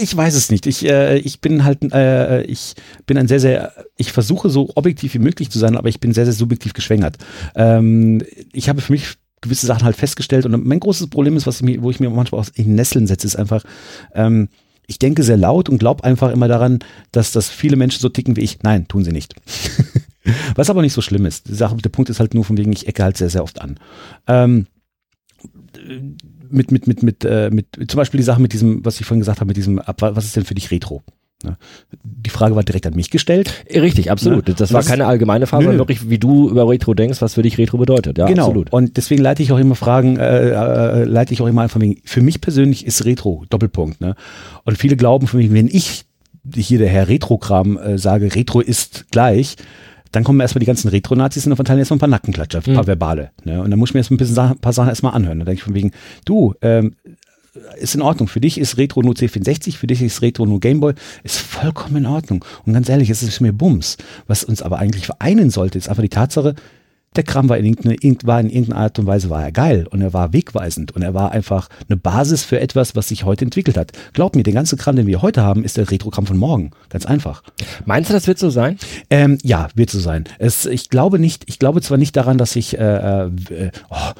Ich 0.01 0.15
weiß 0.17 0.35
es 0.35 0.51
nicht. 0.51 0.67
Ich, 0.67 0.87
äh, 0.87 1.19
ich 1.19 1.41
bin 1.41 1.65
halt, 1.65 1.79
äh, 1.93 2.43
ich 2.43 2.75
bin 3.07 3.17
ein 3.17 3.29
sehr, 3.29 3.41
sehr, 3.41 3.73
ich 3.97 4.13
versuche 4.13 4.51
so 4.51 4.71
objektiv 4.75 5.15
wie 5.15 5.19
möglich 5.19 5.51
zu 5.51 5.59
sein, 5.59 5.77
aber 5.77 5.89
ich 5.89 6.01
bin 6.01 6.13
sehr, 6.13 6.25
sehr 6.25 6.35
subjektiv 6.35 6.75
geschwängert. 6.75 7.17
Ähm, 7.55 8.23
ich 8.53 8.69
habe 8.69 8.81
für 8.81 8.93
mich 8.93 9.17
gewisse 9.41 9.67
Sachen 9.67 9.85
halt 9.85 9.97
festgestellt 9.97 10.45
und 10.45 10.67
mein 10.67 10.81
großes 10.81 11.09
Problem 11.09 11.37
ist, 11.37 11.47
was 11.47 11.57
ich 11.57 11.63
mir, 11.63 11.83
wo 11.83 11.91
ich 11.91 12.01
mir 12.01 12.11
manchmal 12.11 12.43
auch 12.43 12.49
in 12.55 12.75
Nesseln 12.75 13.07
setze, 13.07 13.27
ist 13.27 13.37
einfach, 13.37 13.65
ähm, 14.15 14.49
ich 14.87 14.99
denke 14.99 15.23
sehr 15.23 15.37
laut 15.37 15.69
und 15.69 15.79
glaube 15.79 16.05
einfach 16.05 16.33
immer 16.33 16.49
daran, 16.49 16.81
dass, 17.13 17.33
dass 17.33 17.49
viele 17.49 17.77
Menschen 17.77 18.01
so 18.01 18.09
ticken 18.09 18.37
wie 18.37 18.41
ich. 18.43 18.63
Nein, 18.63 18.89
tun 18.89 19.05
sie 19.05 19.13
nicht. 19.13 19.35
Was 20.55 20.71
aber 20.71 20.83
nicht 20.83 20.93
so 20.93 21.01
schlimm 21.01 21.27
ist. 21.27 21.49
Die 21.49 21.55
Sache, 21.55 21.77
der 21.77 21.89
Punkt 21.91 22.11
ist 22.11 22.21
halt 22.21 22.35
nur 22.35 22.45
von 22.45 22.57
wegen, 22.57 22.73
ich 22.73 22.87
ecke 22.87 23.03
halt 23.03 23.17
sehr, 23.17 23.31
sehr 23.31 23.43
oft 23.43 23.61
an. 23.61 23.79
Ähm, 24.27 24.67
mit, 26.51 26.71
mit, 26.71 26.87
mit, 26.87 27.03
mit, 27.03 27.25
äh, 27.25 27.51
mit, 27.51 27.67
zum 27.89 27.97
Beispiel 27.97 28.19
die 28.19 28.25
Sache 28.25 28.43
mit 28.43 28.53
diesem, 28.53 28.85
was 28.85 29.01
ich 29.01 29.07
vorhin 29.07 29.21
gesagt 29.21 29.41
habe, 29.41 29.49
mit 29.49 29.57
diesem, 29.57 29.81
was 29.99 30.25
ist 30.25 30.37
denn 30.37 30.45
für 30.45 30.55
dich 30.55 30.71
Retro? 30.71 31.03
Ne? 31.43 31.57
Die 32.03 32.31
Frage 32.31 32.55
war 32.55 32.63
direkt 32.63 32.87
an 32.87 32.95
mich 32.95 33.11
gestellt. 33.11 33.65
Richtig, 33.73 34.11
absolut. 34.11 34.49
Ne? 34.49 34.55
Das 34.55 34.73
war 34.73 34.83
keine 34.83 35.07
allgemeine 35.07 35.47
Frage, 35.47 35.65
sondern 35.65 35.79
wirklich, 35.79 36.11
wie 36.11 36.19
du 36.19 36.51
über 36.51 36.69
Retro 36.69 36.93
denkst, 36.93 37.23
was 37.23 37.35
für 37.35 37.43
dich 37.43 37.57
Retro 37.57 37.79
bedeutet. 37.79 38.19
Ja, 38.19 38.27
genau. 38.27 38.47
absolut. 38.47 38.73
Und 38.73 38.97
deswegen 38.97 39.23
leite 39.23 39.43
ich 39.43 39.53
auch 39.53 39.59
immer 39.59 39.75
Fragen, 39.75 40.19
äh, 40.19 40.51
äh, 40.51 41.05
leite 41.05 41.33
ich 41.33 41.41
auch 41.41 41.47
immer 41.47 41.63
einfach 41.63 41.81
wegen, 41.81 42.01
für 42.05 42.21
mich 42.21 42.41
persönlich 42.41 42.85
ist 42.85 43.05
Retro, 43.05 43.45
Doppelpunkt. 43.49 44.01
Ne? 44.01 44.17
Und 44.65 44.77
viele 44.77 44.97
glauben 44.97 45.27
für 45.27 45.39
mich, 45.39 45.53
wenn 45.53 45.69
ich 45.69 46.05
hier 46.55 46.79
der 46.79 46.89
Herr 46.89 47.09
Retro-Kram 47.09 47.79
äh, 47.79 47.99
sage, 47.99 48.35
Retro 48.35 48.61
ist 48.61 49.07
gleich, 49.11 49.57
dann 50.13 50.25
kommen 50.25 50.41
erstmal 50.41 50.61
die 50.61 50.67
ganzen 50.67 50.89
Retro-Nazis 50.89 51.47
und 51.47 51.55
verteilen 51.57 51.79
erstmal 51.79 51.97
ein 51.97 52.01
paar 52.01 52.09
Nackenklatscher, 52.09 52.59
ein 52.59 52.75
paar 52.75 52.83
mhm. 52.83 52.89
verbale. 52.89 53.31
Ne? 53.45 53.63
Und 53.63 53.71
dann 53.71 53.79
muss 53.79 53.91
ich 53.91 53.95
mir 53.95 54.01
jetzt 54.01 54.11
ein, 54.11 54.17
bisschen, 54.17 54.39
ein 54.39 54.59
paar 54.59 54.73
Sachen 54.73 54.89
erstmal 54.89 55.15
anhören. 55.15 55.39
Dann 55.39 55.47
denke 55.47 55.59
ich 55.59 55.65
von 55.65 55.75
wegen, 55.75 55.93
du, 56.25 56.55
ähm, 56.63 56.95
ist 57.79 57.95
in 57.95 58.03
Ordnung. 58.03 58.29
Für 58.29 58.41
dich 58.41 58.59
ist 58.59 58.77
Retro 58.77 59.03
nur 59.03 59.15
C64, 59.15 59.77
für 59.77 59.87
dich 59.87 60.03
ist 60.03 60.23
Retro 60.23 60.47
nur 60.47 60.61
Gameboy. 60.61 60.95
Ist 61.23 61.39
vollkommen 61.39 61.97
in 61.97 62.07
Ordnung. 62.07 62.45
Und 62.65 62.73
ganz 62.73 62.89
ehrlich, 62.89 63.11
es 63.11 63.23
ist 63.23 63.41
mir 63.41 63.53
Bums. 63.53 63.97
Was 64.27 64.45
uns 64.45 64.63
aber 64.63 64.79
eigentlich 64.79 65.07
vereinen 65.07 65.51
sollte, 65.51 65.79
ist 65.79 65.89
einfach 65.89 66.03
die 66.03 66.09
Tatsache, 66.09 66.55
der 67.17 67.25
Kram 67.25 67.49
war 67.49 67.59
in, 67.59 67.65
irgendeine, 67.67 67.97
war 68.23 68.41
in 68.41 68.51
irgendeiner 68.51 68.83
Art 68.83 68.99
und 69.01 69.07
Weise 69.07 69.31
war 69.31 69.43
er 69.43 69.51
geil 69.51 69.87
und 69.91 70.01
er 70.01 70.13
war 70.13 70.33
wegweisend 70.33 70.93
und 70.93 71.03
er 71.03 71.13
war 71.13 71.33
einfach 71.33 71.69
eine 71.89 71.97
Basis 71.97 72.45
für 72.45 72.61
etwas, 72.61 72.95
was 72.95 73.09
sich 73.09 73.25
heute 73.25 73.45
entwickelt 73.45 73.77
hat. 73.77 73.93
Glaub 74.13 74.37
mir, 74.37 74.45
der 74.45 74.53
ganze 74.53 74.77
Kram, 74.77 74.95
den 74.95 75.09
wir 75.09 75.21
heute 75.21 75.43
haben, 75.43 75.65
ist 75.65 75.77
der 75.77 75.91
Retro-Kram 75.91 76.27
von 76.27 76.37
morgen. 76.37 76.71
Ganz 76.89 77.07
einfach. 77.07 77.43
Meinst 77.85 78.11
du, 78.11 78.15
das 78.15 78.29
wird 78.29 78.39
so 78.39 78.49
sein? 78.51 78.79
Ähm, 79.11 79.39
ja, 79.43 79.69
wird 79.75 79.91
so 79.91 79.99
sein. 79.99 80.25
Es, 80.39 80.67
ich 80.67 80.89
glaube 80.89 81.19
nicht, 81.19 81.45
ich 81.49 81.59
glaube 81.59 81.83
zwar 81.83 81.99
nicht 81.99 82.15
daran, 82.15 82.39
dass 82.39 82.55
ich, 82.55 82.79
äh, 82.79 83.25
äh, 83.25 83.71
oh, 83.91 84.13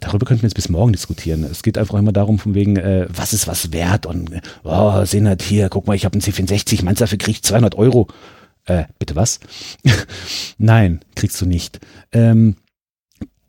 darüber 0.00 0.26
könnten 0.26 0.42
wir 0.42 0.48
jetzt 0.48 0.56
bis 0.56 0.68
morgen 0.68 0.92
diskutieren. 0.92 1.44
Es 1.44 1.62
geht 1.62 1.78
einfach 1.78 1.96
immer 1.96 2.12
darum, 2.12 2.40
von 2.40 2.54
wegen, 2.54 2.76
äh, 2.76 3.06
was 3.08 3.34
ist 3.34 3.46
was 3.46 3.72
wert 3.72 4.04
und, 4.04 4.30
oh, 4.64 5.04
sehen 5.04 5.28
halt 5.28 5.42
hier, 5.42 5.68
guck 5.68 5.86
mal, 5.86 5.94
ich 5.94 6.04
habe 6.04 6.14
einen 6.14 6.22
C64, 6.22 6.82
meinst 6.82 7.00
du, 7.00 7.04
dafür 7.04 7.18
krieg 7.18 7.36
ich 7.36 7.42
200 7.44 7.76
Euro? 7.76 8.08
Äh, 8.66 8.84
bitte 8.98 9.16
was? 9.16 9.40
Nein, 10.58 11.00
kriegst 11.14 11.40
du 11.40 11.46
nicht. 11.46 11.80
Ähm, 12.12 12.56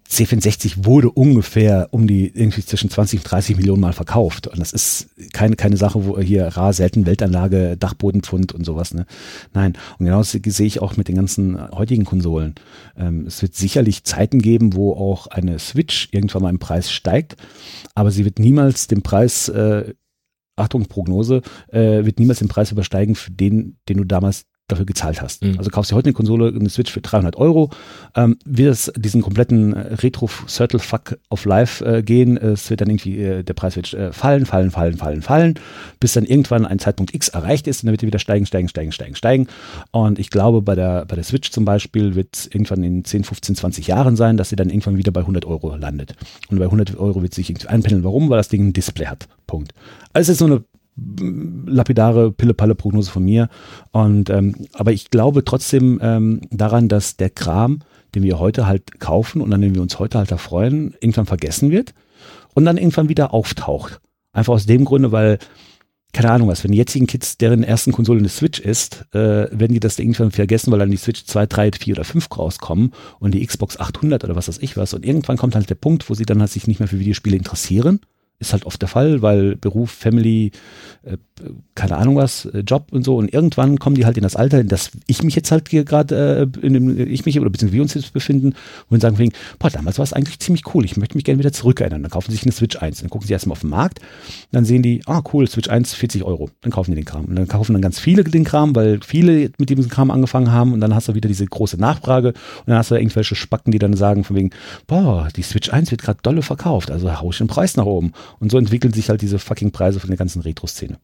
C64 0.09 0.85
wurde 0.85 1.11
ungefähr 1.11 1.89
um 1.91 2.07
die 2.07 2.27
irgendwie 2.27 2.63
zwischen 2.63 2.89
20 2.89 3.19
und 3.19 3.29
30 3.29 3.57
Millionen 3.57 3.81
Mal 3.81 3.93
verkauft. 3.93 4.47
Und 4.47 4.59
das 4.59 4.71
ist 4.71 5.09
keine, 5.33 5.55
keine 5.55 5.75
Sache, 5.75 6.05
wo 6.05 6.17
hier 6.19 6.47
rar 6.47 6.71
selten 6.71 7.05
Weltanlage, 7.05 7.75
Dachbodenpfund 7.77 8.53
und 8.53 8.65
sowas. 8.65 8.93
Ne? 8.93 9.05
Nein. 9.53 9.73
Und 9.99 10.05
genau 10.05 10.19
das 10.19 10.31
sehe 10.31 10.65
ich 10.67 10.81
auch 10.81 10.95
mit 10.95 11.09
den 11.09 11.15
ganzen 11.15 11.59
heutigen 11.71 12.05
Konsolen. 12.05 12.55
Ähm, 12.95 13.25
es 13.27 13.41
wird 13.41 13.55
sicherlich 13.55 14.05
Zeiten 14.05 14.39
geben, 14.39 14.75
wo 14.75 14.93
auch 14.93 15.27
eine 15.27 15.59
Switch 15.59 16.07
irgendwann 16.11 16.43
mal 16.43 16.49
im 16.51 16.59
Preis 16.59 16.89
steigt, 16.91 17.35
aber 17.93 18.11
sie 18.11 18.23
wird 18.23 18.39
niemals 18.39 18.87
den 18.87 19.01
Preis, 19.01 19.49
äh, 19.49 19.93
Achtung, 20.55 20.85
Prognose, 20.85 21.41
äh, 21.67 22.05
wird 22.05 22.19
niemals 22.19 22.39
den 22.39 22.47
Preis 22.47 22.71
übersteigen 22.71 23.15
für 23.15 23.31
den, 23.31 23.77
den 23.89 23.97
du 23.97 24.03
damals 24.05 24.45
dafür 24.67 24.85
gezahlt 24.85 25.21
hast. 25.21 25.43
Mhm. 25.43 25.57
Also 25.57 25.69
kaufst 25.69 25.91
du 25.91 25.95
heute 25.95 26.07
eine 26.07 26.13
Konsole, 26.13 26.49
eine 26.53 26.69
Switch 26.69 26.91
für 26.91 26.99
300 26.99 27.37
Euro, 27.37 27.69
ähm, 28.15 28.37
wird 28.45 28.73
es 28.73 28.91
diesen 28.97 29.21
kompletten 29.21 29.73
äh, 29.73 29.93
Retro-Circle-Fuck 29.95 31.17
of 31.29 31.45
Life 31.45 31.85
äh, 31.85 32.03
gehen. 32.03 32.35
Es 32.35 32.69
wird 32.69 32.81
dann 32.81 32.89
irgendwie, 32.89 33.17
äh, 33.17 33.43
der 33.43 33.53
Preis 33.53 33.77
wird 33.77 33.93
äh, 33.93 34.11
fallen, 34.11 34.45
fallen, 34.45 34.71
fallen, 34.71 34.97
fallen, 34.97 35.21
fallen, 35.21 35.53
bis 36.01 36.13
dann 36.13 36.25
irgendwann 36.25 36.65
ein 36.65 36.79
Zeitpunkt 36.79 37.13
X 37.13 37.29
erreicht 37.29 37.67
ist 37.67 37.81
und 37.81 37.87
dann 37.87 37.93
wird 37.93 38.03
er 38.03 38.07
wieder 38.07 38.19
steigen, 38.19 38.45
steigen, 38.45 38.67
steigen, 38.67 38.91
steigen, 38.91 39.15
steigen. 39.15 39.47
Und 39.91 40.19
ich 40.19 40.29
glaube, 40.29 40.61
bei 40.61 40.75
der, 40.75 41.05
bei 41.05 41.15
der 41.15 41.23
Switch 41.23 41.51
zum 41.51 41.63
Beispiel 41.63 42.15
wird 42.15 42.35
es 42.35 42.47
irgendwann 42.47 42.83
in 42.83 43.05
10, 43.05 43.23
15, 43.23 43.55
20 43.55 43.87
Jahren 43.87 44.17
sein, 44.17 44.35
dass 44.35 44.49
sie 44.49 44.57
dann 44.57 44.69
irgendwann 44.69 44.97
wieder 44.97 45.13
bei 45.13 45.21
100 45.21 45.45
Euro 45.45 45.75
landet. 45.77 46.13
Und 46.49 46.59
bei 46.59 46.65
100 46.65 46.97
Euro 46.97 47.21
wird 47.21 47.33
sich 47.33 47.49
irgendwie 47.49 47.67
einpendeln. 47.67 48.03
Warum? 48.03 48.29
Weil 48.29 48.37
das 48.37 48.49
Ding 48.49 48.67
ein 48.67 48.73
Display 48.73 49.05
hat. 49.05 49.29
Punkt. 49.45 49.73
Also 50.11 50.31
es 50.31 50.35
ist 50.35 50.39
so 50.39 50.45
eine 50.45 50.63
lapidare 50.97 52.31
Pille-Palle-Prognose 52.31 53.11
von 53.11 53.23
mir. 53.23 53.49
Und 53.91 54.29
ähm, 54.29 54.55
aber 54.73 54.91
ich 54.91 55.09
glaube 55.09 55.45
trotzdem 55.45 55.99
ähm, 56.01 56.41
daran, 56.51 56.87
dass 56.89 57.17
der 57.17 57.29
Kram, 57.29 57.79
den 58.15 58.23
wir 58.23 58.39
heute 58.39 58.67
halt 58.67 58.99
kaufen 58.99 59.41
und 59.41 59.53
an 59.53 59.61
den 59.61 59.75
wir 59.75 59.81
uns 59.81 59.99
heute 59.99 60.17
halt 60.17 60.31
erfreuen, 60.31 60.95
irgendwann 60.99 61.25
vergessen 61.25 61.71
wird 61.71 61.93
und 62.53 62.65
dann 62.65 62.77
irgendwann 62.77 63.09
wieder 63.09 63.33
auftaucht. 63.33 63.99
Einfach 64.33 64.53
aus 64.53 64.65
dem 64.65 64.85
Grunde, 64.85 65.11
weil 65.11 65.39
keine 66.13 66.31
Ahnung 66.31 66.47
was, 66.47 66.63
wenn 66.63 66.71
die 66.71 66.77
jetzigen 66.77 67.05
Kids, 67.05 67.37
deren 67.37 67.63
ersten 67.63 67.91
Konsole 67.91 68.19
eine 68.19 68.29
Switch 68.29 68.59
ist, 68.59 69.05
äh, 69.13 69.19
werden 69.51 69.73
die 69.73 69.79
das 69.79 69.99
irgendwann 69.99 70.31
vergessen, 70.31 70.71
weil 70.71 70.79
dann 70.79 70.89
die 70.89 70.97
Switch 70.97 71.25
2, 71.25 71.45
3, 71.45 71.71
4 71.73 71.95
oder 71.95 72.03
5 72.05 72.27
rauskommen 72.35 72.93
und 73.19 73.33
die 73.33 73.45
Xbox 73.45 73.77
800 73.79 74.23
oder 74.23 74.35
was 74.35 74.47
weiß 74.47 74.57
ich 74.59 74.77
was. 74.77 74.93
Und 74.93 75.05
irgendwann 75.05 75.37
kommt 75.37 75.53
halt 75.53 75.69
der 75.69 75.75
Punkt, 75.75 76.09
wo 76.09 76.15
sie 76.15 76.25
dann 76.25 76.39
halt 76.39 76.49
sich 76.49 76.65
nicht 76.65 76.79
mehr 76.79 76.87
für 76.87 76.99
Videospiele 76.99 77.37
interessieren 77.37 77.99
ist 78.39 78.53
halt 78.53 78.65
oft 78.65 78.79
der 78.81 78.89
Fall, 78.89 79.21
weil 79.23 79.55
Beruf, 79.55 79.89
Family, 79.89 80.51
äh, 81.03 81.17
keine 81.73 81.97
Ahnung 81.97 82.17
was, 82.17 82.45
äh, 82.45 82.59
Job 82.59 82.87
und 82.91 83.03
so. 83.03 83.17
Und 83.17 83.33
irgendwann 83.33 83.79
kommen 83.79 83.95
die 83.95 84.05
halt 84.05 84.17
in 84.17 84.23
das 84.23 84.35
Alter, 84.35 84.59
in 84.59 84.67
das 84.67 84.91
ich 85.07 85.23
mich 85.23 85.35
jetzt 85.35 85.51
halt 85.51 85.69
hier 85.69 85.83
gerade, 85.85 86.47
äh, 86.53 86.65
in 86.65 86.73
dem 86.73 86.99
ich 86.99 87.25
mich 87.25 87.39
oder 87.39 87.49
beziehungsweise 87.49 87.75
wir 87.75 87.81
uns 87.81 87.93
jetzt 87.95 88.13
befinden 88.13 88.53
und 88.89 89.01
sagen 89.01 89.17
wegen, 89.17 89.33
boah, 89.57 89.71
damals 89.71 89.97
war 89.97 90.03
es 90.03 90.13
eigentlich 90.13 90.39
ziemlich 90.39 90.73
cool. 90.75 90.85
Ich 90.85 90.97
möchte 90.97 91.15
mich 91.15 91.23
gerne 91.23 91.39
wieder 91.39 91.51
zurückerinnern. 91.51 92.03
Dann 92.03 92.11
kaufen 92.11 92.29
sie 92.29 92.37
sich 92.37 92.43
eine 92.43 92.51
Switch 92.51 92.75
1. 92.77 92.99
Dann 92.99 93.09
gucken 93.09 93.25
sie 93.27 93.33
erstmal 93.33 93.53
auf 93.53 93.61
den 93.61 93.71
Markt. 93.71 94.01
Dann 94.51 94.65
sehen 94.65 94.83
die, 94.83 95.01
ah, 95.07 95.23
cool, 95.33 95.47
Switch 95.47 95.69
1, 95.69 95.95
40 95.95 96.23
Euro. 96.23 96.51
Dann 96.61 96.71
kaufen 96.71 96.91
die 96.91 96.95
den 96.95 97.05
Kram. 97.05 97.25
Und 97.25 97.35
dann 97.35 97.47
kaufen 97.47 97.73
dann 97.73 97.81
ganz 97.81 97.99
viele 97.99 98.23
den 98.23 98.43
Kram, 98.43 98.75
weil 98.75 98.99
viele 99.01 99.49
mit 99.57 99.69
diesem 99.69 99.89
Kram 99.89 100.11
angefangen 100.11 100.51
haben. 100.51 100.73
Und 100.73 100.81
dann 100.81 100.93
hast 100.93 101.07
du 101.07 101.15
wieder 101.15 101.27
diese 101.27 101.45
große 101.45 101.77
Nachfrage. 101.77 102.29
Und 102.29 102.67
dann 102.67 102.77
hast 102.77 102.91
du 102.91 102.95
irgendwelche 102.95 103.33
Spacken, 103.33 103.71
die 103.71 103.79
dann 103.79 103.95
sagen 103.95 104.23
von 104.23 104.35
wegen, 104.35 104.51
boah, 104.85 105.27
die 105.35 105.41
Switch 105.41 105.69
1 105.71 105.89
wird 105.89 106.03
gerade 106.03 106.19
dolle 106.21 106.43
verkauft. 106.43 106.91
Also 106.91 107.19
hau 107.19 107.31
ich 107.31 107.39
den 107.39 107.47
Preis 107.47 107.77
nach 107.77 107.85
oben. 107.85 108.11
Und 108.39 108.51
so 108.51 108.57
entwickeln 108.57 108.93
sich 108.93 109.09
halt 109.09 109.21
diese 109.21 109.39
fucking 109.39 109.71
Preise 109.71 109.99
von 109.99 110.09
der 110.09 110.17
ganzen 110.17 110.41
Retro-Szene. 110.41 110.97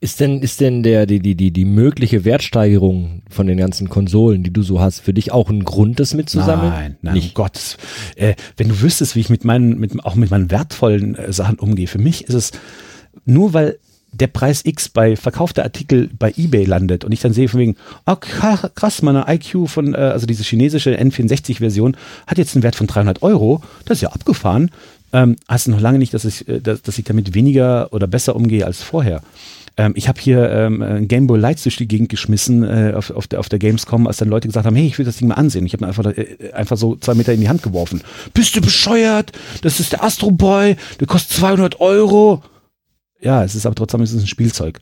Ist 0.00 0.20
denn, 0.20 0.40
ist 0.40 0.60
denn 0.60 0.82
der, 0.82 1.06
die, 1.06 1.20
die, 1.20 1.34
die, 1.34 1.50
die 1.50 1.64
mögliche 1.64 2.24
Wertsteigerung 2.24 3.22
von 3.30 3.46
den 3.46 3.56
ganzen 3.56 3.88
Konsolen, 3.88 4.42
die 4.42 4.52
du 4.52 4.62
so 4.62 4.80
hast, 4.80 5.00
für 5.00 5.14
dich 5.14 5.32
auch 5.32 5.50
ein 5.50 5.64
Grund, 5.64 6.00
das 6.00 6.14
mitzusammeln? 6.14 6.70
Nein, 6.70 6.96
nein, 7.02 7.14
Nicht. 7.14 7.28
um 7.28 7.34
Gottes. 7.34 7.76
Äh, 8.16 8.34
wenn 8.56 8.68
du 8.68 8.80
wüsstest, 8.80 9.16
wie 9.16 9.20
ich 9.20 9.30
mit 9.30 9.44
meinen, 9.44 9.78
mit, 9.78 10.04
auch 10.04 10.14
mit 10.14 10.30
meinen 10.30 10.50
wertvollen 10.50 11.14
äh, 11.14 11.32
Sachen 11.32 11.58
umgehe, 11.58 11.86
für 11.86 11.98
mich 11.98 12.24
ist 12.24 12.34
es 12.34 12.52
nur, 13.24 13.52
weil 13.54 13.78
der 14.14 14.28
Preis 14.28 14.62
X 14.64 14.88
bei 14.88 15.16
verkaufter 15.16 15.64
Artikel 15.64 16.08
bei 16.18 16.32
eBay 16.36 16.64
landet 16.64 17.04
und 17.04 17.12
ich 17.12 17.20
dann 17.20 17.32
sehe 17.32 17.48
von 17.48 17.60
wegen, 17.60 17.76
oh 18.06 18.16
krass, 18.16 19.02
meine 19.02 19.26
IQ 19.28 19.68
von, 19.68 19.94
äh, 19.94 19.98
also 19.98 20.26
diese 20.26 20.44
chinesische 20.44 20.98
N64-Version 20.98 21.96
hat 22.26 22.38
jetzt 22.38 22.54
einen 22.54 22.62
Wert 22.62 22.76
von 22.76 22.86
300 22.86 23.22
Euro, 23.22 23.62
das 23.84 23.98
ist 23.98 24.02
ja 24.02 24.10
abgefahren, 24.10 24.70
ähm, 25.14 25.36
heißt 25.48 25.68
noch 25.68 25.80
lange 25.80 25.98
nicht, 25.98 26.12
dass 26.12 26.24
ich, 26.24 26.46
äh, 26.48 26.60
dass, 26.60 26.82
dass 26.82 26.98
ich 26.98 27.04
damit 27.04 27.34
weniger 27.34 27.92
oder 27.92 28.06
besser 28.08 28.34
umgehe 28.34 28.66
als 28.66 28.82
vorher. 28.82 29.22
Ähm, 29.76 29.92
ich 29.96 30.08
habe 30.08 30.20
hier 30.20 30.50
ähm, 30.50 30.82
ein 30.82 31.08
Gameboy 31.08 31.38
Lights 31.38 31.62
durch 31.62 31.76
die 31.76 31.86
Gegend 31.86 32.08
geschmissen 32.08 32.64
äh, 32.64 32.92
auf, 32.94 33.10
auf, 33.10 33.28
der, 33.28 33.38
auf 33.38 33.48
der 33.48 33.60
Gamescom, 33.60 34.08
als 34.08 34.16
dann 34.16 34.28
Leute 34.28 34.48
gesagt 34.48 34.66
haben, 34.66 34.74
hey, 34.74 34.86
ich 34.86 34.98
will 34.98 35.06
das 35.06 35.16
Ding 35.16 35.28
mal 35.28 35.34
ansehen. 35.34 35.66
Ich 35.66 35.72
habe 35.72 35.84
mir 35.84 35.88
einfach, 35.88 36.04
äh, 36.06 36.52
einfach 36.52 36.76
so 36.76 36.96
zwei 36.96 37.14
Meter 37.14 37.32
in 37.32 37.40
die 37.40 37.48
Hand 37.48 37.62
geworfen. 37.62 38.02
Bist 38.34 38.56
du 38.56 38.60
bescheuert? 38.60 39.32
Das 39.62 39.78
ist 39.78 39.92
der 39.92 40.02
Astro 40.02 40.32
Boy, 40.32 40.76
der 40.98 41.06
kostet 41.06 41.38
200 41.38 41.80
Euro. 41.80 42.42
Ja, 43.20 43.44
es 43.44 43.54
ist 43.54 43.66
aber 43.66 43.76
trotzdem 43.76 44.02
es 44.02 44.12
ist 44.12 44.22
ein 44.22 44.26
Spielzeug. 44.26 44.80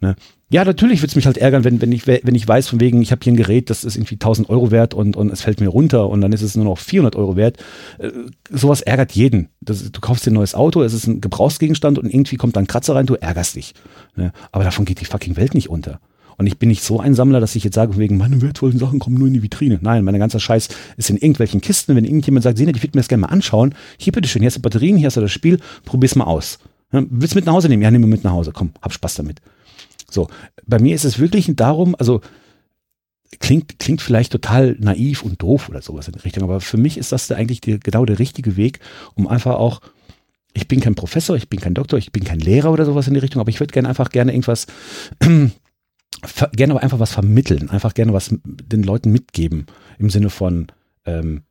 Ne? 0.00 0.14
Ja, 0.54 0.64
natürlich 0.64 1.00
würde 1.00 1.08
es 1.08 1.16
mich 1.16 1.26
halt 1.26 1.36
ärgern, 1.36 1.64
wenn, 1.64 1.82
wenn, 1.82 1.90
ich, 1.90 2.06
wenn 2.06 2.32
ich 2.36 2.46
weiß, 2.46 2.68
von 2.68 2.78
wegen, 2.78 3.02
ich 3.02 3.10
habe 3.10 3.18
hier 3.24 3.32
ein 3.32 3.36
Gerät, 3.36 3.70
das 3.70 3.82
ist 3.82 3.96
irgendwie 3.96 4.14
1000 4.14 4.48
Euro 4.50 4.70
wert 4.70 4.94
und, 4.94 5.16
und 5.16 5.32
es 5.32 5.42
fällt 5.42 5.58
mir 5.58 5.66
runter 5.66 6.08
und 6.08 6.20
dann 6.20 6.32
ist 6.32 6.42
es 6.42 6.54
nur 6.54 6.64
noch 6.64 6.78
400 6.78 7.16
Euro 7.16 7.34
wert. 7.34 7.56
Äh, 7.98 8.12
sowas 8.50 8.80
ärgert 8.80 9.10
jeden. 9.10 9.48
Das, 9.60 9.90
du 9.90 10.00
kaufst 10.00 10.24
dir 10.24 10.30
ein 10.30 10.34
neues 10.34 10.54
Auto, 10.54 10.84
es 10.84 10.94
ist 10.94 11.08
ein 11.08 11.20
Gebrauchsgegenstand 11.20 11.98
und 11.98 12.08
irgendwie 12.08 12.36
kommt 12.36 12.54
da 12.54 12.60
ein 12.60 12.68
Kratzer 12.68 12.94
rein, 12.94 13.06
du 13.06 13.14
ärgerst 13.14 13.56
dich. 13.56 13.74
Ne? 14.14 14.30
Aber 14.52 14.62
davon 14.62 14.84
geht 14.84 15.00
die 15.00 15.06
fucking 15.06 15.34
Welt 15.36 15.54
nicht 15.54 15.70
unter. 15.70 15.98
Und 16.36 16.46
ich 16.46 16.56
bin 16.56 16.68
nicht 16.68 16.84
so 16.84 17.00
ein 17.00 17.16
Sammler, 17.16 17.40
dass 17.40 17.56
ich 17.56 17.64
jetzt 17.64 17.74
sage, 17.74 17.98
wegen, 17.98 18.16
meine 18.16 18.40
wertvollen 18.40 18.78
Sachen 18.78 19.00
kommen 19.00 19.18
nur 19.18 19.26
in 19.26 19.34
die 19.34 19.42
Vitrine. 19.42 19.80
Nein, 19.82 20.04
mein 20.04 20.16
ganzer 20.20 20.38
Scheiß 20.38 20.68
ist 20.96 21.10
in 21.10 21.16
irgendwelchen 21.16 21.62
Kisten. 21.62 21.96
Wenn 21.96 22.04
irgendjemand 22.04 22.44
sagt, 22.44 22.58
Sehen, 22.58 22.68
ich 22.68 22.80
würde 22.80 22.96
mir 22.96 23.00
das 23.00 23.08
gerne 23.08 23.22
mal 23.22 23.32
anschauen, 23.32 23.74
hier 23.98 24.12
bitteschön, 24.12 24.42
hier 24.42 24.50
hast 24.50 24.58
du 24.58 24.62
Batterien, 24.62 24.96
hier 24.98 25.06
hast 25.06 25.16
du 25.16 25.20
das 25.20 25.32
Spiel, 25.32 25.58
probier's 25.84 26.14
mal 26.14 26.26
aus. 26.26 26.60
Willst 26.92 27.34
du 27.34 27.38
mit 27.38 27.46
nach 27.46 27.54
Hause 27.54 27.68
nehmen? 27.68 27.82
Ja, 27.82 27.90
nimm 27.90 28.02
mir 28.02 28.06
mit 28.06 28.22
nach 28.22 28.30
Hause. 28.30 28.52
Komm, 28.54 28.70
hab 28.80 28.92
Spaß 28.92 29.14
damit. 29.14 29.40
So, 30.14 30.28
bei 30.64 30.78
mir 30.78 30.94
ist 30.94 31.04
es 31.04 31.18
wirklich 31.18 31.50
darum, 31.56 31.94
also 31.98 32.20
klingt, 33.40 33.78
klingt 33.78 34.00
vielleicht 34.00 34.32
total 34.32 34.76
naiv 34.78 35.22
und 35.22 35.42
doof 35.42 35.68
oder 35.68 35.82
sowas 35.82 36.06
in 36.06 36.14
die 36.14 36.20
Richtung, 36.20 36.44
aber 36.44 36.60
für 36.60 36.76
mich 36.76 36.96
ist 36.96 37.12
das 37.12 37.26
da 37.26 37.34
eigentlich 37.34 37.60
die, 37.60 37.78
genau 37.80 38.04
der 38.04 38.18
richtige 38.18 38.56
Weg, 38.56 38.80
um 39.14 39.26
einfach 39.26 39.56
auch, 39.56 39.80
ich 40.52 40.68
bin 40.68 40.80
kein 40.80 40.94
Professor, 40.94 41.36
ich 41.36 41.48
bin 41.48 41.60
kein 41.60 41.74
Doktor, 41.74 41.98
ich 41.98 42.12
bin 42.12 42.24
kein 42.24 42.38
Lehrer 42.38 42.72
oder 42.72 42.86
sowas 42.86 43.08
in 43.08 43.14
die 43.14 43.20
Richtung, 43.20 43.40
aber 43.40 43.50
ich 43.50 43.60
würde 43.60 43.72
gerne 43.72 43.88
einfach 43.88 44.10
gerne 44.10 44.32
irgendwas, 44.32 44.66
gerne 45.20 46.72
aber 46.72 46.82
einfach 46.82 47.00
was 47.00 47.12
vermitteln, 47.12 47.70
einfach 47.70 47.94
gerne 47.94 48.12
was 48.12 48.34
den 48.44 48.82
Leuten 48.82 49.10
mitgeben 49.10 49.66
im 49.98 50.10
Sinne 50.10 50.30
von, 50.30 50.68
ähm, 51.04 51.42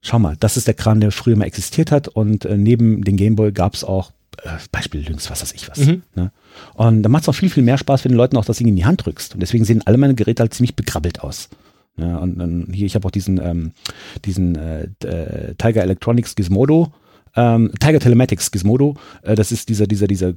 schau 0.00 0.20
mal, 0.20 0.36
das 0.38 0.56
ist 0.56 0.68
der 0.68 0.74
Kran, 0.74 1.00
der 1.00 1.10
früher 1.10 1.36
mal 1.36 1.46
existiert 1.46 1.90
hat 1.90 2.06
und 2.08 2.44
äh, 2.44 2.56
neben 2.56 3.02
dem 3.02 3.16
Gameboy 3.16 3.52
gab 3.52 3.74
es 3.74 3.82
auch 3.82 4.12
Beispiel 4.70 5.02
Lynx, 5.02 5.30
was 5.30 5.42
weiß 5.42 5.52
ich 5.52 5.68
was. 5.68 5.78
Mhm. 5.78 6.02
Ne? 6.14 6.32
Und 6.74 7.02
da 7.02 7.08
macht 7.08 7.22
es 7.22 7.28
auch 7.28 7.34
viel, 7.34 7.50
viel 7.50 7.62
mehr 7.62 7.78
Spaß, 7.78 8.04
wenn 8.04 8.12
du 8.12 8.18
Leuten 8.18 8.36
auch 8.36 8.44
das 8.44 8.58
Ding 8.58 8.68
in 8.68 8.76
die 8.76 8.84
Hand 8.84 9.04
drückst. 9.04 9.34
Und 9.34 9.40
deswegen 9.40 9.64
sehen 9.64 9.82
alle 9.84 9.98
meine 9.98 10.14
Geräte 10.14 10.42
halt 10.42 10.54
ziemlich 10.54 10.76
begrabbelt 10.76 11.20
aus. 11.20 11.48
Ja, 11.96 12.16
und 12.18 12.38
dann 12.38 12.68
hier, 12.72 12.86
ich 12.86 12.94
habe 12.94 13.06
auch 13.06 13.10
diesen, 13.10 13.38
ähm, 13.38 13.72
diesen 14.24 14.56
äh, 14.56 14.84
äh, 15.04 15.54
Tiger 15.56 15.82
Electronics 15.82 16.34
Gizmodo, 16.34 16.92
ähm, 17.36 17.70
Tiger 17.78 18.00
Telematics 18.00 18.50
Gizmodo. 18.50 18.96
Äh, 19.22 19.34
das 19.34 19.52
ist 19.52 19.68
dieser, 19.68 19.86
dieser, 19.86 20.06
dieser, 20.06 20.34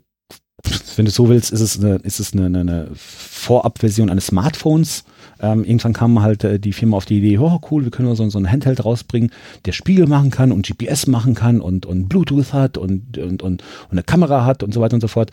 wenn 0.98 1.06
du 1.06 1.12
so 1.12 1.30
willst, 1.30 1.52
ist 1.52 1.62
es 1.62 1.80
eine, 1.80 1.96
ist 1.98 2.20
es 2.20 2.34
eine, 2.34 2.60
eine 2.60 2.90
Vorabversion 2.94 4.10
eines 4.10 4.28
Smartphones 4.28 5.06
ähm, 5.39 5.63
irgendwann 5.63 5.93
kam 5.93 6.21
halt 6.21 6.43
äh, 6.43 6.60
die 6.60 6.74
Firma 6.74 6.98
auf 6.98 7.06
die 7.06 7.17
Idee, 7.17 7.38
oh 7.38 7.60
cool, 7.69 7.84
wir 7.84 7.91
können 7.91 8.13
so, 8.15 8.30
so 8.30 8.38
ein 8.38 8.52
Handheld 8.52 8.84
rausbringen, 8.84 9.32
der 9.65 9.71
Spiegel 9.71 10.08
machen 10.08 10.32
kann 10.32 10.52
und 10.52 10.65
GPS 10.65 11.08
machen 11.08 11.36
kann 11.36 11.62
und, 11.62 11.86
und 11.86 12.08
Bluetooth 12.08 12.54
hat 12.54 12.78
und, 12.78 13.17
und, 13.17 13.41
und, 13.41 13.62
und 13.62 13.63
eine 13.91 14.04
Kamera 14.04 14.45
hat 14.45 14.63
und 14.63 14.74
so 14.74 14.82
weiter 14.82 14.95
und 14.95 15.02
so 15.02 15.08
fort. 15.08 15.32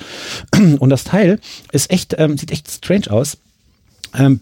Und 0.79 0.91
das 0.91 1.05
Teil 1.05 1.39
ist 1.73 1.91
echt, 1.91 2.15
ähm, 2.19 2.37
sieht 2.39 2.51
echt 2.51 2.71
strange 2.71 3.11
aus. 3.11 3.39
Ähm, 4.15 4.41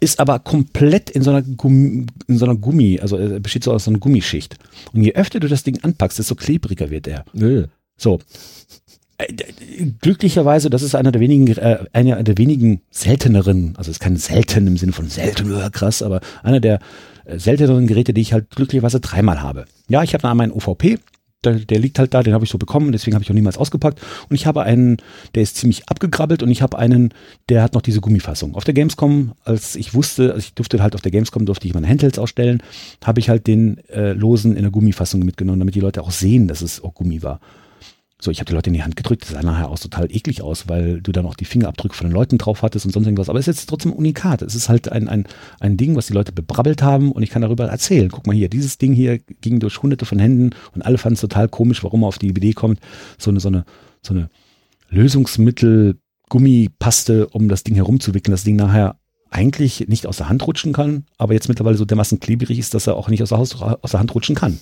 ist 0.00 0.20
aber 0.20 0.38
komplett 0.38 1.10
in 1.10 1.22
so 1.22 1.30
einer 1.30 1.42
Gummi, 1.42 2.06
in 2.26 2.38
so 2.38 2.44
einer 2.44 2.56
Gummi, 2.56 3.00
also 3.00 3.18
äh, 3.18 3.40
besteht 3.40 3.64
so 3.64 3.72
aus 3.72 3.84
so 3.84 3.90
einer 3.90 3.98
Gummischicht. 3.98 4.56
Und 4.92 5.02
je 5.02 5.14
öfter 5.14 5.40
du 5.40 5.48
das 5.48 5.64
Ding 5.64 5.78
anpackst, 5.82 6.18
desto 6.18 6.34
klebriger 6.34 6.90
wird 6.90 7.06
er. 7.06 7.24
Nö. 7.32 7.66
So. 7.96 8.20
Äh, 9.18 9.32
glücklicherweise, 10.00 10.70
das 10.70 10.82
ist 10.82 10.94
einer 10.94 11.12
der 11.12 11.20
wenigen, 11.20 11.46
äh, 11.56 11.84
einer 11.92 12.22
der 12.22 12.38
wenigen 12.38 12.82
selteneren, 12.90 13.74
also 13.76 13.90
es 13.90 13.96
ist 13.96 14.00
kein 14.00 14.16
selten 14.16 14.66
im 14.66 14.76
Sinne 14.76 14.92
von 14.92 15.08
selten 15.08 15.52
oder 15.52 15.70
krass, 15.70 16.02
aber 16.02 16.20
einer 16.42 16.60
der 16.60 16.80
äh, 17.24 17.38
selteneren 17.38 17.86
Geräte, 17.86 18.12
die 18.12 18.20
ich 18.20 18.32
halt 18.32 18.50
glücklicherweise 18.50 19.00
dreimal 19.00 19.42
habe. 19.42 19.64
Ja, 19.88 20.02
ich 20.02 20.14
habe 20.14 20.28
einmal 20.28 20.44
einen 20.44 20.52
UVP, 20.52 20.98
der, 21.44 21.54
der, 21.54 21.78
liegt 21.78 21.98
halt 21.98 22.12
da, 22.12 22.22
den 22.22 22.34
habe 22.34 22.44
ich 22.44 22.50
so 22.50 22.58
bekommen, 22.58 22.92
deswegen 22.92 23.14
habe 23.14 23.22
ich 23.22 23.30
auch 23.30 23.34
niemals 23.34 23.56
ausgepackt. 23.56 24.00
Und 24.28 24.34
ich 24.34 24.46
habe 24.46 24.62
einen, 24.62 24.96
der 25.34 25.42
ist 25.42 25.56
ziemlich 25.56 25.88
abgegrabbelt 25.88 26.42
und 26.42 26.50
ich 26.50 26.60
habe 26.60 26.78
einen, 26.78 27.14
der 27.48 27.62
hat 27.62 27.74
noch 27.74 27.82
diese 27.82 28.00
Gummifassung. 28.00 28.54
Auf 28.54 28.64
der 28.64 28.74
Gamescom, 28.74 29.32
als 29.44 29.76
ich 29.76 29.94
wusste, 29.94 30.32
also 30.32 30.38
ich 30.38 30.54
durfte 30.54 30.82
halt 30.82 30.94
auf 30.94 31.02
der 31.02 31.12
Gamescom, 31.12 31.46
durfte 31.46 31.68
ich 31.68 31.74
meine 31.74 31.88
Handhelds 31.88 32.18
ausstellen, 32.18 32.62
habe 33.04 33.20
ich 33.20 33.28
halt 33.28 33.46
den 33.46 33.78
äh, 33.88 34.12
losen 34.12 34.56
in 34.56 34.62
der 34.62 34.72
Gummifassung 34.72 35.20
mitgenommen, 35.20 35.60
damit 35.60 35.74
die 35.74 35.80
Leute 35.80 36.02
auch 36.02 36.10
sehen, 36.10 36.48
dass 36.48 36.62
es 36.62 36.82
auch 36.82 36.94
Gummi 36.94 37.22
war. 37.22 37.40
So, 38.18 38.30
ich 38.30 38.40
habe 38.40 38.46
die 38.46 38.54
Leute 38.54 38.70
in 38.70 38.74
die 38.74 38.82
Hand 38.82 38.96
gedrückt, 38.96 39.22
das 39.22 39.30
sah 39.30 39.42
nachher 39.42 39.68
auch 39.68 39.78
total 39.78 40.10
eklig 40.10 40.40
aus, 40.40 40.68
weil 40.68 41.02
du 41.02 41.12
dann 41.12 41.26
auch 41.26 41.34
die 41.34 41.44
Fingerabdrücke 41.44 41.94
von 41.94 42.06
den 42.06 42.14
Leuten 42.14 42.38
drauf 42.38 42.62
hattest 42.62 42.86
und 42.86 42.92
sonst 42.92 43.06
irgendwas. 43.06 43.28
Aber 43.28 43.38
es 43.38 43.46
ist 43.46 43.58
jetzt 43.58 43.68
trotzdem 43.68 43.92
unikat. 43.92 44.40
Es 44.40 44.54
ist 44.54 44.70
halt 44.70 44.90
ein, 44.90 45.08
ein, 45.08 45.26
ein 45.60 45.76
Ding, 45.76 45.96
was 45.96 46.06
die 46.06 46.14
Leute 46.14 46.32
bebrabbelt 46.32 46.82
haben 46.82 47.12
und 47.12 47.22
ich 47.22 47.28
kann 47.28 47.42
darüber 47.42 47.66
erzählen. 47.66 48.08
Guck 48.10 48.26
mal 48.26 48.34
hier, 48.34 48.48
dieses 48.48 48.78
Ding 48.78 48.94
hier 48.94 49.18
ging 49.18 49.60
durch 49.60 49.82
hunderte 49.82 50.06
von 50.06 50.18
Händen 50.18 50.50
und 50.74 50.82
alle 50.82 50.96
fanden 50.96 51.14
es 51.14 51.20
total 51.20 51.48
komisch, 51.48 51.84
warum 51.84 52.04
er 52.04 52.08
auf 52.08 52.18
die 52.18 52.28
Idee 52.28 52.54
kommt, 52.54 52.80
so 53.18 53.30
eine, 53.30 53.40
so 53.40 53.48
eine, 53.48 53.64
so 54.00 54.14
eine 54.14 54.30
Lösungsmittel, 54.88 55.98
Gummipaste, 56.30 57.28
um 57.28 57.48
das 57.48 57.64
Ding 57.64 57.74
herumzuwickeln, 57.74 58.32
das 58.32 58.44
Ding 58.44 58.56
nachher 58.56 58.98
eigentlich 59.30 59.88
nicht 59.88 60.06
aus 60.06 60.16
der 60.16 60.28
Hand 60.30 60.46
rutschen 60.46 60.72
kann, 60.72 61.04
aber 61.18 61.34
jetzt 61.34 61.48
mittlerweile 61.48 61.76
so 61.76 61.84
dermaßen 61.84 62.20
klebrig 62.20 62.58
ist, 62.58 62.72
dass 62.72 62.86
er 62.86 62.96
auch 62.96 63.08
nicht 63.08 63.22
aus 63.22 63.28
der, 63.28 63.38
Haus, 63.38 63.60
aus 63.60 63.90
der 63.90 64.00
Hand 64.00 64.14
rutschen 64.14 64.34
kann. 64.34 64.58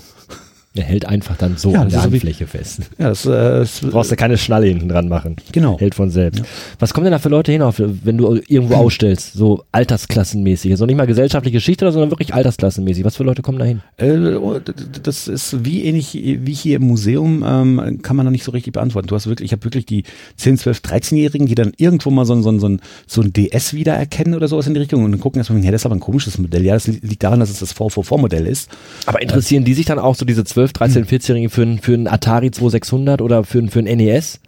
Er 0.76 0.82
hält 0.82 1.04
einfach 1.06 1.36
dann 1.36 1.56
so 1.56 1.70
Ja, 1.72 1.82
an 1.82 1.88
der 1.88 2.00
so 2.00 2.04
Handfläche 2.10 2.48
fest. 2.48 2.80
Ja, 2.98 3.08
das, 3.10 3.24
äh, 3.26 3.30
das 3.30 3.78
Du 3.80 3.90
brauchst 3.92 4.10
ja 4.10 4.16
keine 4.16 4.36
Schnalle 4.36 4.66
hinten 4.66 4.88
dran 4.88 5.08
machen. 5.08 5.36
genau. 5.52 5.78
Hält 5.78 5.94
von 5.94 6.10
selbst. 6.10 6.40
Ja. 6.40 6.44
Was 6.80 6.92
kommen 6.92 7.04
denn 7.04 7.12
da 7.12 7.20
für 7.20 7.28
Leute 7.28 7.52
hin, 7.52 7.62
auf, 7.62 7.76
wenn 7.78 8.18
du 8.18 8.40
irgendwo 8.48 8.74
ausstellst? 8.74 9.34
So 9.34 9.62
altersklassenmäßig. 9.70 10.72
Also 10.72 10.84
nicht 10.86 10.96
mal 10.96 11.06
gesellschaftliche 11.06 11.58
Geschichte, 11.58 11.90
sondern 11.92 12.10
wirklich 12.10 12.34
altersklassenmäßig. 12.34 13.04
Was 13.04 13.14
für 13.16 13.22
Leute 13.22 13.42
kommen 13.42 13.58
da 13.60 13.64
hin? 13.64 13.82
Äh, 13.98 14.34
oh, 14.34 14.58
das 15.02 15.28
ist 15.28 15.64
wie 15.64 15.84
ähnlich 15.84 16.12
wie 16.14 16.52
hier 16.52 16.76
im 16.76 16.88
Museum, 16.88 17.44
ähm, 17.46 18.00
kann 18.02 18.16
man 18.16 18.24
noch 18.26 18.32
nicht 18.32 18.42
so 18.44 18.50
richtig 18.50 18.72
beantworten. 18.72 19.06
Du 19.06 19.14
hast 19.14 19.26
wirklich, 19.28 19.46
ich 19.46 19.52
habe 19.52 19.64
wirklich 19.64 19.86
die 19.86 20.02
10, 20.36 20.58
12, 20.58 20.78
13-Jährigen, 20.80 21.46
die 21.46 21.54
dann 21.54 21.72
irgendwo 21.76 22.10
mal 22.10 22.24
so, 22.24 22.34
ein- 22.34 22.42
so, 22.42 22.50
ein- 22.50 22.58
so, 22.58 22.68
ein- 22.68 22.80
so 23.06 23.20
ein 23.22 23.32
DS 23.32 23.74
wiedererkennen 23.74 24.34
oder 24.34 24.48
sowas 24.48 24.66
in 24.66 24.74
die 24.74 24.80
Richtung 24.80 25.04
und 25.04 25.12
dann 25.12 25.20
gucken 25.20 25.38
erstmal, 25.38 25.62
ja, 25.64 25.70
das 25.70 25.82
ist 25.82 25.86
aber 25.86 25.94
ein 25.94 26.00
komisches 26.00 26.36
Modell. 26.38 26.64
Ja, 26.64 26.74
das 26.74 26.88
li- 26.88 26.98
liegt 27.00 27.22
daran, 27.22 27.38
dass 27.38 27.50
es 27.50 27.60
das 27.60 27.72
V4V-Modell 27.76 28.46
ist. 28.46 28.68
Aber 29.06 29.22
interessieren 29.22 29.64
die 29.64 29.74
sich 29.74 29.86
dann 29.86 29.98
auch 30.00 30.16
so 30.16 30.24
diese 30.24 30.42
12, 30.44 30.63
13, 30.72 31.04
14-Jährigen 31.04 31.50
für, 31.50 31.62
ein- 31.62 31.78
für 31.78 31.94
einen 31.94 32.06
Atari 32.08 32.50
2600 32.50 33.20
oder 33.20 33.44
für, 33.44 33.58
ein- 33.58 33.68
für 33.68 33.80
ein 33.80 33.84
NES? 33.86 34.40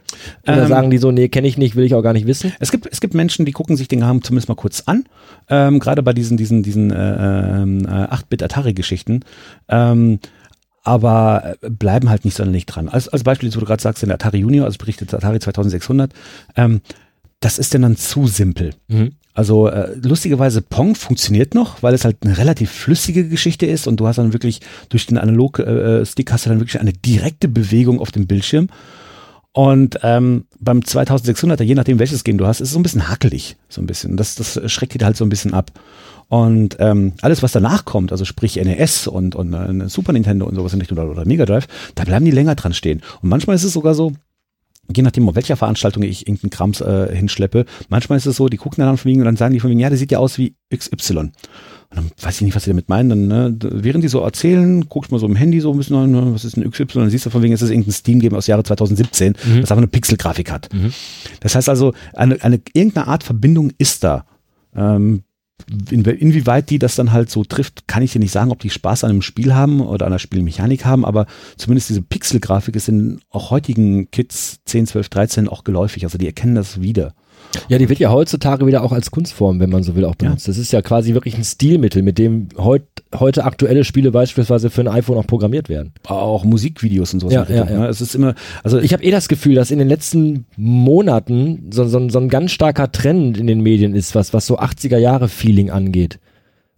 Oder 0.44 0.62
Ähm, 0.62 0.68
sagen 0.68 0.90
die 0.90 0.98
so, 0.98 1.10
nee, 1.12 1.28
kenne 1.28 1.46
ich 1.46 1.58
nicht, 1.58 1.76
will 1.76 1.84
ich 1.84 1.94
auch 1.94 2.02
gar 2.02 2.12
nicht 2.14 2.26
wissen? 2.26 2.52
Es 2.58 2.70
gibt, 2.70 2.88
es 2.90 3.00
gibt 3.00 3.14
Menschen, 3.14 3.44
die 3.44 3.52
gucken 3.52 3.76
sich 3.76 3.88
den 3.88 4.00
Kram 4.00 4.22
zumindest 4.22 4.48
mal 4.48 4.54
kurz 4.54 4.82
an, 4.86 5.04
ähm, 5.50 5.78
gerade 5.78 6.02
bei 6.02 6.12
diesen, 6.12 6.36
diesen, 6.36 6.62
diesen 6.62 6.90
äh, 6.90 7.62
ähm, 7.62 7.84
äh, 7.86 7.88
8-Bit-Atari-Geschichten. 7.90 9.20
Ähm, 9.68 10.18
aber 10.84 11.56
äh, 11.62 11.68
bleiben 11.70 12.08
halt 12.10 12.24
nicht 12.24 12.36
sonderlich 12.36 12.64
dran. 12.66 12.88
Als, 12.88 13.08
als 13.08 13.24
Beispiel, 13.24 13.52
wo 13.54 13.58
du 13.60 13.66
gerade 13.66 13.82
sagst, 13.82 14.02
in 14.02 14.08
der 14.08 14.14
Atari 14.14 14.38
Junior, 14.38 14.66
also 14.66 14.78
berichtet 14.78 15.12
Atari 15.12 15.40
2600, 15.40 16.12
ähm, 16.56 16.80
das 17.40 17.58
ist 17.58 17.74
denn 17.74 17.82
dann 17.82 17.96
zu 17.96 18.26
simpel. 18.26 18.74
Mhm. 18.88 19.12
Also 19.34 19.68
äh, 19.68 19.94
lustigerweise 20.02 20.62
Pong 20.62 20.94
funktioniert 20.94 21.54
noch, 21.54 21.82
weil 21.82 21.92
es 21.92 22.06
halt 22.06 22.16
eine 22.22 22.38
relativ 22.38 22.70
flüssige 22.70 23.28
Geschichte 23.28 23.66
ist 23.66 23.86
und 23.86 24.00
du 24.00 24.06
hast 24.06 24.16
dann 24.16 24.32
wirklich 24.32 24.60
durch 24.88 25.06
den 25.06 25.18
Analog-Stick 25.18 26.32
hast 26.32 26.46
du 26.46 26.50
dann 26.50 26.60
wirklich 26.60 26.80
eine 26.80 26.94
direkte 26.94 27.46
Bewegung 27.46 28.00
auf 28.00 28.10
dem 28.10 28.26
Bildschirm. 28.26 28.68
Und 29.52 29.98
ähm, 30.02 30.44
beim 30.58 30.80
2600er, 30.80 31.62
je 31.62 31.74
nachdem 31.74 31.98
welches 31.98 32.24
Game 32.24 32.38
du 32.38 32.46
hast, 32.46 32.60
ist 32.60 32.68
es 32.68 32.74
so 32.74 32.78
ein 32.78 32.82
bisschen 32.82 33.08
hakelig, 33.08 33.56
so 33.68 33.80
ein 33.80 33.86
bisschen. 33.86 34.16
Das, 34.16 34.34
das 34.36 34.60
schreckt 34.70 34.94
dir 34.94 35.04
halt 35.04 35.16
so 35.16 35.24
ein 35.24 35.30
bisschen 35.30 35.54
ab. 35.54 35.70
Und 36.28 36.76
ähm, 36.78 37.12
alles, 37.22 37.42
was 37.42 37.52
danach 37.52 37.84
kommt, 37.84 38.12
also 38.12 38.24
sprich 38.24 38.56
NES 38.56 39.06
und, 39.06 39.34
und 39.34 39.52
äh, 39.54 39.88
Super 39.88 40.12
Nintendo 40.12 40.46
und 40.46 40.56
sowas 40.56 40.72
in 40.72 40.80
Richtung 40.80 40.98
oder, 40.98 41.10
oder 41.10 41.24
Mega 41.24 41.44
Drive, 41.44 41.68
da 41.94 42.04
bleiben 42.04 42.24
die 42.24 42.32
länger 42.32 42.54
dran 42.54 42.74
stehen. 42.74 43.00
Und 43.22 43.28
manchmal 43.28 43.56
ist 43.56 43.64
es 43.64 43.72
sogar 43.72 43.94
so, 43.94 44.12
je 44.94 45.02
nachdem, 45.02 45.28
auf 45.28 45.34
welcher 45.34 45.56
Veranstaltung 45.56 46.02
ich 46.02 46.26
irgendeinen 46.26 46.50
Krams 46.50 46.80
äh, 46.80 47.14
hinschleppe, 47.14 47.64
manchmal 47.88 48.18
ist 48.18 48.26
es 48.26 48.36
so, 48.36 48.48
die 48.48 48.56
gucken 48.56 48.84
dann 48.84 48.96
von 48.96 49.08
wegen 49.08 49.20
und 49.20 49.26
dann 49.26 49.36
sagen 49.36 49.54
die 49.54 49.60
von 49.60 49.70
wegen, 49.70 49.80
ja, 49.80 49.88
der 49.88 49.98
sieht 49.98 50.12
ja 50.12 50.18
aus 50.18 50.38
wie 50.38 50.54
XY. 50.74 51.18
Und 51.18 51.32
dann 51.90 52.10
weiß 52.20 52.36
ich 52.36 52.42
nicht, 52.42 52.56
was 52.56 52.64
sie 52.64 52.70
damit 52.70 52.88
meinen. 52.88 53.08
Dann, 53.08 53.26
ne, 53.28 53.56
während 53.60 54.02
die 54.02 54.08
so 54.08 54.20
erzählen, 54.20 54.88
guckst 54.88 55.12
mal 55.12 55.18
so 55.18 55.26
im 55.26 55.36
Handy 55.36 55.60
so 55.60 55.70
ein 55.72 55.78
bisschen, 55.78 56.10
ne, 56.10 56.34
was 56.34 56.44
ist 56.44 56.56
ein 56.56 56.68
XY? 56.68 56.86
Dann 56.94 57.10
siehst 57.10 57.26
du 57.26 57.30
von 57.30 57.42
wegen, 57.42 57.54
es 57.54 57.62
ist 57.62 57.70
irgendein 57.70 57.92
Steam-Game 57.92 58.34
aus 58.34 58.46
Jahre 58.46 58.64
2017, 58.64 59.34
das 59.60 59.70
aber 59.70 59.78
eine 59.78 59.88
Pixelgrafik 59.88 60.50
hat. 60.50 60.68
Das 61.40 61.54
heißt 61.54 61.68
also, 61.68 61.92
eine, 62.14 62.42
eine, 62.42 62.60
irgendeine 62.72 63.06
Art 63.08 63.22
Verbindung 63.22 63.72
ist 63.78 64.04
da. 64.04 64.24
Ähm, 64.74 65.22
in, 65.90 66.04
inwieweit 66.04 66.70
die 66.70 66.78
das 66.78 66.94
dann 66.94 67.12
halt 67.12 67.30
so 67.30 67.44
trifft, 67.44 67.88
kann 67.88 68.02
ich 68.02 68.12
dir 68.12 68.18
nicht 68.18 68.32
sagen, 68.32 68.50
ob 68.50 68.60
die 68.60 68.70
Spaß 68.70 69.04
an 69.04 69.10
einem 69.10 69.22
Spiel 69.22 69.54
haben 69.54 69.80
oder 69.80 70.06
an 70.06 70.12
der 70.12 70.18
Spielmechanik 70.18 70.84
haben, 70.84 71.04
aber 71.04 71.26
zumindest 71.56 71.88
diese 71.88 72.02
Pixelgrafik 72.02 72.76
ist 72.76 72.88
in 72.88 73.20
auch 73.30 73.50
heutigen 73.50 74.10
Kids 74.10 74.60
10, 74.64 74.86
12, 74.86 75.08
13 75.08 75.48
auch 75.48 75.64
geläufig. 75.64 76.04
Also 76.04 76.18
die 76.18 76.26
erkennen 76.26 76.54
das 76.54 76.80
wieder. 76.80 77.14
Ja, 77.68 77.78
die 77.78 77.88
wird 77.88 77.98
ja 77.98 78.10
heutzutage 78.10 78.66
wieder 78.66 78.82
auch 78.82 78.92
als 78.92 79.10
Kunstform, 79.10 79.60
wenn 79.60 79.70
man 79.70 79.82
so 79.82 79.94
will, 79.96 80.04
auch 80.04 80.14
benutzt. 80.14 80.48
Das 80.48 80.58
ist 80.58 80.72
ja 80.72 80.82
quasi 80.82 81.14
wirklich 81.14 81.36
ein 81.36 81.44
Stilmittel, 81.44 82.02
mit 82.02 82.18
dem 82.18 82.48
heut, 82.58 82.82
heute 83.14 83.44
aktuelle 83.44 83.84
Spiele 83.84 84.10
beispielsweise 84.10 84.70
für 84.70 84.82
ein 84.82 84.88
iPhone 84.88 85.18
auch 85.18 85.26
programmiert 85.26 85.68
werden. 85.68 85.92
Auch 86.06 86.44
Musikvideos 86.44 87.14
und 87.14 87.20
sowas. 87.20 87.34
Ja, 87.34 87.46
ja, 87.48 87.70
ja. 87.70 87.78
ne? 87.80 87.86
Es 87.88 88.00
ist 88.00 88.14
immer, 88.14 88.34
also 88.62 88.78
Ich 88.78 88.92
habe 88.92 89.02
eh 89.02 89.10
das 89.10 89.28
Gefühl, 89.28 89.54
dass 89.54 89.70
in 89.70 89.78
den 89.78 89.88
letzten 89.88 90.46
Monaten 90.56 91.70
so, 91.70 91.86
so, 91.86 92.08
so 92.08 92.18
ein 92.18 92.28
ganz 92.28 92.52
starker 92.52 92.92
Trend 92.92 93.38
in 93.38 93.46
den 93.46 93.60
Medien 93.60 93.94
ist, 93.94 94.14
was, 94.14 94.32
was 94.32 94.46
so 94.46 94.58
80er 94.58 94.98
Jahre 94.98 95.28
Feeling 95.28 95.70
angeht. 95.70 96.18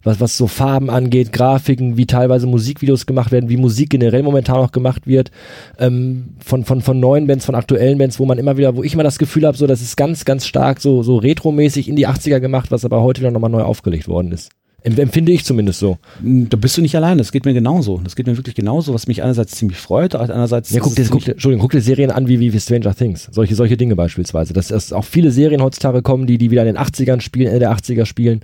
Was, 0.03 0.21
was 0.21 0.37
so 0.37 0.47
Farben 0.47 0.89
angeht, 0.89 1.33
Grafiken, 1.33 1.97
wie 1.97 2.05
teilweise 2.05 2.47
Musikvideos 2.47 3.05
gemacht 3.05 3.33
werden, 3.33 3.49
wie 3.49 3.57
Musik 3.57 3.89
generell 3.89 4.23
momentan 4.23 4.55
auch 4.55 4.71
gemacht 4.71 5.07
wird, 5.07 5.29
ähm, 5.77 6.35
von, 6.39 6.63
von, 6.63 6.81
von 6.81 6.99
neuen 6.99 7.27
Bands, 7.27 7.45
von 7.45 7.55
aktuellen 7.55 7.97
Bands, 7.97 8.17
wo 8.17 8.25
man 8.25 8.37
immer 8.37 8.55
wieder, 8.55 8.77
wo 8.77 8.83
ich 8.83 8.93
immer 8.93 9.03
das 9.03 9.19
Gefühl 9.19 9.45
habe, 9.45 9.57
so, 9.57 9.67
das 9.67 9.81
ist 9.81 9.97
ganz, 9.97 10.23
ganz 10.23 10.45
stark 10.45 10.79
so, 10.79 11.03
so 11.03 11.17
retromäßig 11.17 11.89
in 11.89 11.97
die 11.97 12.07
80er 12.07 12.39
gemacht, 12.39 12.71
was 12.71 12.85
aber 12.85 13.01
heute 13.01 13.19
wieder 13.19 13.31
nochmal 13.31 13.49
neu 13.49 13.63
aufgelegt 13.63 14.07
worden 14.07 14.31
ist. 14.31 14.51
Em- 14.83 14.97
Empfinde 14.97 15.31
ich 15.31 15.43
zumindest 15.45 15.79
so. 15.79 15.97
da 16.21 16.57
bist 16.57 16.77
du 16.77 16.81
nicht 16.81 16.95
allein. 16.95 17.17
Das 17.17 17.31
geht 17.31 17.45
mir 17.45 17.53
genauso. 17.53 17.99
Das 18.03 18.15
geht 18.15 18.27
mir 18.27 18.37
wirklich 18.37 18.55
genauso, 18.55 18.93
was 18.93 19.07
mich 19.07 19.21
einerseits 19.23 19.53
ziemlich 19.53 19.77
freut, 19.77 20.15
andererseits 20.15 20.71
Ja, 20.71 20.79
guck 20.81 20.95
dir, 20.95 21.05
guck, 21.09 21.27
Entschuldigung, 21.27 21.61
guck 21.61 21.71
dir 21.71 21.81
Serien 21.81 22.11
an 22.11 22.27
wie, 22.27 22.39
wie, 22.39 22.53
wie 22.53 22.59
Stranger 22.59 22.95
Things. 22.95 23.27
Solche, 23.31 23.55
solche 23.55 23.77
Dinge 23.77 23.95
beispielsweise. 23.95 24.53
Dass 24.53 24.71
es 24.71 24.93
auch 24.93 25.05
viele 25.05 25.31
Serien 25.31 25.61
heutzutage 25.61 26.01
kommen, 26.01 26.27
die, 26.27 26.37
die 26.37 26.51
wieder 26.51 26.61
in 26.65 26.75
den 26.75 26.77
80ern 26.77 27.21
spielen, 27.21 27.47
Ende 27.47 27.59
der 27.59 27.71
80er 27.75 28.05
spielen. 28.05 28.41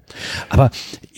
Aber 0.50 0.72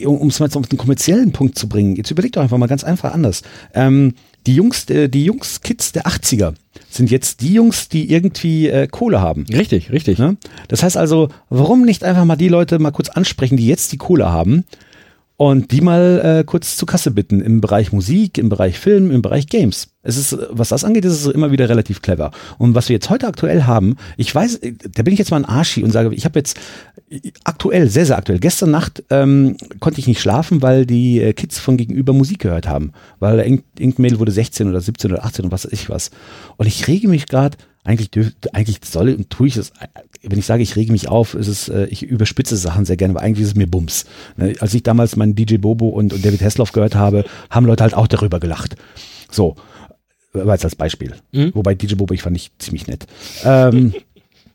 um 0.06 0.28
es 0.28 0.40
mal 0.40 0.50
auf 0.54 0.68
den 0.68 0.78
kommerziellen 0.78 1.32
Punkt 1.32 1.58
zu 1.58 1.68
bringen, 1.68 1.96
jetzt 1.96 2.12
überleg 2.12 2.32
doch 2.34 2.42
einfach 2.42 2.58
mal 2.58 2.68
ganz 2.68 2.84
einfach 2.84 3.14
anders. 3.14 3.42
Ähm, 3.74 4.14
die 4.46 4.56
Jungs, 4.56 4.90
äh, 4.90 5.10
die 5.10 5.26
Jungs, 5.26 5.62
Kids 5.62 5.92
der 5.92 6.06
80er 6.08 6.54
sind 6.90 7.12
jetzt 7.12 7.42
die 7.42 7.54
Jungs, 7.54 7.90
die 7.90 8.12
irgendwie 8.12 8.70
äh, 8.70 8.88
Kohle 8.88 9.20
haben. 9.20 9.46
Richtig, 9.52 9.92
richtig. 9.92 10.20
Ne? 10.20 10.38
Das 10.70 10.84
heißt 10.84 10.96
also, 10.96 11.30
warum 11.50 11.84
nicht 11.84 12.04
einfach 12.04 12.24
mal 12.24 12.38
die 12.38 12.48
Leute 12.48 12.80
mal 12.80 12.92
kurz 12.92 13.10
ansprechen, 13.10 13.58
die 13.58 13.68
jetzt 13.68 13.92
die 13.92 13.98
Kohle 13.98 14.32
haben 14.32 14.64
und 15.40 15.72
die 15.72 15.82
mal 15.82 16.40
äh, 16.40 16.44
kurz 16.44 16.78
zur 16.78 16.88
Kasse 16.88 17.12
bitten 17.12 17.42
im 17.42 17.62
Bereich 17.62 17.92
Musik, 17.94 18.40
im 18.40 18.50
Bereich 18.50 18.80
Film, 18.80 19.12
im 19.12 19.22
Bereich 19.22 19.46
Games. 19.48 19.90
Es 20.02 20.18
ist, 20.18 20.36
was 20.50 20.70
das 20.70 20.84
angeht, 20.84 21.06
ist 21.06 21.14
es 21.14 21.28
immer 21.28 21.52
wieder 21.52 21.70
relativ 21.70 22.02
clever. 22.02 22.32
Und 22.58 22.74
was 22.74 22.90
wir 22.90 22.96
jetzt 22.96 23.10
heute 23.12 23.28
aktuell 23.28 23.64
haben, 23.64 23.98
ich 24.18 24.34
weiß, 24.34 24.56
äh, 24.58 24.74
da 24.94 25.04
bin 25.04 25.14
ich 25.14 25.20
jetzt 25.20 25.30
mal 25.30 25.38
ein 25.38 25.46
Arschi 25.46 25.84
und 25.84 25.92
sage, 25.92 26.14
ich 26.16 26.26
habe 26.26 26.40
jetzt 26.40 26.58
äh, 27.12 27.20
aktuell, 27.44 27.88
sehr, 27.88 28.08
sehr 28.08 28.18
aktuell, 28.18 28.40
gestern 28.40 28.72
Nacht 28.72 29.04
ähm, 29.12 29.58
konnte 29.80 30.00
ich 30.00 30.08
nicht 30.08 30.22
schlafen, 30.22 30.64
weil 30.64 30.88
die 30.88 31.22
äh, 31.22 31.34
Kids 31.34 31.60
von 31.60 31.78
gegenüber 31.78 32.14
Musik 32.14 32.40
gehört 32.40 32.68
haben. 32.68 32.92
Weil 33.20 33.38
irgend- 33.40 33.64
irgendein 33.78 34.02
Mädel 34.02 34.20
wurde 34.20 34.32
16 34.32 34.68
oder 34.70 34.82
17 34.82 35.12
oder 35.12 35.24
18 35.24 35.46
und 35.46 35.52
was 35.52 35.66
weiß 35.66 35.72
ich 35.74 35.88
was. 35.90 36.10
Und 36.58 36.66
ich 36.66 36.88
rege 36.88 37.08
mich 37.10 37.28
gerade 37.28 37.58
eigentlich, 37.88 38.12
dürf, 38.12 38.34
eigentlich 38.54 38.80
soll 38.84 39.14
und 39.14 39.30
tue 39.30 39.48
ich 39.48 39.58
es, 39.58 39.72
wenn 40.22 40.38
ich 40.38 40.46
sage, 40.46 40.62
ich 40.62 40.76
rege 40.76 40.92
mich 40.92 41.08
auf, 41.08 41.34
ist 41.34 41.48
es, 41.48 41.70
äh, 41.70 41.86
ich 41.86 42.04
überspitze 42.04 42.58
Sachen 42.58 42.86
sehr 42.86 42.98
gerne, 42.98 43.14
aber 43.14 43.22
eigentlich 43.22 43.44
ist 43.44 43.50
es 43.50 43.56
mir 43.56 43.68
Bums. 43.68 44.06
Ne, 44.36 44.56
Als 44.60 44.74
ich 44.74 44.84
damals 44.84 45.16
meinen 45.16 45.36
DJ 45.36 45.58
Bobo 45.58 45.88
und, 45.88 46.14
und 46.14 46.26
David 46.26 46.42
Hasselhoff 46.42 46.74
gehört 46.74 46.96
habe, 46.96 47.24
haben 47.50 47.66
Leute 47.66 47.84
halt 47.84 47.94
auch 47.94 48.08
darüber 48.08 48.40
gelacht. 48.40 48.76
So, 49.32 49.56
war 50.34 50.56
jetzt 50.56 50.66
als 50.66 50.76
Beispiel. 50.76 51.16
Mhm. 51.32 51.52
Wobei 51.56 51.76
DJ 51.76 51.96
Bobo, 51.96 52.14
ich 52.14 52.22
fand 52.22 52.36
ich 52.36 52.52
ziemlich 52.58 52.88
nett. 52.88 53.08
Ähm, 53.44 53.94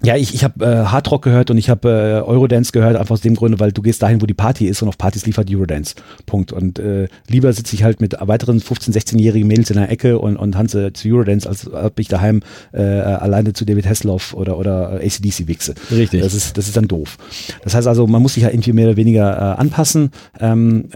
ja, 0.05 0.17
ich, 0.17 0.35
ich 0.35 0.43
habe 0.43 0.65
äh, 0.65 0.87
Hardrock 0.87 1.23
gehört 1.23 1.51
und 1.51 1.59
ich 1.59 1.71
habe 1.71 1.89
äh, 1.89 2.29
Eurodance 2.29 2.73
gehört, 2.73 2.97
einfach 2.97 3.13
aus 3.13 3.21
dem 3.21 3.37
Grunde, 3.37 3.61
weil 3.61 3.73
du 3.73 3.83
gehst 3.83 4.03
dahin, 4.03 4.21
wo 4.21 4.27
die 4.27 4.35
Party 4.35 4.67
ist 4.67 4.83
und 4.83 4.89
auf 4.89 4.99
Partys 4.99 5.27
liefert 5.27 5.49
Eurodance. 5.51 5.95
Punkt. 6.27 6.53
Und 6.53 6.79
äh, 6.79 7.09
lieber 7.29 7.53
sitze 7.53 7.77
ich 7.77 7.85
halt 7.85 8.01
mit 8.01 8.17
weiteren 8.21 8.61
15-, 8.61 8.93
16-jährigen 8.93 9.47
Mädels 9.47 9.71
in 9.71 9.77
der 9.77 9.91
Ecke 9.91 10.19
und, 10.19 10.37
und 10.37 10.53
tanze 10.53 10.93
zu 10.93 11.09
Eurodance, 11.09 11.49
als 11.49 11.73
ob 11.73 11.99
ich 12.01 12.09
daheim 12.09 12.43
äh, 12.73 12.83
alleine 12.83 13.53
zu 13.53 13.65
David 13.65 13.87
Hasselhoff 13.87 14.35
oder, 14.35 14.59
oder 14.59 15.01
ACDC 15.01 15.47
wichse. 15.47 15.75
Richtig. 15.91 16.21
Das 16.23 16.35
ist, 16.35 16.59
das 16.59 16.67
ist 16.67 16.77
dann 16.77 16.89
doof. 16.89 17.19
Das 17.63 17.75
heißt 17.75 17.87
also, 17.87 18.07
man 18.07 18.23
muss 18.23 18.35
sich 18.35 18.43
ja 18.43 18.51
irgendwie 18.51 18.73
mehr 18.73 18.89
oder 18.89 18.97
weniger 18.97 19.37
äh, 19.37 19.61
anpassen. 19.61 20.11
Ähm, 20.41 20.89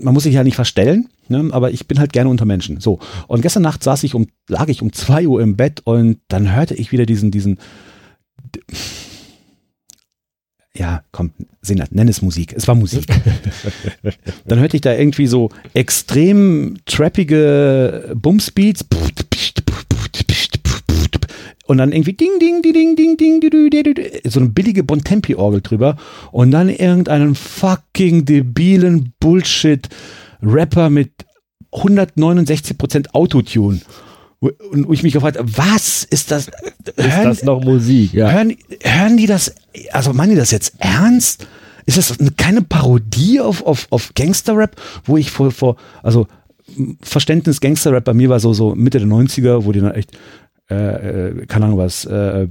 man 0.00 0.14
muss 0.14 0.24
sich 0.24 0.34
ja 0.34 0.42
nicht 0.42 0.56
verstellen. 0.56 1.08
Ne, 1.30 1.50
aber 1.52 1.70
ich 1.72 1.86
bin 1.86 1.98
halt 1.98 2.14
gerne 2.14 2.30
unter 2.30 2.46
Menschen. 2.46 2.80
So. 2.80 3.00
Und 3.26 3.42
gestern 3.42 3.62
Nacht 3.62 3.84
saß 3.84 4.02
ich 4.04 4.14
um, 4.14 4.28
lag 4.48 4.68
ich 4.68 4.80
um 4.80 4.94
zwei 4.94 5.28
Uhr 5.28 5.42
im 5.42 5.56
Bett 5.56 5.82
und 5.84 6.20
dann 6.28 6.54
hörte 6.56 6.74
ich 6.74 6.90
wieder 6.90 7.04
diesen, 7.04 7.30
diesen, 7.30 7.58
ja, 10.78 11.02
komm, 11.10 11.32
Senat, 11.60 11.92
nenn 11.92 12.08
es 12.08 12.22
Musik. 12.22 12.52
Es 12.56 12.68
war 12.68 12.74
Musik. 12.74 13.06
dann 14.46 14.60
hörte 14.60 14.76
ich 14.76 14.80
da 14.80 14.94
irgendwie 14.94 15.26
so 15.26 15.50
extrem 15.74 16.76
trappige 16.86 18.14
Bumsbeats. 18.14 18.84
Und 21.66 21.78
dann 21.78 21.92
irgendwie 21.92 22.14
ding, 22.14 22.38
ding, 22.40 22.62
ding, 22.62 22.96
ding, 22.96 23.16
ding, 23.16 23.40
ding, 23.40 24.20
so 24.24 24.40
eine 24.40 24.48
billige 24.48 24.84
Bontempi-Orgel 24.84 25.60
drüber. 25.60 25.96
Und 26.32 26.52
dann 26.52 26.70
irgendeinen 26.70 27.34
fucking 27.34 28.24
debilen 28.24 29.12
Bullshit-Rapper 29.20 30.88
mit 30.88 31.10
169% 31.72 33.10
Autotune. 33.12 33.80
Und 34.40 34.86
wo 34.86 34.92
ich 34.92 35.02
mich 35.02 35.12
gefragt 35.12 35.36
habe, 35.36 35.56
was 35.56 36.04
ist 36.04 36.30
das? 36.30 36.48
Hören, 36.96 37.08
ist 37.08 37.24
das 37.24 37.42
noch 37.42 37.62
Musik? 37.64 38.12
Ja. 38.12 38.30
Hören, 38.30 38.56
hören 38.82 39.16
die 39.16 39.26
das, 39.26 39.52
also 39.90 40.12
meinen 40.12 40.30
die 40.30 40.36
das 40.36 40.52
jetzt 40.52 40.74
ernst? 40.78 41.46
Ist 41.86 41.98
das 41.98 42.16
keine 42.36 42.62
Parodie 42.62 43.40
auf, 43.40 43.64
auf, 43.66 43.88
auf 43.90 44.12
Gangster-Rap, 44.14 44.76
wo 45.04 45.16
ich 45.16 45.30
vor, 45.30 45.50
vor, 45.50 45.76
also 46.02 46.28
Verständnis 47.00 47.60
Gangster-Rap 47.60 48.04
bei 48.04 48.14
mir 48.14 48.28
war 48.28 48.38
so, 48.38 48.52
so 48.52 48.74
Mitte 48.74 48.98
der 48.98 49.08
90er, 49.08 49.64
wo 49.64 49.72
die 49.72 49.80
dann 49.80 49.94
echt, 49.94 50.16
äh, 50.70 51.28
äh, 51.28 51.46
keine 51.46 51.64
Ahnung 51.64 51.78
was, 51.78 52.04
äh, 52.04 52.46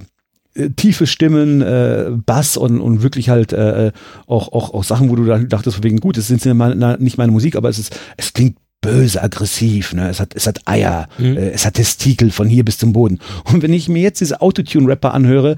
tiefe 0.75 1.07
Stimmen, 1.07 1.61
äh, 1.61 2.11
Bass 2.25 2.57
und, 2.57 2.81
und 2.81 3.03
wirklich 3.03 3.29
halt 3.29 3.53
äh, 3.53 3.91
auch, 4.25 4.51
auch, 4.51 4.73
auch 4.73 4.83
Sachen, 4.83 5.09
wo 5.09 5.15
du 5.15 5.25
dann 5.25 5.47
dachtest, 5.47 5.83
wegen 5.83 5.99
gut, 5.99 6.17
es 6.17 6.27
sind 6.27 6.43
nicht 6.99 7.17
meine 7.17 7.31
Musik, 7.31 7.55
aber 7.55 7.69
es 7.69 7.79
ist, 7.79 7.97
es 8.17 8.33
klingt 8.33 8.57
böse, 8.81 9.21
aggressiv, 9.21 9.93
ne? 9.93 10.09
Es 10.09 10.19
hat, 10.19 10.35
es 10.35 10.47
hat 10.47 10.67
Eier, 10.67 11.07
mhm. 11.17 11.37
äh, 11.37 11.49
es 11.49 11.65
hat 11.65 11.75
Testikel 11.75 12.31
von 12.31 12.47
hier 12.47 12.63
bis 12.63 12.77
zum 12.77 12.93
Boden. 12.93 13.19
Und 13.45 13.61
wenn 13.61 13.73
ich 13.73 13.89
mir 13.89 14.01
jetzt 14.01 14.21
diese 14.21 14.41
Autotune-Rapper 14.41 15.13
anhöre, 15.13 15.55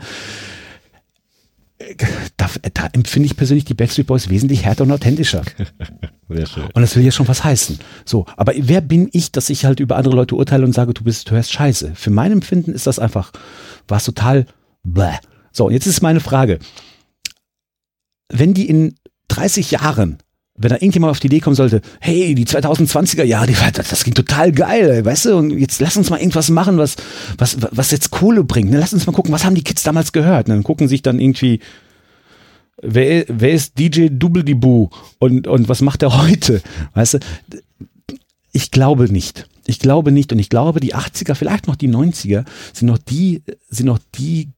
da, 2.36 2.50
da, 2.74 2.88
empfinde 2.92 3.26
ich 3.26 3.38
persönlich 3.38 3.64
die 3.64 3.74
Backstreet 3.74 4.08
Boys 4.08 4.30
wesentlich 4.30 4.66
härter 4.66 4.84
und 4.84 4.92
authentischer. 4.92 5.44
Sehr 6.30 6.46
schön. 6.46 6.64
Und 6.74 6.82
das 6.82 6.96
will 6.96 7.04
ja 7.04 7.12
schon 7.12 7.28
was 7.28 7.44
heißen. 7.44 7.80
So, 8.06 8.26
aber 8.36 8.54
wer 8.56 8.82
bin 8.82 9.10
ich, 9.14 9.32
dass 9.32 9.50
ich 9.50 9.66
halt 9.66 9.80
über 9.80 9.96
andere 9.96 10.16
Leute 10.16 10.36
urteile 10.36 10.66
und 10.66 10.74
sage, 10.74 10.94
du 10.94 11.04
bist, 11.04 11.30
du 11.30 11.36
hörst 11.36 11.54
Scheiße? 11.54 11.94
Für 11.96 12.10
mein 12.10 12.34
Empfinden 12.34 12.74
ist 12.74 12.86
das 12.86 13.00
einfach, 13.00 13.32
was 13.88 14.04
total 14.04 14.46
bäh. 14.84 15.18
So, 15.52 15.68
und 15.68 15.74
jetzt 15.74 15.88
ist 15.88 16.02
meine 16.02 16.20
Frage. 16.20 16.60
Wenn 18.32 18.54
die 18.54 18.68
in 18.68 18.96
30 19.30 19.72
Jahren 19.72 20.18
wenn 20.62 20.70
da 20.70 20.76
irgendjemand 20.76 21.12
auf 21.12 21.20
die 21.20 21.28
Idee 21.28 21.40
kommen 21.40 21.56
sollte, 21.56 21.82
hey, 22.02 22.36
die 22.36 22.46
2020er 22.46 23.24
Jahre, 23.24 23.48
die, 23.48 23.56
das 23.74 24.04
ging 24.04 24.14
total 24.14 24.52
geil, 24.52 25.06
weißt 25.06 25.26
du, 25.26 25.38
und 25.38 25.58
jetzt 25.58 25.80
lass 25.80 25.96
uns 25.96 26.10
mal 26.10 26.20
irgendwas 26.20 26.50
machen, 26.50 26.78
was, 26.78 26.98
was, 27.38 27.58
was 27.72 27.92
jetzt 27.92 28.12
Kohle 28.12 28.44
bringt. 28.44 28.70
Ne? 28.70 28.80
Lass 28.80 28.94
uns 28.94 29.08
mal 29.08 29.14
gucken, 29.14 29.32
was 29.32 29.46
haben 29.46 29.56
die 29.56 29.64
Kids 29.64 29.84
damals 29.84 30.12
gehört? 30.12 30.48
Und 30.48 30.56
dann 30.56 30.64
gucken 30.64 30.90
sich 30.90 31.02
dann 31.02 31.20
irgendwie, 31.20 31.62
wer, 32.82 33.24
wer 33.30 33.52
ist 33.52 33.80
DJ 33.80 34.08
Double 34.12 34.44
und, 35.18 35.48
und 35.48 35.70
was 35.70 35.82
macht 35.82 36.04
er 36.04 36.22
heute? 36.22 36.62
Weißt 36.94 37.16
du, 37.16 37.20
ich 38.52 38.72
glaube 38.72 39.12
nicht. 39.12 39.48
Ich 39.66 39.80
glaube 39.80 40.12
nicht 40.12 40.34
und 40.34 40.40
ich 40.40 40.50
glaube, 40.50 40.82
die 40.82 40.96
80er, 40.96 41.36
vielleicht 41.36 41.68
noch 41.68 41.78
die 41.78 41.90
90er 41.90 42.44
sind 42.74 42.88
noch 42.88 42.98
die, 42.98 43.44
sind 43.70 43.86
noch 43.86 44.00
die 44.16 44.50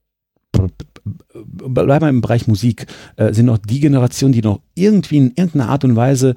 bleiben 1.03 2.05
wir 2.05 2.09
im 2.09 2.21
Bereich 2.21 2.47
Musik, 2.47 2.87
äh, 3.15 3.33
sind 3.33 3.45
noch 3.45 3.57
die 3.57 3.79
Generation, 3.79 4.31
die 4.31 4.41
noch 4.41 4.61
irgendwie 4.75 5.17
in 5.17 5.27
irgendeiner 5.35 5.69
Art 5.69 5.83
und 5.83 5.95
Weise 5.95 6.35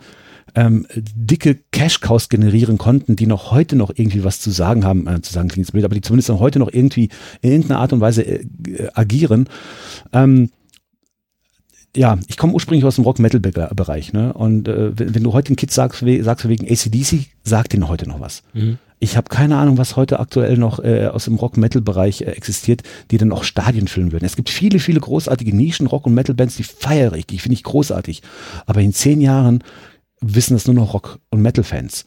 ähm, 0.55 0.87
dicke 0.95 1.59
Cash-Cows 1.73 2.29
generieren 2.29 2.79
konnten, 2.79 3.17
die 3.17 3.27
noch 3.27 3.51
heute 3.51 3.77
noch 3.77 3.91
irgendwie 3.91 4.25
was 4.25 4.41
zu 4.41 4.51
sagen 4.51 4.85
haben, 4.85 5.07
äh, 5.07 5.21
zu 5.21 5.33
sagen 5.33 5.49
klingt 5.49 5.71
blöd, 5.73 5.85
aber 5.85 5.95
die 5.95 6.01
zumindest 6.01 6.29
noch 6.29 6.41
heute 6.41 6.59
noch 6.59 6.73
irgendwie 6.73 7.09
in 7.41 7.51
irgendeiner 7.51 7.81
Art 7.81 7.93
und 7.93 8.01
Weise 8.01 8.23
äh, 8.23 8.45
agieren. 8.95 9.49
Ähm, 10.13 10.51
ja, 11.97 12.19
ich 12.27 12.37
komme 12.37 12.55
ursprünglich 12.55 12.85
aus 12.85 12.97
dem 12.97 13.05
Rock-Metal-Bereich, 13.05 14.13
ne? 14.13 14.33
Und 14.33 14.67
äh, 14.69 14.99
wenn, 14.99 15.15
wenn, 15.15 15.23
du 15.23 15.33
heute 15.33 15.53
den 15.53 15.57
Kids 15.57 15.75
sagst, 15.75 16.05
sagst 16.21 16.49
wegen 16.49 16.67
ACDC, 16.69 17.27
sag 17.45 17.69
denen 17.69 17.89
heute 17.89 18.09
noch 18.09 18.21
was. 18.21 18.43
Mhm. 18.53 18.79
Ich 19.01 19.17
habe 19.17 19.29
keine 19.29 19.57
Ahnung, 19.57 19.77
was 19.77 19.97
heute 19.97 20.21
aktuell 20.21 20.57
noch 20.57 20.79
äh, 20.79 21.07
aus 21.07 21.25
dem 21.25 21.35
Rock-Metal-Bereich 21.35 22.23
äh, 22.23 22.27
existiert, 22.27 22.83
die 23.11 23.19
dann 23.19 23.33
auch 23.33 23.45
Stadien 23.45 23.89
füllen 23.89 24.13
würden. 24.13 24.25
Es 24.25 24.37
gibt 24.37 24.51
viele, 24.51 24.79
viele 24.79 25.01
großartige 25.01 25.55
Nischen-Rock- 25.55 26.07
und 26.07 26.15
Metal-Bands, 26.15 26.57
die 26.57 26.63
feiere 26.63 27.15
ich, 27.15 27.27
die 27.27 27.39
finde 27.39 27.55
ich 27.55 27.65
großartig. 27.65 28.23
Aber 28.67 28.81
in 28.81 28.93
zehn 28.93 29.21
Jahren 29.21 29.63
wissen 30.21 30.55
das 30.55 30.67
nur 30.67 30.75
noch 30.75 30.95
Rock- 30.95 31.19
und 31.31 31.43
Metal-Fans. 31.43 32.07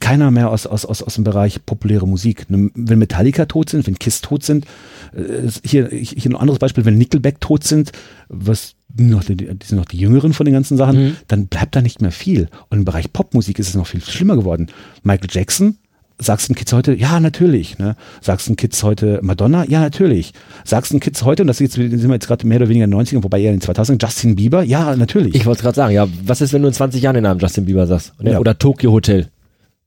Keiner 0.00 0.30
mehr 0.30 0.50
aus, 0.50 0.66
aus, 0.66 0.86
aus, 0.86 1.02
aus 1.02 1.14
dem 1.16 1.24
Bereich 1.24 1.66
populäre 1.66 2.08
Musik. 2.08 2.48
Ne, 2.48 2.70
wenn 2.74 2.98
Metallica 2.98 3.44
tot 3.44 3.68
sind, 3.68 3.86
wenn 3.86 3.98
Kiss 3.98 4.22
tot 4.22 4.42
sind, 4.42 4.64
äh, 5.12 5.50
hier, 5.62 5.88
hier 5.88 6.30
ein 6.30 6.36
anderes 6.36 6.58
Beispiel, 6.58 6.86
wenn 6.86 6.96
Nickelback 6.96 7.40
tot 7.40 7.64
sind, 7.64 7.92
was 8.28 8.76
noch 8.96 9.24
die, 9.24 9.36
die 9.36 9.46
sind 9.64 9.78
noch 9.78 9.86
die 9.86 9.98
Jüngeren 9.98 10.32
von 10.32 10.44
den 10.44 10.54
ganzen 10.54 10.76
Sachen, 10.76 11.02
mhm. 11.02 11.16
dann 11.28 11.46
bleibt 11.46 11.76
da 11.76 11.82
nicht 11.82 12.00
mehr 12.00 12.12
viel. 12.12 12.48
Und 12.68 12.78
im 12.78 12.84
Bereich 12.84 13.12
Popmusik 13.12 13.58
ist 13.58 13.68
es 13.68 13.74
noch 13.74 13.86
viel 13.86 14.02
schlimmer 14.02 14.36
geworden. 14.36 14.68
Michael 15.02 15.28
Jackson 15.30 15.76
sagst 16.20 16.48
du 16.48 16.52
den 16.52 16.58
Kids 16.58 16.72
heute, 16.72 16.94
ja, 16.94 17.18
natürlich. 17.18 17.78
Ne? 17.78 17.96
Sagst 18.20 18.46
du 18.46 18.52
den 18.52 18.56
Kids 18.56 18.82
heute 18.82 19.20
Madonna? 19.22 19.64
Ja, 19.64 19.80
natürlich. 19.80 20.32
Sagst 20.64 20.90
du 20.90 20.96
den 20.96 21.00
Kids 21.00 21.24
heute, 21.24 21.42
und 21.42 21.46
das 21.46 21.58
jetzt, 21.58 21.74
sind 21.74 22.02
wir 22.02 22.14
jetzt 22.14 22.26
gerade 22.26 22.46
mehr 22.46 22.58
oder 22.58 22.68
weniger 22.68 22.84
in 22.84 22.90
den 22.90 23.00
90ern, 23.00 23.24
wobei 23.24 23.40
eher 23.40 23.50
in 23.50 23.56
den 23.56 23.62
2000 23.62 24.02
Justin 24.02 24.36
Bieber? 24.36 24.62
Ja, 24.62 24.94
natürlich. 24.96 25.34
Ich 25.34 25.46
wollte 25.46 25.62
gerade 25.62 25.76
sagen, 25.76 25.94
ja, 25.94 26.06
was 26.24 26.40
ist, 26.40 26.52
wenn 26.52 26.62
du 26.62 26.68
in 26.68 26.74
20 26.74 27.02
Jahren 27.02 27.14
den 27.14 27.24
Namen 27.24 27.40
Justin 27.40 27.64
Bieber 27.64 27.86
sagst? 27.86 28.12
Ja. 28.22 28.38
Oder 28.38 28.58
Tokyo 28.58 28.92
Hotel? 28.92 29.28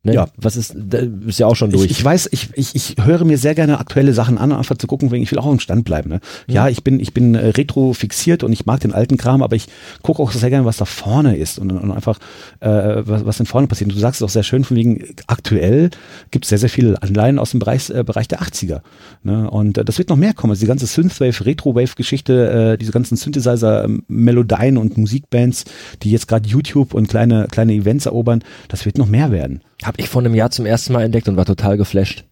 Ne? 0.06 0.16
Ja. 0.16 0.28
Was 0.36 0.58
ist, 0.58 0.76
ist 0.76 1.40
ja 1.40 1.48
auch 1.48 1.56
schon 1.56 1.72
durch. 1.72 1.86
Ich, 1.86 1.92
ich 1.92 2.04
weiß, 2.04 2.28
ich, 2.34 2.50
ich, 2.56 2.76
ich 2.76 2.96
höre 3.02 3.24
mir 3.24 3.38
sehr 3.38 3.56
gerne 3.56 3.80
aktuelle 3.80 4.14
Sachen 4.14 4.38
an, 4.38 4.52
einfach 4.52 4.78
zu 4.78 4.86
gucken, 4.86 5.14
ich 5.14 5.32
will 5.32 5.40
auch 5.40 5.50
im 5.50 5.62
Stand 5.62 5.86
bleiben. 5.86 6.10
Ne? 6.10 6.20
Mhm. 6.48 6.54
Ja, 6.54 6.68
ich 6.68 6.84
bin, 6.84 7.00
ich 7.00 7.14
bin 7.14 7.36
äh, 7.36 7.48
retro 7.48 7.94
fixiert 7.94 8.44
und 8.44 8.52
ich 8.52 8.66
mag 8.66 8.82
den 8.82 8.92
alten 8.92 9.16
Kram, 9.16 9.42
aber 9.42 9.56
ich 9.56 9.68
gucke 10.02 10.22
auch 10.22 10.32
sehr 10.34 10.50
gerne, 10.50 10.66
was 10.66 10.76
da 10.76 10.84
vorne 10.84 11.38
ist 11.38 11.58
und, 11.58 11.72
und 11.72 11.92
einfach, 11.92 12.20
äh, 12.60 12.68
was, 12.70 13.26
was 13.26 13.38
denn 13.38 13.46
vorne 13.46 13.68
passiert. 13.68 13.92
Und 13.92 13.96
du 13.96 14.02
sagst 14.02 14.20
es 14.20 14.26
auch 14.26 14.30
sehr 14.30 14.44
schön, 14.44 14.66
von 14.66 14.76
wegen, 14.76 15.06
aktuell 15.28 15.90
gibt 16.32 16.44
es 16.44 16.50
sehr, 16.50 16.58
sehr 16.58 16.70
viele 16.70 17.02
Anleihen 17.02 17.40
aus 17.40 17.52
dem 17.52 17.62
Bereich, 17.62 17.90
äh, 17.90 18.04
Bereich 18.04 18.28
der 18.28 18.42
80er. 18.42 18.82
Ne? 19.24 19.50
Und 19.50 19.78
äh, 19.78 19.86
das 19.86 20.00
wird 20.00 20.10
noch 20.10 20.18
mehr 20.18 20.34
kommen. 20.34 20.52
Also 20.52 20.62
die 20.62 20.68
ganze 20.68 20.86
Synthwave, 20.86 21.46
Retro-Wave-Geschichte, 21.46 22.74
äh, 22.74 22.78
diese 22.78 22.92
ganzen 22.92 23.16
Synthesizer, 23.16 23.86
ähm, 23.86 24.04
Melodien 24.10 24.78
und 24.78 24.98
Musikbands, 24.98 25.64
die 26.02 26.12
jetzt 26.12 26.28
gerade 26.28 26.50
YouTube 26.50 26.94
und 26.94 27.08
kleine, 27.08 27.48
kleine 27.50 27.74
Events 27.74 28.06
erobern, 28.06 28.44
das 28.68 28.86
wird 28.86 28.98
noch 28.98 29.08
mehr 29.08 29.32
werden. 29.32 29.62
Habe 29.84 30.00
ich 30.00 30.10
vor 30.10 30.22
einem 30.22 30.36
Jahr 30.36 30.50
zum 30.50 30.66
ersten 30.66 30.94
Mal 30.94 31.04
entdeckt 31.04 31.28
und 31.28 31.38
war 31.38 31.46
total 31.46 31.78
geflasht. 31.78 32.26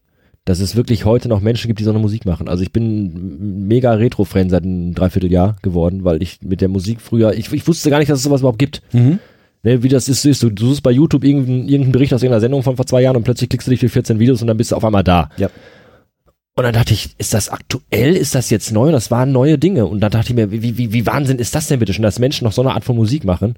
Dass 0.45 0.60
es 0.60 0.76
wirklich 0.76 1.06
heute 1.06 1.30
noch 1.30 1.39
Menschen 1.39 1.68
gibt, 1.68 1.80
die 1.80 1.84
so 1.84 1.91
eine 1.91 1.99
Musik 1.99 2.26
machen. 2.26 2.49
Also 2.49 2.64
ich 2.64 2.72
bin 2.72 3.68
mega 3.68 3.93
Retro-Fan 3.93 4.49
seit 4.49 4.64
einem 4.64 4.95
Dreivierteljahr 4.95 5.58
geworden, 5.62 6.04
weil 6.04 6.24
ich 6.24 6.39
mit 6.41 6.62
der 6.62 6.70
Musik 6.70 6.99
früher, 6.99 7.34
ich, 7.34 7.54
ich 7.54 7.68
wusste 7.68 7.91
gar 7.91 7.99
nicht, 7.99 8.10
dass 8.10 8.20
es 8.20 8.24
sowas 8.24 8.41
überhaupt 8.41 8.58
gibt. 8.58 8.82
Mhm. 8.91 9.20
Ne, 9.64 9.84
wie 9.84 9.89
das 9.89 10.10
ist, 10.10 10.26
ist 10.26 10.41
du, 10.41 10.49
du 10.49 10.70
suchst 10.70 10.82
bei 10.82 10.89
YouTube 10.89 11.24
irgendeinen, 11.24 11.68
irgendeinen 11.68 11.91
Bericht 11.91 12.14
aus 12.14 12.24
irgendeiner 12.24 12.41
Sendung 12.41 12.64
von 12.64 12.76
vor 12.76 12.88
zwei 12.88 13.04
Jahren 13.04 13.16
und 13.16 13.24
plötzlich 13.24 13.49
klickst 13.49 13.68
du 13.68 13.72
dich 13.72 13.80
für 13.80 13.89
14 13.89 14.18
Videos 14.18 14.41
und 14.41 14.47
dann 14.47 14.58
bist 14.58 14.72
du 14.72 14.76
auf 14.76 14.84
einmal 14.84 15.04
da. 15.04 15.30
Ja. 15.38 15.49
Und 16.56 16.64
dann 16.64 16.74
dachte 16.74 16.93
ich, 16.93 17.12
ist 17.18 17.34
das 17.34 17.49
aktuell? 17.49 18.16
Ist 18.16 18.34
das 18.34 18.49
jetzt 18.49 18.72
neu? 18.72 18.88
Und 18.88 18.93
das 18.93 19.12
waren 19.12 19.32
neue 19.32 19.58
Dinge. 19.58 19.86
Und 19.86 20.02
dann 20.02 20.12
dachte 20.12 20.30
ich 20.30 20.36
mir, 20.36 20.52
wie, 20.52 20.78
wie, 20.78 20.91
wie 20.91 21.06
Wahnsinn 21.06 21.39
ist 21.39 21.56
das 21.56 21.68
denn 21.68 21.80
bitte 21.80 21.93
schon, 21.93 22.04
dass 22.04 22.20
Menschen 22.20 22.45
noch 22.45 22.52
so 22.52 22.62
eine 22.62 22.74
Art 22.74 22.84
von 22.84 22.95
Musik 22.95 23.24
machen? 23.24 23.56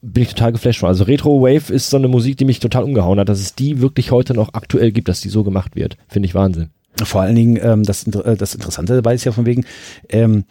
Bin 0.00 0.22
ich 0.22 0.30
total 0.30 0.52
geflasht 0.52 0.80
von. 0.80 0.88
Also 0.88 1.04
Retro 1.04 1.40
Wave 1.40 1.72
ist 1.72 1.90
so 1.90 1.96
eine 1.96 2.08
Musik, 2.08 2.36
die 2.36 2.44
mich 2.44 2.60
total 2.60 2.84
umgehauen 2.84 3.18
hat, 3.18 3.28
dass 3.28 3.40
es 3.40 3.54
die 3.54 3.80
wirklich 3.80 4.10
heute 4.10 4.34
noch 4.34 4.54
aktuell 4.54 4.92
gibt, 4.92 5.08
dass 5.08 5.20
die 5.20 5.28
so 5.28 5.44
gemacht 5.44 5.76
wird. 5.76 5.96
Finde 6.08 6.26
ich 6.26 6.34
Wahnsinn. 6.34 6.70
Vor 7.04 7.22
allen 7.22 7.36
Dingen, 7.36 7.58
ähm, 7.62 7.84
das, 7.84 8.06
äh, 8.06 8.36
das 8.36 8.54
Interessante 8.54 8.94
dabei 8.94 9.14
ist 9.14 9.24
ja 9.24 9.32
von 9.32 9.46
wegen, 9.46 9.64
ähm, 10.08 10.44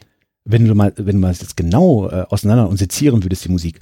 wenn 0.45 0.65
du 0.65 0.75
mal, 0.75 0.93
wenn 0.95 1.15
du 1.15 1.21
mal 1.21 1.33
jetzt 1.33 1.57
genau 1.57 2.09
äh, 2.09 2.25
auseinander 2.29 2.69
und 2.69 2.77
sezieren 2.77 3.23
würdest, 3.23 3.45
die 3.45 3.49
Musik, 3.49 3.79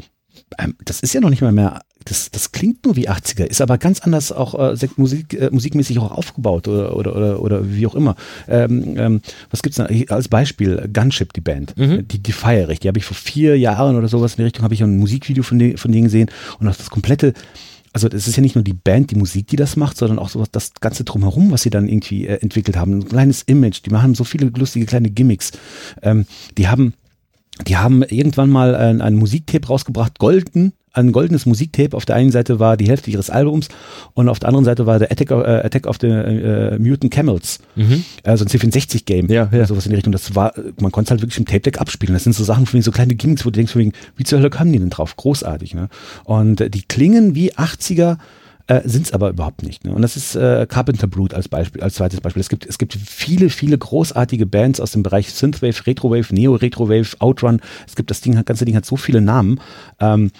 das 0.84 1.00
ist 1.00 1.14
ja 1.14 1.22
noch 1.22 1.30
nicht 1.30 1.41
mal 1.41 1.52
mehr, 1.52 1.82
das, 2.06 2.30
das 2.30 2.52
klingt 2.52 2.86
nur 2.86 2.96
wie 2.96 3.10
80er, 3.10 3.46
ist 3.46 3.62
aber 3.62 3.78
ganz 3.78 4.00
anders 4.02 4.32
auch 4.32 4.54
äh, 4.54 4.88
Musik, 4.96 5.34
äh, 5.34 5.50
musikmäßig 5.52 5.98
auch 6.00 6.12
aufgebaut 6.12 6.68
oder, 6.68 6.96
oder, 6.96 7.16
oder, 7.16 7.41
oder 7.41 7.74
wie 7.74 7.88
auch 7.88 7.96
immer. 7.96 8.16
Ähm, 8.48 8.96
ähm, 8.98 9.22
was 9.50 9.64
gibt's 9.64 9.78
da 9.78 9.88
als 10.10 10.28
Beispiel? 10.28 10.88
Gunship, 10.93 11.34
die 11.34 11.41
Band, 11.41 11.76
mhm. 11.78 12.08
die, 12.08 12.20
die 12.20 12.32
feiere 12.32 12.70
ich. 12.70 12.80
Die 12.80 12.88
habe 12.88 13.00
ich 13.00 13.06
vor 13.06 13.18
vier 13.18 13.58
Jahren 13.58 13.96
oder 13.96 14.08
sowas 14.08 14.34
in 14.34 14.38
die 14.38 14.43
Richtung, 14.43 14.64
habe 14.64 14.76
ich 14.76 14.84
ein 14.84 14.98
Musikvideo 14.98 15.43
von, 15.43 15.58
de, 15.58 15.78
von 15.78 15.91
denen 15.91 16.06
gesehen 16.06 16.30
und 16.60 16.68
auch 16.68 16.76
das 16.76 16.89
komplette 16.89 17.34
also 17.91 18.10
es 18.10 18.28
ist 18.28 18.36
ja 18.36 18.41
nicht 18.41 18.56
nur 18.56 18.64
die 18.66 18.74
Band, 18.74 19.12
die 19.12 19.16
Musik, 19.16 19.48
die 19.48 19.56
das 19.56 19.78
macht, 19.78 19.96
sondern 19.96 20.20
auch 20.20 20.28
so 20.28 20.43
das 20.52 20.74
ganze 20.82 21.06
drumherum, 21.06 21.52
was 21.52 21.62
sie 21.62 21.70
dann 21.70 21.88
irgendwie 21.88 22.28
äh, 22.28 22.41
entwickelt 22.41 22.76
haben. 22.76 23.00
Ein 23.00 23.08
kleines 23.08 23.43
Image, 23.43 23.86
die 23.86 23.89
machen 23.89 24.16
so 24.16 24.26
viele 24.26 24.48
lustige 24.48 24.86
kleine 24.86 25.10
Gimmicks. 25.10 25.54
Ähm, 26.02 26.26
die 26.58 26.68
haben 26.68 26.93
die 27.68 27.78
haben 27.78 28.03
irgendwann 28.03 28.49
mal 28.49 28.76
ein, 28.76 29.01
ein 29.01 29.16
Musiktape 29.16 29.68
rausgebracht, 29.68 30.20
golden, 30.20 30.74
ein 30.95 31.12
goldenes 31.12 31.45
Musiktape. 31.45 31.95
Auf 31.95 32.06
der 32.06 32.16
einen 32.16 32.32
Seite 32.32 32.60
war 32.60 32.78
die 32.78 32.88
Hälfte 32.88 33.12
ihres 33.12 33.30
Albums 33.30 33.68
und 34.14 34.30
auf 34.30 34.39
der 34.39 34.49
anderen 34.49 34.66
Seite 34.66 34.86
war 34.86 34.99
der 34.99 35.12
Attack, 35.12 35.32
äh, 35.32 35.36
Attack 35.36 35.88
of 35.88 35.97
the 36.01 36.08
äh, 36.08 36.80
Mutant 36.80 37.12
Camels. 37.12 37.60
Mhm. 37.76 38.03
Also 38.24 38.45
ein 38.45 38.49
C64-Game. 38.49 39.30
Ja, 39.30 39.49
ja. 39.51 39.66
Sowas 39.66 39.86
in 39.86 39.91
die 39.91 39.95
Richtung. 39.95 40.12
Das 40.12 40.36
war, 40.36 40.53
man 40.80 40.91
konnte 40.91 41.08
es 41.08 41.12
halt 41.12 41.22
wirklich 41.22 41.38
im 41.38 41.45
Tape-Deck 41.45 41.80
abspielen. 41.80 42.14
Das 42.14 42.24
sind 42.24 42.34
so 42.34 42.43
Sachen, 42.43 42.66
so 42.82 42.91
kleine 42.91 43.16
Gimmicks, 43.16 43.45
wo 43.45 43.49
du 43.49 43.60
denkst, 43.60 43.76
wie 43.76 44.24
zur 44.24 44.39
Hölle 44.39 44.49
kamen 44.49 44.72
die 44.72 44.80
denn 44.80 44.89
drauf? 44.89 45.16
Großartig, 45.16 45.76
ne? 45.76 45.89
Und 46.24 46.62
äh, 46.62 46.70
die 46.70 46.84
klingen 46.84 47.36
wie 47.36 47.53
80er 47.53 48.18
äh, 48.68 48.82
sind 48.86 49.05
es 49.05 49.13
aber 49.13 49.30
überhaupt 49.30 49.63
nicht. 49.63 49.84
Ne? 49.86 49.93
Und 49.93 50.01
das 50.01 50.18
ist 50.18 50.36
äh, 50.36 50.66
Carpenter 50.68 51.07
Brute 51.07 51.36
als 51.36 51.47
Beispiel, 51.47 51.82
als 51.82 51.95
zweites 51.95 52.22
Beispiel. 52.22 52.41
Es 52.41 52.49
gibt, 52.49 52.66
es 52.66 52.78
gibt 52.78 52.93
viele, 52.93 53.49
viele 53.49 53.78
großartige 53.78 54.45
Bands 54.45 54.80
aus 54.80 54.91
dem 54.91 55.03
Bereich 55.03 55.32
Synthwave, 55.32 55.86
Retrowave, 55.86 56.34
Neo-Retrowave, 56.34 57.16
Outrun. 57.20 57.61
Es 57.88 57.95
gibt 57.95 58.09
das 58.09 58.22
Ding, 58.22 58.34
das 58.34 58.45
ganze 58.45 58.66
Ding 58.66 58.76
hat 58.76 58.86
so 58.86 58.97
viele 58.97 59.22
Namen. 59.22 59.59
Ähm, 59.99 60.32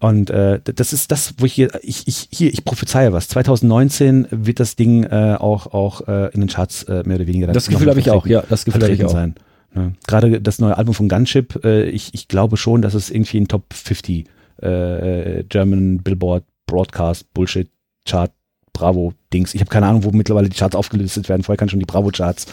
und 0.00 0.30
äh, 0.30 0.60
das 0.62 0.92
ist 0.92 1.12
das, 1.12 1.34
wo 1.38 1.46
ich 1.46 1.52
hier, 1.54 1.70
ich, 1.82 2.08
ich, 2.08 2.28
hier, 2.30 2.52
ich 2.52 2.64
prophezeie 2.64 3.12
was. 3.12 3.28
2019 3.28 4.26
wird 4.30 4.58
das 4.60 4.76
Ding 4.76 5.04
äh, 5.04 5.36
auch, 5.38 5.68
auch 5.68 6.06
äh, 6.08 6.32
in 6.34 6.40
den 6.40 6.48
Charts 6.48 6.82
äh, 6.84 7.04
mehr 7.06 7.16
oder 7.16 7.26
weniger. 7.26 7.46
Das 7.46 7.68
Gefühl 7.68 7.88
habe 7.88 8.00
ich 8.00 8.10
auch, 8.10 8.26
ja, 8.26 8.42
das 8.48 8.64
Gefühl 8.64 8.82
habe 8.82 8.92
ich 8.92 9.04
auch. 9.04 9.10
Sein. 9.10 9.36
Ne? 9.74 9.94
Gerade 10.06 10.40
das 10.40 10.58
neue 10.58 10.76
Album 10.76 10.94
von 10.94 11.08
Gunship, 11.08 11.64
äh, 11.64 11.84
ich, 11.84 12.12
ich 12.12 12.28
glaube 12.28 12.56
schon, 12.56 12.82
dass 12.82 12.94
es 12.94 13.10
irgendwie 13.10 13.38
in 13.38 13.48
Top 13.48 13.72
50 13.72 14.26
äh, 14.60 15.44
German 15.44 16.02
Billboard 16.02 16.44
Broadcast 16.72 17.32
Bullshit 17.34 17.70
Chart 18.06 18.32
Bravo 18.72 19.12
Dings. 19.32 19.54
Ich 19.54 19.60
habe 19.60 19.70
keine 19.70 19.86
Ahnung, 19.86 20.04
wo 20.04 20.10
mittlerweile 20.10 20.48
die 20.48 20.56
Charts 20.56 20.74
aufgelistet 20.74 21.28
werden. 21.28 21.42
Vorher 21.42 21.58
kann 21.58 21.68
schon 21.68 21.78
die 21.78 21.86
Bravo 21.86 22.10
Charts. 22.10 22.46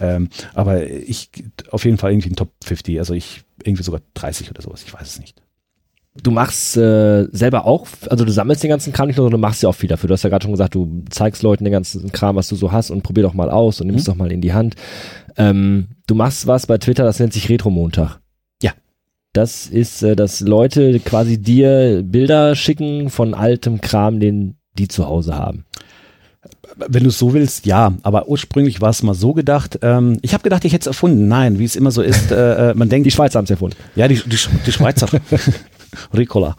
Ähm, 0.00 0.28
aber 0.52 0.86
ich 0.86 1.30
auf 1.70 1.86
jeden 1.86 1.96
Fall 1.96 2.12
irgendwie 2.12 2.28
in 2.28 2.36
Top 2.36 2.50
50. 2.62 2.98
Also 2.98 3.14
ich 3.14 3.42
irgendwie 3.64 3.82
sogar 3.82 4.02
30 4.14 4.50
oder 4.50 4.60
sowas. 4.60 4.82
Ich 4.86 4.92
weiß 4.92 5.08
es 5.08 5.18
nicht. 5.18 5.40
Du 6.22 6.30
machst 6.30 6.76
äh, 6.76 7.26
selber 7.32 7.64
auch, 7.64 7.86
also 8.10 8.26
du 8.26 8.30
sammelst 8.30 8.62
den 8.62 8.68
ganzen 8.68 8.92
Kram 8.92 9.06
nicht 9.06 9.16
nur, 9.16 9.24
sondern 9.24 9.40
du 9.40 9.46
machst 9.46 9.62
ja 9.62 9.70
auch 9.70 9.74
viel 9.74 9.88
dafür. 9.88 10.08
Du 10.08 10.12
hast 10.12 10.22
ja 10.22 10.28
gerade 10.28 10.42
schon 10.42 10.52
gesagt, 10.52 10.74
du 10.74 11.04
zeigst 11.08 11.42
Leuten 11.42 11.64
den 11.64 11.72
ganzen 11.72 12.12
Kram, 12.12 12.36
was 12.36 12.48
du 12.48 12.56
so 12.56 12.70
hast 12.70 12.90
und 12.90 13.02
probier 13.02 13.22
doch 13.22 13.32
mal 13.32 13.48
aus 13.48 13.80
und 13.80 13.86
nimmst 13.86 14.06
mhm. 14.06 14.12
doch 14.12 14.18
mal 14.18 14.30
in 14.30 14.42
die 14.42 14.52
Hand. 14.52 14.74
Ähm, 15.38 15.88
du 16.06 16.14
machst 16.14 16.46
was 16.46 16.66
bei 16.66 16.76
Twitter, 16.76 17.04
das 17.04 17.18
nennt 17.18 17.32
sich 17.32 17.48
Retro-Montag. 17.48 18.21
Das 19.32 19.66
ist, 19.66 20.02
äh, 20.02 20.14
dass 20.14 20.40
Leute 20.40 21.00
quasi 21.00 21.38
dir 21.38 22.02
Bilder 22.04 22.54
schicken 22.54 23.08
von 23.08 23.34
altem 23.34 23.80
Kram, 23.80 24.20
den 24.20 24.56
die 24.78 24.88
zu 24.88 25.06
Hause 25.06 25.36
haben. 25.36 25.64
Wenn 26.76 27.02
du 27.02 27.10
es 27.10 27.18
so 27.18 27.34
willst, 27.34 27.66
ja. 27.66 27.94
Aber 28.02 28.28
ursprünglich 28.28 28.80
war 28.80 28.90
es 28.90 29.02
mal 29.02 29.14
so 29.14 29.32
gedacht. 29.32 29.78
Ähm, 29.82 30.18
ich 30.22 30.32
habe 30.34 30.42
gedacht, 30.42 30.64
ich 30.64 30.72
hätte 30.72 30.82
es 30.82 30.86
erfunden. 30.86 31.28
Nein, 31.28 31.58
wie 31.58 31.64
es 31.64 31.76
immer 31.76 31.90
so 31.90 32.02
ist, 32.02 32.30
äh, 32.30 32.70
äh 32.70 32.74
man 32.74 32.88
denkt. 32.88 33.06
Die 33.06 33.10
Schweizer 33.10 33.38
haben 33.38 33.44
es 33.44 33.50
erfunden. 33.50 33.76
Ja, 33.94 34.08
die, 34.08 34.16
die, 34.16 34.38
die 34.66 34.72
Schweizer. 34.72 35.08
Ricola. 36.16 36.56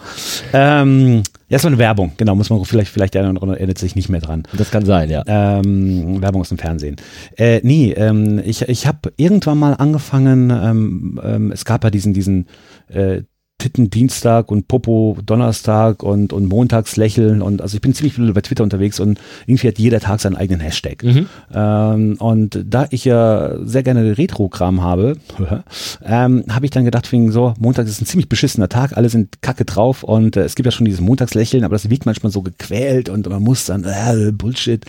Ähm, 0.52 1.24
ja, 1.54 1.64
war 1.64 1.70
eine 1.70 1.78
Werbung, 1.78 2.14
genau, 2.18 2.34
muss 2.34 2.50
man 2.50 2.66
vielleicht, 2.66 2.92
vielleicht 2.92 3.14
der 3.14 3.26
andere 3.26 3.56
erinnert 3.56 3.78
sich 3.78 3.96
nicht 3.96 4.10
mehr 4.10 4.22
dran. 4.22 4.42
Das 4.54 4.72
kann 4.72 4.86
sein, 4.86 5.12
ja. 5.12 5.24
Ähm, 5.28 6.20
Werbung 6.20 6.42
aus 6.42 6.50
dem 6.50 6.58
Fernsehen. 6.58 6.96
Äh, 7.38 7.60
nee, 7.62 7.92
ähm, 7.92 8.42
ich, 8.44 8.64
ich 8.64 8.88
habe 8.88 9.14
irgendwann 9.18 9.60
mal 9.60 9.74
angefangen, 9.74 10.50
ähm, 10.50 11.22
ähm, 11.24 11.52
es 11.52 11.64
gab 11.64 11.84
ja 11.84 11.92
diesen, 11.92 12.16
diesen 12.16 12.48
äh, 12.88 13.22
Titten 13.64 13.90
Dienstag 13.90 14.52
und 14.52 14.68
Popo 14.68 15.18
Donnerstag 15.26 16.04
und, 16.04 16.34
und 16.34 16.48
Montags 16.48 16.98
lächeln 16.98 17.42
und 17.42 17.62
also 17.62 17.76
ich 17.76 17.82
bin 17.82 17.94
ziemlich 17.94 18.14
viel 18.14 18.34
bei 18.34 18.42
Twitter 18.42 18.62
unterwegs 18.62 19.00
und 19.00 19.22
irgendwie 19.46 19.70
hat 19.70 19.80
jeder 19.80 20.02
Tag 20.02 20.20
seinen 20.20 20.36
eigenen 20.36 20.60
Hashtag. 20.60 21.02
Mhm. 21.02 21.28
Ähm, 21.54 22.16
und 22.20 22.62
da 22.66 22.88
ich 22.90 23.06
ja 23.06 23.56
sehr 23.64 23.82
gerne 23.82 24.18
Retro-Kram 24.18 24.82
habe, 24.82 25.16
ähm, 26.04 26.44
habe 26.50 26.66
ich 26.66 26.72
dann 26.72 26.84
gedacht, 26.84 27.10
wegen 27.14 27.32
so, 27.32 27.54
Montag 27.58 27.88
ist 27.88 28.02
ein 28.02 28.06
ziemlich 28.06 28.28
beschissener 28.28 28.68
Tag, 28.68 28.98
alle 28.98 29.08
sind 29.08 29.42
kacke 29.42 29.64
drauf 29.64 30.04
und 30.04 30.36
äh, 30.36 30.42
es 30.42 30.56
gibt 30.56 30.66
ja 30.66 30.72
schon 30.72 30.84
dieses 30.84 31.00
Montagslächeln, 31.00 31.64
aber 31.64 31.76
das 31.76 31.90
wirkt 31.90 32.06
manchmal 32.06 32.34
so 32.34 32.42
gequält 32.42 33.08
und 33.08 33.30
man 33.30 33.42
muss 33.42 33.64
dann, 33.66 33.86
äh, 33.86 34.34
Bullshit. 34.34 34.84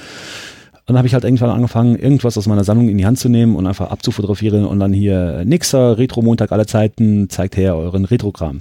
Und 0.87 0.93
dann 0.93 0.99
habe 0.99 1.09
ich 1.09 1.15
halt 1.15 1.25
irgendwann 1.25 1.49
angefangen, 1.49 1.97
irgendwas 1.97 2.37
aus 2.37 2.47
meiner 2.47 2.63
Sammlung 2.63 2.91
in 2.91 2.99
die 2.99 3.07
Hand 3.07 3.19
zu 3.19 3.31
nehmen 3.31 3.57
und 3.57 3.67
einfach 3.67 3.91
abzufotografieren 3.91 4.67
und 4.67 4.81
dann 4.81 4.93
hier 4.93 5.43
Nixer, 5.47 5.97
Retro-Montag 5.97 6.53
aller 6.53 6.67
Zeiten, 6.67 7.31
zeigt 7.31 7.57
her 7.57 7.75
euren 7.75 8.05
Retrogramm. 8.05 8.61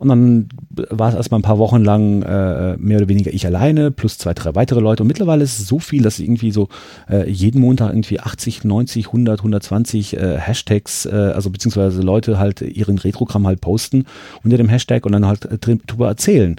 Und 0.00 0.08
dann 0.08 0.48
war 0.72 1.10
es 1.10 1.14
erstmal 1.14 1.40
ein 1.40 1.42
paar 1.42 1.58
Wochen 1.58 1.84
lang 1.84 2.22
äh, 2.22 2.74
mehr 2.78 2.96
oder 2.96 3.08
weniger 3.08 3.34
ich 3.34 3.44
alleine, 3.44 3.90
plus 3.90 4.16
zwei, 4.16 4.32
drei 4.32 4.54
weitere 4.54 4.80
Leute. 4.80 5.02
Und 5.02 5.08
mittlerweile 5.08 5.44
ist 5.44 5.58
es 5.58 5.68
so 5.68 5.78
viel, 5.78 6.02
dass 6.02 6.18
ich 6.18 6.24
irgendwie 6.24 6.52
so 6.52 6.70
äh, 7.10 7.30
jeden 7.30 7.60
Montag 7.60 7.90
irgendwie 7.90 8.18
80, 8.18 8.64
90, 8.64 9.08
100, 9.08 9.40
120 9.40 10.16
äh, 10.16 10.38
Hashtags, 10.38 11.04
äh, 11.04 11.10
also 11.10 11.50
beziehungsweise 11.50 12.00
Leute 12.00 12.38
halt 12.38 12.62
ihren 12.62 12.96
Retrogramm 12.96 13.46
halt 13.46 13.60
posten 13.60 14.06
unter 14.42 14.56
dem 14.56 14.70
Hashtag 14.70 15.04
und 15.04 15.12
dann 15.12 15.26
halt 15.26 15.46
drüber 15.60 16.08
erzählen. 16.08 16.56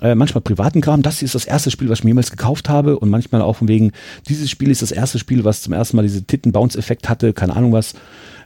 Äh, 0.00 0.14
manchmal 0.14 0.42
privaten 0.42 0.80
Kram, 0.80 1.02
das 1.02 1.20
ist 1.20 1.34
das 1.34 1.46
erste 1.46 1.72
Spiel, 1.72 1.88
was 1.88 1.98
ich 1.98 2.04
mir 2.04 2.10
jemals 2.10 2.30
gekauft 2.30 2.68
habe 2.68 3.00
und 3.00 3.10
manchmal 3.10 3.42
auch 3.42 3.56
von 3.56 3.66
wegen, 3.66 3.90
dieses 4.28 4.50
Spiel 4.50 4.70
ist 4.70 4.82
das 4.82 4.92
erste 4.92 5.18
Spiel, 5.18 5.42
was 5.42 5.62
zum 5.62 5.72
ersten 5.72 5.96
Mal 5.96 6.04
diese 6.04 6.22
Titten-Bounce-Effekt 6.22 7.08
hatte, 7.08 7.32
keine 7.32 7.56
Ahnung 7.56 7.72
was. 7.72 7.94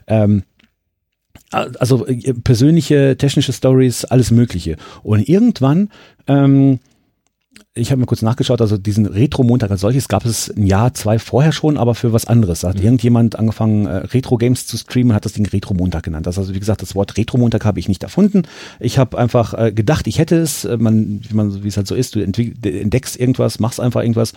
Ähm, 0.07 0.41
also 1.51 2.05
äh, 2.05 2.33
persönliche, 2.33 3.17
technische 3.17 3.53
Stories, 3.53 4.05
alles 4.05 4.31
Mögliche. 4.31 4.77
Und 5.03 5.27
irgendwann, 5.27 5.89
ähm, 6.27 6.79
ich 7.73 7.91
habe 7.91 7.99
mal 7.99 8.05
kurz 8.05 8.21
nachgeschaut, 8.21 8.61
also 8.61 8.77
diesen 8.77 9.05
Retro-Montag 9.05 9.71
als 9.71 9.81
solches 9.81 10.07
gab 10.07 10.25
es 10.25 10.49
ein 10.49 10.65
Jahr, 10.65 10.93
zwei 10.93 11.17
vorher 11.17 11.51
schon, 11.51 11.77
aber 11.77 11.95
für 11.95 12.13
was 12.13 12.25
anderes. 12.25 12.61
Da 12.61 12.69
hat 12.69 12.77
mhm. 12.77 12.83
irgendjemand 12.83 13.37
angefangen, 13.37 13.85
äh, 13.85 13.95
Retro-Games 13.97 14.67
zu 14.67 14.77
streamen 14.77 15.11
und 15.11 15.15
hat 15.15 15.25
das 15.25 15.33
Ding 15.33 15.45
Retro-Montag 15.45 16.03
genannt. 16.03 16.27
Das 16.27 16.37
also 16.37 16.53
wie 16.53 16.59
gesagt, 16.59 16.81
das 16.81 16.95
Wort 16.95 17.17
Retro-Montag 17.17 17.65
habe 17.65 17.79
ich 17.79 17.87
nicht 17.87 18.03
erfunden. 18.03 18.43
Ich 18.79 18.97
habe 18.97 19.17
einfach 19.17 19.53
äh, 19.53 19.71
gedacht, 19.71 20.07
ich 20.07 20.19
hätte 20.19 20.37
es. 20.37 20.65
Äh, 20.65 20.77
man, 20.77 21.21
wie 21.27 21.33
man, 21.33 21.63
wie 21.63 21.67
es 21.67 21.77
halt 21.77 21.87
so 21.87 21.95
ist, 21.95 22.15
du 22.15 22.21
entdeckst 22.21 23.19
irgendwas, 23.19 23.59
machst 23.59 23.79
einfach 23.79 24.01
irgendwas 24.01 24.33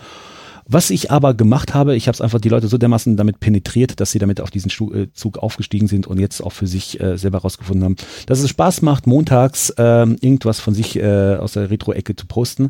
was 0.65 0.89
ich 0.89 1.11
aber 1.11 1.33
gemacht 1.33 1.73
habe, 1.73 1.95
ich 1.95 2.07
habe 2.07 2.13
es 2.13 2.21
einfach 2.21 2.39
die 2.39 2.49
Leute 2.49 2.67
so 2.67 2.77
dermaßen 2.77 3.17
damit 3.17 3.39
penetriert, 3.39 3.99
dass 3.99 4.11
sie 4.11 4.19
damit 4.19 4.41
auf 4.41 4.51
diesen 4.51 4.71
äh, 4.93 5.07
Zug 5.13 5.37
aufgestiegen 5.37 5.87
sind 5.87 6.07
und 6.07 6.19
jetzt 6.19 6.41
auch 6.41 6.51
für 6.51 6.67
sich 6.67 6.99
äh, 6.99 7.17
selber 7.17 7.39
rausgefunden 7.39 7.83
haben, 7.83 7.95
dass 8.27 8.39
es 8.39 8.49
Spaß 8.49 8.81
macht, 8.81 9.07
montags 9.07 9.69
äh, 9.71 10.03
irgendwas 10.03 10.59
von 10.59 10.73
sich 10.73 10.95
äh, 10.95 11.35
aus 11.35 11.53
der 11.53 11.69
Retro-Ecke 11.69 12.15
zu 12.15 12.25
posten. 12.27 12.69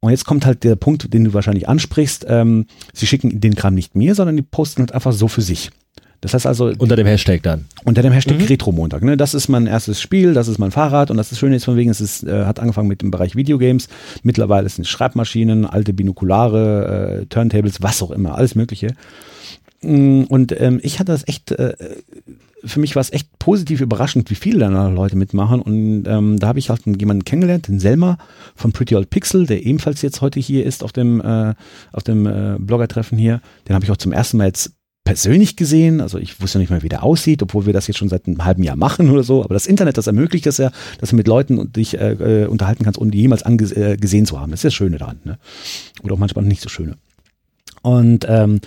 Und 0.00 0.10
jetzt 0.10 0.24
kommt 0.24 0.46
halt 0.46 0.64
der 0.64 0.76
Punkt, 0.76 1.12
den 1.12 1.24
du 1.24 1.34
wahrscheinlich 1.34 1.68
ansprichst. 1.68 2.24
Ähm, 2.28 2.66
sie 2.94 3.06
schicken 3.06 3.40
den 3.40 3.54
Kram 3.54 3.74
nicht 3.74 3.94
mir, 3.94 4.14
sondern 4.14 4.36
die 4.36 4.42
posten 4.42 4.80
halt 4.80 4.92
einfach 4.92 5.12
so 5.12 5.28
für 5.28 5.42
sich. 5.42 5.70
Das 6.20 6.34
heißt 6.34 6.46
also. 6.46 6.72
Unter 6.78 6.96
dem 6.96 7.06
Hashtag 7.06 7.42
dann. 7.42 7.66
Unter 7.84 8.02
dem 8.02 8.12
Hashtag 8.12 8.38
mhm. 8.38 8.44
Retro-Montag. 8.44 9.02
Ne? 9.02 9.16
Das 9.16 9.34
ist 9.34 9.48
mein 9.48 9.66
erstes 9.66 10.00
Spiel, 10.00 10.34
das 10.34 10.48
ist 10.48 10.58
mein 10.58 10.70
Fahrrad 10.70 11.10
und 11.10 11.16
das 11.16 11.32
ist 11.32 11.38
Schöne 11.38 11.56
ist 11.56 11.64
von 11.64 11.76
wegen, 11.76 11.90
es 11.90 12.00
ist, 12.00 12.24
äh, 12.24 12.44
hat 12.44 12.60
angefangen 12.60 12.88
mit 12.88 13.02
dem 13.02 13.10
Bereich 13.10 13.36
Videogames. 13.36 13.88
Mittlerweile 14.22 14.68
sind 14.68 14.82
es 14.82 14.90
Schreibmaschinen, 14.90 15.64
alte 15.64 15.92
Binokulare, 15.92 17.20
äh, 17.22 17.26
Turntables, 17.26 17.82
was 17.82 18.02
auch 18.02 18.10
immer, 18.10 18.34
alles 18.34 18.54
Mögliche. 18.54 18.94
Mm, 19.82 20.24
und 20.24 20.58
ähm, 20.60 20.78
ich 20.82 20.98
hatte 20.98 21.12
das 21.12 21.26
echt, 21.26 21.52
äh, 21.52 21.74
für 22.62 22.80
mich 22.80 22.94
war 22.94 23.00
es 23.00 23.12
echt 23.12 23.38
positiv 23.38 23.80
überraschend, 23.80 24.28
wie 24.30 24.34
viele 24.34 24.58
da 24.58 24.88
Leute 24.88 25.16
mitmachen. 25.16 25.62
Und 25.62 26.04
ähm, 26.06 26.38
da 26.38 26.48
habe 26.48 26.58
ich 26.58 26.68
halt 26.68 26.82
jemanden 26.84 27.24
kennengelernt, 27.24 27.68
den 27.68 27.80
Selma 27.80 28.18
von 28.54 28.72
Pretty 28.72 28.94
Old 28.94 29.08
Pixel, 29.08 29.46
der 29.46 29.64
ebenfalls 29.64 30.02
jetzt 30.02 30.20
heute 30.20 30.38
hier 30.38 30.66
ist 30.66 30.84
auf 30.84 30.92
dem, 30.92 31.22
äh, 31.22 31.54
auf 31.92 32.02
dem 32.02 32.26
äh, 32.26 32.56
Blogger-Treffen 32.58 33.16
hier. 33.16 33.40
Den 33.66 33.74
habe 33.74 33.86
ich 33.86 33.90
auch 33.90 33.96
zum 33.96 34.12
ersten 34.12 34.36
Mal 34.36 34.48
jetzt 34.48 34.72
persönlich 35.10 35.56
gesehen, 35.56 36.00
also 36.00 36.18
ich 36.18 36.40
wusste 36.40 36.60
nicht 36.60 36.70
mehr, 36.70 36.84
wie 36.84 36.88
der 36.88 37.02
aussieht, 37.02 37.42
obwohl 37.42 37.66
wir 37.66 37.72
das 37.72 37.88
jetzt 37.88 37.96
schon 37.96 38.08
seit 38.08 38.28
einem 38.28 38.44
halben 38.44 38.62
Jahr 38.62 38.76
machen 38.76 39.10
oder 39.10 39.24
so, 39.24 39.42
aber 39.42 39.54
das 39.54 39.66
Internet, 39.66 39.98
das 39.98 40.06
ermöglicht 40.06 40.46
das 40.46 40.58
ja, 40.58 40.70
dass 41.00 41.10
du 41.10 41.16
mit 41.16 41.26
Leuten 41.26 41.72
dich 41.72 41.98
äh, 41.98 42.44
äh 42.44 42.46
unterhalten 42.46 42.84
kannst, 42.84 42.96
ohne 43.00 43.10
die 43.10 43.18
jemals 43.18 43.42
äh, 43.42 43.98
zu 43.98 44.40
haben. 44.40 44.52
Das 44.52 44.60
ist 44.60 44.66
das 44.66 44.74
Schöne 44.74 44.98
daran, 44.98 45.18
ne? 45.24 45.38
Oder 46.04 46.14
auch 46.14 46.18
manchmal 46.18 46.44
nicht 46.44 46.62
so 46.62 46.68
Schöne. 46.68 46.94
Und 47.82 48.24
ähm, 48.28 48.60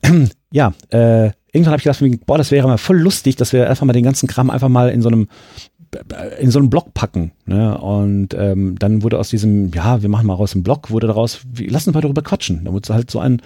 ja, 0.50 0.72
äh, 0.88 1.32
irgendwann 1.52 1.72
habe 1.72 1.76
ich 1.76 1.84
gedacht, 1.84 2.26
boah, 2.26 2.38
das 2.38 2.50
wäre 2.50 2.66
mal 2.66 2.78
voll 2.78 2.98
lustig, 2.98 3.36
dass 3.36 3.52
wir 3.52 3.68
einfach 3.68 3.84
mal 3.84 3.92
den 3.92 4.04
ganzen 4.04 4.26
Kram 4.26 4.48
einfach 4.48 4.70
mal 4.70 4.88
in 4.88 5.02
so 5.02 5.08
einem 5.08 5.28
in 6.40 6.50
so 6.50 6.58
einen 6.58 6.70
Blog 6.70 6.94
packen. 6.94 7.32
Ne? 7.44 7.78
Und 7.78 8.34
ähm, 8.34 8.76
dann 8.78 9.02
wurde 9.02 9.18
aus 9.18 9.28
diesem, 9.28 9.70
ja, 9.72 10.02
wir 10.02 10.08
machen 10.08 10.26
mal 10.26 10.34
raus 10.34 10.54
einen 10.54 10.64
Blog, 10.64 10.90
wurde 10.90 11.06
daraus, 11.06 11.42
lass 11.56 11.86
uns 11.86 11.94
mal 11.94 12.00
darüber 12.00 12.22
quatschen. 12.22 12.64
Da 12.64 12.72
wurde 12.72 12.92
halt 12.92 13.10
so 13.12 13.20
ein 13.20 13.42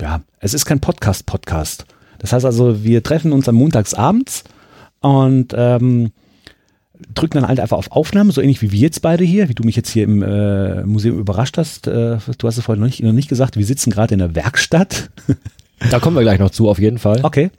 ja, 0.00 0.22
es 0.40 0.54
ist 0.54 0.64
kein 0.64 0.80
Podcast-Podcast. 0.80 1.86
Das 2.18 2.32
heißt 2.32 2.44
also, 2.44 2.82
wir 2.82 3.02
treffen 3.02 3.32
uns 3.32 3.48
am 3.48 3.56
Montagsabends 3.56 4.44
und 5.00 5.54
ähm, 5.56 6.12
drücken 7.14 7.40
dann 7.40 7.48
halt 7.48 7.60
einfach 7.60 7.76
auf 7.76 7.90
Aufnahme, 7.92 8.32
so 8.32 8.40
ähnlich 8.40 8.62
wie 8.62 8.72
wir 8.72 8.80
jetzt 8.80 9.02
beide 9.02 9.24
hier, 9.24 9.48
wie 9.48 9.54
du 9.54 9.64
mich 9.64 9.76
jetzt 9.76 9.90
hier 9.90 10.04
im 10.04 10.22
äh, 10.22 10.84
Museum 10.84 11.18
überrascht 11.18 11.58
hast. 11.58 11.86
Äh, 11.86 12.18
du 12.38 12.46
hast 12.46 12.58
es 12.58 12.64
vorhin 12.64 12.80
noch 12.80 12.88
nicht, 12.88 13.02
noch 13.02 13.12
nicht 13.12 13.28
gesagt, 13.28 13.56
wir 13.56 13.66
sitzen 13.66 13.90
gerade 13.90 14.14
in 14.14 14.20
der 14.20 14.34
Werkstatt. 14.34 15.10
Da 15.90 16.00
kommen 16.00 16.16
wir 16.16 16.22
gleich 16.22 16.38
noch 16.38 16.50
zu, 16.50 16.70
auf 16.70 16.78
jeden 16.78 16.98
Fall. 16.98 17.20
Okay. 17.22 17.50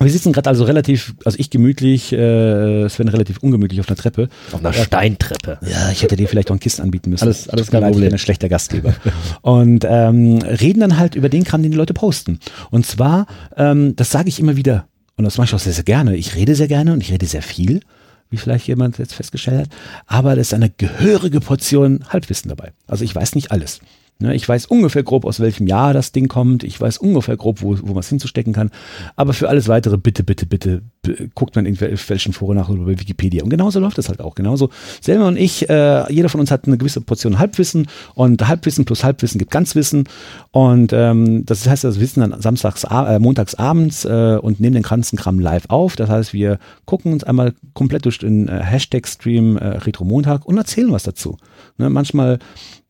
Wir 0.00 0.10
sitzen 0.10 0.32
gerade 0.32 0.48
also 0.48 0.64
relativ, 0.64 1.14
also 1.24 1.38
ich 1.38 1.50
gemütlich, 1.50 2.12
äh, 2.12 2.88
Sven 2.88 3.08
relativ 3.08 3.38
ungemütlich 3.38 3.80
auf 3.80 3.88
einer 3.88 3.96
Treppe. 3.96 4.28
Auf 4.52 4.60
einer 4.60 4.72
Steintreppe. 4.72 5.58
Ja, 5.62 5.90
ich 5.90 6.02
hätte 6.02 6.16
dir 6.16 6.28
vielleicht 6.28 6.48
noch 6.48 6.56
ein 6.56 6.60
Kissen 6.60 6.82
anbieten 6.82 7.10
müssen. 7.10 7.24
Alles, 7.24 7.48
alles 7.48 7.70
kein 7.70 7.82
Problem. 7.82 8.04
Ich 8.04 8.08
bin 8.08 8.14
ein 8.14 8.18
schlechter 8.18 8.48
Gastgeber. 8.48 8.94
und 9.42 9.84
ähm, 9.88 10.38
reden 10.42 10.80
dann 10.80 10.98
halt 10.98 11.14
über 11.14 11.28
den 11.28 11.44
Kram, 11.44 11.62
den 11.62 11.72
die 11.72 11.76
Leute 11.76 11.94
posten. 11.94 12.38
Und 12.70 12.86
zwar, 12.86 13.26
ähm, 13.56 13.96
das 13.96 14.10
sage 14.10 14.28
ich 14.28 14.38
immer 14.38 14.56
wieder, 14.56 14.86
und 15.16 15.24
das 15.24 15.36
mache 15.36 15.46
ich 15.46 15.54
auch 15.54 15.58
sehr, 15.58 15.72
sehr 15.72 15.84
gerne. 15.84 16.16
Ich 16.16 16.36
rede 16.36 16.54
sehr 16.54 16.68
gerne 16.68 16.92
und 16.92 17.02
ich 17.02 17.10
rede 17.10 17.26
sehr 17.26 17.42
viel, 17.42 17.80
wie 18.30 18.36
vielleicht 18.36 18.68
jemand 18.68 18.98
jetzt 18.98 19.14
festgestellt 19.14 19.62
hat. 19.62 19.68
Aber 20.06 20.36
da 20.36 20.40
ist 20.40 20.54
eine 20.54 20.70
gehörige 20.70 21.40
Portion 21.40 22.04
Halbwissen 22.08 22.48
dabei. 22.48 22.72
Also 22.86 23.04
ich 23.04 23.14
weiß 23.14 23.34
nicht 23.34 23.50
alles. 23.50 23.80
Ne, 24.20 24.34
ich 24.34 24.48
weiß 24.48 24.66
ungefähr 24.66 25.04
grob, 25.04 25.24
aus 25.24 25.38
welchem 25.38 25.68
Jahr 25.68 25.94
das 25.94 26.10
Ding 26.10 26.26
kommt. 26.26 26.64
Ich 26.64 26.80
weiß 26.80 26.98
ungefähr 26.98 27.36
grob, 27.36 27.62
wo, 27.62 27.78
wo 27.80 27.92
man 27.92 28.00
es 28.00 28.08
hinzustecken 28.08 28.52
kann. 28.52 28.72
Aber 29.14 29.32
für 29.32 29.48
alles 29.48 29.68
weitere, 29.68 29.96
bitte, 29.96 30.24
bitte, 30.24 30.44
bitte, 30.44 30.82
guckt 31.36 31.54
man 31.54 31.66
in 31.66 31.76
irgendwelchen 31.76 32.32
Foren 32.32 32.56
nach 32.56 32.68
oder 32.68 32.82
bei 32.82 32.98
Wikipedia. 32.98 33.44
Und 33.44 33.50
genauso 33.50 33.78
läuft 33.78 33.96
das 33.96 34.08
halt 34.08 34.20
auch. 34.20 34.34
Genauso. 34.34 34.70
Selma 35.00 35.28
und 35.28 35.36
ich, 35.36 35.70
äh, 35.70 36.12
jeder 36.12 36.28
von 36.30 36.40
uns 36.40 36.50
hat 36.50 36.66
eine 36.66 36.76
gewisse 36.78 37.00
Portion 37.00 37.38
Halbwissen 37.38 37.86
und 38.16 38.48
Halbwissen 38.48 38.84
plus 38.84 39.04
Halbwissen 39.04 39.38
gibt 39.38 39.52
Ganzwissen. 39.52 40.08
Und 40.50 40.92
ähm, 40.92 41.46
das 41.46 41.68
heißt, 41.68 41.84
das 41.84 42.00
Wissen 42.00 42.18
dann 42.18 42.42
samstags, 42.42 42.82
äh, 42.82 43.20
montags 43.20 43.54
abends 43.54 44.04
äh, 44.04 44.36
und 44.42 44.58
nehmen 44.58 44.74
den 44.74 44.82
ganzen 44.82 45.16
Kram 45.16 45.38
live 45.38 45.66
auf. 45.68 45.94
Das 45.94 46.10
heißt, 46.10 46.32
wir 46.32 46.58
gucken 46.86 47.12
uns 47.12 47.22
einmal 47.22 47.54
komplett 47.72 48.04
durch 48.04 48.18
den 48.18 48.48
äh, 48.48 48.64
Hashtag-Stream 48.64 49.58
äh, 49.58 49.64
Retro 49.78 50.04
Montag 50.04 50.44
und 50.44 50.58
erzählen 50.58 50.90
was 50.90 51.04
dazu. 51.04 51.36
Ne, 51.76 51.88
manchmal 51.88 52.40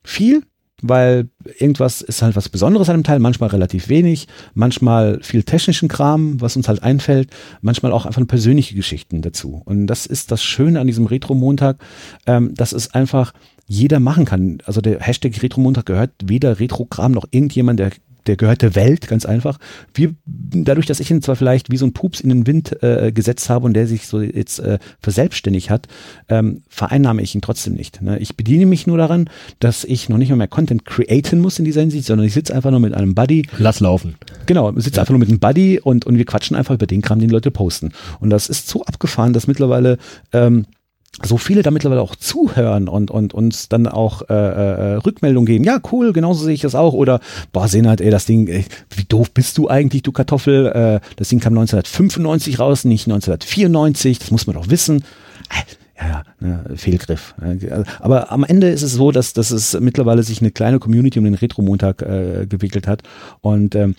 viel, 0.03 0.43
weil 0.83 1.29
irgendwas 1.59 2.03
ist 2.03 2.23
halt 2.23 2.37
was 2.37 2.49
Besonderes 2.49 2.89
an 2.89 2.99
dem 2.99 3.05
Teil, 3.05 3.19
manchmal 3.19 3.51
relativ 3.51 3.89
wenig, 3.89 4.29
manchmal 4.55 5.21
viel 5.23 5.43
technischen 5.43 5.89
Kram, 5.89 6.41
was 6.41 6.57
uns 6.57 6.69
halt 6.69 6.83
einfällt, 6.83 7.31
manchmal 7.61 7.93
auch 7.93 8.07
einfach 8.07 8.25
persönliche 8.27 8.75
Geschichten 8.75 9.23
dazu. 9.23 9.63
Und 9.65 9.87
das 9.87 10.07
ist 10.07 10.31
das 10.31 10.43
Schöne 10.43 10.81
an 10.81 10.87
diesem 10.87 11.07
Retro-Montag, 11.07 11.79
ähm, 12.27 12.55
dass 12.55 12.73
es 12.73 12.95
einfach 12.95 13.33
jeder 13.67 14.01
machen 14.01 14.25
kann. 14.25 14.59
Also 14.65 14.81
der 14.81 15.01
Hashtag 15.01 15.43
Retro-Montag 15.43 15.87
gehört 15.87 16.13
weder 16.25 16.59
Retro-Kram 16.59 17.13
noch 17.13 17.27
irgendjemand, 17.31 17.81
der 17.81 17.91
der 18.27 18.37
gehört 18.37 18.63
der 18.63 18.75
Welt, 18.75 19.09
ganz 19.09 19.25
einfach. 19.25 19.59
Wir, 19.95 20.15
dadurch, 20.25 20.87
dass 20.87 21.01
ich 21.01 21.11
ihn 21.11 21.23
zwar 21.23 21.37
vielleicht 21.37 21.71
wie 21.71 21.77
so 21.77 21.87
ein 21.87 21.93
Pups 21.93 22.21
in 22.21 22.29
den 22.29 22.47
Wind 22.47 22.83
äh, 22.83 23.13
gesetzt 23.13 23.49
habe 23.49 23.67
und 23.67 23.75
der 23.75 23.87
sich 23.87 24.07
so 24.07 24.21
jetzt 24.21 24.59
äh, 24.59 24.79
verselbstständigt 25.01 25.71
hat, 25.71 25.89
ähm, 26.29 26.63
vereinnahme 26.69 27.23
ich 27.23 27.35
ihn 27.35 27.41
trotzdem 27.41 27.75
nicht. 27.75 28.03
Ne? 28.03 28.19
Ich 28.19 28.37
bediene 28.37 28.67
mich 28.67 28.87
nur 28.87 28.99
daran, 28.99 29.31
dass 29.61 29.85
ich 29.85 30.09
noch 30.09 30.19
nicht 30.19 30.31
mal 30.31 30.37
mehr 30.37 30.49
Content 30.49 30.85
createn 30.85 31.41
muss 31.41 31.59
in 31.59 31.65
dieser 31.65 31.81
Hinsicht, 31.81 32.07
sondern 32.07 32.27
ich 32.27 32.35
sitze 32.35 32.55
einfach 32.55 32.71
nur 32.71 32.81
mit 32.81 32.95
einem 32.95 33.15
Buddy. 33.15 33.47
Lass 33.59 33.81
laufen. 33.81 34.17
Genau, 34.47 34.73
sitze 34.77 34.97
ja. 34.97 35.03
einfach 35.03 35.13
nur 35.13 35.21
mit 35.21 35.29
einem 35.29 35.41
Buddy 35.41 35.81
und, 35.81 36.07
und 36.07 36.19
wir 36.19 36.25
quatschen 36.25 36.57
einfach 36.57 36.75
über 36.75 36.87
den 36.87 37.03
Kram, 37.03 37.21
den 37.21 37.31
Leute 37.31 37.51
posten. 37.51 37.93
Und 38.21 38.31
das 38.31 38.49
ist 38.49 38.69
so 38.69 38.85
abgefahren, 38.85 39.33
dass 39.33 39.47
mittlerweile 39.47 39.99
ähm, 40.33 40.67
so 41.23 41.37
viele 41.37 41.63
da 41.63 41.71
mittlerweile 41.71 42.01
auch 42.01 42.17
zuhören 42.17 42.89
und, 42.89 43.11
und 43.11 43.35
uns 43.35 43.69
dann 43.69 43.87
auch 43.87 44.23
äh, 44.29 44.35
äh, 44.35 44.95
Rückmeldung 44.97 45.47
geben. 45.47 45.65
Ja, 45.65 45.81
cool, 45.93 46.13
genauso 46.13 46.45
sehe 46.45 46.55
ich 46.55 46.61
das 46.61 46.75
auch. 46.75 46.93
Oder, 46.93 47.21
boah, 47.53 47.69
Senat, 47.69 48.01
ey, 48.01 48.11
das 48.11 48.27
Ding, 48.27 48.47
ey, 48.49 48.65
wie 48.95 49.05
doof 49.05 49.31
bist 49.33 49.59
du 49.59 49.69
eigentlich, 49.69 50.03
du 50.03 50.13
Kartoffel? 50.13 50.67
Äh, 50.67 51.01
das 51.17 51.29
Ding 51.29 51.41
kam 51.41 51.55
1995 51.59 52.59
raus, 52.59 52.85
nicht 52.85 53.07
1994, 53.07 54.19
das 54.19 54.31
muss 54.31 54.47
man 54.47 54.55
doch 54.55 54.71
wissen. 54.71 55.05
Äh, 55.51 55.65
ja, 56.01 56.23
ne, 56.39 56.65
Fehlgriff. 56.77 57.35
Aber 57.99 58.31
am 58.31 58.45
Ende 58.45 58.69
ist 58.69 58.83
es 58.83 58.93
so, 58.93 59.11
dass, 59.11 59.33
dass 59.33 59.51
es 59.51 59.79
mittlerweile 59.81 60.23
sich 60.23 60.41
eine 60.41 60.53
kleine 60.53 60.79
Community 60.79 61.19
um 61.19 61.25
den 61.25 61.35
Retro-Montag 61.35 62.03
äh, 62.03 62.47
gewickelt 62.49 62.87
hat. 62.87 63.03
Und 63.41 63.75
ähm, 63.75 63.97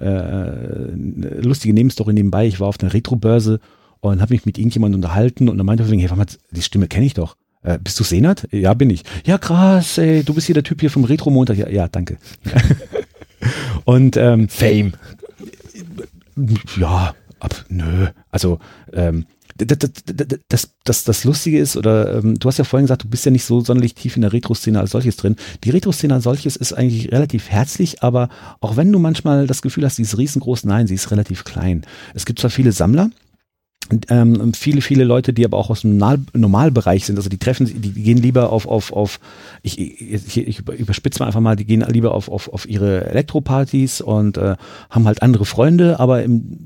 äh, 0.00 1.40
lustige 1.42 1.74
Nebenstory 1.74 2.14
nebenbei, 2.14 2.46
ich 2.46 2.58
war 2.58 2.68
auf 2.68 2.80
einer 2.80 2.94
Retro-Börse 2.94 3.60
und 4.02 4.20
habe 4.20 4.34
mich 4.34 4.44
mit 4.44 4.58
irgendjemandem 4.58 4.98
unterhalten 4.98 5.48
und 5.48 5.56
dann 5.56 5.64
meinte 5.64 5.84
er, 5.84 5.88
hey, 5.88 6.10
warte 6.10 6.16
mal, 6.16 6.26
die 6.50 6.62
Stimme 6.62 6.88
kenne 6.88 7.06
ich 7.06 7.14
doch. 7.14 7.36
Äh, 7.62 7.78
bist 7.82 7.98
du 8.00 8.04
Senat? 8.04 8.48
Ja, 8.50 8.74
bin 8.74 8.90
ich. 8.90 9.04
Ja, 9.24 9.38
krass, 9.38 9.96
ey, 9.96 10.24
du 10.24 10.34
bist 10.34 10.46
hier 10.46 10.54
der 10.54 10.64
Typ 10.64 10.80
hier 10.80 10.90
vom 10.90 11.04
Retro-Montag. 11.04 11.56
Ja, 11.56 11.68
ja, 11.68 11.86
danke. 11.86 12.18
und 13.84 14.16
ähm, 14.16 14.48
Fame. 14.48 14.92
Ja, 16.76 17.14
ab, 17.38 17.64
nö. 17.68 18.08
Also, 18.32 18.58
ähm, 18.92 19.26
das, 19.56 19.90
das, 20.48 20.70
das, 20.82 21.04
das 21.04 21.24
Lustige 21.24 21.60
ist, 21.60 21.76
oder 21.76 22.18
ähm, 22.18 22.38
du 22.40 22.48
hast 22.48 22.58
ja 22.58 22.64
vorhin 22.64 22.86
gesagt, 22.86 23.04
du 23.04 23.08
bist 23.08 23.24
ja 23.24 23.30
nicht 23.30 23.44
so 23.44 23.60
sonderlich 23.60 23.94
tief 23.94 24.16
in 24.16 24.22
der 24.22 24.32
Retro-Szene 24.32 24.80
als 24.80 24.90
solches 24.90 25.16
drin. 25.16 25.36
Die 25.62 25.70
Retro-Szene 25.70 26.14
als 26.14 26.24
solches 26.24 26.56
ist 26.56 26.72
eigentlich 26.72 27.12
relativ 27.12 27.50
herzlich, 27.50 28.02
aber 28.02 28.30
auch 28.60 28.76
wenn 28.76 28.90
du 28.90 28.98
manchmal 28.98 29.46
das 29.46 29.62
Gefühl 29.62 29.84
hast, 29.84 29.96
sie 29.96 30.02
ist 30.02 30.18
riesengroß, 30.18 30.64
nein, 30.64 30.88
sie 30.88 30.94
ist 30.94 31.12
relativ 31.12 31.44
klein. 31.44 31.82
Es 32.14 32.26
gibt 32.26 32.40
zwar 32.40 32.50
viele 32.50 32.72
Sammler, 32.72 33.10
ähm, 34.08 34.54
viele, 34.54 34.80
viele 34.80 35.04
Leute, 35.04 35.32
die 35.32 35.44
aber 35.44 35.56
auch 35.58 35.70
aus 35.70 35.82
dem 35.82 35.96
Normalbereich 35.96 37.06
sind, 37.06 37.16
also 37.16 37.28
die 37.28 37.38
treffen, 37.38 37.66
die, 37.66 37.92
gehen 37.92 38.18
lieber 38.18 38.50
auf, 38.50 38.66
auf, 38.66 38.92
auf 38.92 39.20
ich, 39.62 39.78
ich, 39.78 40.36
ich 40.36 40.58
überspitze 40.60 41.20
mal 41.20 41.26
einfach 41.26 41.40
mal, 41.40 41.56
die 41.56 41.64
gehen 41.64 41.84
lieber 41.88 42.14
auf, 42.14 42.28
auf, 42.28 42.52
auf 42.52 42.68
ihre 42.68 43.06
Elektropartys 43.06 44.00
und 44.00 44.38
äh, 44.38 44.56
haben 44.90 45.06
halt 45.06 45.22
andere 45.22 45.44
Freunde, 45.44 46.00
aber 46.00 46.22
im, 46.22 46.58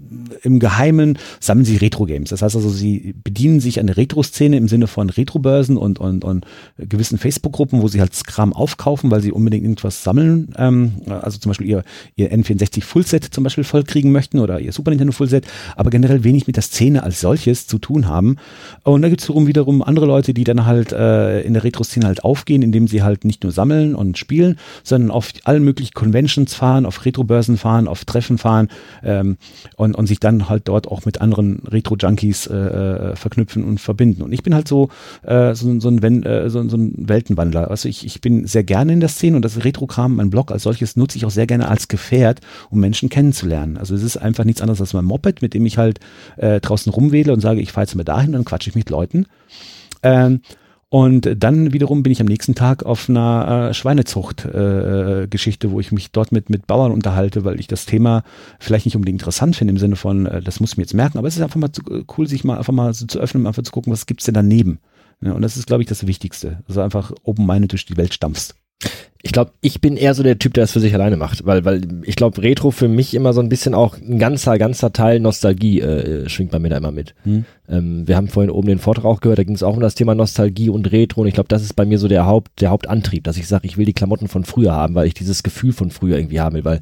im 0.42 0.58
Geheimen 0.58 1.18
sammeln 1.40 1.64
sie 1.64 1.76
Retro-Games. 1.76 2.30
Das 2.30 2.42
heißt 2.42 2.56
also, 2.56 2.68
sie 2.68 3.14
bedienen 3.24 3.60
sich 3.60 3.80
an 3.80 3.86
der 3.86 3.96
Retro-Szene 3.96 4.56
im 4.56 4.68
Sinne 4.68 4.86
von 4.86 5.10
Retro-Börsen 5.10 5.76
und, 5.76 5.98
und, 5.98 6.24
und 6.24 6.46
gewissen 6.78 7.18
Facebook-Gruppen, 7.18 7.82
wo 7.82 7.88
sie 7.88 8.00
halt 8.00 8.12
Kram 8.26 8.52
aufkaufen, 8.52 9.10
weil 9.10 9.20
sie 9.20 9.32
unbedingt 9.32 9.64
irgendwas 9.64 10.02
sammeln, 10.02 10.52
ähm, 10.56 10.92
also 11.08 11.38
zum 11.38 11.50
Beispiel 11.50 11.66
ihr, 11.66 11.84
ihr 12.16 12.32
N64 12.32 12.82
Fullset 12.82 13.24
zum 13.24 13.44
Beispiel 13.44 13.64
vollkriegen 13.64 14.12
möchten 14.12 14.38
oder 14.38 14.60
ihr 14.60 14.72
Super 14.72 14.90
Nintendo 14.90 15.12
Fullset, 15.12 15.46
aber 15.76 15.90
generell 15.90 16.24
wenig 16.24 16.46
mit 16.46 16.56
der 16.56 16.62
Szene 16.62 17.02
als 17.06 17.20
solches 17.20 17.66
zu 17.66 17.78
tun 17.78 18.08
haben. 18.08 18.36
Und 18.82 19.02
da 19.02 19.08
gibt 19.08 19.22
es 19.22 19.28
wiederum 19.28 19.82
andere 19.82 20.06
Leute, 20.06 20.34
die 20.34 20.44
dann 20.44 20.66
halt 20.66 20.92
äh, 20.92 21.40
in 21.42 21.54
der 21.54 21.64
Retro-Szene 21.64 22.06
halt 22.06 22.24
aufgehen, 22.24 22.62
indem 22.62 22.88
sie 22.88 23.02
halt 23.02 23.24
nicht 23.24 23.44
nur 23.44 23.52
sammeln 23.52 23.94
und 23.94 24.18
spielen, 24.18 24.58
sondern 24.82 25.10
auf 25.10 25.32
allen 25.44 25.62
möglichen 25.62 25.94
Conventions 25.94 26.54
fahren, 26.54 26.84
auf 26.84 27.04
Retro-Börsen 27.04 27.56
fahren, 27.56 27.88
auf 27.88 28.04
Treffen 28.04 28.38
fahren 28.38 28.68
ähm, 29.02 29.36
und, 29.76 29.94
und 29.94 30.06
sich 30.06 30.20
dann 30.20 30.48
halt 30.48 30.68
dort 30.68 30.88
auch 30.88 31.04
mit 31.04 31.20
anderen 31.20 31.62
Retro-Junkies 31.66 32.48
äh, 32.48 32.54
äh 32.54 33.16
verknüpfen 33.16 33.64
und 33.64 33.80
verbinden. 33.80 34.22
Und 34.22 34.32
ich 34.32 34.42
bin 34.42 34.54
halt 34.54 34.68
so, 34.68 34.88
äh, 35.22 35.54
so, 35.54 35.78
so, 35.80 35.88
ein, 35.88 36.22
äh, 36.24 36.50
so, 36.50 36.68
so 36.68 36.76
ein 36.76 36.94
Weltenwandler. 36.96 37.70
Also 37.70 37.88
ich, 37.88 38.04
ich 38.04 38.20
bin 38.20 38.46
sehr 38.46 38.64
gerne 38.64 38.92
in 38.92 39.00
der 39.00 39.08
Szene 39.08 39.36
und 39.36 39.44
das 39.44 39.64
Retro-Kram, 39.64 40.16
mein 40.16 40.30
Blog 40.30 40.50
als 40.50 40.64
solches 40.64 40.96
nutze 40.96 41.18
ich 41.18 41.24
auch 41.24 41.30
sehr 41.30 41.46
gerne 41.46 41.68
als 41.68 41.88
Gefährt, 41.88 42.40
um 42.70 42.80
Menschen 42.80 43.08
kennenzulernen. 43.08 43.76
Also 43.76 43.94
es 43.94 44.02
ist 44.02 44.16
einfach 44.16 44.44
nichts 44.44 44.60
anderes 44.60 44.80
als 44.80 44.92
mein 44.92 45.04
Moped, 45.04 45.40
mit 45.40 45.54
dem 45.54 45.64
ich 45.66 45.78
halt 45.78 46.00
äh, 46.36 46.60
draußen 46.60 46.92
rumwedle 46.96 47.32
und 47.32 47.40
sage, 47.40 47.60
ich 47.60 47.72
fahre 47.72 47.86
jetzt 47.86 47.94
mal 47.94 48.04
dahin, 48.04 48.32
dann 48.32 48.44
quatsche 48.44 48.70
ich 48.70 48.76
mit 48.76 48.90
Leuten. 48.90 49.26
Ähm, 50.02 50.40
und 50.88 51.28
dann 51.36 51.72
wiederum 51.72 52.04
bin 52.04 52.12
ich 52.12 52.20
am 52.20 52.28
nächsten 52.28 52.54
Tag 52.54 52.84
auf 52.84 53.08
einer 53.08 53.70
äh, 53.70 53.74
Schweinezucht-Geschichte, 53.74 55.66
äh, 55.66 55.70
wo 55.70 55.80
ich 55.80 55.90
mich 55.90 56.12
dort 56.12 56.30
mit, 56.30 56.48
mit 56.48 56.68
Bauern 56.68 56.92
unterhalte, 56.92 57.44
weil 57.44 57.58
ich 57.58 57.66
das 57.66 57.86
Thema 57.86 58.22
vielleicht 58.60 58.86
nicht 58.86 58.94
unbedingt 58.94 59.20
interessant 59.20 59.56
finde 59.56 59.72
im 59.72 59.78
Sinne 59.78 59.96
von, 59.96 60.26
äh, 60.26 60.40
das 60.40 60.60
muss 60.60 60.72
ich 60.72 60.76
mir 60.76 60.84
jetzt 60.84 60.94
merken, 60.94 61.18
aber 61.18 61.26
es 61.26 61.36
ist 61.36 61.42
einfach 61.42 61.60
mal 61.60 61.72
zu, 61.72 61.82
äh, 61.90 62.04
cool, 62.16 62.28
sich 62.28 62.44
mal 62.44 62.58
einfach 62.58 62.72
mal 62.72 62.94
so 62.94 63.06
zu 63.06 63.18
öffnen, 63.18 63.46
einfach 63.46 63.64
zu 63.64 63.72
gucken, 63.72 63.92
was 63.92 64.06
gibt's 64.06 64.26
denn 64.26 64.34
daneben. 64.34 64.78
Ja, 65.20 65.32
und 65.32 65.42
das 65.42 65.56
ist, 65.56 65.66
glaube 65.66 65.82
ich, 65.82 65.88
das 65.88 66.06
Wichtigste. 66.06 66.62
Also 66.68 66.82
einfach 66.82 67.12
open-minded 67.24 67.72
durch 67.72 67.86
die 67.86 67.96
Welt 67.96 68.14
stampfst. 68.14 68.54
Ich 69.26 69.32
glaube, 69.32 69.50
ich 69.60 69.80
bin 69.80 69.96
eher 69.96 70.14
so 70.14 70.22
der 70.22 70.38
Typ, 70.38 70.54
der 70.54 70.62
das 70.62 70.70
für 70.70 70.78
sich 70.78 70.94
alleine 70.94 71.16
macht, 71.16 71.44
weil, 71.44 71.64
weil 71.64 71.80
ich 72.04 72.14
glaube, 72.14 72.40
Retro 72.42 72.70
für 72.70 72.86
mich 72.86 73.12
immer 73.12 73.32
so 73.32 73.40
ein 73.40 73.48
bisschen 73.48 73.74
auch 73.74 73.96
ein 73.98 74.20
ganzer, 74.20 74.56
ganzer 74.56 74.92
Teil 74.92 75.18
Nostalgie 75.18 75.80
äh, 75.80 76.28
schwingt 76.28 76.52
bei 76.52 76.60
mir 76.60 76.68
da 76.68 76.76
immer 76.76 76.92
mit. 76.92 77.16
Hm. 77.24 77.44
Ähm, 77.68 78.06
wir 78.06 78.14
haben 78.14 78.28
vorhin 78.28 78.52
oben 78.52 78.68
den 78.68 78.78
Vortrag 78.78 79.04
auch 79.04 79.18
gehört, 79.18 79.40
da 79.40 79.42
ging 79.42 79.56
es 79.56 79.64
auch 79.64 79.74
um 79.74 79.80
das 79.80 79.96
Thema 79.96 80.14
Nostalgie 80.14 80.68
und 80.68 80.92
Retro 80.92 81.22
und 81.22 81.26
ich 81.26 81.34
glaube, 81.34 81.48
das 81.48 81.62
ist 81.62 81.74
bei 81.74 81.84
mir 81.84 81.98
so 81.98 82.06
der 82.06 82.24
Haupt, 82.24 82.60
der 82.60 82.70
Hauptantrieb, 82.70 83.24
dass 83.24 83.36
ich 83.36 83.48
sage, 83.48 83.66
ich 83.66 83.76
will 83.76 83.84
die 83.84 83.94
Klamotten 83.94 84.28
von 84.28 84.44
früher 84.44 84.72
haben, 84.72 84.94
weil 84.94 85.08
ich 85.08 85.14
dieses 85.14 85.42
Gefühl 85.42 85.72
von 85.72 85.90
früher 85.90 86.18
irgendwie 86.18 86.38
haben 86.38 86.54
will, 86.54 86.64
weil 86.64 86.78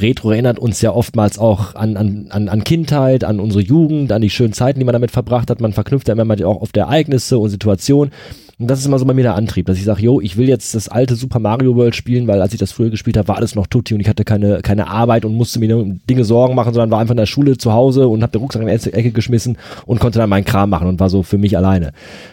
Retro 0.00 0.32
erinnert 0.32 0.58
uns 0.58 0.80
ja 0.80 0.90
oftmals 0.90 1.38
auch 1.38 1.76
an, 1.76 1.96
an, 1.96 2.26
an, 2.30 2.48
an 2.48 2.64
Kindheit, 2.64 3.22
an 3.22 3.38
unsere 3.38 3.62
Jugend, 3.62 4.10
an 4.10 4.20
die 4.20 4.30
schönen 4.30 4.52
Zeiten, 4.52 4.80
die 4.80 4.84
man 4.84 4.94
damit 4.94 5.12
verbracht 5.12 5.48
hat. 5.48 5.60
Man 5.60 5.72
verknüpft 5.72 6.08
ja 6.08 6.14
immer 6.14 6.24
mal 6.24 6.42
auch 6.42 6.60
auf 6.60 6.70
Ereignisse 6.74 7.38
und 7.38 7.50
Situationen. 7.50 8.12
Und 8.58 8.68
das 8.68 8.78
ist 8.78 8.86
immer 8.86 8.98
so 8.98 9.04
bei 9.04 9.14
mir 9.14 9.22
der 9.22 9.34
Antrieb, 9.34 9.66
dass 9.66 9.78
ich 9.78 9.84
sage, 9.84 10.02
yo, 10.02 10.20
ich 10.20 10.36
will 10.36 10.48
jetzt 10.48 10.74
das 10.74 10.88
alte 10.88 11.16
Super 11.16 11.40
Mario 11.40 11.74
World 11.74 11.96
spielen, 11.96 12.26
weil 12.28 12.40
als 12.40 12.52
ich 12.52 12.60
das 12.60 12.72
früher 12.72 12.90
gespielt 12.90 13.16
habe, 13.16 13.28
war 13.28 13.36
alles 13.36 13.54
noch 13.54 13.66
Tutti 13.66 13.94
und 13.94 14.00
ich 14.00 14.08
hatte 14.08 14.24
keine, 14.24 14.60
keine 14.62 14.88
Arbeit 14.88 15.24
und 15.24 15.34
musste 15.34 15.58
mir 15.58 15.98
Dinge 16.08 16.24
Sorgen 16.24 16.54
machen, 16.54 16.72
sondern 16.72 16.90
war 16.90 17.00
einfach 17.00 17.12
in 17.12 17.18
der 17.18 17.26
Schule 17.26 17.56
zu 17.58 17.72
Hause 17.72 18.06
und 18.08 18.22
habe 18.22 18.32
den 18.32 18.40
Rucksack 18.40 18.62
in 18.62 18.68
die 18.68 18.92
Ecke 18.92 19.10
geschmissen 19.10 19.58
und 19.86 19.98
konnte 19.98 20.18
dann 20.18 20.30
meinen 20.30 20.44
Kram 20.44 20.70
machen 20.70 20.86
und 20.86 21.00
war 21.00 21.10
so 21.10 21.22
für 21.22 21.38
mich 21.38 21.56
alleine. 21.56 21.92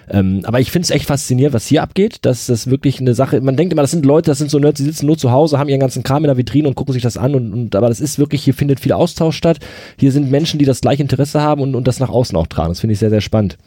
Ähm, 0.10 0.42
aber 0.44 0.60
ich 0.60 0.72
finde 0.72 0.84
es 0.84 0.92
echt 0.92 1.06
faszinierend, 1.06 1.54
was 1.54 1.66
hier 1.66 1.82
abgeht, 1.82 2.20
dass 2.22 2.46
das 2.46 2.70
wirklich 2.70 3.00
eine 3.00 3.16
Sache, 3.16 3.42
man 3.42 3.56
denkt 3.56 3.74
immer, 3.74 3.82
das 3.82 3.92
sind 3.92 4.06
Leute, 4.06 4.30
das 4.30 4.38
sind 4.38 4.52
so 4.52 4.60
Nerds, 4.60 4.78
die 4.78 4.84
sitzen 4.84 5.08
nur 5.08 5.18
zu 5.18 5.32
Hause, 5.32 5.58
haben 5.58 5.70
ihren 5.70 5.80
ganzen 5.80 6.04
Kram 6.04 6.24
in 6.24 6.28
der 6.28 6.38
Vitrine 6.38 6.68
und 6.68 6.76
gucken 6.76 6.94
sich 6.94 7.04
das 7.04 7.18
an 7.18 7.34
und, 7.34 7.54
und 7.54 7.76
aber 7.76 7.90
das 7.90 8.00
ist 8.00 8.20
wirklich, 8.20 8.44
hier 8.44 8.54
findet 8.54 8.80
viel 8.80 8.94
Austausch 8.94 9.38
statt. 9.38 9.58
Hier 9.98 10.12
sind 10.12 10.30
Menschen, 10.30 10.60
die 10.60 10.66
das 10.66 10.82
gleiche 10.82 11.02
Interesse 11.02 11.42
haben 11.42 11.62
und, 11.62 11.76
und 11.76 11.88
das 11.88 12.00
nach 12.00 12.10
außen 12.10 12.38
auch 12.38 12.48
tragen. 12.48 12.70
Das 12.70 12.80
finde 12.80 12.94
ich 12.94 13.00
sehr, 13.00 13.10
sehr 13.10 13.22
spannend. 13.22 13.58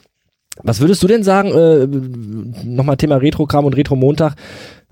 Was 0.62 0.80
würdest 0.80 1.02
du 1.02 1.06
denn 1.06 1.22
sagen, 1.22 1.50
äh, 1.50 1.86
nochmal 2.64 2.96
Thema 2.96 3.16
Retro-Kram 3.16 3.64
und 3.64 3.76
Retro-Montag, 3.76 4.36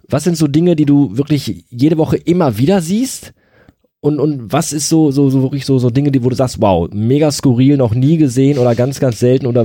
was 0.09 0.25
sind 0.25 0.37
so 0.37 0.49
Dinge, 0.49 0.77
die 0.77 0.85
du 0.85 1.17
wirklich 1.17 1.65
jede 1.71 1.99
Woche 1.99 2.17
immer 2.17 2.59
wieder 2.59 2.81
siehst? 2.81 3.33
Und, 4.01 4.19
und 4.19 4.53
was 4.53 4.73
ist 4.73 4.89
so, 4.89 5.13
so, 5.13 5.31
so 5.31 5.43
wirklich 5.43 5.65
so, 5.65 5.79
so 5.79 5.89
Dinge, 5.89 6.11
die, 6.11 6.25
wo 6.25 6.29
du 6.29 6.35
sagst, 6.35 6.61
wow, 6.61 6.89
mega 6.93 7.31
skurril, 7.31 7.77
noch 7.77 7.95
nie 7.95 8.17
gesehen 8.17 8.59
oder 8.59 8.75
ganz, 8.75 8.99
ganz 8.99 9.21
selten 9.21 9.47
oder 9.47 9.65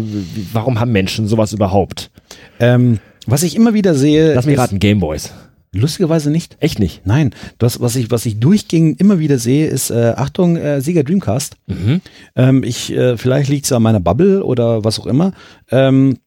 warum 0.53 0.79
haben 0.79 0.91
Menschen 0.91 1.27
sowas 1.27 1.53
überhaupt? 1.53 2.11
Ähm, 2.59 2.99
was 3.25 3.41
ich 3.41 3.55
immer 3.55 3.73
wieder 3.73 3.95
sehe. 3.95 4.35
Lass 4.35 4.45
mich 4.45 4.57
raten, 4.57 4.77
Gameboys. 4.77 5.33
Lustigerweise 5.81 6.31
nicht. 6.31 6.57
Echt 6.59 6.79
nicht? 6.79 7.05
Nein. 7.05 7.33
Das, 7.57 7.79
was 7.81 7.95
ich, 7.95 8.11
was 8.11 8.25
ich 8.25 8.39
durchgehend 8.39 8.99
immer 8.99 9.19
wieder 9.19 9.37
sehe, 9.37 9.67
ist, 9.67 9.89
äh, 9.89 10.13
Achtung, 10.15 10.57
äh, 10.57 10.81
Sega 10.81 11.03
Dreamcast. 11.03 11.55
Mhm. 11.67 12.01
Ähm, 12.35 12.63
ich, 12.63 12.91
äh, 12.93 13.17
vielleicht 13.17 13.49
liegt 13.49 13.65
es 13.65 13.71
an 13.71 13.83
meiner 13.83 13.99
Bubble 13.99 14.43
oder 14.43 14.83
was 14.83 14.99
auch 14.99 15.07
immer. 15.07 15.33
Ähm, 15.71 16.17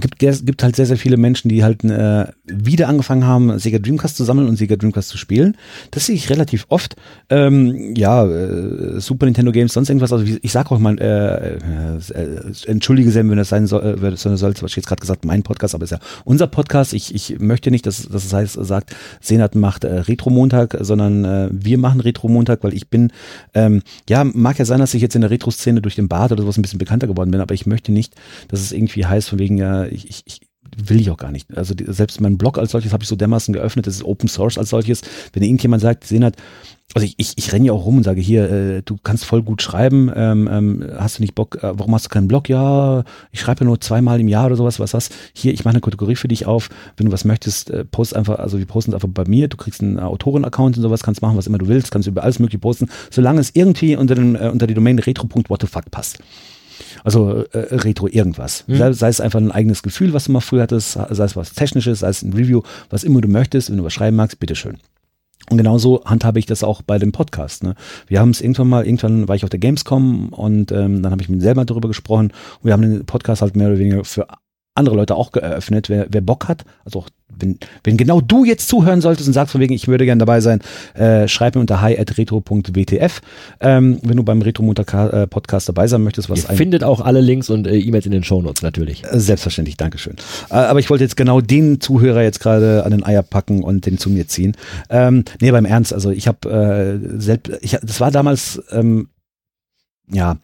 gibt, 0.00 0.18
gibt 0.18 0.62
halt 0.62 0.76
sehr, 0.76 0.86
sehr 0.86 0.96
viele 0.96 1.16
Menschen, 1.16 1.48
die 1.48 1.62
halt 1.62 1.84
äh, 1.84 2.26
wieder 2.44 2.88
angefangen 2.88 3.24
haben, 3.24 3.58
Sega 3.58 3.78
Dreamcast 3.78 4.16
zu 4.16 4.24
sammeln 4.24 4.48
und 4.48 4.56
Sega 4.56 4.76
Dreamcast 4.76 5.08
zu 5.08 5.18
spielen. 5.18 5.56
Das 5.90 6.06
sehe 6.06 6.14
ich 6.14 6.30
relativ 6.30 6.66
oft. 6.68 6.96
Ähm, 7.30 7.94
ja, 7.96 8.26
äh, 8.26 9.00
Super 9.00 9.26
Nintendo 9.26 9.52
Games, 9.52 9.72
sonst 9.72 9.88
irgendwas. 9.88 10.12
Also 10.12 10.24
ich 10.40 10.52
sage 10.52 10.70
auch 10.72 10.78
mal, 10.78 10.98
äh, 10.98 11.56
äh, 11.56 12.52
entschuldige 12.66 13.10
Sam, 13.10 13.30
wenn 13.30 13.38
das 13.38 13.48
sein 13.48 13.66
soll, 13.66 13.82
äh, 13.82 14.02
wenn 14.02 14.16
soll, 14.16 14.54
was 14.60 14.70
ich 14.70 14.76
jetzt 14.76 14.86
gerade 14.86 15.00
gesagt, 15.00 15.24
mein 15.24 15.42
Podcast, 15.42 15.74
aber 15.74 15.84
ist 15.84 15.90
ja 15.90 16.00
unser 16.24 16.46
Podcast. 16.46 16.92
Ich, 16.92 17.14
ich 17.14 17.38
möchte 17.38 17.70
nicht, 17.70 17.86
dass, 17.86 18.08
dass 18.08 18.24
es 18.24 18.32
heißt, 18.32 18.58
sagt, 18.60 18.94
Senat 19.20 19.54
macht 19.54 19.84
äh, 19.84 20.00
Retro-Montag, 20.00 20.76
sondern 20.80 21.24
äh, 21.24 21.48
wir 21.52 21.78
machen 21.78 22.00
Retro-Montag, 22.00 22.64
weil 22.64 22.74
ich 22.74 22.88
bin, 22.88 23.12
ähm, 23.54 23.82
ja, 24.08 24.24
mag 24.24 24.58
ja 24.58 24.64
sein, 24.64 24.80
dass 24.80 24.94
ich 24.94 25.02
jetzt 25.02 25.14
in 25.14 25.20
der 25.20 25.30
Retro-Szene 25.30 25.80
durch 25.80 25.94
den 25.94 26.08
Bart 26.08 26.32
oder 26.32 26.42
sowas 26.42 26.58
ein 26.58 26.62
bisschen 26.62 26.78
bekannter 26.78 27.06
geworden 27.06 27.30
bin, 27.30 27.40
aber 27.40 27.54
ich 27.54 27.66
möchte 27.66 27.92
nicht, 27.92 28.14
dass 28.48 28.60
es 28.60 28.72
irgendwie 28.72 29.06
heißt, 29.06 29.28
von 29.28 29.38
wegen, 29.38 29.58
ja, 29.84 29.92
ich, 29.92 30.08
ich, 30.08 30.22
ich 30.26 30.40
will 30.76 31.00
ich 31.00 31.10
auch 31.10 31.16
gar 31.16 31.30
nicht. 31.30 31.56
Also 31.56 31.74
selbst 31.86 32.20
mein 32.20 32.38
Blog 32.38 32.58
als 32.58 32.72
solches 32.72 32.92
habe 32.92 33.02
ich 33.02 33.08
so 33.08 33.16
dermaßen 33.16 33.52
geöffnet, 33.52 33.86
das 33.86 33.96
ist 33.96 34.04
Open 34.04 34.28
Source 34.28 34.58
als 34.58 34.70
solches. 34.70 35.02
Wenn 35.32 35.42
irgendjemand 35.42 35.82
sagt, 35.82 36.04
sehen 36.04 36.24
hat, 36.24 36.36
also 36.94 37.06
ich, 37.06 37.14
ich, 37.16 37.32
ich 37.36 37.52
renne 37.52 37.66
ja 37.66 37.72
auch 37.72 37.86
rum 37.86 37.98
und 37.98 38.02
sage 38.02 38.20
hier, 38.20 38.50
äh, 38.50 38.82
du 38.82 38.96
kannst 39.02 39.24
voll 39.24 39.42
gut 39.42 39.62
schreiben, 39.62 40.10
ähm, 40.14 40.48
ähm, 40.50 40.90
hast 40.96 41.18
du 41.18 41.22
nicht 41.22 41.34
Bock, 41.34 41.56
äh, 41.56 41.72
warum 41.78 41.94
hast 41.94 42.06
du 42.06 42.08
keinen 42.08 42.28
Blog? 42.28 42.48
Ja, 42.48 43.04
ich 43.32 43.40
schreibe 43.40 43.60
ja 43.60 43.66
nur 43.66 43.80
zweimal 43.80 44.20
im 44.20 44.28
Jahr 44.28 44.46
oder 44.46 44.56
sowas, 44.56 44.78
was 44.78 44.94
hast. 44.94 45.14
Hier, 45.32 45.52
ich 45.52 45.64
mache 45.64 45.74
eine 45.74 45.80
Kategorie 45.80 46.16
für 46.16 46.28
dich 46.28 46.46
auf, 46.46 46.68
wenn 46.96 47.06
du 47.06 47.12
was 47.12 47.24
möchtest, 47.24 47.70
äh, 47.70 47.84
post 47.84 48.14
einfach, 48.14 48.38
also 48.38 48.58
wir 48.58 48.66
posten 48.66 48.92
es 48.92 48.94
einfach 48.94 49.08
bei 49.10 49.24
mir, 49.26 49.48
du 49.48 49.56
kriegst 49.56 49.80
einen 49.80 49.98
Autoren-Account 49.98 50.76
und 50.76 50.82
sowas, 50.82 51.02
kannst 51.02 51.22
machen, 51.22 51.36
was 51.36 51.46
immer 51.46 51.58
du 51.58 51.68
willst, 51.68 51.90
kannst 51.90 52.06
über 52.06 52.22
alles 52.22 52.38
mögliche 52.38 52.58
posten, 52.58 52.88
solange 53.10 53.40
es 53.40 53.50
irgendwie 53.54 53.96
unter, 53.96 54.14
den, 54.14 54.36
äh, 54.36 54.50
unter 54.52 54.66
die 54.66 54.74
Domain 54.74 54.98
retro.whatthefuck 54.98 55.90
passt. 55.90 56.18
Also 57.04 57.44
äh, 57.52 57.58
Retro 57.76 58.08
irgendwas. 58.08 58.64
Mhm. 58.66 58.76
Sei, 58.76 58.92
sei, 58.94 59.08
es 59.08 59.20
einfach 59.20 59.40
ein 59.40 59.52
eigenes 59.52 59.82
Gefühl, 59.82 60.12
was 60.12 60.24
du 60.24 60.32
mal 60.32 60.40
früher 60.40 60.62
hattest, 60.62 60.92
sei 60.92 61.24
es 61.24 61.36
was 61.36 61.52
Technisches, 61.52 62.00
sei 62.00 62.08
es 62.08 62.22
ein 62.22 62.32
Review, 62.32 62.62
was 62.90 63.04
immer 63.04 63.20
du 63.20 63.28
möchtest, 63.28 63.70
wenn 63.70 63.76
du 63.76 63.84
was 63.84 63.92
schreiben 63.92 64.16
magst, 64.16 64.40
bitteschön. 64.40 64.78
Und 65.50 65.58
genauso 65.58 66.02
handhabe 66.06 66.38
ich 66.38 66.46
das 66.46 66.64
auch 66.64 66.80
bei 66.80 66.98
dem 66.98 67.12
Podcast. 67.12 67.62
Ne? 67.62 67.74
Wir 68.06 68.20
haben 68.20 68.30
es 68.30 68.40
irgendwann 68.40 68.68
mal, 68.68 68.86
irgendwann 68.86 69.28
war 69.28 69.36
ich 69.36 69.44
auf 69.44 69.50
der 69.50 69.60
Gamescom 69.60 70.30
und 70.30 70.72
ähm, 70.72 71.02
dann 71.02 71.12
habe 71.12 71.20
ich 71.20 71.28
mit 71.28 71.42
selber 71.42 71.66
darüber 71.66 71.88
gesprochen 71.88 72.32
und 72.60 72.64
wir 72.64 72.72
haben 72.72 72.82
den 72.82 73.04
Podcast 73.04 73.42
halt 73.42 73.54
mehr 73.54 73.68
oder 73.68 73.78
weniger 73.78 74.04
für 74.04 74.26
andere 74.74 74.96
Leute 74.96 75.14
auch 75.14 75.32
geöffnet. 75.32 75.90
Wer, 75.90 76.06
wer 76.10 76.22
Bock 76.22 76.48
hat, 76.48 76.64
also 76.84 77.00
auch 77.00 77.08
wenn, 77.38 77.58
wenn 77.82 77.96
genau 77.96 78.20
du 78.20 78.44
jetzt 78.44 78.68
zuhören 78.68 79.00
solltest 79.00 79.28
und 79.28 79.34
sagst 79.34 79.52
von 79.52 79.60
wegen, 79.60 79.74
ich 79.74 79.88
würde 79.88 80.04
gerne 80.04 80.20
dabei 80.20 80.40
sein, 80.40 80.60
äh, 80.94 81.28
schreib 81.28 81.54
mir 81.54 81.60
unter 81.60 81.80
hi.retro.wtf, 81.80 83.20
ähm, 83.60 83.98
wenn 84.02 84.16
du 84.16 84.22
beim 84.22 84.42
Retro-Podcast 84.42 85.68
dabei 85.68 85.86
sein 85.86 86.02
möchtest. 86.02 86.30
Was 86.30 86.48
Ihr 86.48 86.56
findet 86.56 86.84
auch 86.84 87.00
alle 87.00 87.20
Links 87.20 87.50
und 87.50 87.66
äh, 87.66 87.76
E-Mails 87.76 88.06
in 88.06 88.12
den 88.12 88.24
Shownotes 88.24 88.62
natürlich. 88.62 89.04
Äh, 89.04 89.18
selbstverständlich, 89.18 89.76
Dankeschön. 89.76 90.16
Äh, 90.50 90.54
aber 90.54 90.78
ich 90.78 90.90
wollte 90.90 91.04
jetzt 91.04 91.16
genau 91.16 91.40
den 91.40 91.80
Zuhörer 91.80 92.22
jetzt 92.22 92.40
gerade 92.40 92.84
an 92.84 92.90
den 92.90 93.04
Eier 93.04 93.22
packen 93.22 93.62
und 93.62 93.86
den 93.86 93.98
zu 93.98 94.10
mir 94.10 94.26
ziehen. 94.28 94.56
Ähm, 94.90 95.24
nee, 95.40 95.50
beim 95.50 95.64
Ernst, 95.64 95.92
also 95.92 96.10
ich 96.10 96.28
habe 96.28 97.00
äh, 97.04 97.18
selbst, 97.18 97.52
ich, 97.60 97.76
das 97.82 98.00
war 98.00 98.10
damals 98.10 98.62
ähm, 98.70 99.08
ja, 100.08 100.36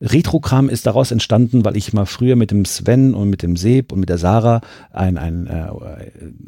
Retrokram 0.00 0.68
ist 0.68 0.86
daraus 0.86 1.10
entstanden, 1.10 1.64
weil 1.64 1.76
ich 1.76 1.92
mal 1.92 2.06
früher 2.06 2.34
mit 2.34 2.50
dem 2.50 2.64
Sven 2.64 3.14
und 3.14 3.28
mit 3.28 3.42
dem 3.42 3.56
Seb 3.56 3.92
und 3.92 4.00
mit 4.00 4.08
der 4.08 4.18
Sarah 4.18 4.62
ein, 4.90 5.18
ein, 5.18 5.46
äh, 5.46 5.68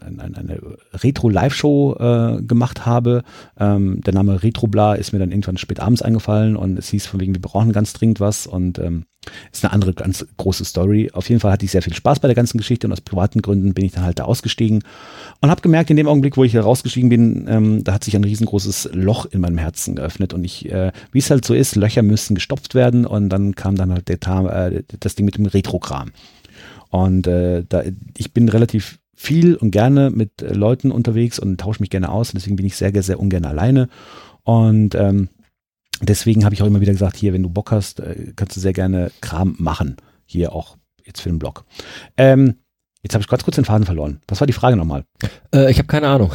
ein, 0.01 0.21
ein 0.21 0.35
eine 0.35 0.61
Retro-Live-Show 0.93 1.97
äh, 1.99 2.43
gemacht 2.43 2.87
habe. 2.87 3.23
Ähm, 3.59 4.01
der 4.01 4.15
Name 4.15 4.43
Retrobla 4.43 4.95
ist 4.95 5.13
mir 5.13 5.19
dann 5.19 5.31
irgendwann 5.31 5.59
spät 5.59 5.81
abends 5.81 6.03
eingefallen 6.03 6.57
und 6.57 6.79
es 6.79 6.89
hieß 6.89 7.07
von 7.07 7.21
wegen, 7.21 7.35
wir 7.35 7.43
brauchen 7.43 7.73
ganz 7.73 7.93
dringend 7.93 8.21
was 8.21 8.47
und 8.47 8.79
ähm, 8.79 9.05
ist 9.53 9.65
eine 9.65 9.73
andere 9.73 9.95
ganz 9.95 10.27
große 10.37 10.65
Story. 10.65 11.11
Auf 11.13 11.29
jeden 11.29 11.41
Fall 11.41 11.53
hatte 11.53 11.65
ich 11.65 11.71
sehr 11.71 11.83
viel 11.83 11.95
Spaß 11.95 12.21
bei 12.21 12.29
der 12.29 12.35
ganzen 12.35 12.59
Geschichte 12.59 12.87
und 12.87 12.93
aus 12.93 13.01
privaten 13.01 13.43
Gründen 13.43 13.75
bin 13.75 13.85
ich 13.85 13.93
dann 13.93 14.05
halt 14.05 14.19
da 14.19 14.25
ausgestiegen 14.25 14.83
und 15.41 15.51
habe 15.51 15.63
gemerkt, 15.63 15.91
in 15.91 15.97
dem 15.97 16.09
Augenblick, 16.09 16.37
wo 16.37 16.45
ich 16.45 16.53
hier 16.53 16.63
rausgestiegen 16.63 17.09
bin, 17.09 17.47
ähm, 17.49 17.85
da 17.85 17.95
hat 17.95 18.05
sich 18.05 18.17
ein 18.17 18.25
riesengroßes 18.25 18.91
Loch 18.93 19.27
in 19.27 19.41
meinem 19.41 19.59
Herzen 19.59 19.97
geöffnet 19.97 20.35
und 20.35 20.45
ich, 20.45 20.71
äh, 20.71 20.93
wie 21.13 21.19
es 21.19 21.31
halt 21.31 21.45
so 21.45 21.55
ist, 21.55 21.77
Löcher 21.77 22.03
müssen 22.03 22.35
gestopft 22.35 22.75
werden 22.75 23.07
und 23.07 23.29
dann 23.29 23.55
kam 23.55 23.77
dann 23.77 23.93
halt 23.93 24.09
der, 24.09 24.19
äh, 24.19 24.83
das 25.01 25.15
Ding 25.15 25.27
mit 25.27 25.37
dem 25.37 25.47
Retro-Kram. 25.47 26.13
Und 26.91 27.27
äh, 27.27 27.65
da, 27.69 27.83
ich 28.17 28.33
bin 28.33 28.49
relativ 28.49 29.01
viel 29.15 29.57
und 29.57 29.71
gerne 29.71 30.11
mit 30.11 30.43
äh, 30.43 30.53
Leuten 30.53 30.91
unterwegs 30.91 31.39
und 31.39 31.61
tausche 31.61 31.81
mich 31.81 31.91
gerne 31.91 32.11
aus. 32.11 32.31
Und 32.31 32.37
deswegen 32.37 32.57
bin 32.57 32.67
ich 32.67 32.77
sehr, 32.77 33.03
sehr 33.03 33.19
ungern 33.19 33.45
alleine. 33.45 33.89
Und 34.45 34.95
ähm, 34.95 35.29
deswegen 36.09 36.45
habe 36.45 36.55
ich 36.55 36.63
auch 36.63 36.67
immer 36.67 36.81
wieder 36.81 36.93
gesagt, 36.93 37.17
hier, 37.17 37.33
wenn 37.33 37.43
du 37.43 37.49
Bock 37.49 37.71
hast, 37.71 38.01
äh, 38.01 38.33
kannst 38.37 38.57
du 38.57 38.61
sehr 38.61 38.73
gerne 38.73 39.11
Kram 39.21 39.57
machen. 39.59 39.97
Hier 40.27 40.53
auch 40.53 40.77
jetzt 41.05 41.21
für 41.21 41.29
den 41.29 41.39
Blog. 41.39 41.65
Ähm, 42.17 42.57
Jetzt 43.05 43.13
habe 43.13 43.21
ich 43.21 43.29
ganz 43.29 43.45
kurz 43.45 43.57
den 43.57 43.67
Faden 43.67 43.85
verloren. 43.85 44.21
Was 44.29 44.41
war 44.41 44.47
die 44.47 44.55
Frage 44.55 44.77
nochmal? 44.77 45.05
Äh, 45.55 45.71
ich 45.71 45.77
habe 45.77 45.87
keine 45.87 46.09
Ahnung. 46.09 46.33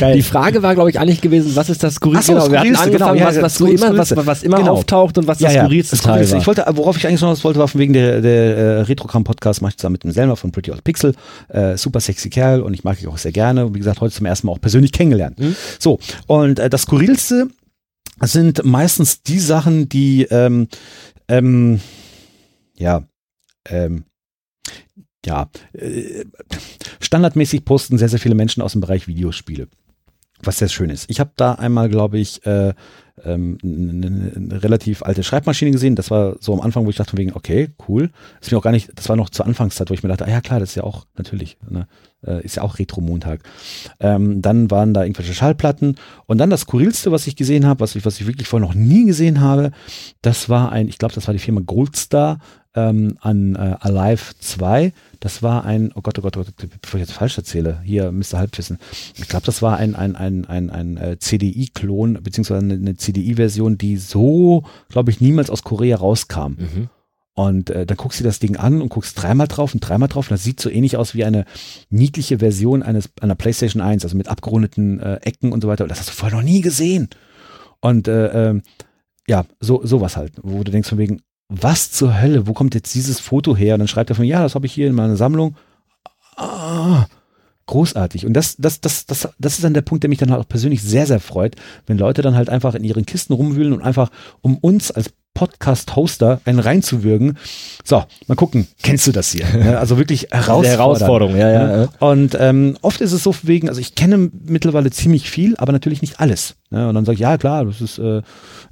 die 0.14 0.22
Frage 0.22 0.62
war, 0.62 0.76
glaube 0.76 0.90
ich, 0.90 1.00
eigentlich 1.00 1.20
gewesen, 1.20 1.56
was 1.56 1.68
ist 1.68 1.82
das 1.82 1.96
Skurrilste? 1.96 2.34
Genau, 2.34 2.48
wir 2.48 2.60
hatten 2.60 2.68
genau, 2.68 2.82
angefangen, 2.82 3.18
genau, 3.18 3.26
was, 3.26 3.42
was, 3.42 3.60
immer, 3.60 3.98
was, 3.98 4.14
was, 4.14 4.42
immer 4.44 4.58
genau. 4.58 4.74
auftaucht 4.74 5.18
und 5.18 5.26
was 5.26 5.40
ja, 5.40 5.48
das 5.48 5.58
Skurrilste 5.58 5.96
ja, 5.96 6.02
Teil 6.02 6.30
war. 6.30 6.38
Ich 6.38 6.46
wollte, 6.46 6.64
worauf 6.70 6.96
ich 6.96 7.08
eigentlich 7.08 7.20
noch 7.20 7.30
was 7.30 7.42
wollte, 7.42 7.58
war 7.58 7.66
von 7.66 7.80
wegen 7.80 7.94
der, 7.94 8.20
der 8.20 8.56
äh, 8.56 8.80
Retrogramm-Podcast, 8.82 9.60
mache 9.60 9.70
ich 9.70 9.78
zusammen 9.78 9.94
mit 9.94 10.04
dem 10.04 10.12
Selma 10.12 10.36
von 10.36 10.52
Pretty 10.52 10.70
Old 10.70 10.84
Pixel. 10.84 11.16
Äh, 11.48 11.76
super 11.76 11.98
sexy 11.98 12.30
Kerl 12.30 12.62
und 12.62 12.72
ich 12.72 12.84
mag 12.84 13.02
ihn 13.02 13.08
auch 13.08 13.18
sehr 13.18 13.32
gerne. 13.32 13.74
Wie 13.74 13.78
gesagt, 13.78 14.00
heute 14.00 14.14
zum 14.14 14.24
ersten 14.24 14.46
Mal 14.46 14.52
auch 14.52 14.60
persönlich 14.60 14.92
kennengelernt. 14.92 15.36
Mhm. 15.40 15.56
So, 15.80 15.98
und 16.28 16.60
äh, 16.60 16.70
das 16.70 16.82
Skurrilste 16.82 17.48
sind 18.26 18.64
meistens 18.64 19.22
die 19.22 19.38
Sachen, 19.38 19.88
die 19.88 20.24
ähm, 20.24 20.68
ähm, 21.28 21.80
ja, 22.76 23.06
ähm, 23.66 24.04
ja, 25.24 25.50
äh, 25.72 26.24
standardmäßig 27.00 27.64
posten 27.64 27.98
sehr, 27.98 28.08
sehr 28.08 28.18
viele 28.18 28.34
Menschen 28.34 28.62
aus 28.62 28.72
dem 28.72 28.80
Bereich 28.80 29.08
Videospiele. 29.08 29.68
Was 30.40 30.58
sehr 30.58 30.68
schön 30.68 30.90
ist. 30.90 31.10
Ich 31.10 31.20
habe 31.20 31.32
da 31.36 31.54
einmal, 31.54 31.88
glaube 31.88 32.18
ich, 32.18 32.44
äh, 32.46 32.72
ähm, 33.24 33.58
eine, 33.62 34.32
eine, 34.34 34.62
relativ 34.62 35.02
alte 35.02 35.22
Schreibmaschine 35.22 35.70
gesehen. 35.70 35.96
Das 35.96 36.10
war 36.10 36.36
so 36.40 36.52
am 36.52 36.60
Anfang, 36.60 36.84
wo 36.86 36.90
ich 36.90 36.96
dachte, 36.96 37.16
wegen, 37.16 37.32
okay, 37.32 37.70
cool. 37.88 38.10
Das 38.38 38.48
ist 38.48 38.52
mir 38.52 38.58
auch 38.58 38.62
gar 38.62 38.72
nicht, 38.72 38.90
das 38.94 39.08
war 39.08 39.16
noch 39.16 39.30
zur 39.30 39.46
Anfangszeit, 39.46 39.90
wo 39.90 39.94
ich 39.94 40.02
mir 40.02 40.08
dachte, 40.08 40.26
ah 40.26 40.30
ja 40.30 40.40
klar, 40.40 40.60
das 40.60 40.70
ist 40.70 40.74
ja 40.74 40.84
auch, 40.84 41.06
natürlich, 41.16 41.56
ne, 41.68 41.86
äh, 42.26 42.44
ist 42.44 42.56
ja 42.56 42.62
auch 42.62 42.78
Retro-Montag. 42.78 43.42
Ähm, 44.00 44.42
dann 44.42 44.70
waren 44.70 44.94
da 44.94 45.04
irgendwelche 45.04 45.34
Schallplatten 45.34 45.96
und 46.26 46.38
dann 46.38 46.50
das 46.50 46.62
Skurrilste, 46.62 47.12
was 47.12 47.26
ich 47.26 47.36
gesehen 47.36 47.66
habe, 47.66 47.80
was 47.80 47.94
ich, 47.94 48.04
was 48.04 48.20
ich 48.20 48.26
wirklich 48.26 48.48
vorher 48.48 48.66
noch 48.66 48.74
nie 48.74 49.04
gesehen 49.04 49.40
habe, 49.40 49.70
das 50.22 50.48
war 50.48 50.72
ein, 50.72 50.88
ich 50.88 50.98
glaube, 50.98 51.14
das 51.14 51.26
war 51.26 51.34
die 51.34 51.40
Firma 51.40 51.60
Goldstar 51.64 52.38
ähm, 52.74 53.16
an 53.20 53.54
äh, 53.54 53.76
Alive 53.80 54.34
2. 54.38 54.92
Das 55.20 55.42
war 55.42 55.64
ein, 55.64 55.90
oh 55.94 56.00
Gott, 56.00 56.18
oh 56.18 56.22
Gott, 56.22 56.36
oh 56.36 56.44
Gott, 56.44 56.54
bevor 56.80 57.00
ich 57.00 57.06
jetzt 57.06 57.16
falsch 57.16 57.36
erzähle, 57.36 57.80
hier 57.84 58.12
Mr. 58.12 58.38
Halbwissen. 58.38 58.78
Ich 59.16 59.28
glaube, 59.28 59.46
das 59.46 59.62
war 59.62 59.76
ein, 59.76 59.96
ein, 59.96 60.14
ein, 60.14 60.44
ein, 60.44 60.70
ein 60.70 60.96
äh, 60.96 61.18
CDI-Klon, 61.18 62.20
beziehungsweise 62.22 62.60
eine, 62.60 62.74
eine 62.74 62.96
CDI-Version, 62.96 63.78
die 63.78 63.96
so, 63.96 64.64
glaube 64.88 65.10
ich, 65.10 65.20
niemals 65.20 65.50
aus 65.50 65.64
Korea 65.64 65.96
rauskam. 65.96 66.56
Mhm. 66.58 66.88
Und 67.38 67.70
äh, 67.70 67.86
dann 67.86 67.96
guckst 67.96 68.18
du 68.18 68.24
das 68.24 68.40
Ding 68.40 68.56
an 68.56 68.82
und 68.82 68.88
guckst 68.88 69.22
dreimal 69.22 69.46
drauf 69.46 69.72
und 69.72 69.78
dreimal 69.80 70.08
drauf. 70.08 70.28
Und 70.28 70.34
das 70.34 70.42
sieht 70.42 70.58
so 70.58 70.70
ähnlich 70.70 70.96
aus 70.96 71.14
wie 71.14 71.24
eine 71.24 71.44
niedliche 71.88 72.40
Version 72.40 72.82
eines 72.82 73.10
einer 73.20 73.36
PlayStation 73.36 73.80
1, 73.80 74.02
also 74.02 74.16
mit 74.16 74.26
abgerundeten 74.26 74.98
äh, 74.98 75.20
Ecken 75.22 75.52
und 75.52 75.60
so 75.60 75.68
weiter. 75.68 75.84
Und 75.84 75.90
das 75.90 76.00
hast 76.00 76.08
du 76.08 76.14
vorher 76.14 76.36
noch 76.36 76.44
nie 76.44 76.62
gesehen. 76.62 77.08
Und 77.80 78.08
äh, 78.08 78.50
äh, 78.50 78.60
ja, 79.28 79.44
so 79.60 79.86
sowas 79.86 80.16
halt, 80.16 80.32
wo 80.42 80.64
du 80.64 80.72
denkst 80.72 80.88
von 80.88 80.98
wegen, 80.98 81.22
was 81.48 81.90
zur 81.90 82.20
Hölle, 82.20 82.46
wo 82.46 82.52
kommt 82.52 82.74
jetzt 82.74 82.94
dieses 82.94 83.20
Foto 83.20 83.56
her? 83.56 83.74
Und 83.74 83.80
dann 83.80 83.88
schreibt 83.88 84.10
er 84.10 84.16
von, 84.16 84.24
ja, 84.24 84.42
das 84.42 84.54
habe 84.54 84.66
ich 84.66 84.72
hier 84.72 84.86
in 84.86 84.94
meiner 84.94 85.16
Sammlung. 85.16 85.56
Ah, 86.36 87.06
großartig. 87.66 88.26
Und 88.26 88.34
das, 88.34 88.56
das, 88.56 88.80
das, 88.80 89.06
das, 89.06 89.28
das 89.38 89.54
ist 89.54 89.64
dann 89.64 89.74
der 89.74 89.82
Punkt, 89.82 90.04
der 90.04 90.08
mich 90.08 90.18
dann 90.18 90.30
halt 90.30 90.40
auch 90.40 90.48
persönlich 90.48 90.82
sehr, 90.82 91.06
sehr 91.06 91.20
freut, 91.20 91.56
wenn 91.86 91.98
Leute 91.98 92.22
dann 92.22 92.36
halt 92.36 92.50
einfach 92.50 92.74
in 92.74 92.84
ihren 92.84 93.06
Kisten 93.06 93.32
rumwühlen 93.32 93.72
und 93.72 93.82
einfach 93.82 94.10
um 94.40 94.58
uns 94.58 94.90
als 94.90 95.12
Podcast-Hoster 95.34 96.40
einen 96.44 96.58
reinzuwürgen. 96.58 97.38
So, 97.84 98.04
mal 98.26 98.34
gucken, 98.34 98.66
kennst 98.82 99.06
du 99.06 99.12
das 99.12 99.30
hier? 99.32 99.46
Also 99.78 99.96
wirklich 99.96 100.28
Herausforderung. 100.32 101.36
ja, 101.36 101.50
ja, 101.50 101.82
ja. 101.82 101.88
Und 102.00 102.36
ähm, 102.40 102.76
oft 102.82 103.00
ist 103.00 103.12
es 103.12 103.22
so 103.22 103.34
wegen, 103.42 103.68
also 103.68 103.80
ich 103.80 103.94
kenne 103.94 104.30
mittlerweile 104.44 104.90
ziemlich 104.90 105.30
viel, 105.30 105.56
aber 105.56 105.70
natürlich 105.72 106.02
nicht 106.02 106.18
alles. 106.18 106.56
Ne? 106.70 106.88
Und 106.88 106.94
dann 106.94 107.04
sage 107.04 107.14
ich, 107.14 107.20
ja 107.20 107.38
klar, 107.38 107.64
das 107.64 107.80
ist 107.80 107.98
äh, 107.98 108.22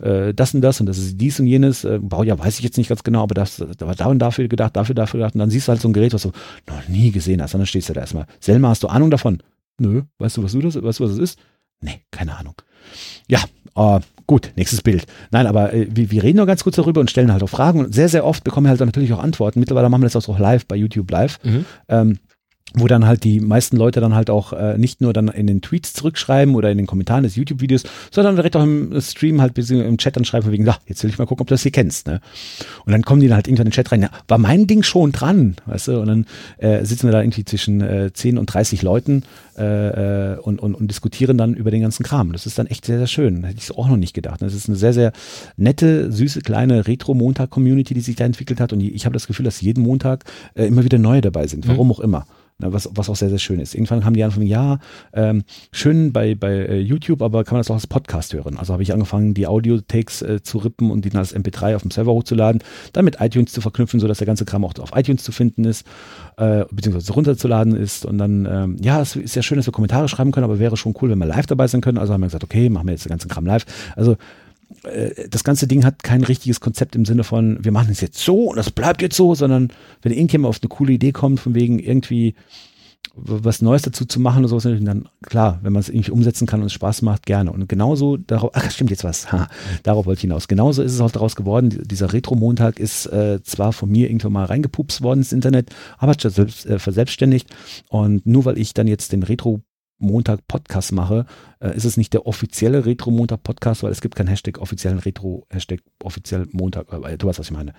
äh, 0.03 0.35
das 0.35 0.55
und 0.55 0.63
das 0.63 0.81
und 0.81 0.87
das 0.87 0.99
ist 0.99 1.21
dies 1.21 1.39
und 1.39 1.47
jenes. 1.47 1.85
Äh, 1.85 2.01
ja, 2.25 2.39
weiß 2.39 2.59
ich 2.59 2.65
jetzt 2.65 2.79
nicht 2.79 2.89
ganz 2.89 3.05
genau, 3.05 3.23
aber 3.23 3.35
das, 3.35 3.63
da 3.79 3.87
war 3.87 3.95
da 3.95 4.07
und 4.07 4.19
dafür 4.19 4.49
gedacht, 4.49 4.77
dafür, 4.77 4.95
dafür 4.95 5.19
gedacht. 5.19 5.35
Und 5.35 5.41
dann 5.41 5.51
siehst 5.51 5.69
du 5.69 5.71
halt 5.71 5.81
so 5.81 5.89
ein 5.89 5.93
Gerät, 5.93 6.15
was 6.15 6.23
du 6.23 6.33
noch 6.67 6.89
nie 6.89 7.13
gesehen 7.13 7.41
hast. 7.43 7.55
Und 7.55 7.61
dann 7.61 7.67
stehst 7.67 7.89
du 7.89 7.93
da 7.93 8.01
erstmal. 8.01 8.27
Selma, 8.41 8.71
hast 8.71 8.83
du 8.83 8.89
Ahnung 8.89 9.11
davon? 9.11 9.43
Nö, 9.79 10.03
weißt 10.19 10.39
du, 10.39 10.43
was 10.43 10.53
du 10.53 10.61
das, 10.61 10.83
weißt 10.83 11.01
du, 11.01 11.05
was 11.05 11.13
es 11.13 11.19
ist? 11.19 11.39
Nee, 11.81 12.01
keine 12.11 12.37
Ahnung. 12.37 12.55
Ja, 13.29 13.41
äh, 13.77 14.01
gut, 14.27 14.53
nächstes 14.57 14.83
Bild. 14.83 15.07
Nein, 15.31 15.47
aber 15.47 15.73
äh, 15.73 15.87
wir, 15.91 16.11
wir, 16.11 16.23
reden 16.23 16.39
nur 16.39 16.47
ganz 16.47 16.65
kurz 16.65 16.77
darüber 16.77 17.01
und 17.01 17.11
stellen 17.11 17.33
halt 17.33 17.43
auch 17.43 17.49
Fragen. 17.49 17.81
Und 17.81 17.95
sehr, 17.95 18.09
sehr 18.09 18.25
oft 18.25 18.45
bekommen 18.45 18.67
wir 18.67 18.71
halt 18.71 18.81
natürlich 18.81 19.13
auch 19.13 19.23
Antworten. 19.23 19.61
Mittlerweile 19.61 19.89
machen 19.89 20.03
wir 20.03 20.09
das 20.09 20.29
auch 20.29 20.39
live 20.39 20.67
bei 20.67 20.77
YouTube 20.77 21.11
live. 21.11 21.39
Mhm. 21.45 21.65
Ähm, 21.89 22.19
wo 22.75 22.87
dann 22.87 23.07
halt 23.07 23.25
die 23.25 23.41
meisten 23.41 23.77
Leute 23.77 24.01
dann 24.01 24.15
halt 24.15 24.29
auch 24.29 24.53
äh, 24.53 24.77
nicht 24.77 25.01
nur 25.01 25.13
dann 25.13 25.29
in 25.29 25.47
den 25.47 25.63
Tweets 25.63 25.95
zurückschreiben 25.95 26.55
oder 26.55 26.71
in 26.71 26.77
den 26.77 26.87
Kommentaren 26.87 27.23
des 27.23 27.37
YouTube-Videos, 27.37 27.85
sondern 28.11 28.37
direkt 28.37 28.57
auch 28.57 28.63
im 28.63 29.01
Stream 29.01 29.41
halt 29.41 29.57
im 29.57 29.99
Chat 29.99 30.17
dann 30.17 30.25
schreiben 30.25 30.51
wegen, 30.51 30.67
ja, 30.67 30.77
jetzt 30.87 31.03
will 31.03 31.11
ich 31.11 31.19
mal 31.19 31.27
gucken, 31.27 31.43
ob 31.43 31.49
du 31.49 31.55
das 31.55 31.63
hier 31.63 31.73
kennst, 31.73 32.07
ne? 32.07 32.21
Und 32.85 32.93
dann 32.93 33.03
kommen 33.03 33.21
die 33.21 33.29
dann 33.29 33.37
halt 33.37 33.49
irgendwann 33.49 33.67
in 33.67 33.71
den 33.71 33.75
Chat 33.75 33.93
rein, 33.93 34.03
ja, 34.03 34.11
war 34.29 34.39
mein 34.39 34.67
Ding 34.67 34.83
schon 34.83 35.13
dran, 35.13 35.57
weißt 35.67 35.89
du? 35.89 36.01
Und 36.01 36.07
dann 36.09 36.27
äh, 36.59 36.85
sitzen 36.85 37.07
wir 37.07 37.13
da 37.13 37.23
irgendwie 37.23 37.45
zwischen 37.45 37.81
äh, 37.81 38.13
10 38.13 38.37
und 38.37 38.47
30 38.47 38.83
Leuten 38.83 39.23
äh, 39.57 40.35
äh, 40.35 40.39
und, 40.39 40.61
und, 40.61 40.75
und 40.75 40.89
diskutieren 40.89 41.39
dann 41.39 41.55
über 41.55 41.71
den 41.71 41.81
ganzen 41.81 42.03
Kram. 42.03 42.33
Das 42.33 42.45
ist 42.45 42.59
dann 42.59 42.67
echt 42.67 42.85
sehr, 42.85 42.99
sehr 42.99 43.07
schön. 43.07 43.45
Hätte 43.45 43.59
ich 43.59 43.67
so 43.67 43.77
auch 43.77 43.89
noch 43.89 43.97
nicht 43.97 44.13
gedacht. 44.13 44.43
Das 44.43 44.53
ist 44.53 44.69
eine 44.69 44.77
sehr, 44.77 44.93
sehr 44.93 45.13
nette, 45.57 46.13
süße, 46.13 46.43
kleine 46.43 46.87
Retro-Montag-Community, 46.87 47.95
die 47.95 48.01
sich 48.01 48.17
da 48.17 48.25
entwickelt 48.27 48.61
hat. 48.61 48.75
Und 48.75 48.81
ich 48.81 49.07
habe 49.07 49.15
das 49.15 49.27
Gefühl, 49.27 49.45
dass 49.45 49.63
jeden 49.63 49.83
Montag 49.83 50.25
äh, 50.55 50.67
immer 50.67 50.85
wieder 50.85 50.99
neue 50.99 51.23
dabei 51.23 51.47
sind, 51.47 51.67
warum 51.69 51.87
mhm. 51.87 51.93
auch 51.93 52.01
immer. 52.01 52.27
Was, 52.59 52.89
was 52.95 53.11
auch 53.11 53.17
sehr, 53.17 53.29
sehr 53.29 53.39
schön 53.39 53.61
ist. 53.61 53.75
Irgendwann 53.75 54.07
haben 54.07 54.15
die 54.15 54.25
angefangen, 54.25 54.47
ja, 54.47 54.79
ähm, 55.13 55.45
schön 55.73 56.15
bei, 56.15 56.35
bei 56.35 56.53
äh, 56.53 56.79
YouTube, 56.79 57.21
aber 57.21 57.45
kann 57.45 57.57
man 57.57 57.61
das 57.61 57.71
auch 57.71 57.75
als 57.75 57.87
Podcast 57.87 58.33
hören. 58.33 58.57
Also 58.57 58.73
habe 58.73 58.83
ich 58.83 58.95
angefangen, 58.95 59.35
die 59.35 59.47
Audio-Takes 59.47 60.23
äh, 60.23 60.43
zu 60.43 60.57
rippen 60.59 60.91
und 60.91 61.05
die 61.05 61.11
dann 61.11 61.19
als 61.19 61.37
MP3 61.37 61.77
auf 61.77 61.83
dem 61.83 61.91
Server 61.91 62.13
hochzuladen, 62.13 62.63
dann 62.95 63.05
mit 63.05 63.21
iTunes 63.21 63.53
zu 63.53 63.61
verknüpfen, 63.61 64.01
sodass 64.01 64.19
der 64.19 64.27
ganze 64.27 64.47
Kram 64.47 64.65
auch 64.65 64.73
auf 64.79 64.93
iTunes 64.95 65.23
zu 65.23 65.33
finden 65.33 65.65
ist, 65.65 65.87
äh, 66.39 66.65
beziehungsweise 66.71 67.13
runterzuladen 67.13 67.77
ist. 67.77 68.07
Und 68.07 68.17
dann, 68.17 68.47
ähm, 68.51 68.77
ja, 68.81 69.03
es 69.03 69.17
ist 69.17 69.37
ja 69.37 69.43
schön, 69.43 69.57
dass 69.57 69.67
wir 69.67 69.73
Kommentare 69.73 70.09
schreiben 70.09 70.33
können, 70.33 70.45
aber 70.45 70.59
wäre 70.59 70.79
schon 70.79 70.95
cool, 71.03 71.11
wenn 71.11 71.19
wir 71.19 71.27
live 71.27 71.45
dabei 71.45 71.67
sein 71.67 71.83
können. 71.83 71.99
Also 71.99 72.15
haben 72.15 72.23
wir 72.23 72.29
gesagt, 72.29 72.45
okay, 72.45 72.71
machen 72.71 72.87
wir 72.87 72.93
jetzt 72.93 73.05
den 73.05 73.11
ganzen 73.11 73.29
Kram 73.29 73.45
live. 73.45 73.67
Also 73.97 74.17
das 75.31 75.45
ganze 75.45 75.67
Ding 75.67 75.85
hat 75.85 76.03
kein 76.03 76.25
richtiges 76.25 76.61
Konzept 76.61 76.97
im 76.97 77.05
Sinne 77.05 77.25
von, 77.25 77.65
wir 77.65 77.73
machen 77.73 77.91
es 77.91 78.01
jetzt 78.01 78.19
so 78.19 78.51
und 78.51 78.57
das 78.57 78.71
bleibt 78.71 79.03
jetzt 79.03 79.17
so, 79.17 79.35
sondern 79.35 79.73
wenn 80.03 80.13
irgendjemand 80.13 80.51
auf 80.51 80.63
eine 80.63 80.69
coole 80.69 80.93
Idee 80.93 81.13
kommt, 81.13 81.41
von 81.41 81.55
wegen 81.55 81.79
irgendwie 81.79 82.35
was 83.17 83.63
Neues 83.63 83.83
dazu 83.83 84.05
zu 84.05 84.21
machen 84.21 84.41
oder 84.45 84.49
sowas, 84.49 84.65
dann 84.65 85.09
klar, 85.23 85.59
wenn 85.63 85.73
man 85.73 85.81
es 85.81 85.89
irgendwie 85.89 86.11
umsetzen 86.11 86.47
kann 86.47 86.61
und 86.61 86.67
es 86.67 86.75
Spaß 86.75 87.03
macht, 87.03 87.25
gerne. 87.25 87.51
Und 87.51 87.69
genauso 87.69 88.19
darauf, 88.19 88.51
ach 88.53 88.71
stimmt 88.71 88.91
jetzt 88.91 89.05
was, 89.05 89.33
ha, 89.33 89.49
darauf 89.83 90.05
wollte 90.07 90.19
ich 90.19 90.23
hinaus. 90.23 90.49
Genauso 90.49 90.83
ist 90.83 90.93
es 90.93 91.01
auch 91.01 91.11
daraus 91.11 91.35
geworden. 91.35 91.83
Dieser 91.85 92.13
Retro-Montag 92.13 92.79
ist 92.79 93.07
äh, 93.07 93.43
zwar 93.43 93.73
von 93.73 93.89
mir 93.89 94.09
irgendwann 94.09 94.33
mal 94.33 94.45
reingepupst 94.45 95.03
worden 95.03 95.21
ins 95.21 95.33
Internet, 95.33 95.75
aber 95.99 96.15
selbst, 96.19 96.67
äh, 96.67 96.79
verselbstständigt. 96.79 97.49
Und 97.89 98.27
nur 98.27 98.45
weil 98.45 98.59
ich 98.59 98.75
dann 98.75 98.87
jetzt 98.87 99.13
den 99.13 99.23
Retro 99.23 99.63
Montag 99.99 100.47
Podcast 100.47 100.93
mache, 100.93 101.27
äh, 101.61 101.75
ist 101.77 101.85
es 101.85 101.97
nicht 101.97 102.13
der 102.13 102.27
offizielle 102.27 102.85
Retro 102.85 103.11
Montag 103.11 103.43
Podcast, 103.43 103.83
weil 103.83 103.93
es 103.93 104.01
gibt 104.01 104.15
keinen 104.15 104.29
Hashtag 104.29 104.59
offiziellen 104.59 104.99
Retro, 104.99 105.47
Hashtag 105.51 105.81
offiziell 106.03 106.47
Montag, 106.53 106.93
äh, 106.93 107.17
du 107.17 107.27
weißt, 107.27 107.39
was 107.39 107.47
ich 107.47 107.53
meine. 107.53 107.73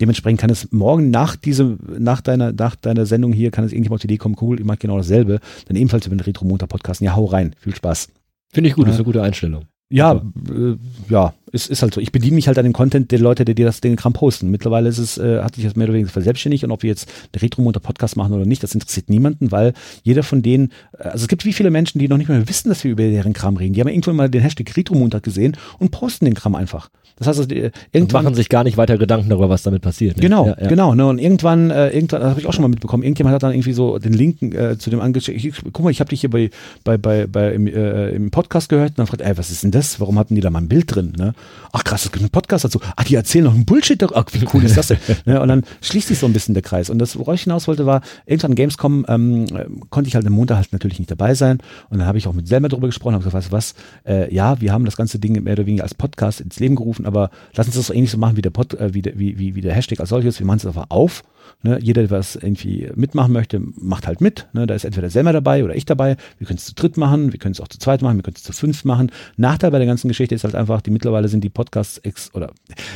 Dementsprechend 0.00 0.40
kann 0.40 0.50
es 0.50 0.72
morgen 0.72 1.10
nach 1.10 1.36
diesem, 1.36 1.78
nach 1.98 2.20
deiner, 2.20 2.52
nach 2.52 2.76
deiner 2.76 3.06
Sendung 3.06 3.32
hier, 3.32 3.50
kann 3.50 3.64
es 3.64 3.72
irgendjemand 3.72 3.98
auf 3.98 4.02
die 4.02 4.06
Idee 4.06 4.18
kommen, 4.18 4.36
cool, 4.40 4.58
ich 4.58 4.66
mache 4.66 4.78
genau 4.78 4.96
dasselbe, 4.96 5.40
dann 5.66 5.76
ebenfalls 5.76 6.06
über 6.06 6.16
den 6.16 6.20
Retro 6.20 6.44
Montag 6.44 6.68
Podcast. 6.68 7.00
Ja, 7.00 7.16
hau 7.16 7.26
rein, 7.26 7.54
viel 7.58 7.74
Spaß. 7.74 8.08
Finde 8.52 8.70
ich 8.70 8.76
gut, 8.76 8.84
ja. 8.84 8.88
das 8.88 8.96
ist 8.96 9.00
eine 9.00 9.06
gute 9.06 9.22
Einstellung. 9.22 9.64
Ja, 9.90 10.14
äh, 10.14 10.76
ja, 11.08 11.34
es 11.52 11.66
ist 11.66 11.82
halt 11.82 11.94
so. 11.94 12.00
Ich 12.00 12.12
bediene 12.12 12.34
mich 12.34 12.48
halt 12.48 12.58
an 12.58 12.64
den 12.64 12.72
Content 12.72 13.10
der 13.10 13.18
Leute, 13.18 13.44
die 13.44 13.54
dir 13.54 13.66
das 13.66 13.80
Ding 13.80 13.96
Kram 13.96 14.12
posten. 14.12 14.50
Mittlerweile 14.50 14.88
ist 14.88 14.98
es, 14.98 15.18
äh, 15.18 15.42
hat 15.42 15.54
sich 15.54 15.64
das 15.64 15.76
mehr 15.76 15.86
oder 15.86 15.94
weniger 15.94 16.10
verselbstständigt 16.10 16.64
und 16.64 16.70
ob 16.70 16.82
wir 16.82 16.90
jetzt 16.90 17.10
eine 17.32 17.42
Retro-Motor-Podcast 17.42 18.16
machen 18.16 18.32
oder 18.32 18.46
nicht, 18.46 18.62
das 18.62 18.74
interessiert 18.74 19.10
niemanden, 19.10 19.50
weil 19.50 19.72
jeder 20.02 20.22
von 20.22 20.42
denen, 20.42 20.72
äh, 20.98 21.04
also 21.04 21.24
es 21.24 21.28
gibt 21.28 21.44
wie 21.44 21.52
viele 21.52 21.70
Menschen, 21.70 21.98
die 21.98 22.08
noch 22.08 22.18
nicht 22.18 22.28
mehr 22.28 22.48
wissen, 22.48 22.68
dass 22.68 22.84
wir 22.84 22.90
über 22.90 23.02
deren 23.02 23.32
Kram 23.32 23.56
reden. 23.56 23.74
Die 23.74 23.80
haben 23.80 23.88
irgendwann 23.88 24.16
mal 24.16 24.30
den 24.30 24.42
Hashtag 24.42 24.76
Retro-Montag 24.76 25.22
gesehen 25.22 25.56
und 25.78 25.90
posten 25.90 26.24
den 26.24 26.34
Kram 26.34 26.54
einfach. 26.54 26.90
Das 27.18 27.26
heißt, 27.26 27.40
also, 27.40 27.54
irgendwann. 27.54 27.72
Und 28.02 28.12
machen 28.12 28.34
sich 28.34 28.48
gar 28.48 28.64
nicht 28.64 28.76
weiter 28.76 28.96
Gedanken 28.96 29.28
darüber, 29.28 29.48
was 29.48 29.62
damit 29.62 29.82
passiert. 29.82 30.16
Ne? 30.16 30.22
Genau, 30.22 30.46
ja, 30.46 30.56
ja. 30.60 30.68
genau. 30.68 30.94
Ne? 30.94 31.06
Und 31.06 31.18
irgendwann, 31.18 31.70
äh, 31.70 31.88
irgendwann, 31.90 32.20
das 32.20 32.30
habe 32.30 32.40
ich 32.40 32.46
auch 32.46 32.52
schon 32.52 32.62
mal 32.62 32.68
mitbekommen, 32.68 33.02
irgendjemand 33.02 33.34
hat 33.34 33.42
dann 33.42 33.52
irgendwie 33.52 33.72
so 33.72 33.98
den 33.98 34.12
Link 34.12 34.42
äh, 34.42 34.78
zu 34.78 34.90
dem 34.90 35.00
angeschickt. 35.00 35.62
Guck 35.72 35.84
mal, 35.84 35.90
ich 35.90 36.00
habe 36.00 36.10
dich 36.10 36.20
hier 36.20 36.30
bei, 36.30 36.50
bei, 36.84 36.96
bei, 36.96 37.26
bei 37.26 37.52
im, 37.52 37.66
äh, 37.66 38.10
im 38.10 38.30
Podcast 38.30 38.68
gehört 38.68 38.90
und 38.90 38.98
dann 38.98 39.06
fragt, 39.06 39.22
ey, 39.22 39.36
was 39.36 39.50
ist 39.50 39.64
denn 39.64 39.70
das? 39.70 40.00
Warum 40.00 40.18
hatten 40.18 40.34
die 40.34 40.40
da 40.40 40.50
mal 40.50 40.60
ein 40.60 40.68
Bild 40.68 40.94
drin? 40.94 41.12
Ne? 41.16 41.34
Ach 41.72 41.84
krass, 41.84 42.04
es 42.04 42.12
gibt 42.12 42.22
einen 42.22 42.30
Podcast 42.30 42.64
dazu. 42.64 42.80
Ach, 42.96 43.04
die 43.04 43.14
erzählen 43.14 43.44
noch 43.44 43.54
einen 43.54 43.64
Bullshit. 43.64 44.02
Ach, 44.02 44.24
wie 44.32 44.46
cool 44.54 44.64
ist 44.64 44.76
das 44.76 44.88
denn? 44.88 44.98
ne? 45.24 45.40
Und 45.40 45.48
dann 45.48 45.64
schließt 45.80 46.08
sich 46.08 46.18
so 46.18 46.26
ein 46.26 46.32
bisschen 46.32 46.54
der 46.54 46.62
Kreis. 46.62 46.90
Und 46.90 46.98
das, 46.98 47.18
worauf 47.18 47.34
ich 47.34 47.42
hinaus 47.42 47.66
wollte, 47.68 47.86
war, 47.86 48.02
irgendwann 48.26 48.54
Gamescom 48.54 49.06
ähm, 49.08 49.46
konnte 49.90 50.08
ich 50.08 50.14
halt 50.14 50.26
am 50.26 50.32
Montag 50.32 50.56
halt 50.56 50.72
natürlich 50.72 50.98
nicht 50.98 51.10
dabei 51.10 51.34
sein. 51.34 51.58
Und 51.90 51.98
dann 51.98 52.06
habe 52.06 52.18
ich 52.18 52.28
auch 52.28 52.32
mit 52.32 52.48
selber 52.48 52.68
darüber 52.68 52.88
gesprochen, 52.88 53.14
habe 53.14 53.24
gesagt, 53.24 53.34
weißt 53.34 53.48
du 53.48 53.52
was, 53.52 53.74
äh, 54.06 54.32
ja, 54.34 54.60
wir 54.60 54.72
haben 54.72 54.84
das 54.84 54.96
ganze 54.96 55.18
Ding 55.18 55.42
mehr 55.42 55.54
oder 55.54 55.66
weniger 55.66 55.82
als 55.82 55.94
Podcast 55.94 56.40
ins 56.40 56.60
Leben 56.60 56.76
gerufen, 56.76 57.06
aber 57.08 57.30
lass 57.54 57.66
uns 57.66 57.76
das 57.76 57.88
so 57.88 57.94
ähnlich 57.94 58.10
so 58.10 58.18
machen 58.18 58.36
wie 58.36 58.42
der, 58.42 58.50
Pod, 58.50 58.74
äh, 58.74 58.94
wie, 58.94 59.02
der 59.02 59.18
wie, 59.18 59.38
wie, 59.38 59.54
wie 59.56 59.60
der 59.60 59.74
Hashtag 59.74 59.98
als 60.00 60.10
solches. 60.10 60.38
Wir 60.38 60.46
machen 60.46 60.58
es 60.58 60.66
einfach 60.66 60.86
auf. 60.90 61.24
Ne? 61.62 61.78
Jeder, 61.80 62.02
der 62.02 62.10
was 62.10 62.36
irgendwie 62.36 62.90
mitmachen 62.94 63.32
möchte, 63.32 63.60
macht 63.60 64.06
halt 64.06 64.20
mit. 64.20 64.48
Ne? 64.52 64.66
Da 64.66 64.74
ist 64.74 64.84
entweder 64.84 65.10
selber 65.10 65.32
dabei 65.32 65.64
oder 65.64 65.74
ich 65.74 65.84
dabei. 65.84 66.16
Wir 66.38 66.46
können 66.46 66.58
es 66.58 66.66
zu 66.66 66.74
dritt 66.74 66.96
machen, 66.96 67.32
wir 67.32 67.38
können 67.38 67.52
es 67.52 67.60
auch 67.60 67.68
zu 67.68 67.78
zweit 67.78 68.02
machen, 68.02 68.16
wir 68.16 68.22
können 68.22 68.36
es 68.36 68.42
zu 68.42 68.52
fünf 68.52 68.84
machen. 68.84 69.10
Nachteil 69.36 69.70
bei 69.70 69.78
der 69.78 69.86
ganzen 69.86 70.08
Geschichte 70.08 70.34
ist 70.34 70.44
halt 70.44 70.54
einfach, 70.54 70.80
die 70.80 70.90
mittlerweile 70.90 71.28
sind 71.28 71.42
die 71.44 71.50
Podcasts 71.50 71.98
ex 71.98 72.34
oder 72.34 72.52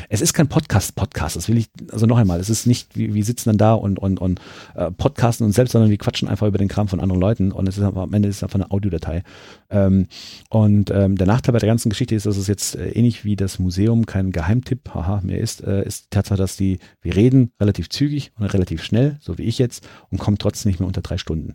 es 0.09 0.21
ist 0.21 0.33
kein 0.33 0.49
Podcast-Podcast, 0.49 1.37
das 1.37 1.49
will 1.49 1.57
ich, 1.57 1.69
also 1.91 2.07
noch 2.07 2.19
einmal, 2.19 2.41
es 2.41 2.51
ist 2.51 2.67
nicht, 2.67 2.97
wie 2.97 3.15
wir 3.15 3.25
sitzen 3.25 3.51
dann 3.51 3.59
da 3.59 3.75
und, 3.75 3.99
und, 3.99 4.21
und 4.21 4.41
äh, 4.75 4.91
podcasten 4.91 5.47
uns 5.47 5.57
selbst, 5.57 5.73
sondern 5.73 5.91
wir 5.91 5.99
quatschen 5.99 6.29
einfach 6.29 6.47
über 6.47 6.59
den 6.59 6.69
Kram 6.69 6.89
von 6.89 7.01
anderen 7.01 7.21
Leuten 7.21 7.53
und 7.53 7.69
es 7.69 7.79
ist 7.79 7.85
einfach, 7.85 8.03
am 8.03 8.15
Ende 8.15 8.29
ist 8.29 8.37
es 8.37 8.43
einfach 8.43 8.59
eine 8.59 8.71
Audiodatei. 8.71 9.23
Ähm, 9.71 10.07
und 10.51 10.91
ähm, 10.91 11.17
der 11.17 11.27
Nachteil 11.27 11.53
bei 11.53 11.59
der 11.59 11.69
ganzen 11.69 11.91
Geschichte 11.91 12.15
ist, 12.15 12.27
dass 12.27 12.37
es 12.37 12.47
jetzt 12.47 12.77
äh, 12.77 12.91
ähnlich 12.91 13.25
wie 13.25 13.37
das 13.37 13.59
Museum 13.59 14.07
kein 14.07 14.33
Geheimtipp, 14.33 14.91
haha, 14.95 15.21
mehr 15.23 15.41
ist, 15.41 15.63
äh, 15.65 15.85
ist 15.85 16.05
die 16.05 16.11
Tatsache, 16.11 16.39
dass 16.39 16.57
die, 16.57 16.79
wir 17.01 17.17
reden 17.17 17.53
relativ 17.61 17.89
zügig 17.89 18.33
relativ 18.47 18.83
schnell, 18.83 19.17
so 19.21 19.39
wie 19.39 19.43
ich 19.43 19.59
jetzt, 19.59 19.87
und 20.11 20.19
kommen 20.19 20.39
trotzdem 20.39 20.71
nicht 20.71 20.81
mehr 20.81 20.87
unter 20.87 21.03
drei 21.03 21.19
Stunden. 21.19 21.55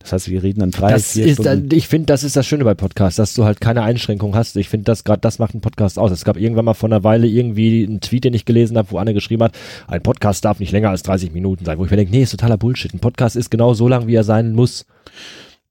Das 0.00 0.14
heißt, 0.14 0.30
wir 0.30 0.42
reden 0.42 0.60
dann 0.60 0.70
drei, 0.70 0.92
das 0.92 1.12
vier 1.12 1.26
ist, 1.26 1.42
Stunden. 1.42 1.74
Ich 1.74 1.86
finde, 1.86 2.06
das 2.06 2.24
ist 2.24 2.34
das 2.34 2.46
Schöne 2.46 2.64
bei 2.64 2.72
Podcasts, 2.72 3.16
dass 3.16 3.34
du 3.34 3.44
halt 3.44 3.60
keine 3.60 3.82
Einschränkung 3.82 4.34
hast. 4.34 4.56
Ich 4.56 4.70
finde, 4.70 4.84
das 4.84 5.04
gerade 5.04 5.20
das 5.20 5.38
macht 5.38 5.54
einen 5.54 5.60
Podcast 5.60 5.98
aus. 5.98 6.10
Es 6.10 6.24
gab 6.24 6.38
irgendwann 6.38 6.64
mal 6.64 6.74
vor 6.74 6.88
einer 6.88 7.04
Weile 7.04 7.26
irgendwie 7.26 7.84
einen 7.86 8.00
Tweet, 8.00 8.24
den 8.24 8.32
ich 8.32 8.46
gelesen 8.46 8.78
habe, 8.78 8.90
wo 8.90 8.98
Anne 8.98 9.12
geschrieben 9.12 9.42
hat, 9.42 9.52
ein 9.88 10.02
Podcast 10.02 10.44
darf 10.46 10.58
nicht 10.58 10.72
länger 10.72 10.88
als 10.88 11.02
30 11.02 11.32
Minuten 11.32 11.66
sein. 11.66 11.78
Wo 11.78 11.84
ich 11.84 11.90
mir 11.90 11.98
denke, 11.98 12.12
nee, 12.12 12.22
ist 12.22 12.30
totaler 12.30 12.56
Bullshit. 12.56 12.94
Ein 12.94 13.00
Podcast 13.00 13.36
ist 13.36 13.50
genau 13.50 13.74
so 13.74 13.88
lang, 13.88 14.06
wie 14.06 14.14
er 14.14 14.24
sein 14.24 14.52
muss. 14.52 14.86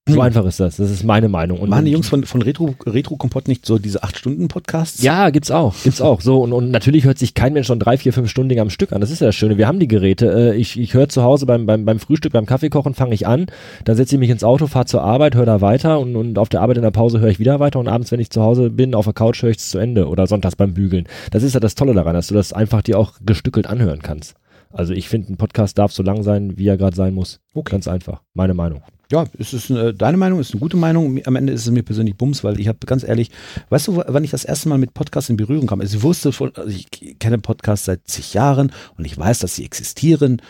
So 0.09 0.15
hm. 0.15 0.21
einfach 0.21 0.45
ist 0.45 0.59
das. 0.59 0.77
Das 0.77 0.89
ist 0.89 1.03
meine 1.03 1.29
Meinung. 1.29 1.59
Und 1.59 1.69
Machen 1.69 1.85
die 1.85 1.91
Jungs 1.91 2.09
von, 2.09 2.23
von 2.23 2.41
Retro, 2.41 2.75
Retro 2.85 3.15
Kompott 3.15 3.47
nicht 3.47 3.65
so 3.65 3.77
diese 3.77 4.03
8-Stunden-Podcasts? 4.03 5.01
Ja, 5.03 5.29
gibt's 5.29 5.51
auch. 5.51 5.75
Gibt's 5.83 6.01
auch. 6.01 6.21
So, 6.21 6.41
und, 6.41 6.53
und 6.53 6.71
natürlich 6.71 7.05
hört 7.05 7.17
sich 7.17 7.33
kein 7.33 7.53
Mensch 7.53 7.67
schon 7.67 7.79
drei, 7.79 7.97
vier, 7.97 8.13
fünf 8.13 8.29
Stunden 8.29 8.57
am 8.59 8.69
Stück 8.69 8.91
an. 8.93 9.01
Das 9.01 9.11
ist 9.11 9.21
ja 9.21 9.27
das 9.27 9.35
Schöne. 9.35 9.57
Wir 9.57 9.67
haben 9.67 9.79
die 9.79 9.87
Geräte. 9.87 10.53
Äh, 10.53 10.55
ich, 10.55 10.79
ich 10.79 10.93
höre 10.93 11.09
zu 11.09 11.23
Hause 11.23 11.45
beim, 11.45 11.65
beim, 11.65 11.85
beim 11.85 11.99
Frühstück, 11.99 12.33
beim 12.33 12.45
Kaffeekochen 12.45 12.93
fange 12.93 13.13
ich 13.13 13.27
an. 13.27 13.47
Dann 13.85 13.95
setze 13.95 14.15
ich 14.15 14.19
mich 14.19 14.29
ins 14.29 14.43
Auto, 14.43 14.67
fahre 14.67 14.85
zur 14.85 15.03
Arbeit, 15.03 15.35
höre 15.35 15.45
da 15.45 15.61
weiter 15.61 15.99
und, 15.99 16.15
und 16.15 16.37
auf 16.37 16.49
der 16.49 16.61
Arbeit 16.61 16.77
in 16.77 16.83
der 16.83 16.91
Pause 16.91 17.19
höre 17.19 17.29
ich 17.29 17.39
wieder 17.39 17.59
weiter 17.59 17.79
und 17.79 17.87
abends, 17.87 18.11
wenn 18.11 18.19
ich 18.19 18.29
zu 18.29 18.41
Hause 18.41 18.69
bin, 18.69 18.95
auf 18.95 19.05
der 19.05 19.13
Couch 19.13 19.41
höre 19.41 19.51
ich 19.51 19.57
es 19.57 19.69
zu 19.69 19.77
Ende 19.77 20.07
oder 20.07 20.27
sonntags 20.27 20.55
beim 20.55 20.73
Bügeln. 20.73 21.07
Das 21.31 21.43
ist 21.43 21.53
ja 21.53 21.59
das 21.59 21.75
Tolle 21.75 21.93
daran, 21.93 22.13
dass 22.13 22.27
du 22.27 22.33
das 22.33 22.53
einfach 22.53 22.81
dir 22.81 22.97
auch 22.97 23.13
gestückelt 23.25 23.67
anhören 23.67 24.01
kannst. 24.01 24.35
Also 24.71 24.93
ich 24.93 25.09
finde, 25.09 25.33
ein 25.33 25.37
Podcast 25.37 25.77
darf 25.77 25.91
so 25.91 26.03
lang 26.03 26.23
sein, 26.23 26.57
wie 26.57 26.67
er 26.67 26.77
gerade 26.77 26.95
sein 26.95 27.13
muss. 27.13 27.39
Okay. 27.53 27.71
Ganz 27.71 27.87
einfach. 27.87 28.21
Meine 28.33 28.53
Meinung 28.53 28.81
ja, 29.11 29.25
es 29.37 29.53
ist 29.53 29.71
eine, 29.71 29.93
deine 29.93 30.17
Meinung, 30.17 30.39
ist 30.39 30.53
eine 30.53 30.59
gute 30.59 30.77
Meinung. 30.77 31.19
Am 31.25 31.35
Ende 31.35 31.53
ist 31.53 31.65
es 31.65 31.71
mir 31.71 31.83
persönlich 31.83 32.15
Bums, 32.15 32.43
weil 32.43 32.59
ich 32.59 32.67
habe 32.67 32.79
ganz 32.85 33.03
ehrlich, 33.03 33.31
weißt 33.69 33.87
du, 33.87 34.03
wann 34.05 34.23
ich 34.23 34.31
das 34.31 34.45
erste 34.45 34.69
Mal 34.69 34.77
mit 34.77 34.93
Podcasts 34.93 35.29
in 35.29 35.37
Berührung 35.37 35.67
kam? 35.67 35.81
Also 35.81 35.97
ich 35.97 36.03
wusste 36.03 36.31
von, 36.31 36.55
also 36.55 36.69
ich 36.69 36.87
kenne 37.19 37.39
Podcasts 37.39 37.85
seit 37.85 38.07
zig 38.07 38.33
Jahren 38.33 38.71
und 38.97 39.05
ich 39.05 39.17
weiß, 39.17 39.39
dass 39.39 39.55
sie 39.55 39.65
existieren. 39.65 40.41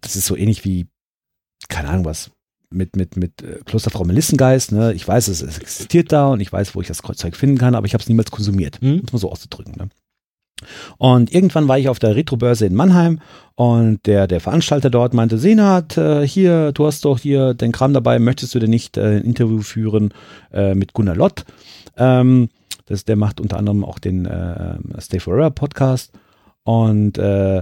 Das 0.00 0.16
ist 0.16 0.26
so 0.26 0.36
ähnlich 0.36 0.64
wie, 0.64 0.86
keine 1.68 1.90
Ahnung 1.90 2.06
was, 2.06 2.30
mit, 2.70 2.96
mit, 2.96 3.16
mit 3.16 3.42
äh, 3.42 3.60
Klosterfrau 3.66 4.04
Melissengeist. 4.04 4.72
Ne? 4.72 4.94
Ich 4.94 5.06
weiß, 5.06 5.28
es, 5.28 5.42
es 5.42 5.58
existiert 5.58 6.12
da 6.12 6.28
und 6.28 6.40
ich 6.40 6.50
weiß, 6.50 6.74
wo 6.74 6.80
ich 6.80 6.88
das 6.88 6.98
Zeug 6.98 7.36
finden 7.36 7.58
kann, 7.58 7.74
aber 7.74 7.86
ich 7.86 7.92
habe 7.92 8.02
es 8.02 8.08
niemals 8.08 8.30
konsumiert. 8.30 8.80
Mhm. 8.80 9.00
Muss 9.02 9.12
man 9.12 9.20
so 9.20 9.30
auszudrücken. 9.30 9.74
Ne? 9.76 9.88
Und 10.98 11.32
irgendwann 11.32 11.68
war 11.68 11.78
ich 11.78 11.88
auf 11.88 11.98
der 11.98 12.16
Retrobörse 12.16 12.66
in 12.66 12.74
Mannheim 12.74 13.20
und 13.54 14.06
der, 14.06 14.26
der 14.26 14.40
Veranstalter 14.40 14.90
dort 14.90 15.14
meinte, 15.14 15.38
Senat, 15.38 15.96
äh, 15.98 16.26
hier, 16.26 16.72
du 16.72 16.86
hast 16.86 17.04
doch 17.04 17.18
hier 17.18 17.54
den 17.54 17.72
Kram 17.72 17.92
dabei, 17.92 18.18
möchtest 18.18 18.54
du 18.54 18.58
denn 18.58 18.70
nicht 18.70 18.96
äh, 18.96 19.18
ein 19.18 19.24
Interview 19.24 19.60
führen 19.60 20.14
äh, 20.52 20.74
mit 20.74 20.94
Gunnar 20.94 21.16
Lott? 21.16 21.44
Ähm, 21.96 22.48
das, 22.86 23.04
der 23.04 23.16
macht 23.16 23.40
unter 23.40 23.58
anderem 23.58 23.84
auch 23.84 23.98
den 23.98 24.28
Stay 24.98 25.20
Forever 25.20 25.50
Podcast 25.50 26.12
und 26.64 27.16
ja, 27.16 27.54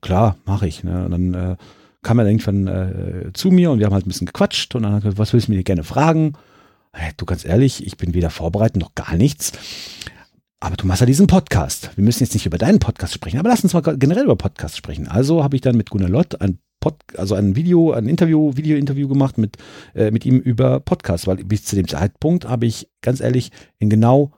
klar, 0.00 0.36
mache 0.46 0.68
ich. 0.68 0.84
Ne? 0.84 1.04
Und 1.04 1.10
dann 1.10 1.56
kam 2.02 2.18
er 2.20 2.26
irgendwann 2.26 3.32
zu 3.34 3.50
mir 3.50 3.70
und 3.72 3.80
wir 3.80 3.86
haben 3.86 3.92
halt 3.92 4.06
ein 4.06 4.08
bisschen 4.08 4.28
gequatscht 4.28 4.74
und 4.76 4.84
dann 4.84 4.92
hat 4.92 5.00
er 5.00 5.10
gesagt, 5.10 5.18
was 5.18 5.32
willst 5.32 5.48
du 5.48 5.52
mir 5.52 5.62
gerne 5.64 5.84
fragen? 5.84 6.34
Hey, 6.92 7.12
du 7.16 7.24
ganz 7.24 7.44
ehrlich, 7.44 7.84
ich 7.86 7.96
bin 7.96 8.14
weder 8.14 8.30
vorbereitet 8.30 8.76
noch 8.76 8.94
gar 8.94 9.16
nichts. 9.16 9.52
Aber 10.62 10.76
du 10.76 10.86
machst 10.86 11.00
ja 11.00 11.06
diesen 11.06 11.26
Podcast. 11.26 11.90
Wir 11.96 12.04
müssen 12.04 12.22
jetzt 12.22 12.34
nicht 12.34 12.46
über 12.46 12.56
deinen 12.56 12.78
Podcast 12.78 13.12
sprechen, 13.12 13.40
aber 13.40 13.48
lass 13.48 13.64
uns 13.64 13.74
mal 13.74 13.80
generell 13.80 14.22
über 14.22 14.36
Podcasts 14.36 14.76
sprechen. 14.76 15.08
Also 15.08 15.42
habe 15.42 15.56
ich 15.56 15.60
dann 15.60 15.76
mit 15.76 15.90
Gunnar 15.90 16.08
Lott 16.08 16.40
ein 16.40 16.60
Pod, 16.78 16.94
also 17.16 17.34
ein 17.34 17.56
Video, 17.56 17.90
ein 17.90 18.06
Interview, 18.06 18.56
Video-Interview 18.56 19.08
gemacht 19.08 19.38
mit, 19.38 19.56
äh, 19.96 20.12
mit 20.12 20.24
ihm 20.24 20.38
über 20.38 20.78
Podcasts, 20.78 21.26
weil 21.26 21.38
bis 21.38 21.64
zu 21.64 21.74
dem 21.74 21.88
Zeitpunkt 21.88 22.48
habe 22.48 22.66
ich 22.66 22.88
ganz 23.00 23.20
ehrlich 23.20 23.50
in 23.80 23.90
genau 23.90 24.30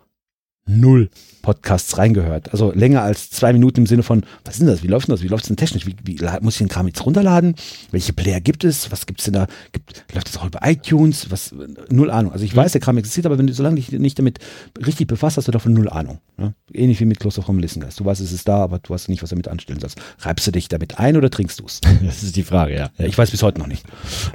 null 0.66 1.10
Podcasts 1.42 1.98
reingehört. 1.98 2.52
Also 2.52 2.72
länger 2.72 3.02
als 3.02 3.28
zwei 3.28 3.52
Minuten 3.52 3.80
im 3.80 3.86
Sinne 3.86 4.02
von, 4.02 4.24
was 4.44 4.54
ist 4.54 4.60
denn 4.60 4.68
das? 4.68 4.82
Wie 4.82 4.86
läuft 4.86 5.08
denn 5.08 5.14
das? 5.14 5.22
Wie 5.22 5.28
läuft 5.28 5.44
es 5.44 5.48
denn 5.48 5.58
technisch? 5.58 5.86
Wie, 5.86 5.94
wie 6.04 6.16
muss 6.40 6.54
ich 6.54 6.58
den 6.58 6.68
Kram 6.68 6.86
jetzt 6.86 7.04
runterladen? 7.04 7.54
Welche 7.90 8.14
Player 8.14 8.40
gibt 8.40 8.64
es? 8.64 8.90
Was 8.90 9.04
gibt 9.04 9.20
es 9.20 9.26
denn 9.26 9.34
da? 9.34 9.46
Gibt, 9.72 10.04
läuft 10.14 10.28
das 10.28 10.38
auch 10.38 10.46
über 10.46 10.60
iTunes? 10.62 11.30
Was? 11.30 11.54
Null 11.90 12.10
Ahnung. 12.10 12.32
Also 12.32 12.46
ich 12.46 12.54
mhm. 12.54 12.58
weiß, 12.58 12.72
der 12.72 12.80
Kram 12.80 12.96
existiert, 12.96 13.26
aber 13.26 13.36
wenn 13.36 13.46
du, 13.46 13.52
solange 13.52 13.76
dich 13.76 13.92
nicht 13.92 14.18
damit 14.18 14.38
richtig 14.86 15.06
befasst, 15.06 15.36
hast 15.36 15.46
du 15.46 15.52
davon 15.52 15.74
null 15.74 15.90
Ahnung. 15.90 16.20
Ne? 16.38 16.54
Ähnlich 16.72 16.98
wie 17.00 17.04
mit 17.04 17.20
Close 17.20 17.38
of 17.38 17.46
Home 17.46 17.60
Listen 17.60 17.80
Guys. 17.80 17.96
Du 17.96 18.06
weißt, 18.06 18.22
es 18.22 18.32
ist 18.32 18.48
da, 18.48 18.56
aber 18.56 18.78
du 18.78 18.88
weißt 18.94 19.10
nicht, 19.10 19.22
was 19.22 19.28
du 19.28 19.34
damit 19.34 19.48
anstellen 19.48 19.80
sollst. 19.80 20.00
Reibst 20.20 20.46
du 20.46 20.50
dich 20.50 20.68
damit 20.68 20.98
ein 20.98 21.16
oder 21.18 21.30
trinkst 21.30 21.60
du 21.60 21.66
es? 21.66 21.80
Das 22.04 22.22
ist 22.22 22.36
die 22.36 22.42
Frage, 22.42 22.74
ja. 22.74 22.90
ja. 22.98 23.06
Ich 23.06 23.16
weiß 23.16 23.30
bis 23.30 23.42
heute 23.42 23.58
noch 23.58 23.66
nicht. 23.66 23.84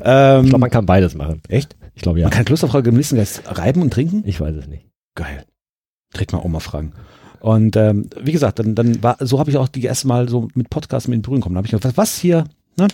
Ähm, 0.03 0.43
ich 0.43 0.49
glaube, 0.49 0.59
man 0.61 0.69
kann 0.69 0.85
beides 0.85 1.15
machen. 1.15 1.41
Echt? 1.47 1.75
Ich 1.95 2.01
glaube, 2.01 2.19
ja. 2.19 2.25
Man 2.25 2.33
kann 2.33 2.45
Close 2.45 2.65
of 2.65 2.73
Home 2.73 2.89
Listen 2.91 3.15
Guys 3.15 3.41
reiben 3.45 3.81
und 3.81 3.91
trinken? 3.91 4.23
Ich 4.25 4.39
weiß 4.39 4.55
es 4.55 4.67
nicht. 4.67 4.85
Geil. 5.15 5.45
Trägt 6.13 6.33
mal 6.33 6.41
Oma 6.43 6.59
fragen. 6.59 6.93
Und 7.39 7.77
ähm, 7.77 8.09
wie 8.21 8.31
gesagt, 8.31 8.59
dann, 8.59 8.75
dann 8.75 9.01
war, 9.01 9.17
so 9.19 9.39
habe 9.39 9.49
ich 9.49 9.57
auch 9.57 9.69
die 9.69 9.83
erste 9.83 10.07
Mal 10.07 10.27
so 10.27 10.49
mit 10.55 10.69
Podcasts 10.69 11.07
mit 11.07 11.15
in 11.15 11.21
Berührung 11.21 11.41
gekommen. 11.41 11.55
Da 11.55 11.59
habe 11.59 11.67
ich 11.67 11.71
gedacht, 11.71 11.97
was 11.97 12.17
hier, 12.17 12.45
Ne? 12.77 12.87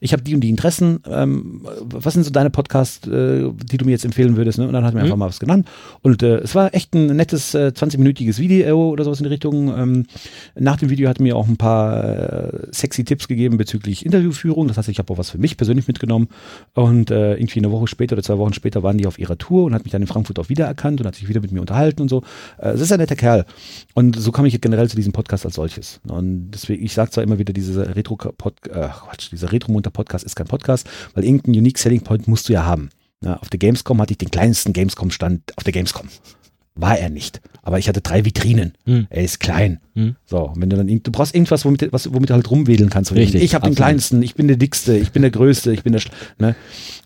Ich 0.00 0.12
habe 0.12 0.22
die 0.22 0.34
und 0.34 0.40
die 0.40 0.48
Interessen. 0.48 1.00
Ähm, 1.06 1.66
was 1.80 2.14
sind 2.14 2.24
so 2.24 2.30
deine 2.30 2.50
Podcasts, 2.50 3.06
äh, 3.06 3.50
die 3.52 3.76
du 3.76 3.84
mir 3.84 3.90
jetzt 3.92 4.04
empfehlen 4.04 4.36
würdest? 4.36 4.58
Ne? 4.58 4.66
Und 4.66 4.72
dann 4.72 4.84
hat 4.84 4.94
mir 4.94 5.00
mhm. 5.00 5.04
einfach 5.04 5.16
mal 5.16 5.28
was 5.28 5.40
genannt. 5.40 5.68
Und 6.00 6.22
äh, 6.22 6.38
es 6.38 6.54
war 6.54 6.74
echt 6.74 6.94
ein 6.94 7.14
nettes 7.16 7.54
äh, 7.54 7.72
20-minütiges 7.74 8.38
Video 8.38 8.90
oder 8.90 9.04
sowas 9.04 9.20
in 9.20 9.24
die 9.24 9.30
Richtung. 9.30 9.76
Ähm, 9.76 10.06
nach 10.54 10.76
dem 10.76 10.90
Video 10.90 11.08
hat 11.08 11.20
mir 11.20 11.36
auch 11.36 11.48
ein 11.48 11.56
paar 11.56 12.04
äh, 12.04 12.66
sexy 12.70 13.04
Tipps 13.04 13.28
gegeben 13.28 13.56
bezüglich 13.56 14.06
Interviewführung. 14.06 14.68
Das 14.68 14.78
heißt, 14.78 14.88
ich 14.88 14.98
habe 14.98 15.12
auch 15.12 15.18
was 15.18 15.30
für 15.30 15.38
mich 15.38 15.56
persönlich 15.56 15.88
mitgenommen. 15.88 16.28
Und 16.74 17.10
äh, 17.10 17.34
irgendwie 17.34 17.60
eine 17.60 17.70
Woche 17.72 17.86
später 17.86 18.14
oder 18.14 18.22
zwei 18.22 18.38
Wochen 18.38 18.52
später 18.52 18.82
waren 18.82 18.98
die 18.98 19.06
auf 19.06 19.18
ihrer 19.18 19.38
Tour 19.38 19.64
und 19.64 19.74
hat 19.74 19.84
mich 19.84 19.92
dann 19.92 20.02
in 20.02 20.08
Frankfurt 20.08 20.38
auch 20.38 20.48
wiedererkannt 20.48 21.00
und 21.00 21.06
hat 21.06 21.16
sich 21.16 21.28
wieder 21.28 21.40
mit 21.40 21.52
mir 21.52 21.60
unterhalten 21.60 22.02
und 22.02 22.08
so. 22.08 22.22
Äh, 22.58 22.70
es 22.70 22.80
ist 22.80 22.92
ein 22.92 23.00
netter 23.00 23.16
Kerl. 23.16 23.44
Und 23.94 24.18
so 24.18 24.32
kam 24.32 24.46
ich 24.46 24.60
generell 24.60 24.88
zu 24.88 24.96
diesem 24.96 25.12
Podcast 25.12 25.44
als 25.44 25.54
solches. 25.54 26.00
Und 26.08 26.50
deswegen, 26.50 26.84
ich 26.84 26.94
sage 26.94 27.10
zwar 27.10 27.24
immer 27.24 27.38
wieder, 27.38 27.52
diese 27.52 27.94
Retro-Podcast, 27.94 28.76
äh, 28.76 28.88
Quatsch, 28.88 29.21
dieser 29.30 29.52
Retro-Munter-Podcast 29.52 30.24
ist 30.24 30.36
kein 30.36 30.46
Podcast, 30.46 30.88
weil 31.14 31.24
irgendeinen 31.24 31.58
Unique 31.58 31.78
Selling 31.78 32.02
Point 32.02 32.28
musst 32.28 32.48
du 32.48 32.52
ja 32.52 32.64
haben. 32.64 32.90
Ja, 33.24 33.36
auf 33.36 33.50
der 33.50 33.58
Gamescom 33.58 34.00
hatte 34.00 34.12
ich 34.12 34.18
den 34.18 34.30
kleinsten 34.30 34.72
Gamescom-Stand 34.72 35.56
auf 35.56 35.64
der 35.64 35.72
Gamescom. 35.72 36.08
War 36.74 36.98
er 36.98 37.10
nicht. 37.10 37.40
Aber 37.62 37.78
ich 37.78 37.88
hatte 37.88 38.00
drei 38.00 38.24
Vitrinen. 38.24 38.72
Hm. 38.86 39.06
Er 39.10 39.22
ist 39.22 39.40
klein. 39.40 39.80
Hm. 39.94 40.16
So, 40.24 40.52
wenn 40.56 40.70
du 40.70 40.76
dann, 40.76 40.86
du 40.86 41.12
brauchst 41.12 41.34
irgendwas, 41.34 41.64
womit, 41.64 41.92
was, 41.92 42.12
womit 42.12 42.30
du 42.30 42.34
halt 42.34 42.50
rumwedeln 42.50 42.88
kannst. 42.88 43.12
Richtig, 43.12 43.42
ich 43.42 43.54
habe 43.54 43.68
den 43.68 43.74
kleinsten, 43.74 44.22
ich 44.22 44.34
bin 44.34 44.48
der 44.48 44.56
dickste, 44.56 44.96
ich 44.96 45.12
bin 45.12 45.22
der 45.22 45.30
größte, 45.30 45.72
ich 45.72 45.82
bin 45.82 45.92
der, 45.92 46.02
ne? 46.38 46.56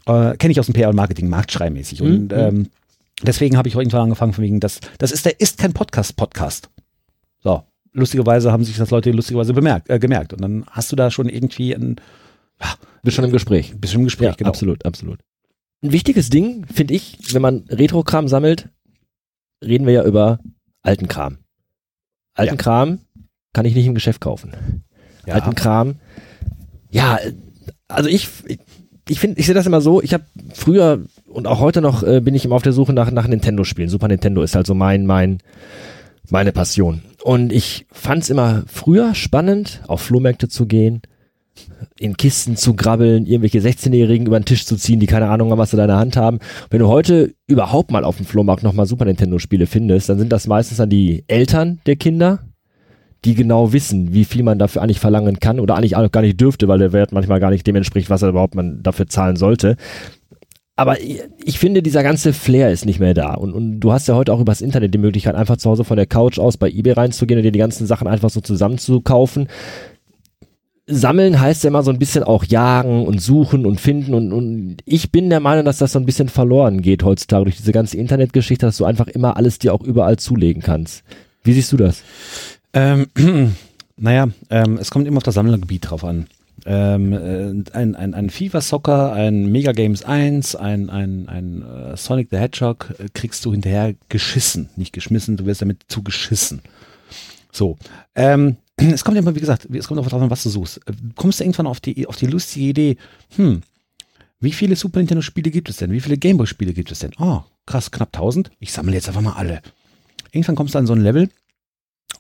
Äh, 0.07 0.37
Kenne 0.37 0.53
ich 0.53 0.61
aus 0.61 0.67
dem 0.67 0.75
PR 0.75 0.89
und 0.89 0.97
Marketing, 0.97 1.29
marktschreimäßig. 1.29 1.99
Hm. 1.99 2.07
Und 2.07 2.33
ähm, 2.33 2.69
deswegen 3.23 3.57
habe 3.57 3.69
ich 3.69 3.75
irgendwann 3.75 4.03
angefangen, 4.03 4.33
von 4.33 4.45
wegen, 4.45 4.61
das, 4.61 4.81
das 4.99 5.11
ist 5.11 5.27
der 5.27 5.41
ist 5.41 5.59
kein 5.59 5.73
Podcast-Podcast. 5.73 6.71
So, 7.43 7.65
lustigerweise 7.97 8.53
haben 8.53 8.65
sich 8.65 8.77
das 8.77 8.91
Leute 8.91 9.11
lustigerweise 9.11 9.53
bemerkt, 9.53 9.91
äh, 9.91 9.99
gemerkt. 9.99 10.33
Und 10.33 10.41
dann 10.43 10.65
hast 10.71 10.93
du 10.93 10.97
da 10.97 11.11
schon 11.11 11.29
irgendwie 11.29 11.75
ein. 11.75 11.97
Ja, 12.61 12.75
bist 13.03 13.17
schon 13.17 13.25
im 13.25 13.33
Gespräch. 13.33 13.75
Bist 13.77 13.93
schon 13.93 14.03
im 14.03 14.07
Gespräch, 14.07 14.29
ja, 14.29 14.35
genau. 14.35 14.51
Absolut, 14.51 14.85
absolut. 14.87 15.19
Ein 15.83 15.93
wichtiges 15.93 16.31
Ding, 16.31 16.67
finde 16.73 16.95
ich, 16.95 17.19
wenn 17.33 17.43
man 17.43 17.65
Retro-Kram 17.69 18.29
sammelt, 18.29 18.69
reden 19.63 19.87
wir 19.87 19.93
ja 19.93 20.05
über 20.05 20.41
alten 20.83 21.09
Kram. 21.09 21.39
Alten 22.35 22.55
ja. 22.55 22.63
Kram 22.63 23.01
kann 23.53 23.67
ich 23.67 23.75
nicht 23.75 23.87
im 23.87 23.95
Geschäft 23.95 24.21
kaufen. 24.21 24.85
Ja. 25.27 25.35
Alten 25.35 25.55
Kram, 25.55 25.97
ja, 26.91 27.19
also 27.89 28.09
ich, 28.09 28.29
ich 29.09 29.21
finde, 29.21 29.39
ich 29.39 29.47
sehe 29.47 29.55
das 29.55 29.67
immer 29.67 29.81
so, 29.81 30.03
ich 30.03 30.15
habe 30.15 30.25
früher 30.55 31.05
und 31.27 31.47
auch 31.47 31.61
heute 31.61 31.81
noch 31.81 32.03
äh, 32.03 32.21
bin 32.21 32.35
ich 32.35 32.45
immer 32.45 32.55
auf 32.55 32.63
der 32.63 32.73
Suche 32.73 32.93
nach, 32.93 33.11
nach 33.11 33.27
Nintendo-Spielen. 33.27 33.89
Super 33.89 34.09
Nintendo 34.09 34.43
ist 34.43 34.55
halt 34.55 34.67
so 34.67 34.75
mein, 34.75 35.07
mein, 35.07 35.39
meine 36.31 36.53
Passion. 36.53 37.03
Und 37.27 37.53
ich 37.53 37.87
fand 37.91 38.23
es 38.23 38.31
immer 38.31 38.63
früher 38.69 39.17
spannend, 39.17 39.81
auf 39.89 40.01
Flohmärkte 40.01 40.47
zu 40.47 40.67
gehen, 40.67 41.03
in 41.99 42.17
Kisten 42.17 42.55
zu 42.55 42.75
grabbeln, 42.75 43.27
irgendwelche 43.27 43.59
16-Jährigen 43.59 44.29
über 44.29 44.39
den 44.39 44.45
Tisch 44.45 44.65
zu 44.65 44.77
ziehen, 44.77 45.01
die 45.01 45.09
keine 45.09 45.29
Ahnung 45.29 45.51
haben, 45.51 45.59
was 45.59 45.73
sie 45.73 45.77
in 45.77 45.81
deiner 45.81 45.99
Hand 45.99 46.17
haben. 46.17 46.39
Wenn 46.71 46.79
du 46.79 46.87
heute 46.87 47.35
überhaupt 47.49 47.91
mal 47.91 48.05
auf 48.05 48.19
dem 48.19 48.27
Flohmarkt 48.27 48.63
nochmal 48.63 48.87
Super 48.87 49.07
Nintendo-Spiele 49.07 49.67
findest, 49.67 50.09
dann 50.09 50.21
sind 50.21 50.31
das 50.31 50.47
meistens 50.47 50.77
dann 50.79 50.89
die 50.89 51.25
Eltern 51.27 51.81
der 51.87 51.97
Kinder, 51.97 52.45
die 53.25 53.35
genau 53.35 53.73
wissen, 53.73 54.15
wie 54.15 54.25
viel 54.25 54.45
man 54.45 54.61
dafür 54.61 54.83
eigentlich 54.83 55.01
verlangen 55.01 55.41
kann 55.41 55.59
oder 55.59 55.75
eigentlich 55.75 55.97
auch 55.97 56.13
gar 56.13 56.21
nicht 56.21 56.41
dürfte, 56.41 56.69
weil 56.69 56.79
der 56.79 56.93
Wert 56.93 57.11
manchmal 57.11 57.41
gar 57.41 57.51
nicht 57.51 57.67
dem 57.67 57.75
entspricht, 57.75 58.09
was 58.09 58.23
er 58.23 58.29
überhaupt 58.29 58.55
man 58.55 58.85
dafür 58.85 59.09
zahlen 59.09 59.35
sollte 59.35 59.77
aber 60.77 61.01
ich 61.01 61.59
finde, 61.59 61.83
dieser 61.83 62.03
ganze 62.03 62.35
Flair 62.35 62.71
ist 62.71 62.85
nicht 62.85 63.01
mehr 63.01 63.15
da. 63.15 63.33
Und, 63.33 63.55
und 63.55 63.81
du 63.81 63.93
hast 63.93 64.09
ja 64.09 64.15
heute 64.15 64.33
auch 64.35 64.41
übers 64.41 64.61
Internet 64.61 64.93
die 64.93 64.99
Möglichkeit, 64.99 65.35
einfach 65.35 65.57
zu 65.57 65.71
Hause 65.71 65.85
von 65.85 65.97
der 65.97 66.07
Couch 66.07 66.39
aus 66.39 66.59
bei 66.59 66.69
eBay 66.69 66.93
reinzugehen 66.93 67.39
und 67.39 67.45
dir 67.45 67.53
die 67.53 67.59
ganzen 67.59 67.87
Sachen 67.87 68.07
einfach 68.07 68.29
so 68.29 68.43
zusammenzukaufen. 68.43 69.49
Sammeln 70.87 71.41
heißt 71.41 71.65
ja 71.65 71.69
immer 71.69 71.83
so 71.83 71.91
ein 71.91 71.99
bisschen 71.99 72.25
auch 72.25 72.45
jagen 72.45 73.07
und 73.07 73.21
suchen 73.21 73.65
und 73.65 73.81
finden 73.81 74.15
und, 74.15 74.33
und 74.33 74.77
ich 74.85 75.11
bin 75.11 75.31
der 75.31 75.41
Meinung, 75.41 75.65
dass 75.65 75.79
das 75.79 75.93
so 75.93 75.99
ein 75.99 76.07
bisschen 76.07 76.29
verloren 76.29 76.81
geht 76.83 77.03
heutzutage 77.03 77.45
durch 77.45 77.57
diese 77.57 77.73
ganze 77.73 77.97
Internetgeschichte, 77.97 78.67
dass 78.67 78.77
du 78.77 78.85
einfach 78.85 79.09
immer 79.09 79.37
alles 79.37 79.59
dir 79.59 79.75
auch 79.75 79.83
überall 79.83 80.19
zulegen 80.19 80.63
kannst. 80.63 81.03
Wie 81.43 81.55
siehst 81.55 81.73
du 81.73 81.79
das? 81.79 82.03
Ähm, 82.73 83.07
naja, 83.97 84.29
ähm, 84.51 84.79
es 84.79 84.91
kommt 84.91 85.09
immer 85.09 85.17
auf 85.17 85.23
das 85.25 85.35
Sammlergebiet 85.35 85.91
drauf 85.91 86.05
an 86.05 86.27
ähm, 86.67 87.13
äh, 87.13 87.77
ein, 87.77 87.95
ein, 87.95 88.13
ein 88.13 88.29
FIFA 88.29 88.61
Soccer, 88.61 89.13
ein 89.13 89.47
Mega 89.53 89.73
Games 89.73 90.03
1, 90.03 90.57
ein, 90.57 90.91
ein, 90.91 91.29
ein 91.29 91.63
äh, 91.63 91.97
Sonic 91.97 92.29
the 92.31 92.39
Hedgehog 92.39 92.93
äh, 92.99 93.07
kriegst 93.15 93.45
du 93.45 93.53
hinterher 93.53 93.95
geschissen, 94.09 94.69
nicht 94.77 94.93
geschmissen, 94.93 95.37
du 95.37 95.47
wirst 95.47 95.63
damit 95.63 95.85
zugeschissen. 95.89 96.63
So. 97.53 97.77
Ähm, 98.17 98.57
es 98.77 99.05
kommt 99.05 99.17
immer, 99.17 99.35
wie 99.37 99.41
gesagt, 99.41 99.69
es 99.73 99.87
kommt 99.87 100.01
auf 100.01 100.09
darauf 100.09 100.23
an, 100.23 100.31
was 100.31 100.43
du 100.43 100.51
suchst. 100.51 100.81
Kommst 101.15 101.39
du 101.39 101.45
irgendwann 101.45 101.69
auf 101.69 101.79
die, 101.79 102.07
auf 102.09 102.17
die 102.17 102.27
lustige 102.27 102.67
Idee, 102.67 102.97
hm, 103.37 103.63
wie 104.41 104.53
viele 104.53 104.75
Super 104.75 104.99
Nintendo 104.99 105.23
Spiele 105.23 105.51
gibt 105.51 105.69
es 105.69 105.77
denn? 105.77 105.93
Wie 105.93 106.01
viele 106.01 106.19
Gameboy 106.19 106.47
Spiele 106.47 106.75
gibt 106.75 106.91
es 106.91 106.99
denn? 106.99 107.13
Oh, 107.19 107.43
krass, 107.65 107.91
knapp 107.93 108.15
1000. 108.15 108.51
Ich 108.59 108.73
sammle 108.73 108.93
jetzt 108.93 109.09
einfach 109.09 109.23
mal 109.23 109.33
alle. 109.35 109.63
Irgendwann 110.33 110.57
kommst 110.57 110.75
du 110.75 110.79
an 110.79 110.87
so 110.87 110.93
ein 110.93 111.01
Level, 111.01 111.31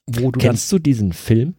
wo 0.07 0.30
du 0.30 0.38
Kennst 0.38 0.70
du 0.70 0.78
diesen 0.78 1.12
Film 1.12 1.55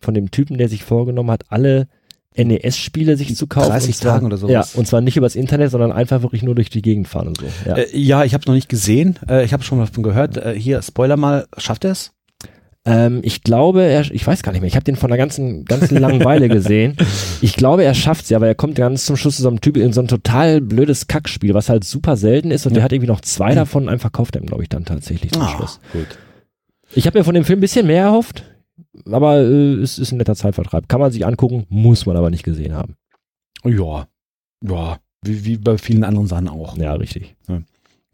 von 0.00 0.14
dem 0.14 0.30
Typen, 0.30 0.58
der 0.58 0.68
sich 0.68 0.84
vorgenommen 0.84 1.30
hat, 1.30 1.46
alle 1.48 1.88
NES-Spiele 2.36 3.16
sich 3.16 3.34
zu 3.36 3.46
kaufen. 3.46 3.70
30 3.70 3.96
zwar, 3.96 4.12
Tagen 4.12 4.26
oder 4.26 4.36
sowas. 4.36 4.72
Ja, 4.72 4.78
und 4.78 4.86
zwar 4.86 5.00
nicht 5.00 5.16
übers 5.16 5.34
Internet, 5.34 5.70
sondern 5.70 5.92
einfach 5.92 6.22
wirklich 6.22 6.42
nur 6.42 6.54
durch 6.54 6.70
die 6.70 6.82
Gegend 6.82 7.08
fahren 7.08 7.28
und 7.28 7.38
so. 7.38 7.46
Ja, 7.66 7.76
äh, 7.76 7.96
ja 7.96 8.24
ich 8.24 8.34
habe 8.34 8.42
es 8.42 8.46
noch 8.46 8.54
nicht 8.54 8.68
gesehen. 8.68 9.18
Äh, 9.28 9.44
ich 9.44 9.52
habe 9.52 9.62
schon 9.64 9.78
mal 9.78 9.86
davon 9.86 10.04
gehört. 10.04 10.36
Äh, 10.36 10.54
hier, 10.56 10.80
Spoiler 10.82 11.16
mal, 11.16 11.46
schafft 11.56 11.84
er 11.84 11.92
es? 11.92 12.12
Ähm, 12.86 13.20
ich 13.22 13.42
glaube, 13.42 13.82
er, 13.82 14.10
ich 14.10 14.26
weiß 14.26 14.42
gar 14.42 14.52
nicht 14.52 14.62
mehr, 14.62 14.68
ich 14.68 14.74
habe 14.74 14.84
den 14.84 14.96
von 14.96 15.10
einer 15.10 15.18
ganzen, 15.18 15.66
ganzen 15.66 15.98
langen 15.98 16.24
Weile 16.24 16.48
gesehen. 16.48 16.96
Ich 17.42 17.54
glaube, 17.54 17.84
er 17.84 17.94
schafft 17.94 18.24
es 18.24 18.30
ja, 18.30 18.38
aber 18.38 18.46
er 18.46 18.54
kommt 18.54 18.74
ganz 18.76 19.04
zum 19.04 19.16
Schluss 19.16 19.36
zu 19.36 19.42
so 19.42 19.48
einem 19.48 19.60
Typ 19.60 19.76
in 19.76 19.92
so 19.92 20.00
ein 20.00 20.08
total 20.08 20.62
blödes 20.62 21.06
Kackspiel, 21.06 21.52
was 21.52 21.68
halt 21.68 21.84
super 21.84 22.16
selten 22.16 22.50
ist 22.50 22.64
und 22.64 22.72
ja. 22.72 22.76
der 22.76 22.84
hat 22.84 22.92
irgendwie 22.92 23.10
noch 23.10 23.20
zwei 23.20 23.54
davon 23.54 23.84
und 23.84 23.88
einfach 23.90 24.12
kauft 24.12 24.34
er 24.34 24.40
ihm, 24.40 24.46
glaube 24.46 24.62
ich, 24.62 24.70
dann 24.70 24.86
tatsächlich 24.86 25.32
zum 25.32 25.42
ah, 25.42 25.48
Schluss. 25.48 25.80
Gut. 25.92 26.06
Ich 26.94 27.06
habe 27.06 27.18
mir 27.18 27.24
von 27.24 27.34
dem 27.34 27.44
Film 27.44 27.58
ein 27.58 27.60
bisschen 27.60 27.86
mehr 27.86 28.04
erhofft 28.04 28.44
aber 29.10 29.38
äh, 29.38 29.74
es 29.74 29.98
ist 29.98 30.12
ein 30.12 30.18
netter 30.18 30.34
Zeitvertreib. 30.34 30.88
Kann 30.88 31.00
man 31.00 31.12
sich 31.12 31.26
angucken, 31.26 31.66
muss 31.68 32.06
man 32.06 32.16
aber 32.16 32.30
nicht 32.30 32.44
gesehen 32.44 32.74
haben. 32.74 32.96
Ja, 33.64 34.06
ja, 34.66 34.98
wie, 35.22 35.44
wie 35.44 35.56
bei 35.56 35.78
vielen 35.78 36.04
anderen 36.04 36.26
Sachen 36.26 36.48
auch. 36.48 36.76
Ja, 36.76 36.94
richtig. 36.94 37.34
Ja. 37.48 37.62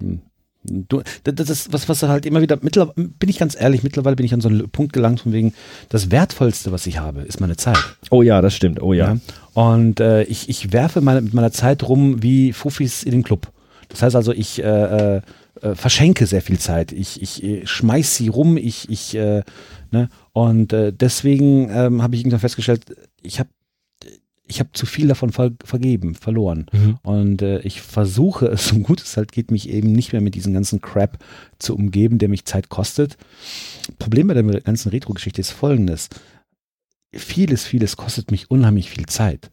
Hm. 0.00 0.20
Du, 0.68 1.00
das 1.22 1.48
ist 1.48 1.72
was, 1.72 1.88
was 1.88 2.02
halt 2.02 2.26
immer 2.26 2.40
wieder, 2.40 2.58
mittlerweile, 2.60 2.94
bin 2.96 3.28
ich 3.28 3.38
ganz 3.38 3.56
ehrlich, 3.56 3.84
mittlerweile 3.84 4.16
bin 4.16 4.26
ich 4.26 4.34
an 4.34 4.40
so 4.40 4.48
einen 4.48 4.68
Punkt 4.68 4.92
gelangt, 4.92 5.20
von 5.20 5.32
wegen, 5.32 5.54
das 5.90 6.10
Wertvollste, 6.10 6.72
was 6.72 6.88
ich 6.88 6.98
habe, 6.98 7.20
ist 7.20 7.40
meine 7.40 7.56
Zeit. 7.56 7.78
Oh 8.10 8.20
ja, 8.22 8.40
das 8.40 8.52
stimmt, 8.52 8.82
oh 8.82 8.92
ja. 8.92 9.14
ja? 9.14 9.20
Und 9.54 10.00
äh, 10.00 10.24
ich, 10.24 10.48
ich 10.48 10.72
werfe 10.72 11.02
meine, 11.02 11.20
mit 11.20 11.34
meiner 11.34 11.52
Zeit 11.52 11.88
rum 11.88 12.20
wie 12.20 12.52
Fuffis 12.52 13.04
in 13.04 13.12
den 13.12 13.22
Club. 13.22 13.52
Das 13.90 14.02
heißt 14.02 14.16
also, 14.16 14.32
ich 14.32 14.60
äh, 14.60 14.64
äh, 15.16 15.20
äh 15.62 15.74
verschenke 15.76 16.26
sehr 16.26 16.42
viel 16.42 16.58
Zeit. 16.58 16.90
Ich, 16.90 17.22
ich, 17.22 17.44
ich 17.44 17.62
äh, 17.62 17.66
schmeiß 17.66 18.16
sie 18.16 18.26
rum, 18.26 18.56
ich, 18.56 18.90
ich 18.90 19.14
äh, 19.14 19.44
Ne? 19.90 20.08
Und 20.36 20.74
äh, 20.74 20.92
deswegen 20.92 21.70
ähm, 21.70 22.02
habe 22.02 22.14
ich 22.14 22.20
irgendwann 22.20 22.40
festgestellt, 22.40 22.94
ich 23.22 23.40
habe 23.40 23.48
ich 24.46 24.60
habe 24.60 24.68
zu 24.74 24.84
viel 24.84 25.08
davon 25.08 25.32
ver 25.32 25.52
vergeben, 25.64 26.14
verloren. 26.14 26.66
Mhm. 26.72 26.98
Und 27.02 27.40
äh, 27.40 27.60
ich 27.60 27.80
versuche 27.80 28.48
es, 28.48 28.66
so 28.68 28.76
gut 28.80 29.00
es 29.00 29.16
halt 29.16 29.32
geht, 29.32 29.50
mich 29.50 29.70
eben 29.70 29.92
nicht 29.92 30.12
mehr 30.12 30.20
mit 30.20 30.34
diesem 30.34 30.52
ganzen 30.52 30.82
Crap 30.82 31.24
zu 31.58 31.74
umgeben, 31.74 32.18
der 32.18 32.28
mich 32.28 32.44
Zeit 32.44 32.68
kostet. 32.68 33.16
Problem 33.98 34.26
bei 34.26 34.34
der 34.34 34.42
ganzen 34.60 34.90
Retro-Geschichte 34.90 35.40
ist 35.40 35.52
folgendes. 35.52 36.10
Vieles, 37.14 37.64
vieles 37.64 37.96
kostet 37.96 38.30
mich 38.30 38.50
unheimlich 38.50 38.90
viel 38.90 39.06
Zeit. 39.06 39.50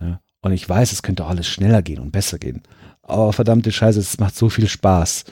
Ja? 0.00 0.20
Und 0.40 0.52
ich 0.52 0.68
weiß, 0.68 0.92
es 0.92 1.02
könnte 1.02 1.24
auch 1.24 1.30
alles 1.30 1.48
schneller 1.48 1.82
gehen 1.82 1.98
und 1.98 2.12
besser 2.12 2.38
gehen. 2.38 2.62
Aber 3.02 3.32
verdammte 3.32 3.72
Scheiße, 3.72 3.98
es 3.98 4.20
macht 4.20 4.36
so 4.36 4.48
viel 4.50 4.68
Spaß. 4.68 5.24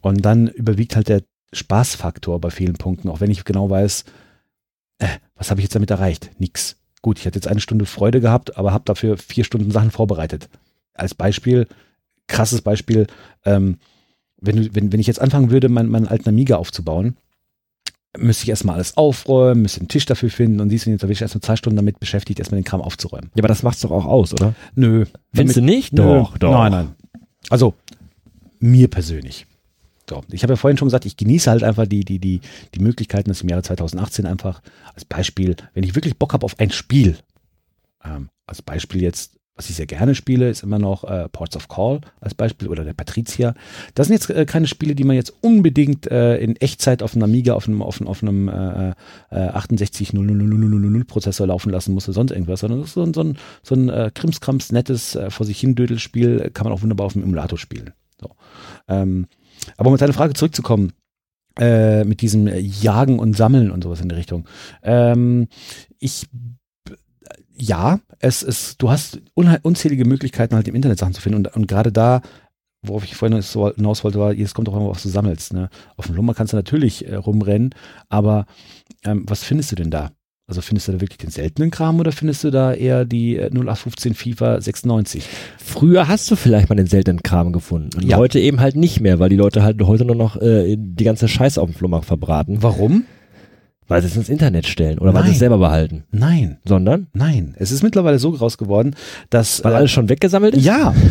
Und 0.00 0.22
dann 0.22 0.48
überwiegt 0.48 0.96
halt 0.96 1.06
der 1.06 1.22
Spaßfaktor 1.52 2.40
bei 2.40 2.50
vielen 2.50 2.74
Punkten, 2.74 3.08
auch 3.08 3.20
wenn 3.20 3.30
ich 3.30 3.44
genau 3.44 3.70
weiß, 3.70 4.04
äh, 5.02 5.18
was 5.36 5.50
habe 5.50 5.60
ich 5.60 5.64
jetzt 5.64 5.74
damit 5.74 5.90
erreicht? 5.90 6.30
Nix. 6.38 6.76
Gut, 7.02 7.18
ich 7.18 7.26
hatte 7.26 7.36
jetzt 7.36 7.48
eine 7.48 7.60
Stunde 7.60 7.84
Freude 7.84 8.20
gehabt, 8.20 8.56
aber 8.56 8.72
habe 8.72 8.84
dafür 8.84 9.18
vier 9.18 9.44
Stunden 9.44 9.70
Sachen 9.70 9.90
vorbereitet. 9.90 10.48
Als 10.94 11.14
Beispiel, 11.14 11.66
krasses 12.28 12.62
Beispiel, 12.62 13.06
ähm, 13.44 13.78
wenn, 14.40 14.74
wenn, 14.74 14.92
wenn 14.92 15.00
ich 15.00 15.06
jetzt 15.06 15.20
anfangen 15.20 15.50
würde, 15.50 15.68
meinen, 15.68 15.88
meinen 15.88 16.06
alten 16.06 16.28
Amiga 16.28 16.56
aufzubauen, 16.56 17.16
müsste 18.16 18.44
ich 18.44 18.50
erstmal 18.50 18.76
alles 18.76 18.96
aufräumen, 18.96 19.62
müsste 19.62 19.80
einen 19.80 19.88
Tisch 19.88 20.04
dafür 20.06 20.30
finden 20.30 20.60
und 20.60 20.68
dies 20.68 20.86
und 20.86 20.92
jetzt 20.92 21.02
habe 21.02 21.12
ich 21.12 21.22
erstmal 21.22 21.42
zwei 21.42 21.56
Stunden 21.56 21.76
damit 21.76 21.98
beschäftigt, 21.98 22.38
erstmal 22.38 22.60
den 22.60 22.64
Kram 22.64 22.82
aufzuräumen. 22.82 23.30
Ja, 23.34 23.40
aber 23.40 23.48
das 23.48 23.62
macht's 23.62 23.80
doch 23.80 23.90
auch 23.90 24.04
aus, 24.04 24.32
oder? 24.32 24.54
Nö. 24.74 25.06
Findest 25.32 25.56
du 25.56 25.62
nicht? 25.62 25.92
Nö. 25.92 26.02
Doch, 26.02 26.38
doch. 26.38 26.52
Nein, 26.52 26.72
nein. 26.72 26.94
Also, 27.48 27.74
mir 28.60 28.88
persönlich. 28.88 29.46
So, 30.12 30.22
ich 30.30 30.42
habe 30.42 30.52
ja 30.52 30.56
vorhin 30.56 30.76
schon 30.76 30.88
gesagt, 30.88 31.06
ich 31.06 31.16
genieße 31.16 31.50
halt 31.50 31.62
einfach 31.62 31.86
die, 31.86 32.04
die, 32.04 32.18
die, 32.18 32.42
die 32.74 32.80
Möglichkeiten, 32.80 33.30
dass 33.30 33.40
im 33.40 33.48
Jahre 33.48 33.62
2018 33.62 34.26
einfach 34.26 34.60
als 34.94 35.06
Beispiel, 35.06 35.56
wenn 35.72 35.84
ich 35.84 35.94
wirklich 35.94 36.18
Bock 36.18 36.34
habe 36.34 36.44
auf 36.44 36.58
ein 36.58 36.70
Spiel, 36.70 37.16
ähm, 38.04 38.28
als 38.46 38.60
Beispiel 38.60 39.00
jetzt 39.00 39.38
was 39.54 39.68
ich 39.68 39.76
sehr 39.76 39.86
gerne 39.86 40.14
spiele, 40.14 40.48
ist 40.48 40.62
immer 40.62 40.78
noch 40.78 41.04
äh, 41.04 41.28
Ports 41.28 41.56
of 41.56 41.68
Call 41.68 42.00
als 42.20 42.34
Beispiel 42.34 42.68
oder 42.68 42.84
der 42.84 42.94
Patricia. 42.94 43.54
Das 43.94 44.06
sind 44.06 44.14
jetzt 44.14 44.30
äh, 44.30 44.46
keine 44.46 44.66
Spiele, 44.66 44.94
die 44.94 45.04
man 45.04 45.14
jetzt 45.14 45.34
unbedingt 45.42 46.10
äh, 46.10 46.38
in 46.38 46.56
Echtzeit 46.56 47.02
auf 47.02 47.14
einem 47.14 47.24
Amiga, 47.24 47.52
auf 47.52 47.68
einem, 47.68 47.82
auf 47.82 48.00
auf 48.00 48.22
einem 48.22 48.48
äh, 48.48 48.94
äh, 49.30 49.48
68 49.48 50.14
Prozessor 51.06 51.46
laufen 51.46 51.70
lassen 51.70 51.92
muss 51.92 52.08
oder 52.08 52.14
sonst 52.14 52.30
irgendwas, 52.30 52.60
sondern 52.60 52.80
das 52.80 52.88
ist 52.88 52.94
so 52.94 53.02
ein, 53.02 53.12
so 53.12 53.20
ein, 53.20 53.38
so 53.62 53.74
ein 53.74 53.88
äh, 53.90 54.10
Krimskrams 54.14 54.72
nettes 54.72 55.16
äh, 55.16 55.30
vor 55.30 55.44
sich 55.44 55.60
hin 55.60 55.74
Dödelspiel, 55.74 56.50
kann 56.54 56.64
man 56.64 56.72
auch 56.72 56.80
wunderbar 56.80 57.06
auf 57.06 57.12
dem 57.12 57.22
Emulator 57.22 57.58
spielen. 57.58 57.92
So. 58.18 58.30
Ähm, 58.88 59.26
aber 59.76 59.88
um 59.88 59.94
auf 59.94 60.00
deine 60.00 60.12
Frage 60.12 60.34
zurückzukommen, 60.34 60.92
äh, 61.58 62.04
mit 62.04 62.22
diesem 62.22 62.46
Jagen 62.48 63.18
und 63.18 63.36
Sammeln 63.36 63.70
und 63.70 63.84
sowas 63.84 64.00
in 64.00 64.08
der 64.08 64.18
Richtung. 64.18 64.48
Ähm, 64.82 65.48
ich 65.98 66.26
ja, 67.54 68.00
es 68.18 68.42
ist, 68.42 68.80
du 68.82 68.90
hast 68.90 69.20
unzählige 69.34 70.04
Möglichkeiten, 70.04 70.54
halt 70.54 70.66
im 70.68 70.74
Internet 70.74 70.98
Sachen 70.98 71.14
zu 71.14 71.20
finden 71.20 71.46
und, 71.46 71.54
und 71.54 71.68
gerade 71.68 71.92
da, 71.92 72.22
worauf 72.84 73.04
ich 73.04 73.14
vorhin 73.14 73.40
hinaus 73.40 74.04
wollte, 74.04 74.18
war, 74.18 74.32
es 74.36 74.54
kommt 74.54 74.68
auch 74.68 74.76
immer, 74.76 74.90
was 74.90 75.02
du 75.02 75.08
sammelst. 75.08 75.52
Ne? 75.52 75.68
Auf 75.96 76.06
dem 76.06 76.16
Lummer 76.16 76.34
kannst 76.34 76.52
du 76.52 76.56
natürlich 76.56 77.06
äh, 77.06 77.14
rumrennen, 77.14 77.74
aber 78.08 78.46
ähm, 79.04 79.24
was 79.28 79.44
findest 79.44 79.70
du 79.70 79.76
denn 79.76 79.90
da? 79.90 80.10
Also 80.52 80.60
findest 80.60 80.86
du 80.88 80.92
da 80.92 81.00
wirklich 81.00 81.16
den 81.16 81.30
seltenen 81.30 81.70
Kram 81.70 81.98
oder 81.98 82.12
findest 82.12 82.44
du 82.44 82.50
da 82.50 82.74
eher 82.74 83.06
die 83.06 83.36
äh, 83.38 83.46
0815 83.46 84.12
FIFA 84.12 84.60
96? 84.60 85.24
Früher 85.56 86.08
hast 86.08 86.30
du 86.30 86.36
vielleicht 86.36 86.68
mal 86.68 86.74
den 86.74 86.86
seltenen 86.88 87.22
Kram 87.22 87.54
gefunden. 87.54 87.88
Und 87.96 88.04
Ja. 88.04 88.18
heute 88.18 88.38
eben 88.38 88.60
halt 88.60 88.76
nicht 88.76 89.00
mehr, 89.00 89.18
weil 89.18 89.30
die 89.30 89.36
Leute 89.36 89.62
halt 89.62 89.80
heute 89.82 90.04
nur 90.04 90.14
noch 90.14 90.36
äh, 90.36 90.76
die 90.78 91.04
ganze 91.04 91.26
Scheiße 91.26 91.58
auf 91.58 91.70
dem 91.70 91.74
Flohmarkt 91.74 92.04
verbraten, 92.04 92.58
Warum? 92.62 93.04
weil 93.88 94.02
sie 94.02 94.08
es 94.08 94.16
ins 94.16 94.28
Internet 94.28 94.66
stellen 94.66 94.98
oder 94.98 95.14
weil 95.14 95.22
sie 95.22 95.28
Nein. 95.28 95.32
es 95.32 95.38
selber 95.38 95.56
behalten. 95.58 96.04
Nein, 96.10 96.58
Sondern, 96.66 97.06
nein. 97.14 97.54
Es 97.58 97.72
ist 97.72 97.82
mittlerweile 97.82 98.18
so 98.18 98.30
groß 98.32 98.58
geworden, 98.58 98.94
dass. 99.30 99.64
weil 99.64 99.72
äh, 99.72 99.76
alles 99.76 99.90
schon 99.90 100.10
weggesammelt 100.10 100.54
ist? 100.54 100.66
Ja. 100.66 100.94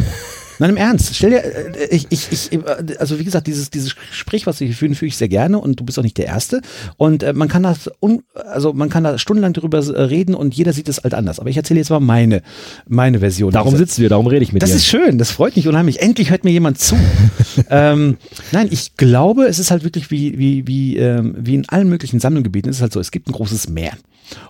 Nein, 0.61 0.69
im 0.69 0.77
Ernst. 0.77 1.15
Stell 1.15 1.31
dir, 1.31 1.43
äh, 1.43 1.87
ich, 1.89 2.05
ich, 2.11 2.27
ich, 2.31 2.53
äh, 2.53 2.59
also 2.99 3.17
wie 3.17 3.23
gesagt, 3.23 3.47
dieses, 3.47 3.71
dieses 3.71 3.95
Gespräch, 3.95 4.45
was 4.45 4.59
wir 4.59 4.67
hier 4.67 4.75
führen, 4.75 4.93
führe 4.93 5.07
ich 5.07 5.17
sehr 5.17 5.27
gerne 5.27 5.57
und 5.57 5.79
du 5.79 5.83
bist 5.83 5.97
auch 5.97 6.03
nicht 6.03 6.19
der 6.19 6.27
Erste. 6.27 6.61
Und 6.97 7.23
äh, 7.23 7.33
man 7.33 7.47
kann 7.47 7.63
das, 7.63 7.89
un, 7.99 8.21
also 8.35 8.71
man 8.71 8.89
kann 8.89 9.03
da 9.03 9.17
stundenlang 9.17 9.53
drüber 9.53 9.79
äh, 9.79 10.01
reden 10.03 10.35
und 10.35 10.53
jeder 10.53 10.71
sieht 10.71 10.87
es 10.87 11.01
halt 11.03 11.15
anders. 11.15 11.39
Aber 11.39 11.49
ich 11.49 11.57
erzähle 11.57 11.79
jetzt 11.79 11.89
mal 11.89 11.99
meine, 11.99 12.43
meine 12.87 13.17
Version. 13.21 13.51
Darum 13.51 13.71
dieser- 13.71 13.85
sitzen 13.85 14.03
wir, 14.03 14.09
darum 14.09 14.27
rede 14.27 14.43
ich 14.43 14.53
mit 14.53 14.61
das 14.61 14.69
dir. 14.69 14.75
ist 14.75 14.85
schön, 14.85 15.17
das 15.17 15.31
freut 15.31 15.55
mich 15.55 15.67
unheimlich. 15.67 15.99
Endlich 15.99 16.29
hört 16.29 16.43
mir 16.43 16.51
jemand 16.51 16.77
zu. 16.77 16.95
ähm, 17.71 18.17
nein, 18.51 18.67
ich 18.69 18.95
glaube, 18.97 19.45
es 19.45 19.57
ist 19.57 19.71
halt 19.71 19.83
wirklich 19.83 20.11
wie, 20.11 20.37
wie, 20.37 20.67
wie, 20.67 20.97
ähm, 20.97 21.33
wie 21.39 21.55
in 21.55 21.67
allen 21.69 21.89
möglichen 21.89 22.19
Sammlungsgebieten. 22.19 22.69
Es 22.69 22.77
ist 22.77 22.81
halt 22.83 22.93
so, 22.93 22.99
es 22.99 23.09
gibt 23.09 23.27
ein 23.27 23.31
großes 23.33 23.67
Meer. 23.69 23.93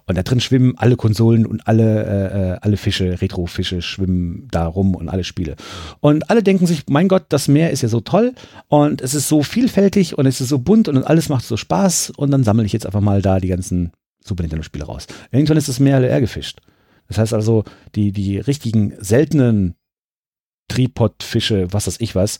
Und 0.05 0.17
da 0.17 0.23
drin 0.23 0.39
schwimmen 0.39 0.73
alle 0.77 0.95
Konsolen 0.95 1.45
und 1.45 1.67
alle, 1.67 2.57
äh, 2.59 2.65
alle 2.65 2.77
Fische, 2.77 3.21
Retro-Fische 3.21 3.81
schwimmen 3.81 4.47
da 4.51 4.65
rum 4.67 4.95
und 4.95 5.09
alle 5.09 5.23
Spiele. 5.23 5.55
Und 6.01 6.29
alle 6.29 6.43
denken 6.43 6.65
sich, 6.65 6.83
mein 6.89 7.07
Gott, 7.07 7.25
das 7.29 7.47
Meer 7.47 7.71
ist 7.71 7.83
ja 7.83 7.87
so 7.87 8.01
toll 8.01 8.33
und 8.67 9.01
es 9.01 9.13
ist 9.13 9.27
so 9.27 9.43
vielfältig 9.43 10.17
und 10.17 10.25
es 10.25 10.41
ist 10.41 10.49
so 10.49 10.59
bunt 10.59 10.87
und 10.89 11.03
alles 11.03 11.29
macht 11.29 11.45
so 11.45 11.55
Spaß 11.55 12.11
und 12.17 12.31
dann 12.31 12.43
sammle 12.43 12.65
ich 12.65 12.73
jetzt 12.73 12.87
einfach 12.87 13.01
mal 13.01 13.21
da 13.21 13.39
die 13.39 13.47
ganzen 13.47 13.91
Super 14.23 14.43
Nintendo-Spiele 14.43 14.85
raus. 14.85 15.07
Irgendwann 15.31 15.57
ist 15.57 15.69
das 15.69 15.79
Meer 15.79 15.99
leer 15.99 16.19
gefischt. 16.19 16.59
Das 17.07 17.17
heißt 17.17 17.33
also, 17.33 17.63
die, 17.95 18.11
die 18.11 18.39
richtigen 18.39 18.93
seltenen 18.99 19.75
Tripodfische, 20.69 21.67
was 21.71 21.87
weiß 21.87 21.97
ich 21.99 22.15
was, 22.15 22.39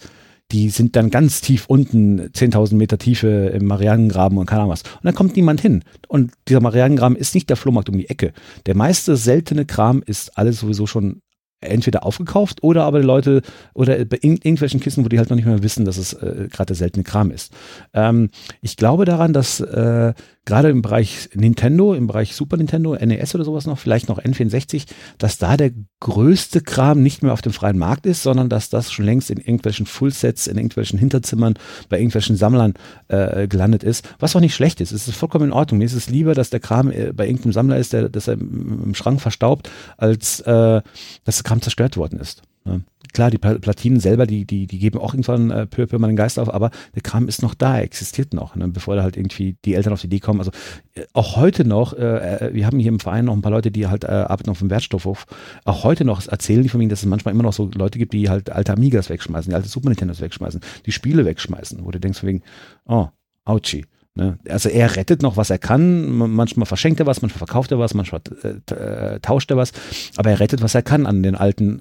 die 0.52 0.70
sind 0.70 0.96
dann 0.96 1.12
ganz 1.12 1.42
tief 1.42 1.66
unten, 1.68 2.22
10.000 2.22 2.76
Meter 2.76 2.98
Tiefe 2.98 3.52
im 3.54 3.66
Marianengraben 3.66 4.38
und 4.38 4.48
keine 4.48 4.62
Ahnung 4.62 4.74
was. 4.74 4.84
Und 4.84 5.04
dann 5.04 5.16
kommt 5.16 5.36
niemand 5.36 5.62
hin. 5.62 5.84
Und 6.08 6.32
dieser 6.48 6.62
Marianengraben 6.62 7.16
ist 7.16 7.36
nicht 7.36 7.50
der 7.50 7.58
Flohmarkt 7.58 7.90
um 7.90 7.98
die 7.98 8.10
Ecke. 8.10 8.34
Der 8.66 8.76
meiste 8.76 9.16
seltene 9.16 9.66
Kram 9.66 10.04
ist 10.06 10.38
alles 10.38 10.60
sowieso 10.60 10.88
schon 10.88 11.22
entweder 11.62 12.06
aufgekauft 12.06 12.64
oder 12.64 12.84
aber 12.84 13.00
die 13.00 13.06
Leute 13.06 13.42
oder 13.74 14.04
bei 14.06 14.18
in, 14.18 14.34
irgendwelchen 14.38 14.80
Kisten, 14.80 15.06
wo 15.06 15.10
die 15.10 15.20
halt 15.20 15.30
noch 15.30 15.38
nicht 15.38 15.46
mehr 15.46 15.64
wissen, 15.64 15.86
dass 15.86 15.98
es 15.98 16.14
äh, 16.14 16.48
gerade 16.52 16.68
der 16.68 16.76
seltene 16.76 17.04
Kram 17.04 17.32
ist. 17.32 17.54
Ähm, 17.94 18.30
ich 18.62 18.78
glaube 18.78 19.06
daran, 19.06 19.34
dass 19.34 19.60
äh, 19.60 20.14
gerade 20.46 20.70
im 20.70 20.82
Bereich 20.82 21.30
Nintendo, 21.34 21.94
im 21.94 22.08
Bereich 22.08 22.36
Super 22.36 22.58
Nintendo, 22.58 22.96
NES 22.96 23.36
oder 23.36 23.44
sowas 23.44 23.68
noch, 23.68 23.78
vielleicht 23.78 24.10
noch 24.10 24.20
N64, 24.20 24.86
dass 25.18 25.38
da 25.38 25.56
der 25.56 25.72
größte 26.00 26.62
Kram 26.62 27.04
nicht 27.04 27.22
mehr 27.22 27.34
auf 27.34 27.42
dem 27.42 27.54
freien 27.54 27.78
Markt 27.78 28.06
ist, 28.06 28.24
sondern 28.24 28.50
dass 28.50 28.70
das 28.70 28.92
schon 28.92 29.06
längst 29.06 29.30
in 29.30 29.38
irgendwelchen 29.38 29.86
Fullsets, 29.86 30.48
in 30.48 30.58
irgendwelchen 30.58 30.98
Hinterzimmern, 30.98 31.54
bei 31.90 31.98
irgendwelchen 31.98 32.36
Sammlern 32.38 32.74
äh, 33.08 33.48
gelandet 33.48 33.84
ist, 33.84 34.08
was 34.20 34.36
auch 34.36 34.40
nicht 34.40 34.56
schlecht 34.56 34.82
ist. 34.82 34.92
Es 34.92 35.08
ist 35.08 35.16
vollkommen 35.16 35.46
in 35.46 35.54
Ordnung. 35.54 35.78
Mir 35.78 35.86
ist 35.86 35.94
es 35.94 36.10
lieber, 36.10 36.34
dass 36.34 36.50
der 36.50 36.60
Kram 36.60 36.92
äh, 36.92 37.14
bei 37.14 37.28
irgendeinem 37.28 37.54
Sammler 37.54 37.78
ist, 37.78 37.94
der, 37.94 38.10
dass 38.10 38.28
er 38.28 38.34
im, 38.34 38.96
Schrank 38.96 39.22
verstaubt, 39.22 39.70
als 39.98 40.40
äh, 40.42 40.82
dass 41.24 41.38
der 41.38 41.44
Kram 41.44 41.62
zerstört 41.62 41.98
worden 41.98 42.20
ist. 42.20 42.42
Ne? 42.66 42.82
Klar, 43.14 43.32
die 43.32 43.38
Pla- 43.38 43.60
Platinen 43.60 44.00
selber, 44.00 44.26
die, 44.26 44.46
die, 44.46 44.68
die 44.68 44.80
geben 44.80 45.00
auch 45.00 45.14
irgendwann 45.14 45.52
äh, 45.52 45.68
peu 45.68 45.86
peu 45.86 46.00
mal 46.00 46.08
den 46.08 46.16
Geist 46.16 46.40
auf, 46.40 46.54
aber 46.54 46.72
der 46.96 47.02
Kram 47.02 47.28
ist 47.28 47.42
noch 47.42 47.54
da, 47.54 47.78
er 47.78 47.84
existiert 47.84 48.34
noch, 48.34 48.56
ne? 48.56 48.68
bevor 48.68 48.96
da 48.96 49.04
halt 49.04 49.18
irgendwie 49.18 49.58
die 49.66 49.76
Eltern 49.76 49.94
auf 49.94 50.02
die 50.02 50.08
Idee 50.08 50.20
kommen. 50.20 50.40
Also 50.40 50.52
äh, 50.94 51.04
auch 51.14 51.36
heute 51.36 51.66
noch, 51.66 51.94
äh, 51.94 52.48
äh, 52.48 52.54
wir 52.54 52.66
haben 52.66 52.80
hier 52.80 52.90
im 52.90 53.00
Verein 53.00 53.26
noch 53.26 53.34
ein 53.34 53.42
paar 53.42 53.52
Leute, 53.52 53.72
die 53.72 53.88
halt 53.88 54.04
äh, 54.04 54.08
arbeiten 54.08 54.50
auf 54.50 54.60
dem 54.60 54.70
Wertstoffhof, 54.70 55.26
auch 55.66 55.84
heute 55.84 56.06
noch 56.06 56.28
erzählen 56.28 56.64
die 56.64 56.70
von 56.70 56.80
mir, 56.80 56.88
dass 56.88 57.00
es 57.00 57.06
manchmal 57.06 57.34
immer 57.34 57.44
noch 57.44 57.54
so 57.54 57.70
Leute 57.74 58.00
gibt, 58.00 58.14
die 58.14 58.30
halt 58.30 58.50
alte 58.50 58.74
Amigas 58.74 59.10
wegschmeißen, 59.10 59.50
die 59.50 59.56
alte 59.56 59.68
Super 59.70 59.90
Nintendos 59.90 60.22
wegschmeißen, 60.22 60.62
die 60.86 60.92
Spiele 60.92 61.26
wegschmeißen, 61.26 61.84
wo 61.84 61.92
du 61.92 62.00
denkst 62.00 62.20
von 62.20 62.30
wegen, 62.30 62.44
oh, 62.86 63.08
ouchie. 63.46 63.86
Ne? 64.14 64.38
Also 64.50 64.68
er 64.68 64.98
rettet 64.98 65.22
noch, 65.22 65.38
was 65.38 65.50
er 65.50 65.58
kann. 65.58 66.12
Manchmal 66.12 66.66
verschenkt 66.66 67.00
er 67.00 67.06
was, 67.06 67.22
manchmal 67.22 67.38
verkauft 67.38 67.72
er 67.72 67.80
was, 67.80 67.94
manchmal 67.94 68.22
äh, 68.44 68.74
äh, 68.74 69.20
tauscht 69.22 69.50
er 69.52 69.56
was. 69.56 69.72
Aber 70.18 70.32
er 70.32 70.42
rettet, 70.42 70.62
was 70.62 70.76
er 70.76 70.82
kann 70.82 71.06
an 71.06 71.24
den 71.24 71.36
alten 71.36 71.80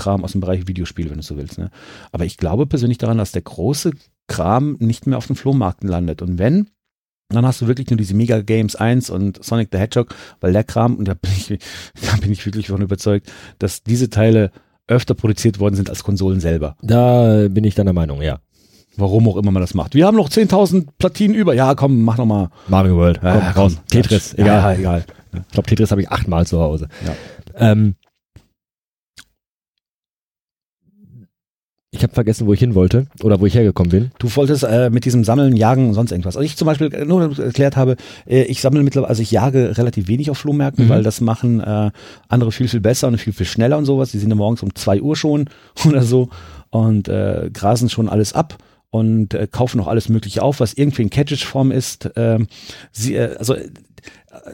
Retro-Kram 0.00 0.24
aus 0.24 0.32
dem 0.32 0.40
Bereich 0.40 0.66
Videospiel, 0.66 1.10
wenn 1.10 1.16
du 1.18 1.22
so 1.22 1.36
willst. 1.36 1.58
Ne? 1.58 1.70
Aber 2.12 2.24
ich 2.24 2.36
glaube 2.36 2.66
persönlich 2.66 2.98
daran, 2.98 3.18
dass 3.18 3.32
der 3.32 3.42
große 3.42 3.92
Kram 4.26 4.76
nicht 4.80 5.06
mehr 5.06 5.18
auf 5.18 5.26
den 5.26 5.36
Flohmärkten 5.36 5.88
landet. 5.88 6.22
Und 6.22 6.38
wenn, 6.38 6.68
dann 7.28 7.46
hast 7.46 7.60
du 7.60 7.66
wirklich 7.66 7.88
nur 7.90 7.96
diese 7.96 8.14
Mega 8.14 8.40
Games 8.40 8.76
1 8.76 9.10
und 9.10 9.42
Sonic 9.44 9.68
the 9.72 9.78
Hedgehog, 9.78 10.14
weil 10.40 10.52
der 10.52 10.64
Kram, 10.64 10.96
und 10.96 11.06
da 11.06 11.14
bin 11.14 11.30
ich, 11.32 11.48
da 12.10 12.16
bin 12.20 12.32
ich 12.32 12.44
wirklich 12.46 12.66
davon 12.66 12.82
überzeugt, 12.82 13.30
dass 13.58 13.82
diese 13.82 14.10
Teile 14.10 14.50
öfter 14.88 15.14
produziert 15.14 15.60
worden 15.60 15.76
sind 15.76 15.88
als 15.88 16.02
Konsolen 16.02 16.40
selber. 16.40 16.76
Da 16.82 17.46
bin 17.48 17.64
ich 17.64 17.74
deiner 17.74 17.92
Meinung, 17.92 18.22
ja. 18.22 18.40
Warum 18.96 19.28
auch 19.28 19.36
immer 19.36 19.52
man 19.52 19.62
das 19.62 19.72
macht. 19.72 19.94
Wir 19.94 20.04
haben 20.06 20.16
noch 20.16 20.28
10.000 20.28 20.88
Platinen 20.98 21.36
über. 21.36 21.54
Ja, 21.54 21.76
komm, 21.76 22.02
mach 22.02 22.18
noch 22.18 22.26
mal. 22.26 22.50
Mario 22.66 22.96
World, 22.96 23.20
komm, 23.20 23.28
Ja, 23.28 23.50
raus. 23.52 23.74
komm. 23.76 23.86
Tetris, 23.86 24.34
Ja, 24.36 24.44
egal. 24.72 24.78
egal. 24.78 25.04
Ich 25.32 25.52
glaube, 25.52 25.68
Tetris 25.68 25.92
habe 25.92 26.02
ich 26.02 26.10
achtmal 26.10 26.44
zu 26.44 26.58
Hause. 26.58 26.88
Ja. 27.06 27.14
Ähm, 27.70 27.94
ich 31.92 32.02
habe 32.04 32.14
vergessen, 32.14 32.46
wo 32.46 32.52
ich 32.52 32.60
hin 32.60 32.74
wollte 32.76 33.06
oder 33.22 33.40
wo 33.40 33.46
ich 33.46 33.54
hergekommen 33.54 33.90
bin. 33.90 34.10
Du 34.20 34.34
wolltest 34.36 34.62
äh, 34.62 34.90
mit 34.90 35.04
diesem 35.04 35.24
Sammeln, 35.24 35.56
Jagen 35.56 35.88
und 35.88 35.94
sonst 35.94 36.12
irgendwas. 36.12 36.36
Also 36.36 36.44
ich 36.46 36.56
zum 36.56 36.66
Beispiel 36.66 36.92
äh, 36.94 37.04
nur 37.04 37.36
erklärt 37.38 37.76
habe, 37.76 37.96
äh, 38.28 38.42
ich 38.42 38.60
sammle 38.60 38.84
mittlerweile, 38.84 39.08
also 39.08 39.22
ich 39.22 39.32
jage 39.32 39.76
relativ 39.76 40.06
wenig 40.06 40.30
auf 40.30 40.38
Flohmärkten, 40.38 40.84
Mhm. 40.84 40.88
weil 40.88 41.02
das 41.02 41.20
machen 41.20 41.58
äh, 41.60 41.90
andere 42.28 42.52
viel, 42.52 42.68
viel 42.68 42.80
besser 42.80 43.08
und 43.08 43.18
viel, 43.18 43.32
viel 43.32 43.46
schneller 43.46 43.76
und 43.76 43.86
sowas. 43.86 44.12
Die 44.12 44.18
sind 44.18 44.30
ja 44.30 44.36
morgens 44.36 44.62
um 44.62 44.72
zwei 44.76 45.00
Uhr 45.02 45.16
schon 45.16 45.50
oder 45.86 46.02
so 46.02 46.28
und 46.70 47.08
äh, 47.08 47.50
grasen 47.52 47.88
schon 47.88 48.08
alles 48.08 48.34
ab 48.34 48.56
und 48.90 49.34
äh, 49.34 49.48
kaufen 49.50 49.78
noch 49.78 49.88
alles 49.88 50.08
Mögliche 50.08 50.42
auf, 50.42 50.60
was 50.60 50.74
irgendwie 50.74 51.02
in 51.02 51.10
Catchage-Form 51.10 51.72
ist. 51.72 52.08
Ähm, 52.14 52.46
sie, 52.92 53.16
äh, 53.16 53.34
also 53.36 53.56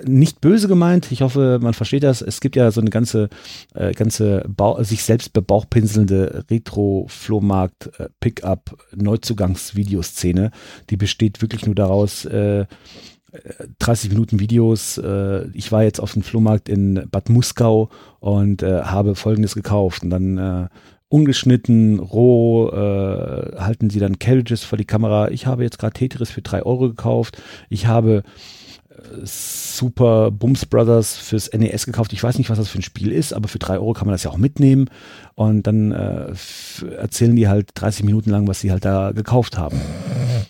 nicht 0.05 0.41
böse 0.41 0.69
gemeint, 0.69 1.13
ich 1.13 1.21
hoffe, 1.23 1.59
man 1.61 1.75
versteht 1.75 2.03
das. 2.03 2.23
Es 2.23 2.41
gibt 2.41 2.57
ja 2.57 2.71
so 2.71 2.81
eine 2.81 2.91
ganze, 2.91 3.29
äh, 3.75 3.93
ganze 3.93 4.45
Bau 4.49 4.83
sich 4.83 5.03
selbst 5.03 5.33
bebauchpinselnde 5.33 6.45
Retro-Flohmarkt, 6.51 7.91
äh. 10.17 10.51
Die 10.89 10.97
besteht 10.97 11.43
wirklich 11.43 11.67
nur 11.67 11.75
daraus, 11.75 12.25
äh, 12.25 12.65
30 13.79 14.11
Minuten 14.11 14.41
Videos. 14.41 14.99
Äh, 14.99 15.49
ich 15.53 15.73
war 15.73 15.83
jetzt 15.83 16.01
auf 16.01 16.13
dem 16.13 16.23
Flohmarkt 16.23 16.69
in 16.69 17.07
Bad 17.11 17.29
Muskau 17.29 17.91
und 18.21 18.63
äh, 18.63 18.83
habe 18.83 19.15
Folgendes 19.15 19.55
gekauft. 19.55 20.03
Und 20.03 20.11
dann 20.11 20.39
äh, 20.39 20.69
ungeschnitten, 21.09 21.99
roh, 21.99 22.69
äh, 22.71 23.57
halten 23.59 23.91
sie 23.91 24.01
dann 24.01 24.19
Carriages 24.19 24.65
vor 24.65 24.79
die 24.79 24.85
Kamera. 24.85 25.31
Ich 25.31 25.47
habe 25.47 25.63
jetzt 25.63 25.79
gerade 25.79 25.93
Tetris 25.93 26.31
für 26.31 26.43
drei 26.43 26.63
Euro 26.63 26.89
gekauft. 26.89 27.41
Ich 27.69 27.87
habe 27.87 28.23
Super 29.25 30.31
Bums 30.31 30.67
Brothers 30.67 31.17
fürs 31.17 31.51
NES 31.53 31.87
gekauft. 31.87 32.13
Ich 32.13 32.23
weiß 32.23 32.39
nicht, 32.39 32.51
was 32.51 32.59
das 32.59 32.69
für 32.69 32.79
ein 32.79 32.83
Spiel 32.83 33.13
ist, 33.13 33.33
aber 33.33 33.49
für 33.49 33.59
drei 33.59 33.75
Euro 33.75 33.93
kann 33.93 34.07
man 34.07 34.13
das 34.15 34.23
ja 34.25 34.31
auch 34.31 34.37
mitnehmen. 34.39 34.89
Und 35.35 35.67
dann 35.67 35.93
äh, 35.93 36.33
erzählen 36.99 37.37
die 37.37 37.47
halt 37.49 37.69
30 37.75 38.05
Minuten 38.05 38.31
lang, 38.31 38.49
was 38.49 38.61
sie 38.61 38.71
halt 38.73 38.85
da 38.87 39.13
gekauft 39.13 39.59
haben. 39.59 39.79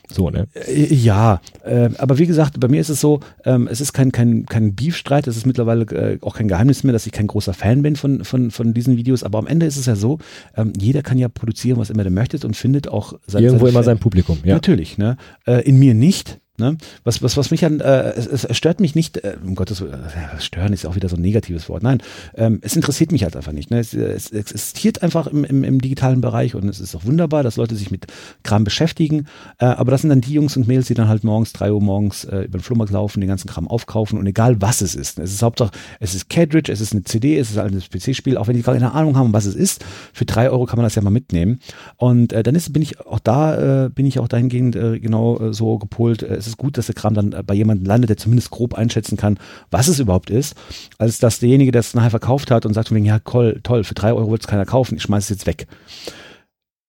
So, 0.08 0.30
ne? 0.30 0.46
Äh, 0.54 0.94
Ja, 0.94 1.40
äh, 1.64 1.90
aber 1.98 2.18
wie 2.18 2.26
gesagt, 2.26 2.60
bei 2.60 2.68
mir 2.68 2.80
ist 2.80 2.88
es 2.88 3.00
so, 3.00 3.20
ähm, 3.44 3.66
es 3.70 3.80
ist 3.80 3.92
kein, 3.92 4.12
kein, 4.12 4.46
kein 4.46 4.74
Beefstreit, 4.76 5.26
es 5.26 5.36
ist 5.36 5.44
mittlerweile 5.46 5.84
äh, 5.86 6.18
auch 6.22 6.36
kein 6.36 6.46
Geheimnis 6.46 6.84
mehr, 6.84 6.92
dass 6.92 7.06
ich 7.06 7.12
kein 7.12 7.26
großer 7.26 7.52
Fan 7.54 7.82
bin 7.82 7.96
von, 7.96 8.24
von, 8.24 8.50
von 8.52 8.74
diesen 8.74 8.96
Videos, 8.96 9.24
aber 9.24 9.38
am 9.38 9.46
Ende 9.48 9.66
ist 9.66 9.76
es 9.76 9.86
ja 9.86 9.96
so, 9.96 10.18
ähm, 10.56 10.72
jeder 10.78 11.02
kann 11.02 11.18
ja 11.18 11.28
produzieren, 11.28 11.78
was 11.78 11.90
immer 11.90 12.04
der 12.04 12.12
möchte 12.12 12.46
und 12.46 12.56
findet 12.56 12.86
auch 12.88 13.14
sein, 13.26 13.42
Irgendwo 13.42 13.64
seine 13.66 13.70
immer 13.70 13.78
Fan- 13.80 13.84
sein 13.84 13.98
Publikum, 13.98 14.38
ja. 14.44 14.54
Natürlich, 14.54 14.98
ne? 14.98 15.16
Äh, 15.46 15.62
in 15.68 15.78
mir 15.78 15.94
nicht. 15.94 16.38
Ne? 16.58 16.78
Was, 17.04 17.22
was, 17.22 17.36
was 17.36 17.50
mich 17.50 17.64
an, 17.64 17.80
äh, 17.80 18.12
es, 18.12 18.44
es 18.44 18.56
stört 18.56 18.80
mich 18.80 18.94
nicht, 18.94 19.18
äh, 19.18 19.36
um 19.44 19.54
Gottes 19.54 19.80
Willen, 19.80 19.94
äh, 19.94 20.40
stören 20.40 20.72
ist 20.72 20.86
auch 20.86 20.96
wieder 20.96 21.08
so 21.08 21.16
ein 21.16 21.22
negatives 21.22 21.68
Wort. 21.68 21.82
Nein, 21.82 22.02
ähm, 22.34 22.60
es 22.62 22.76
interessiert 22.76 23.12
mich 23.12 23.24
halt 23.24 23.36
einfach 23.36 23.52
nicht. 23.52 23.70
Ne? 23.70 23.78
Es, 23.78 23.94
es 23.94 24.30
existiert 24.30 25.02
einfach 25.02 25.26
im, 25.26 25.44
im, 25.44 25.64
im 25.64 25.80
digitalen 25.80 26.20
Bereich 26.20 26.54
und 26.54 26.68
es 26.68 26.80
ist 26.80 26.94
auch 26.94 27.04
wunderbar, 27.04 27.42
dass 27.42 27.56
Leute 27.56 27.76
sich 27.76 27.90
mit 27.90 28.06
Kram 28.42 28.64
beschäftigen. 28.64 29.26
Äh, 29.58 29.66
aber 29.66 29.90
das 29.90 30.02
sind 30.02 30.10
dann 30.10 30.20
die 30.20 30.32
Jungs 30.32 30.56
und 30.56 30.66
Mädels, 30.66 30.86
die 30.86 30.94
dann 30.94 31.08
halt 31.08 31.24
morgens, 31.24 31.52
drei 31.52 31.72
Uhr 31.72 31.82
morgens 31.82 32.24
äh, 32.24 32.42
über 32.42 32.58
den 32.58 32.62
Flohmarkt 32.62 32.92
laufen, 32.92 33.20
den 33.20 33.28
ganzen 33.28 33.48
Kram 33.48 33.68
aufkaufen 33.68 34.18
und 34.18 34.26
egal 34.26 34.60
was 34.60 34.80
es 34.80 34.94
ist. 34.94 35.18
Es 35.18 35.32
ist 35.32 35.42
Hauptsache, 35.42 35.70
es 36.00 36.14
ist 36.14 36.28
Cartridge, 36.28 36.72
es 36.72 36.80
ist 36.80 36.92
eine 36.92 37.04
CD, 37.04 37.38
es 37.38 37.50
ist 37.50 37.58
ein 37.58 37.80
PC-Spiel, 37.80 38.36
auch 38.36 38.48
wenn 38.48 38.56
die 38.56 38.62
gar 38.62 38.74
keine 38.74 38.92
Ahnung 38.92 39.16
haben, 39.16 39.32
was 39.32 39.46
es 39.46 39.54
ist. 39.54 39.84
Für 40.12 40.24
drei 40.24 40.50
Euro 40.50 40.66
kann 40.66 40.76
man 40.76 40.84
das 40.84 40.94
ja 40.94 41.02
mal 41.02 41.10
mitnehmen. 41.10 41.60
Und 41.96 42.32
äh, 42.32 42.42
dann 42.42 42.54
ist, 42.54 42.72
bin 42.72 42.82
ich 42.82 43.00
auch 43.00 43.20
da, 43.20 43.84
äh, 43.86 43.88
bin 43.90 44.06
ich 44.06 44.18
auch 44.18 44.28
dahingehend 44.28 44.76
äh, 44.76 44.98
genau 45.00 45.38
äh, 45.38 45.52
so 45.52 45.78
gepolt. 45.78 46.22
Äh, 46.22 46.40
es 46.46 46.52
ist 46.52 46.56
gut, 46.58 46.78
dass 46.78 46.86
der 46.86 46.94
Kram 46.94 47.14
dann 47.14 47.32
äh, 47.32 47.42
bei 47.44 47.54
jemandem 47.54 47.86
landet, 47.86 48.10
der 48.10 48.16
zumindest 48.16 48.50
grob 48.50 48.74
einschätzen 48.74 49.16
kann, 49.16 49.38
was 49.70 49.88
es 49.88 49.98
überhaupt 49.98 50.30
ist, 50.30 50.54
als 50.98 51.18
dass 51.18 51.40
derjenige, 51.40 51.72
der 51.72 51.80
es 51.80 51.94
nachher 51.94 52.10
verkauft 52.10 52.50
hat 52.50 52.66
und 52.66 52.74
sagt 52.74 52.88
von 52.88 52.96
wegen, 52.96 53.06
ja, 53.06 53.18
toll, 53.20 53.60
toll, 53.62 53.84
für 53.84 53.94
drei 53.94 54.12
Euro 54.12 54.30
wird 54.30 54.42
es 54.42 54.46
keiner 54.46 54.64
kaufen, 54.64 54.96
ich 54.96 55.02
schmeiße 55.02 55.32
es 55.32 55.38
jetzt 55.40 55.46
weg. 55.46 55.66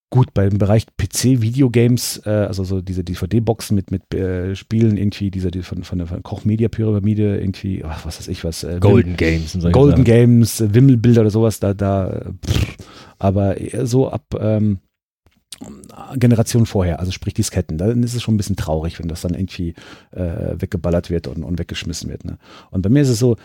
Gut, 0.09 0.33
beim 0.33 0.57
Bereich 0.57 0.85
PC, 0.95 1.41
Videogames, 1.41 2.21
äh, 2.25 2.29
also 2.29 2.63
so 2.63 2.79
diese 2.79 3.03
DVD-Boxen 3.03 3.75
mit, 3.75 3.91
mit 3.91 4.13
äh, 4.13 4.55
Spielen, 4.55 4.95
irgendwie, 4.95 5.31
dieser 5.31 5.51
die 5.51 5.63
von, 5.63 5.83
von 5.83 5.97
der 5.97 6.07
von 6.07 6.23
Koch 6.23 6.45
Media 6.45 6.69
Pyramide, 6.69 7.37
irgendwie, 7.39 7.83
ach, 7.83 8.05
was 8.05 8.17
weiß 8.17 8.29
ich 8.29 8.45
was, 8.45 8.63
äh, 8.63 8.77
Golden 8.79 9.17
Games 9.17 9.53
und 9.53 9.69
Golden 9.73 9.91
Sachen. 9.91 10.03
Games, 10.05 10.61
äh, 10.61 10.73
Wimmelbilder 10.73 11.21
oder 11.21 11.29
sowas, 11.29 11.59
da, 11.59 11.73
da, 11.73 12.31
pff, 12.45 12.77
aber 13.19 13.57
eher 13.57 13.85
so 13.85 14.09
ab 14.09 14.23
ähm, 14.39 14.79
Generation 16.15 16.65
vorher, 16.65 16.99
also 16.99 17.11
sprich 17.11 17.33
Disketten, 17.33 17.77
dann 17.77 18.03
ist 18.03 18.13
es 18.13 18.21
schon 18.21 18.35
ein 18.35 18.37
bisschen 18.37 18.55
traurig, 18.55 18.99
wenn 18.99 19.07
das 19.07 19.21
dann 19.21 19.33
irgendwie 19.33 19.73
äh, 20.11 20.55
weggeballert 20.59 21.09
wird 21.09 21.27
und, 21.27 21.43
und 21.43 21.59
weggeschmissen 21.59 22.09
wird. 22.09 22.25
Ne? 22.25 22.37
Und 22.69 22.81
bei 22.81 22.89
mir 22.89 23.01
ist 23.01 23.09
es 23.09 23.19
so, 23.19 23.37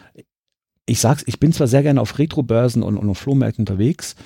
ich 0.84 1.00
sag's, 1.00 1.22
ich 1.26 1.38
bin 1.38 1.52
zwar 1.52 1.68
sehr 1.68 1.82
gerne 1.82 2.00
auf 2.00 2.18
Retro-Börsen 2.18 2.82
und, 2.82 2.96
und 2.96 3.08
auf 3.08 3.18
Flohmärkten 3.18 3.62
unterwegs, 3.62 4.16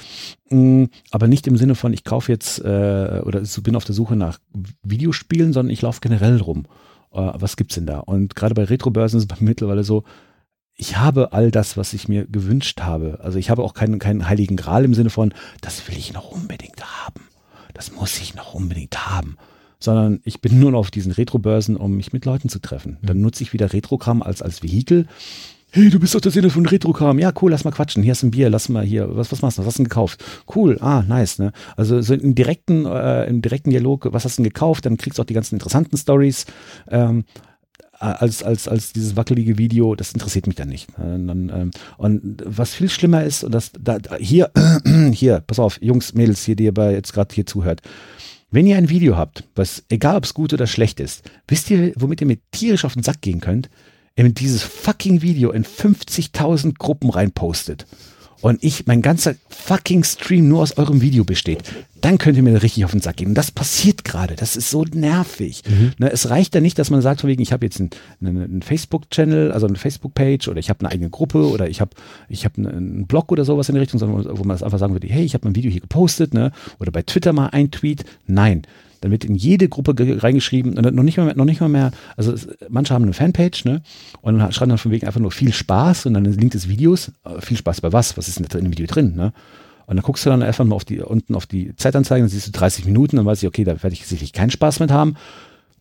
mh, 0.50 0.88
aber 1.10 1.28
nicht 1.28 1.46
im 1.46 1.56
Sinne 1.56 1.74
von, 1.74 1.92
ich 1.92 2.02
kaufe 2.02 2.32
jetzt 2.32 2.58
äh, 2.60 3.22
oder 3.24 3.42
bin 3.62 3.76
auf 3.76 3.84
der 3.84 3.94
Suche 3.94 4.16
nach 4.16 4.38
Videospielen, 4.82 5.52
sondern 5.52 5.72
ich 5.72 5.82
laufe 5.82 6.00
generell 6.00 6.38
rum. 6.40 6.66
Äh, 7.12 7.32
was 7.34 7.56
gibt's 7.56 7.74
denn 7.74 7.86
da? 7.86 8.00
Und 8.00 8.34
gerade 8.34 8.54
bei 8.54 8.64
Retro-Börsen 8.64 9.18
ist 9.18 9.30
es 9.30 9.40
mittlerweile 9.40 9.84
so, 9.84 10.04
ich 10.78 10.96
habe 10.98 11.32
all 11.32 11.50
das, 11.50 11.76
was 11.76 11.94
ich 11.94 12.08
mir 12.08 12.26
gewünscht 12.26 12.80
habe. 12.80 13.20
Also 13.22 13.38
ich 13.38 13.48
habe 13.50 13.62
auch 13.62 13.72
keinen, 13.72 13.98
keinen 13.98 14.28
heiligen 14.28 14.56
Gral 14.56 14.84
im 14.84 14.94
Sinne 14.94 15.10
von, 15.10 15.32
das 15.60 15.88
will 15.88 15.96
ich 15.96 16.12
noch 16.12 16.30
unbedingt 16.30 16.82
haben. 16.84 17.25
Das 17.76 17.92
muss 17.92 18.18
ich 18.20 18.34
noch 18.34 18.54
unbedingt 18.54 19.06
haben. 19.06 19.36
Sondern 19.78 20.20
ich 20.24 20.40
bin 20.40 20.58
nur 20.58 20.70
noch 20.70 20.78
auf 20.78 20.90
diesen 20.90 21.12
Retro-Börsen, 21.12 21.76
um 21.76 21.94
mich 21.94 22.14
mit 22.14 22.24
Leuten 22.24 22.48
zu 22.48 22.58
treffen. 22.58 22.96
Dann 23.02 23.20
nutze 23.20 23.42
ich 23.42 23.52
wieder 23.52 23.74
Retrokram 23.74 24.22
als, 24.22 24.40
als 24.40 24.62
Vehikel. 24.62 25.06
Hey, 25.70 25.90
du 25.90 26.00
bist 26.00 26.14
doch 26.14 26.22
der 26.22 26.32
Sinne 26.32 26.48
von 26.48 26.64
Retrokram. 26.64 27.18
Ja, 27.18 27.34
cool, 27.42 27.50
lass 27.50 27.64
mal 27.64 27.72
quatschen. 27.72 28.02
Hier 28.02 28.12
ist 28.12 28.22
ein 28.22 28.30
Bier, 28.30 28.48
lass 28.48 28.70
mal 28.70 28.82
hier. 28.82 29.14
Was, 29.14 29.30
was 29.30 29.42
machst 29.42 29.58
du? 29.58 29.62
Was 29.62 29.66
hast 29.66 29.74
du 29.78 29.82
denn 29.82 29.90
gekauft? 29.90 30.24
Cool, 30.54 30.78
ah, 30.80 31.02
nice, 31.06 31.38
ne? 31.38 31.52
Also 31.76 32.00
so 32.00 32.14
im 32.14 32.34
direkten, 32.34 32.86
äh, 32.86 33.26
im 33.26 33.42
direkten 33.42 33.68
Dialog, 33.68 34.08
was 34.10 34.24
hast 34.24 34.38
du 34.38 34.42
denn 34.42 34.50
gekauft? 34.50 34.86
Dann 34.86 34.96
kriegst 34.96 35.18
du 35.18 35.22
auch 35.22 35.26
die 35.26 35.34
ganzen 35.34 35.56
interessanten 35.56 35.98
Stories. 35.98 36.46
Ähm, 36.88 37.24
als, 37.98 38.42
als, 38.42 38.68
als 38.68 38.92
dieses 38.92 39.16
wackelige 39.16 39.58
Video, 39.58 39.94
das 39.94 40.12
interessiert 40.12 40.46
mich 40.46 40.56
dann 40.56 40.68
nicht. 40.68 40.88
Äh, 40.98 41.14
ähm, 41.14 41.70
und 41.98 42.42
was 42.44 42.74
viel 42.74 42.88
schlimmer 42.88 43.24
ist, 43.24 43.44
und 43.44 43.52
das, 43.52 43.72
da, 43.78 43.98
hier, 44.18 44.50
hier, 45.12 45.40
pass 45.46 45.58
auf, 45.58 45.80
Jungs, 45.80 46.14
Mädels, 46.14 46.44
hier, 46.44 46.56
die 46.56 46.64
ihr 46.64 46.92
jetzt 46.92 47.12
gerade 47.12 47.34
hier 47.34 47.46
zuhört. 47.46 47.80
Wenn 48.50 48.66
ihr 48.66 48.76
ein 48.76 48.88
Video 48.88 49.16
habt, 49.16 49.44
was, 49.54 49.84
egal 49.88 50.16
ob 50.16 50.24
es 50.24 50.34
gut 50.34 50.52
oder 50.52 50.66
schlecht 50.66 51.00
ist, 51.00 51.28
wisst 51.48 51.70
ihr, 51.70 51.92
womit 51.96 52.20
ihr 52.20 52.26
mir 52.26 52.38
tierisch 52.52 52.84
auf 52.84 52.94
den 52.94 53.02
Sack 53.02 53.20
gehen 53.20 53.40
könnt? 53.40 53.68
Mit 54.16 54.40
dieses 54.40 54.62
fucking 54.62 55.20
Video 55.20 55.50
in 55.50 55.64
50.000 55.64 56.74
Gruppen 56.78 57.10
reinpostet 57.10 57.86
und 58.42 58.62
ich, 58.62 58.86
mein 58.86 59.02
ganzer 59.02 59.34
fucking 59.48 60.04
Stream 60.04 60.48
nur 60.48 60.62
aus 60.62 60.76
eurem 60.76 61.00
Video 61.00 61.24
besteht, 61.24 61.62
dann 62.00 62.18
könnt 62.18 62.36
ihr 62.36 62.42
mir 62.42 62.62
richtig 62.62 62.84
auf 62.84 62.90
den 62.92 63.00
Sack 63.00 63.16
gehen. 63.16 63.28
Und 63.28 63.34
das 63.34 63.50
passiert 63.50 64.04
gerade. 64.04 64.34
Das 64.36 64.54
ist 64.56 64.70
so 64.70 64.84
nervig. 64.84 65.62
Ne, 65.98 66.10
es 66.12 66.28
reicht 66.30 66.54
ja 66.54 66.60
nicht, 66.60 66.78
dass 66.78 66.90
man 66.90 67.00
sagt, 67.02 67.22
von 67.22 67.28
wegen, 67.30 67.42
ich 67.42 67.52
habe 67.52 67.64
jetzt 67.66 67.80
einen, 67.80 67.90
einen, 68.22 68.62
Facebook-Channel, 68.62 69.50
also 69.52 69.66
eine 69.66 69.76
Facebook-Page 69.76 70.48
oder 70.48 70.58
ich 70.58 70.68
habe 70.70 70.80
eine 70.80 70.90
eigene 70.90 71.10
Gruppe 71.10 71.48
oder 71.48 71.68
ich 71.68 71.80
habe 71.80 71.90
ich 72.28 72.44
hab 72.44 72.56
einen- 72.58 72.66
einen 72.68 73.06
Blog 73.06 73.32
oder 73.32 73.44
sowas 73.44 73.68
in 73.68 73.74
die 73.74 73.80
Richtung, 73.80 73.98
sondern 73.98 74.24
wo 74.38 74.44
man 74.44 74.54
das 74.54 74.62
einfach 74.62 74.78
sagen 74.78 74.92
würde, 74.94 75.08
hey, 75.08 75.24
ich 75.24 75.34
habe 75.34 75.46
mein 75.46 75.56
Video 75.56 75.70
hier 75.70 75.80
gepostet, 75.80 76.34
ne? 76.34 76.52
Oder 76.78 76.92
bei 76.92 77.02
Twitter 77.02 77.32
mal 77.32 77.48
ein 77.48 77.70
Tweet. 77.70 78.04
Nein. 78.26 78.62
Dann 79.00 79.10
wird 79.10 79.24
in 79.24 79.34
jede 79.34 79.68
Gruppe 79.68 79.94
ge- 79.94 80.18
reingeschrieben 80.18 80.76
und 80.78 80.94
noch 80.94 81.02
nicht 81.02 81.16
mal 81.18 81.24
mehr, 81.26 81.36
noch 81.36 81.44
nicht 81.44 81.60
mal 81.60 81.68
mehr, 81.68 81.90
also 82.16 82.32
es, 82.32 82.48
manche 82.68 82.94
haben 82.94 83.04
eine 83.04 83.12
Fanpage, 83.12 83.64
ne? 83.64 83.82
Und 84.22 84.38
dann 84.38 84.52
schreiben 84.52 84.70
dann 84.70 84.78
von 84.78 84.92
wegen 84.92 85.06
einfach 85.06 85.20
nur 85.20 85.30
viel 85.32 85.52
Spaß 85.52 86.06
und 86.06 86.14
dann 86.14 86.24
ein 86.26 86.32
Link 86.32 86.52
des 86.52 86.68
Videos. 86.68 87.12
Äh, 87.24 87.40
viel 87.40 87.56
Spaß 87.56 87.80
bei 87.80 87.92
was? 87.92 88.16
Was 88.16 88.28
ist 88.28 88.38
denn 88.38 88.46
da 88.48 88.58
in 88.58 88.64
dem 88.64 88.72
Video 88.72 88.86
drin, 88.86 89.14
ne? 89.16 89.32
Und 89.86 89.96
dann 89.96 90.02
guckst 90.02 90.26
du 90.26 90.30
dann 90.30 90.42
einfach 90.42 90.64
mal 90.64 90.74
auf 90.74 90.84
die, 90.84 91.00
unten 91.00 91.34
auf 91.36 91.46
die 91.46 91.76
Zeitanzeige, 91.76 92.22
dann 92.22 92.28
siehst 92.28 92.48
du 92.48 92.50
30 92.52 92.86
Minuten, 92.86 93.16
dann 93.16 93.26
weiß 93.26 93.42
ich, 93.42 93.48
okay, 93.48 93.62
da 93.62 93.80
werde 93.82 93.94
ich 93.94 94.04
sicherlich 94.06 94.32
keinen 94.32 94.50
Spaß 94.50 94.80
mit 94.80 94.90
haben. 94.90 95.14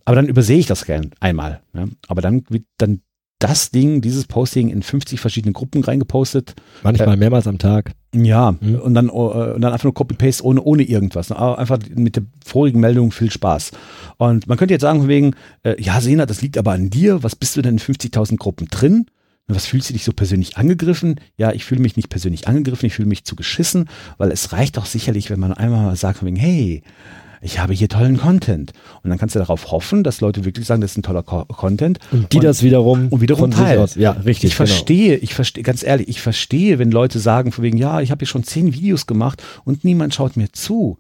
Aber 0.06 0.16
dann 0.16 0.28
übersehe 0.28 0.60
ich 0.60 0.68
das 0.68 0.86
gern 0.86 1.10
einmal. 1.20 1.62
Ne? 1.74 1.90
Aber 2.08 2.22
dann 2.22 2.44
wird 2.50 2.66
dann 2.78 3.02
das 3.40 3.70
Ding, 3.72 4.02
dieses 4.02 4.26
Posting 4.26 4.70
in 4.70 4.82
50 4.82 5.20
verschiedene 5.20 5.52
Gruppen 5.54 5.84
reingepostet. 5.84 6.56
Manchmal 6.84 7.18
mehrmals 7.18 7.48
am 7.48 7.58
Tag. 7.58 7.92
Ja, 8.14 8.56
Mhm. 8.62 8.76
und 8.76 8.94
dann, 8.94 9.10
äh, 9.10 9.12
und 9.12 9.62
dann 9.62 9.74
einfach 9.74 9.84
nur 9.84 9.94
Copy-Paste 9.94 10.44
ohne, 10.44 10.62
ohne 10.62 10.84
irgendwas. 10.84 11.30
Ne? 11.30 11.36
Aber 11.38 11.60
Einfach 11.60 11.80
mit 11.94 12.16
der 12.16 12.24
vorigen 12.46 12.80
Meldung 12.80 13.12
viel 13.12 13.30
Spaß. 13.30 13.72
Und 14.18 14.48
man 14.48 14.58
könnte 14.58 14.74
jetzt 14.74 14.82
sagen, 14.84 15.00
von 15.02 15.10
wegen, 15.10 15.36
äh, 15.64 15.82
ja, 15.82 16.00
Sena, 16.00 16.26
das 16.26 16.42
liegt 16.42 16.58
aber 16.58 16.72
an 16.72 16.90
dir. 16.90 17.24
Was 17.24 17.36
bist 17.36 17.58
du 17.58 17.62
denn 17.62 17.74
in 17.74 17.80
50.000 17.80 18.38
Gruppen 18.40 18.68
drin? 18.70 19.08
Was 19.48 19.68
fühlst 19.68 19.90
du 19.90 19.94
dich 19.94 20.06
so 20.06 20.14
persönlich 20.14 20.58
angegriffen? 20.58 21.20
Ja, 21.38 21.52
ich 21.52 21.66
fühle 21.66 21.82
mich 21.82 21.98
nicht 21.98 22.10
persönlich 22.10 22.48
angegriffen, 22.48 22.88
ich 22.88 22.96
fühle 22.96 23.08
mich 23.10 23.26
zu 23.26 23.36
geschissen, 23.36 23.90
weil 24.18 24.32
es 24.32 24.54
reicht 24.54 24.78
doch 24.78 24.88
sicherlich, 24.88 25.30
wenn 25.30 25.40
man 25.40 25.54
einmal 25.54 25.84
mal 25.84 25.96
sagt, 25.96 26.18
von 26.20 26.28
wegen, 26.28 26.38
hey, 26.38 26.82
ich 27.42 27.60
habe 27.60 27.74
hier 27.74 27.90
tollen 27.90 28.18
Content. 28.18 28.74
Und 29.04 29.10
dann 29.10 29.20
kannst 29.20 29.36
du 29.36 29.40
darauf 29.40 29.72
hoffen, 29.72 30.04
dass 30.04 30.22
Leute 30.22 30.46
wirklich 30.46 30.66
sagen, 30.66 30.82
das 30.82 30.92
ist 30.92 30.98
ein 30.98 31.04
toller 31.04 31.24
Co 31.24 31.46
Content. 31.46 32.00
Und 32.12 32.32
die 32.34 32.40
das 32.40 32.64
wiederum, 32.64 33.10
und 33.10 33.22
wiederum 33.22 33.52
teilen. 33.52 33.82
aus. 33.82 33.96
Ja, 33.96 34.12
richtig. 34.12 34.52
Ich 34.52 34.56
verstehe, 34.56 35.16
ich 35.18 35.34
verstehe, 35.34 35.64
ganz 35.64 35.84
ehrlich, 35.84 36.08
ich 36.08 36.22
verstehe, 36.22 36.80
wenn 36.80 36.92
Leute 36.92 37.20
sagen, 37.20 37.52
von 37.52 37.64
wegen, 37.64 37.78
ja, 37.78 38.02
ich 38.02 38.12
habe 38.12 38.20
hier 38.20 38.28
schon 38.28 38.44
zehn 38.44 38.74
Videos 38.74 39.08
gemacht 39.08 39.44
und 39.64 39.84
niemand 39.84 40.14
schaut 40.14 40.38
mir 40.38 40.52
zu. 40.52 40.98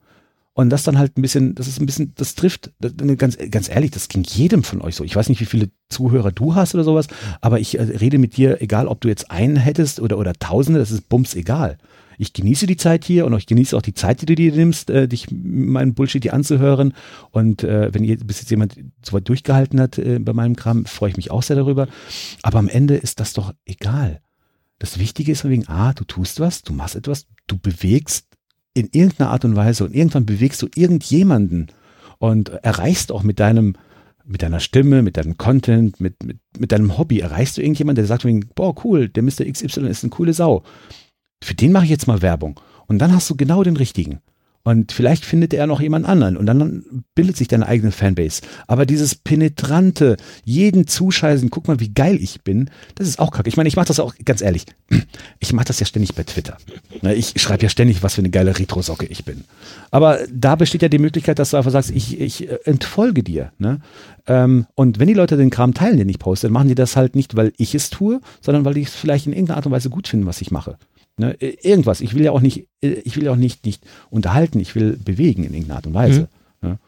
Und 0.57 0.70
das 0.70 0.84
dann 0.84 0.98
halt 0.98 1.18
ein 1.18 1.22
bisschen, 1.22 1.53
das 1.53 1.68
ist 1.68 1.82
ein 1.82 1.86
bisschen, 1.86 2.14
das 2.16 2.34
trifft, 2.34 2.72
das, 2.80 2.94
ganz, 3.18 3.38
ganz 3.52 3.68
ehrlich, 3.68 3.91
das 3.91 4.07
ging 4.07 4.24
jedem 4.24 4.64
von 4.64 4.82
euch 4.82 4.95
so. 4.95 5.03
Ich 5.03 5.14
weiß 5.14 5.28
nicht, 5.28 5.41
wie 5.41 5.45
viele 5.45 5.70
Zuhörer 5.90 6.32
du 6.32 6.56
hast 6.56 6.74
oder 6.74 6.86
sowas, 6.86 7.07
aber 7.41 7.60
ich 7.60 7.78
äh, 7.78 7.82
rede 7.82 8.18
mit 8.18 8.38
dir, 8.38 8.62
egal 8.62 8.88
ob 8.88 9.02
du 9.02 9.10
jetzt 9.10 9.30
einen 9.30 9.57
hättest 9.57 9.99
oder, 9.99 10.18
oder 10.18 10.32
tausende, 10.34 10.80
das 10.80 10.91
ist 10.91 11.10
bums 11.10 11.36
egal. 11.36 11.78
Ich 12.18 12.34
genieße 12.34 12.66
die 12.68 12.78
Zeit 12.78 13.06
hier 13.06 13.26
und 13.26 13.34
ich 13.34 13.46
genieße 13.46 13.76
auch 13.76 13.82
die 13.82 13.94
Zeit, 13.94 14.22
die 14.22 14.26
du 14.26 14.36
dir 14.36 14.52
nimmst, 14.52 14.90
äh, 14.90 15.08
dich 15.08 15.28
meinen 15.32 15.94
Bullshit 15.94 16.24
hier 16.24 16.34
anzuhören. 16.34 16.94
Und 17.32 17.64
äh, 17.64 17.94
wenn 17.94 18.04
ihr 18.04 18.18
bis 18.18 18.40
jetzt 18.40 18.50
jemand 18.50 18.78
so 19.04 19.14
weit 19.14 19.28
durchgehalten 19.28 19.80
hat 19.80 19.98
äh, 19.98 20.20
bei 20.20 20.34
meinem 20.34 20.56
Kram, 20.56 20.86
freue 20.86 21.10
ich 21.10 21.18
mich 21.18 21.32
auch 21.32 21.44
sehr 21.44 21.56
darüber. 21.56 21.88
Aber 22.42 22.60
am 22.60 22.70
Ende 22.70 22.96
ist 22.96 23.20
das 23.20 23.34
doch 23.34 23.54
egal. 23.66 24.22
Das 24.80 25.00
Wichtige 25.00 25.32
ist 25.32 25.48
wegen, 25.48 25.68
ah, 25.68 25.94
du 25.94 26.04
tust 26.04 26.40
was, 26.40 26.62
du 26.62 26.74
machst 26.74 26.96
etwas, 26.96 27.28
du 27.48 27.58
bewegst 27.58 28.28
in 28.74 28.90
irgendeiner 28.92 29.32
Art 29.32 29.46
und 29.46 29.56
Weise 29.56 29.86
und 29.86 29.96
irgendwann 29.96 30.26
bewegst 30.26 30.62
du 30.62 30.68
irgendjemanden 30.76 31.72
und 32.20 32.50
erreichst 32.50 33.12
auch 33.12 33.24
mit 33.24 33.40
deinem, 33.40 33.76
mit 34.26 34.42
deiner 34.42 34.60
Stimme, 34.60 35.02
mit 35.02 35.18
deinem 35.18 35.38
Content, 35.38 36.00
mit, 36.02 36.22
mit, 36.24 36.40
mit 36.58 36.72
deinem 36.72 36.98
Hobby, 36.98 37.20
erreichst 37.20 37.58
du 37.58 37.62
irgendjemanden, 37.62 38.06
der 38.06 38.08
sagt 38.08 38.26
boah, 38.56 38.76
cool, 38.84 39.08
der 39.08 39.24
Mr. 39.24 39.46
XY 39.50 39.88
ist 39.88 40.04
eine 40.04 40.10
coole 40.10 40.34
Sau. 40.34 40.64
Für 41.45 41.53
den 41.53 41.72
mache 41.72 41.84
ich 41.84 41.91
jetzt 41.91 42.07
mal 42.07 42.23
Werbung. 42.23 42.59
Und 42.88 42.97
dann 42.97 43.13
hast 43.13 43.30
du 43.30 43.35
genau 43.35 43.61
den 43.61 43.77
richtigen. 43.77 44.19
Und 44.63 44.91
vielleicht 44.91 45.23
findet 45.23 45.53
er 45.53 45.67
noch 45.67 45.80
jemand 45.80 46.07
anderen 46.07 46.38
und 46.38 46.47
dann 46.47 46.84
bildet 47.13 47.38
sich 47.38 47.47
deine 47.47 47.67
eigene 47.67 47.91
Fanbase. 47.91 48.41
Aber 48.65 48.88
dieses 48.88 49.13
penetrante, 49.13 50.17
jeden 50.43 50.88
zuscheißen, 50.88 51.51
guck 51.51 51.67
mal, 51.67 51.80
wie 51.80 51.93
geil 51.93 52.17
ich 52.19 52.41
bin, 52.41 52.72
das 52.95 53.07
ist 53.07 53.19
auch 53.19 53.30
kacke. 53.30 53.47
Ich 53.47 53.57
meine, 53.57 53.69
ich 53.69 53.76
mache 53.76 53.85
das 53.85 53.99
auch, 53.99 54.15
ganz 54.26 54.41
ehrlich, 54.41 54.65
ich 55.39 55.53
mache 55.53 55.65
das 55.65 55.80
ja 55.80 55.85
ständig 55.85 56.15
bei 56.15 56.23
Twitter. 56.23 56.57
Ne, 57.03 57.13
ich 57.13 57.39
schreibe 57.39 57.61
ja 57.61 57.69
ständig, 57.69 58.01
was 58.01 58.15
für 58.15 58.22
eine 58.22 58.31
geile 58.31 58.57
Retro-Socke 58.57 59.05
ich 59.05 59.23
bin. 59.23 59.43
Aber 59.91 60.17
da 60.34 60.55
besteht 60.55 60.81
ja 60.81 60.89
die 60.89 60.97
Möglichkeit, 60.97 61.38
dass 61.38 61.51
du 61.51 61.57
einfach 61.57 61.72
sagst, 61.72 61.91
ich, 61.91 62.19
ich 62.19 62.49
äh, 62.49 62.57
entfolge 62.63 63.22
dir. 63.22 63.51
Ne? 63.59 63.81
Ähm, 64.26 64.65
und 64.73 64.97
wenn 64.97 65.07
die 65.07 65.13
Leute 65.13 65.38
den 65.38 65.51
Kram 65.51 65.76
teilen, 65.76 65.97
den 65.97 66.09
ich 66.09 66.17
poste, 66.17 66.47
dann 66.47 66.53
machen 66.53 66.69
die 66.69 66.76
das 66.76 66.95
halt 66.95 67.15
nicht, 67.15 67.35
weil 67.35 67.53
ich 67.57 67.76
es 67.76 67.91
tue, 67.91 68.19
sondern 68.41 68.65
weil 68.65 68.73
die 68.73 68.81
es 68.81 68.95
vielleicht 68.95 69.27
in 69.27 69.34
irgendeiner 69.34 69.57
Art 69.57 69.67
und 69.67 69.73
Weise 69.73 69.91
gut 69.91 70.07
finden, 70.07 70.26
was 70.26 70.41
ich 70.41 70.49
mache. 70.49 70.80
Ne, 71.18 71.34
irgendwas. 71.40 72.02
Ich 72.02 72.14
will 72.14 72.24
ja 72.24 72.32
auch 72.32 72.42
nicht, 72.42 72.68
ich 72.82 73.16
will 73.16 73.24
ja 73.24 73.32
auch 73.32 73.38
nicht, 73.38 73.66
nicht 73.66 73.86
unterhalten, 74.10 74.60
ich 74.60 74.76
will 74.76 74.98
bewegen 74.98 75.46
in 75.46 75.54
irgendeiner 75.54 75.78
Art 75.78 75.88
und 75.88 75.94
Weise. 75.94 76.28
Mhm. 76.62 76.70
Ne? 76.70 76.80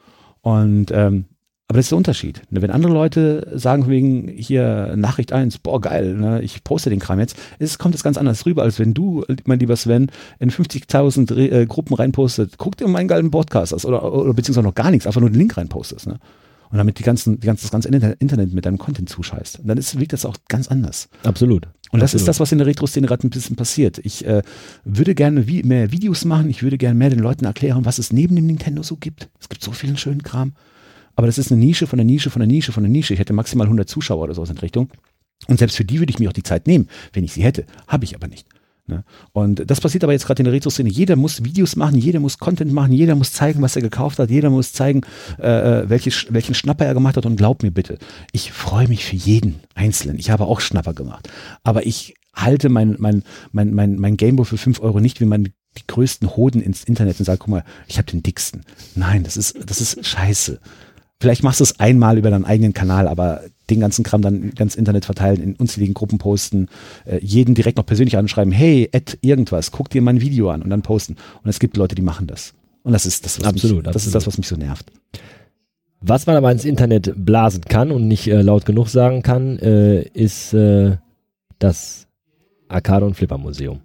Und 0.41 0.91
ähm, 0.91 1.25
aber 1.69 1.79
das 1.79 1.87
ist 1.87 1.91
der 1.91 1.97
Unterschied. 1.97 2.41
Ne? 2.49 2.61
Wenn 2.61 2.71
andere 2.71 2.93
Leute 2.93 3.51
sagen 3.55 3.87
wegen 3.87 4.29
hier 4.29 4.95
Nachricht 4.95 5.33
1, 5.33 5.57
boah 5.57 5.81
geil, 5.81 6.13
ne, 6.15 6.41
ich 6.41 6.63
poste 6.63 6.89
den 6.89 6.99
Kram 6.99 7.19
jetzt, 7.19 7.37
es 7.59 7.77
kommt 7.77 7.93
das 7.93 8.03
ganz 8.03 8.17
anders 8.17 8.45
rüber, 8.45 8.63
als 8.63 8.79
wenn 8.79 8.93
du, 8.93 9.25
mein 9.45 9.59
lieber 9.59 9.75
Sven, 9.75 10.09
in 10.39 10.49
50.000 10.49 11.35
äh, 11.35 11.65
Gruppen 11.65 11.93
reinpostet, 11.93 12.57
guck 12.57 12.77
dir 12.77 12.87
meinen 12.87 13.09
geilen 13.09 13.31
Podcast 13.31 13.73
aus 13.73 13.85
oder, 13.85 14.13
oder 14.13 14.33
beziehungsweise 14.33 14.65
noch 14.65 14.75
gar 14.75 14.91
nichts, 14.91 15.07
einfach 15.07 15.19
nur 15.19 15.29
den 15.29 15.39
Link 15.39 15.57
reinpostest. 15.57 16.07
Ne? 16.07 16.19
und 16.69 16.77
damit 16.77 16.99
die 16.99 17.03
ganzen, 17.03 17.39
die 17.39 17.47
ganze, 17.47 17.63
das 17.63 17.71
ganze 17.71 17.87
Internet 17.87 18.53
mit 18.53 18.65
deinem 18.65 18.77
Content 18.77 19.09
zuscheißt. 19.09 19.59
Und 19.59 19.67
dann 19.67 19.77
ist, 19.77 19.97
wirkt 19.99 20.13
das 20.13 20.25
auch 20.25 20.35
ganz 20.47 20.67
anders. 20.67 21.09
Absolut. 21.23 21.67
Und 21.91 22.01
das 22.01 22.09
Absolut. 22.09 22.21
ist 22.21 22.27
das, 22.27 22.39
was 22.39 22.51
in 22.51 22.57
der 22.57 22.67
Retro-Szene 22.67 23.07
gerade 23.07 23.25
ein 23.25 23.29
bisschen 23.29 23.55
passiert. 23.55 23.99
Ich 24.03 24.25
äh, 24.25 24.41
würde 24.83 25.15
gerne 25.15 25.47
wie, 25.47 25.63
mehr 25.63 25.91
Videos 25.91 26.25
machen, 26.25 26.49
ich 26.49 26.63
würde 26.63 26.77
gerne 26.77 26.95
mehr 26.95 27.09
den 27.09 27.19
Leuten 27.19 27.45
erklären, 27.45 27.85
was 27.85 27.97
es 27.97 28.11
neben 28.11 28.35
dem 28.35 28.45
Nintendo 28.45 28.83
so 28.83 28.97
gibt. 28.97 29.29
Es 29.39 29.47
gibt 29.49 29.63
so 29.63 29.71
viel 29.71 29.97
schönen 29.97 30.23
Kram. 30.23 30.53
Aber 31.15 31.27
das 31.27 31.37
ist 31.37 31.51
eine 31.51 31.59
Nische 31.59 31.87
von 31.87 31.97
der 31.97 32.05
Nische 32.05 32.29
von 32.29 32.41
der 32.41 32.47
Nische 32.47 32.71
von 32.71 32.83
der 32.83 32.91
Nische. 32.91 33.13
Ich 33.13 33.19
hätte 33.19 33.33
maximal 33.33 33.65
100 33.65 33.89
Zuschauer 33.89 34.23
oder 34.23 34.35
so 34.35 34.43
in 34.43 34.57
Richtung. 34.57 34.89
Und 35.47 35.59
selbst 35.59 35.77
für 35.77 35.85
die 35.85 35.99
würde 35.99 36.11
ich 36.11 36.19
mir 36.19 36.29
auch 36.29 36.33
die 36.33 36.43
Zeit 36.43 36.67
nehmen, 36.67 36.87
wenn 37.13 37.23
ich 37.23 37.33
sie 37.33 37.43
hätte. 37.43 37.65
Habe 37.87 38.05
ich 38.05 38.15
aber 38.15 38.27
nicht. 38.27 38.47
Ne? 38.87 39.03
Und 39.33 39.69
das 39.69 39.81
passiert 39.81 40.03
aber 40.03 40.13
jetzt 40.13 40.25
gerade 40.25 40.39
in 40.41 40.45
der 40.45 40.53
Retro-Szene. 40.53 40.89
Jeder 40.89 41.15
muss 41.15 41.43
Videos 41.43 41.75
machen, 41.75 41.97
jeder 41.97 42.19
muss 42.19 42.37
Content 42.37 42.71
machen, 42.71 42.93
jeder 42.93 43.15
muss 43.15 43.33
zeigen, 43.33 43.61
was 43.61 43.75
er 43.75 43.81
gekauft 43.81 44.17
hat, 44.17 44.29
jeder 44.29 44.49
muss 44.49 44.73
zeigen, 44.73 45.01
äh, 45.39 45.81
äh 45.81 45.89
welche, 45.89 46.11
welchen 46.29 46.55
Schnapper 46.55 46.85
er 46.85 46.93
gemacht 46.93 47.17
hat. 47.17 47.25
Und 47.25 47.35
glaub 47.35 47.63
mir 47.63 47.71
bitte, 47.71 47.97
ich 48.31 48.51
freue 48.51 48.87
mich 48.87 49.05
für 49.05 49.17
jeden 49.17 49.59
Einzelnen. 49.75 50.17
Ich 50.17 50.31
habe 50.31 50.45
auch 50.45 50.61
Schnapper 50.61 50.93
gemacht. 50.93 51.29
Aber 51.63 51.85
ich 51.85 52.15
halte 52.33 52.69
mein, 52.69 52.95
mein, 52.99 53.23
mein, 53.51 53.73
mein, 53.73 53.97
mein 53.97 54.15
Gameboy 54.15 54.45
für 54.45 54.57
5 54.57 54.79
Euro 54.81 54.99
nicht 54.99 55.19
wie 55.19 55.25
mein 55.25 55.49
die 55.77 55.87
größten 55.87 56.35
Hoden 56.35 56.61
ins 56.61 56.83
Internet 56.83 57.19
und 57.19 57.25
sage, 57.25 57.39
guck 57.39 57.49
mal, 57.49 57.63
ich 57.87 57.97
habe 57.97 58.09
den 58.09 58.23
dicksten. 58.23 58.63
Nein, 58.95 59.23
das 59.23 59.37
ist, 59.37 59.57
das 59.69 59.79
ist 59.79 60.05
scheiße. 60.05 60.59
Vielleicht 61.19 61.43
machst 61.43 61.59
du 61.59 61.63
es 61.63 61.79
einmal 61.79 62.17
über 62.17 62.29
deinen 62.29 62.45
eigenen 62.45 62.73
Kanal, 62.73 63.07
aber 63.07 63.41
den 63.69 63.79
ganzen 63.79 64.03
Kram 64.03 64.21
dann 64.21 64.51
ganz 64.51 64.75
Internet 64.75 65.05
verteilen, 65.05 65.41
in 65.41 65.55
unzähligen 65.55 65.93
Gruppen 65.93 66.17
posten, 66.17 66.67
äh, 67.05 67.19
jeden 67.21 67.55
direkt 67.55 67.77
noch 67.77 67.85
persönlich 67.85 68.17
anschreiben, 68.17 68.53
hey, 68.53 68.89
Ed 68.91 69.17
irgendwas, 69.21 69.71
guck 69.71 69.89
dir 69.89 70.01
mein 70.01 70.21
Video 70.21 70.49
an 70.49 70.61
und 70.61 70.69
dann 70.69 70.81
posten. 70.81 71.15
Und 71.43 71.49
es 71.49 71.59
gibt 71.59 71.77
Leute, 71.77 71.95
die 71.95 72.01
machen 72.01 72.27
das. 72.27 72.53
Und 72.83 72.93
das 72.93 73.05
ist 73.05 73.25
das, 73.25 73.39
was, 73.39 73.45
absolut, 73.45 73.77
mich, 73.77 73.83
das, 73.83 73.95
absolut. 73.95 74.07
Ist 74.07 74.15
das, 74.15 74.27
was 74.27 74.37
mich 74.37 74.47
so 74.47 74.55
nervt. 74.55 74.91
Was 75.99 76.27
man 76.27 76.35
aber 76.35 76.51
ins 76.51 76.63
Internet 76.63 77.13
blasen 77.15 77.61
kann 77.61 77.91
und 77.91 78.07
nicht 78.07 78.27
äh, 78.27 78.41
laut 78.41 78.65
genug 78.65 78.87
sagen 78.87 79.23
kann, 79.23 79.57
äh, 79.59 80.03
ist 80.03 80.53
äh, 80.53 80.97
das 81.59 82.07
Arcade- 82.69 83.05
und 83.05 83.15
Flipper-Museum. 83.15 83.81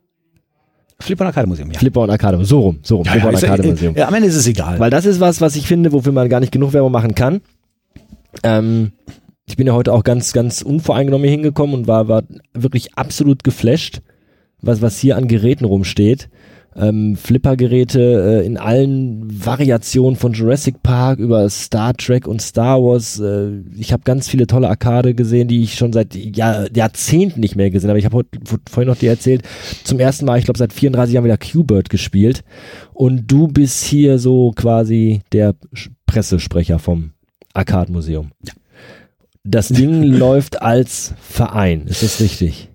Flipper 1.01 1.25
und 1.25 1.27
Arcade 1.29 1.49
Museum, 1.49 1.71
ja. 1.73 1.79
Flipper 1.79 2.03
und 2.03 2.11
Arcade, 2.11 2.45
so 2.45 2.61
rum, 2.61 2.79
so 2.83 2.97
rum. 2.97 3.07
Ja, 3.07 3.13
Flipper 3.13 3.33
ja, 3.33 3.39
und 3.39 3.45
Arcade 3.45 3.69
Museum. 3.69 3.97
Ja, 3.97 4.09
am 4.09 4.15
Ende 4.15 4.29
ist 4.29 4.37
es 4.37 4.47
egal. 4.47 4.79
Weil 4.79 4.91
das 4.91 5.05
ist 5.05 5.21
was, 5.21 5.41
was 5.41 5.57
ich 5.57 5.67
finde, 5.67 5.93
wofür 5.93 6.13
man 6.13 6.29
gar 6.29 6.41
nicht 6.41 6.53
genug 6.53 6.73
Werbung 6.73 6.93
machen 6.93 7.15
kann. 7.15 7.41
Ähm, 8.45 8.93
ich 9.47 9.57
bin 9.57 9.67
ja 9.67 9.75
heute 9.75 9.93
auch 9.93 10.05
ganz, 10.05 10.33
ganz 10.33 10.63
unvoreingenommen 10.63 11.25
hier 11.25 11.33
hingekommen 11.33 11.75
und 11.75 11.87
war, 11.87 12.09
war 12.09 12.23
wirklich 12.55 12.95
absolut 12.95 13.45
geflasht, 13.45 14.01
was, 14.61 14.83
was 14.83 14.99
hier 14.99 15.17
an 15.17 15.29
Geräten 15.29 15.65
rumsteht 15.65 16.29
ähm, 16.77 17.17
Flippergeräte 17.17 18.41
äh, 18.43 18.47
in 18.47 18.57
allen 18.57 19.45
Variationen 19.45 20.17
von 20.17 20.33
Jurassic 20.33 20.83
Park 20.83 21.19
über 21.19 21.49
Star 21.51 21.95
Trek 21.95 22.27
und 22.27 22.41
Star 22.41 22.83
Wars. 22.83 23.21
Äh, 23.21 23.61
ich 23.77 23.93
habe 23.93 24.05
ganz 24.05 24.29
viele 24.29 24.47
tolle 24.47 24.69
Arcade 24.69 25.15
gesehen, 25.15 25.49
die 25.49 25.63
ich 25.63 25.75
schon 25.75 25.93
seit 25.93 26.15
Jahr, 26.15 26.67
Jahrzehnten 26.75 27.41
nicht 27.41 27.57
mehr 27.57 27.71
gesehen 27.71 27.91
habe. 27.91 27.99
Ich 27.99 28.07
habe 28.07 28.25
vorhin 28.71 28.89
noch 28.89 28.97
dir 28.97 29.11
erzählt, 29.11 29.43
zum 29.85 30.01
ersten 30.01 30.25
Mal, 30.25 30.39
ich 30.39 30.45
glaube 30.45 30.59
seit 30.59 30.73
34 30.73 31.15
Jahren 31.15 31.25
wieder 31.25 31.39
Q-Bird 31.39 31.91
gespielt. 31.91 32.43
Und 32.95 33.31
du 33.31 33.49
bist 33.49 33.85
hier 33.85 34.19
so 34.19 34.53
quasi 34.53 35.21
der 35.33 35.55
Pressesprecher 36.07 36.79
vom 36.79 37.11
Arcade 37.53 37.93
Museum. 37.93 38.31
Ja. 38.47 38.53
Das 39.45 39.69
Ding 39.69 40.03
läuft 40.03 40.63
als 40.63 41.15
Verein, 41.21 41.87
ist 41.87 42.03
das 42.03 42.21
richtig? 42.21 42.69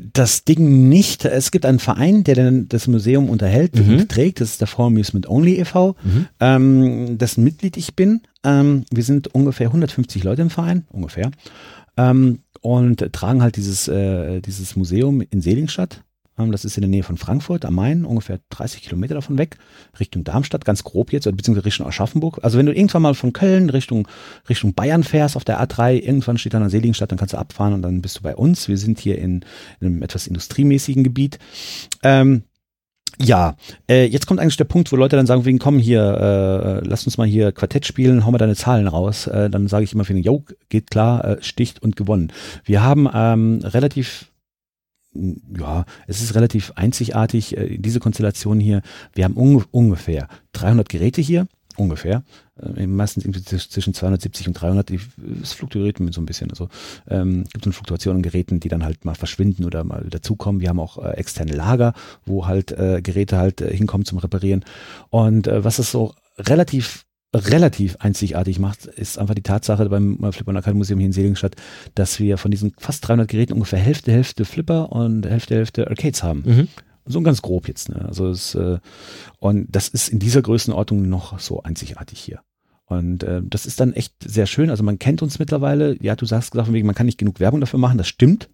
das 0.00 0.44
Ding 0.44 0.88
nicht. 0.88 1.24
Es 1.24 1.50
gibt 1.50 1.66
einen 1.66 1.78
Verein, 1.78 2.24
der 2.24 2.34
dann 2.34 2.68
das 2.68 2.86
Museum 2.86 3.28
unterhält 3.28 3.74
mhm. 3.74 3.98
und 3.98 4.08
trägt. 4.08 4.40
Das 4.40 4.50
ist 4.50 4.60
der 4.60 4.68
Forum 4.68 4.94
Amusement 4.94 5.28
Only 5.28 5.58
e.V., 5.58 5.96
mhm. 6.02 6.26
ähm, 6.40 7.18
dessen 7.18 7.44
Mitglied 7.44 7.76
ich 7.76 7.94
bin. 7.94 8.22
Ähm, 8.44 8.84
wir 8.90 9.02
sind 9.02 9.28
ungefähr 9.34 9.68
150 9.68 10.24
Leute 10.24 10.42
im 10.42 10.50
Verein, 10.50 10.86
ungefähr. 10.90 11.30
Ähm, 11.96 12.40
und 12.60 13.12
tragen 13.12 13.42
halt 13.42 13.56
dieses, 13.56 13.88
äh, 13.88 14.40
dieses 14.40 14.76
Museum 14.76 15.20
in 15.20 15.40
Seligenstadt. 15.40 16.02
Das 16.38 16.64
ist 16.64 16.76
in 16.76 16.82
der 16.82 16.88
Nähe 16.88 17.02
von 17.02 17.16
Frankfurt 17.16 17.64
am 17.64 17.74
Main, 17.74 18.04
ungefähr 18.04 18.38
30 18.50 18.82
Kilometer 18.82 19.14
davon 19.14 19.38
weg, 19.38 19.58
Richtung 19.98 20.24
Darmstadt, 20.24 20.64
ganz 20.64 20.84
grob 20.84 21.12
jetzt, 21.12 21.24
beziehungsweise 21.24 21.66
Richtung 21.66 21.86
Aschaffenburg. 21.86 22.38
Also 22.42 22.58
wenn 22.58 22.66
du 22.66 22.72
irgendwann 22.72 23.02
mal 23.02 23.14
von 23.14 23.32
Köln 23.32 23.70
Richtung, 23.70 24.06
Richtung 24.48 24.74
Bayern 24.74 25.02
fährst 25.02 25.36
auf 25.36 25.44
der 25.44 25.60
A3, 25.60 25.94
irgendwann 25.94 26.38
steht 26.38 26.54
da 26.54 26.58
eine 26.58 26.70
Seligenstadt, 26.70 27.10
dann 27.10 27.18
kannst 27.18 27.34
du 27.34 27.38
abfahren 27.38 27.74
und 27.74 27.82
dann 27.82 28.00
bist 28.00 28.18
du 28.18 28.22
bei 28.22 28.36
uns. 28.36 28.68
Wir 28.68 28.78
sind 28.78 29.00
hier 29.00 29.18
in, 29.18 29.44
in 29.80 29.86
einem 29.86 30.02
etwas 30.02 30.26
industriemäßigen 30.26 31.04
Gebiet. 31.04 31.38
Ähm, 32.02 32.44
ja, 33.20 33.56
äh, 33.90 34.04
jetzt 34.04 34.26
kommt 34.26 34.38
eigentlich 34.38 34.56
der 34.56 34.64
Punkt, 34.64 34.92
wo 34.92 34.96
Leute 34.96 35.16
dann 35.16 35.26
sagen, 35.26 35.44
wegen 35.44 35.58
komm 35.58 35.78
hier, 35.78 36.80
äh, 36.82 36.86
lass 36.86 37.04
uns 37.04 37.18
mal 37.18 37.26
hier 37.26 37.50
Quartett 37.50 37.84
spielen, 37.84 38.24
hau 38.24 38.30
mal 38.30 38.38
deine 38.38 38.54
Zahlen 38.54 38.86
raus. 38.86 39.26
Äh, 39.26 39.50
dann 39.50 39.66
sage 39.66 39.84
ich 39.84 39.92
immer 39.92 40.04
für 40.04 40.14
den, 40.14 40.22
jo, 40.22 40.44
geht 40.68 40.90
klar, 40.90 41.24
äh, 41.24 41.36
sticht 41.42 41.82
und 41.82 41.96
gewonnen. 41.96 42.32
Wir 42.64 42.82
haben 42.82 43.08
ähm, 43.12 43.60
relativ 43.64 44.30
ja, 45.58 45.84
es 46.06 46.22
ist 46.22 46.34
relativ 46.34 46.72
einzigartig, 46.76 47.56
äh, 47.56 47.78
diese 47.78 48.00
Konstellation 48.00 48.60
hier. 48.60 48.82
Wir 49.14 49.24
haben 49.24 49.34
unge 49.34 49.64
ungefähr 49.70 50.28
300 50.52 50.88
Geräte 50.88 51.20
hier, 51.20 51.46
ungefähr. 51.76 52.22
Äh, 52.60 52.86
meistens 52.86 53.24
zwischen 53.68 53.94
270 53.94 54.48
und 54.48 54.54
300. 54.54 54.88
Die, 54.88 55.00
es 55.42 55.52
fluktuiert 55.52 56.00
mit 56.00 56.14
so 56.14 56.20
ein 56.20 56.26
bisschen. 56.26 56.50
Also 56.50 56.68
ähm, 57.08 57.44
gibt 57.52 57.64
so 57.64 57.68
eine 57.68 57.74
Fluktuation 57.74 58.16
an 58.16 58.22
Geräten, 58.22 58.60
die 58.60 58.68
dann 58.68 58.84
halt 58.84 59.04
mal 59.04 59.14
verschwinden 59.14 59.64
oder 59.64 59.84
mal 59.84 60.06
dazukommen. 60.08 60.60
Wir 60.60 60.68
haben 60.68 60.80
auch 60.80 60.98
äh, 60.98 61.10
externe 61.12 61.52
Lager, 61.52 61.94
wo 62.26 62.46
halt 62.46 62.72
äh, 62.72 63.00
Geräte 63.02 63.38
halt 63.38 63.60
äh, 63.60 63.74
hinkommen 63.74 64.04
zum 64.04 64.18
Reparieren. 64.18 64.64
Und 65.10 65.46
äh, 65.46 65.64
was 65.64 65.78
ist 65.78 65.90
so 65.90 66.14
relativ 66.38 67.04
relativ 67.34 67.96
einzigartig 67.96 68.58
macht, 68.58 68.86
ist 68.86 69.18
einfach 69.18 69.34
die 69.34 69.42
Tatsache 69.42 69.88
beim 69.88 70.18
Flipper 70.32 70.50
und 70.50 70.56
Arcade 70.56 70.76
Museum 70.76 70.98
hier 70.98 71.06
in 71.06 71.12
Seligenstadt, 71.12 71.56
dass 71.94 72.18
wir 72.20 72.38
von 72.38 72.50
diesen 72.50 72.72
fast 72.78 73.06
300 73.06 73.28
Geräten 73.28 73.52
ungefähr 73.52 73.78
Hälfte, 73.78 74.12
Hälfte 74.12 74.44
Flipper 74.44 74.92
und 74.92 75.26
Hälfte, 75.26 75.54
Hälfte 75.56 75.88
Arcades 75.88 76.22
haben. 76.22 76.42
Mhm. 76.46 76.68
So 77.04 77.20
ganz 77.22 77.42
grob 77.42 77.68
jetzt. 77.68 77.90
Ne? 77.90 78.04
Also 78.06 78.28
es, 78.28 78.54
äh, 78.54 78.78
und 79.38 79.66
das 79.70 79.88
ist 79.88 80.08
in 80.08 80.18
dieser 80.18 80.42
Größenordnung 80.42 81.08
noch 81.08 81.38
so 81.38 81.62
einzigartig 81.62 82.18
hier. 82.18 82.40
Und 82.86 83.22
äh, 83.22 83.42
das 83.44 83.66
ist 83.66 83.80
dann 83.80 83.92
echt 83.92 84.14
sehr 84.24 84.46
schön. 84.46 84.70
Also 84.70 84.82
man 84.82 84.98
kennt 84.98 85.20
uns 85.20 85.38
mittlerweile. 85.38 85.96
Ja, 86.02 86.16
du 86.16 86.24
sagst 86.24 86.52
gesagt, 86.52 86.70
man 86.70 86.94
kann 86.94 87.06
nicht 87.06 87.18
genug 87.18 87.40
Werbung 87.40 87.60
dafür 87.60 87.78
machen. 87.78 87.98
Das 87.98 88.08
stimmt 88.08 88.48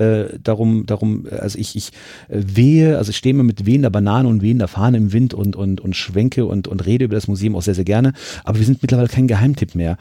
äh, 0.00 0.38
darum, 0.42 0.86
darum, 0.86 1.26
also 1.30 1.58
ich, 1.58 1.76
ich 1.76 1.90
äh, 2.28 2.42
wehe, 2.42 2.98
also 2.98 3.10
ich 3.10 3.16
stehe 3.16 3.34
mir 3.34 3.42
mit 3.42 3.66
wehender 3.66 3.90
Banane 3.90 4.28
und 4.28 4.42
wehender 4.42 4.68
Fahne 4.68 4.96
im 4.96 5.12
Wind 5.12 5.34
und, 5.34 5.56
und, 5.56 5.80
und 5.80 5.94
schwenke 5.94 6.46
und, 6.46 6.68
und 6.68 6.86
rede 6.86 7.04
über 7.04 7.14
das 7.14 7.28
Museum 7.28 7.56
auch 7.56 7.62
sehr, 7.62 7.74
sehr 7.74 7.84
gerne. 7.84 8.12
Aber 8.44 8.58
wir 8.58 8.66
sind 8.66 8.82
mittlerweile 8.82 9.08
kein 9.08 9.28
Geheimtipp 9.28 9.74
mehr. 9.74 9.96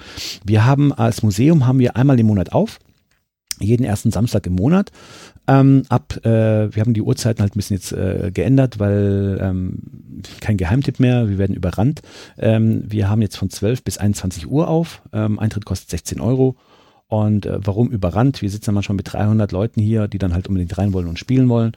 Wir 0.46 0.66
haben 0.66 0.94
als 0.94 1.24
Museum 1.24 1.68
haben 1.68 1.80
wir 1.80 1.96
einmal 1.96 2.20
im 2.20 2.28
Monat 2.28 2.52
auf. 2.54 2.80
Jeden 3.62 3.84
ersten 3.84 4.12
Samstag 4.12 4.48
im 4.48 4.56
Monat. 4.56 4.92
Ähm, 5.48 5.84
ab, 5.90 6.16
äh, 6.24 6.74
wir 6.74 6.82
haben 6.82 6.94
die 6.94 7.02
Uhrzeiten 7.02 7.42
halt 7.42 7.56
ein 7.56 7.58
bisschen 7.58 7.76
jetzt 7.76 7.92
äh, 7.92 8.32
geändert, 8.34 8.80
weil 8.80 9.38
ähm, 9.42 9.80
kein 10.40 10.56
Geheimtipp 10.56 11.00
mehr, 11.00 11.28
wir 11.28 11.38
werden 11.38 11.56
überrannt. 11.56 12.02
Ähm, 12.38 12.84
wir 12.88 13.10
haben 13.10 13.22
jetzt 13.22 13.36
von 13.36 13.50
12 13.50 13.84
bis 13.84 13.98
21 13.98 14.50
Uhr 14.50 14.70
auf. 14.70 15.02
Ähm, 15.12 15.40
Eintritt 15.40 15.66
kostet 15.66 15.90
16 15.90 16.22
Euro 16.22 16.56
und 17.10 17.48
äh, 17.48 17.60
warum 17.62 17.90
überrannt? 17.90 18.42
Wir 18.42 18.50
sitzen 18.50 18.68
dann 18.68 18.76
manchmal 18.76 18.96
mit 18.96 19.12
300 19.12 19.52
Leuten 19.52 19.82
hier, 19.82 20.08
die 20.08 20.20
dann 20.20 20.34
halt 20.34 20.48
unbedingt 20.48 20.78
rein 20.78 20.94
wollen 20.94 21.08
und 21.08 21.20
spielen 21.20 21.50
wollen. 21.50 21.74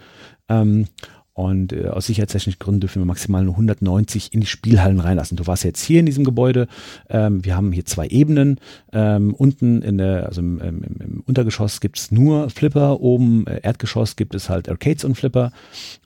Ähm, 0.49 0.87
und 1.35 1.73
äh, 1.73 1.89
aus 1.89 2.07
sicherheitstechnischen 2.07 2.59
Gründen 2.59 2.83
dürfen 2.83 3.01
wir 3.01 3.07
maximal 3.07 3.43
nur 3.43 3.55
190 3.55 4.35
in 4.35 4.43
die 4.43 4.47
Spielhallen 4.47 5.01
reinlassen. 5.01 5.39
Du 5.39 5.47
warst 5.47 5.65
jetzt 5.65 5.83
hier 5.83 6.01
in 6.01 6.07
diesem 6.07 6.25
Gebäude. 6.25 6.69
Ähm, 7.09 7.43
wir 7.47 7.57
haben 7.57 7.73
hier 7.73 7.87
zwei 7.87 8.07
Ebenen. 8.09 8.61
Ähm, 8.93 9.35
unten 9.35 9.81
in 9.81 9.97
der, 9.97 10.27
also 10.27 10.43
im, 10.43 10.61
im, 10.61 10.83
im 10.83 11.25
Untergeschoss 11.27 11.81
gibt's 11.81 12.11
nur 12.11 12.51
Flipper. 12.51 13.01
Oben 13.01 13.47
äh, 13.47 13.61
Erdgeschoss 13.63 14.17
gibt 14.17 14.35
es 14.35 14.51
halt 14.51 14.69
Arcades 14.69 15.05
und 15.05 15.15
Flipper. 15.15 15.53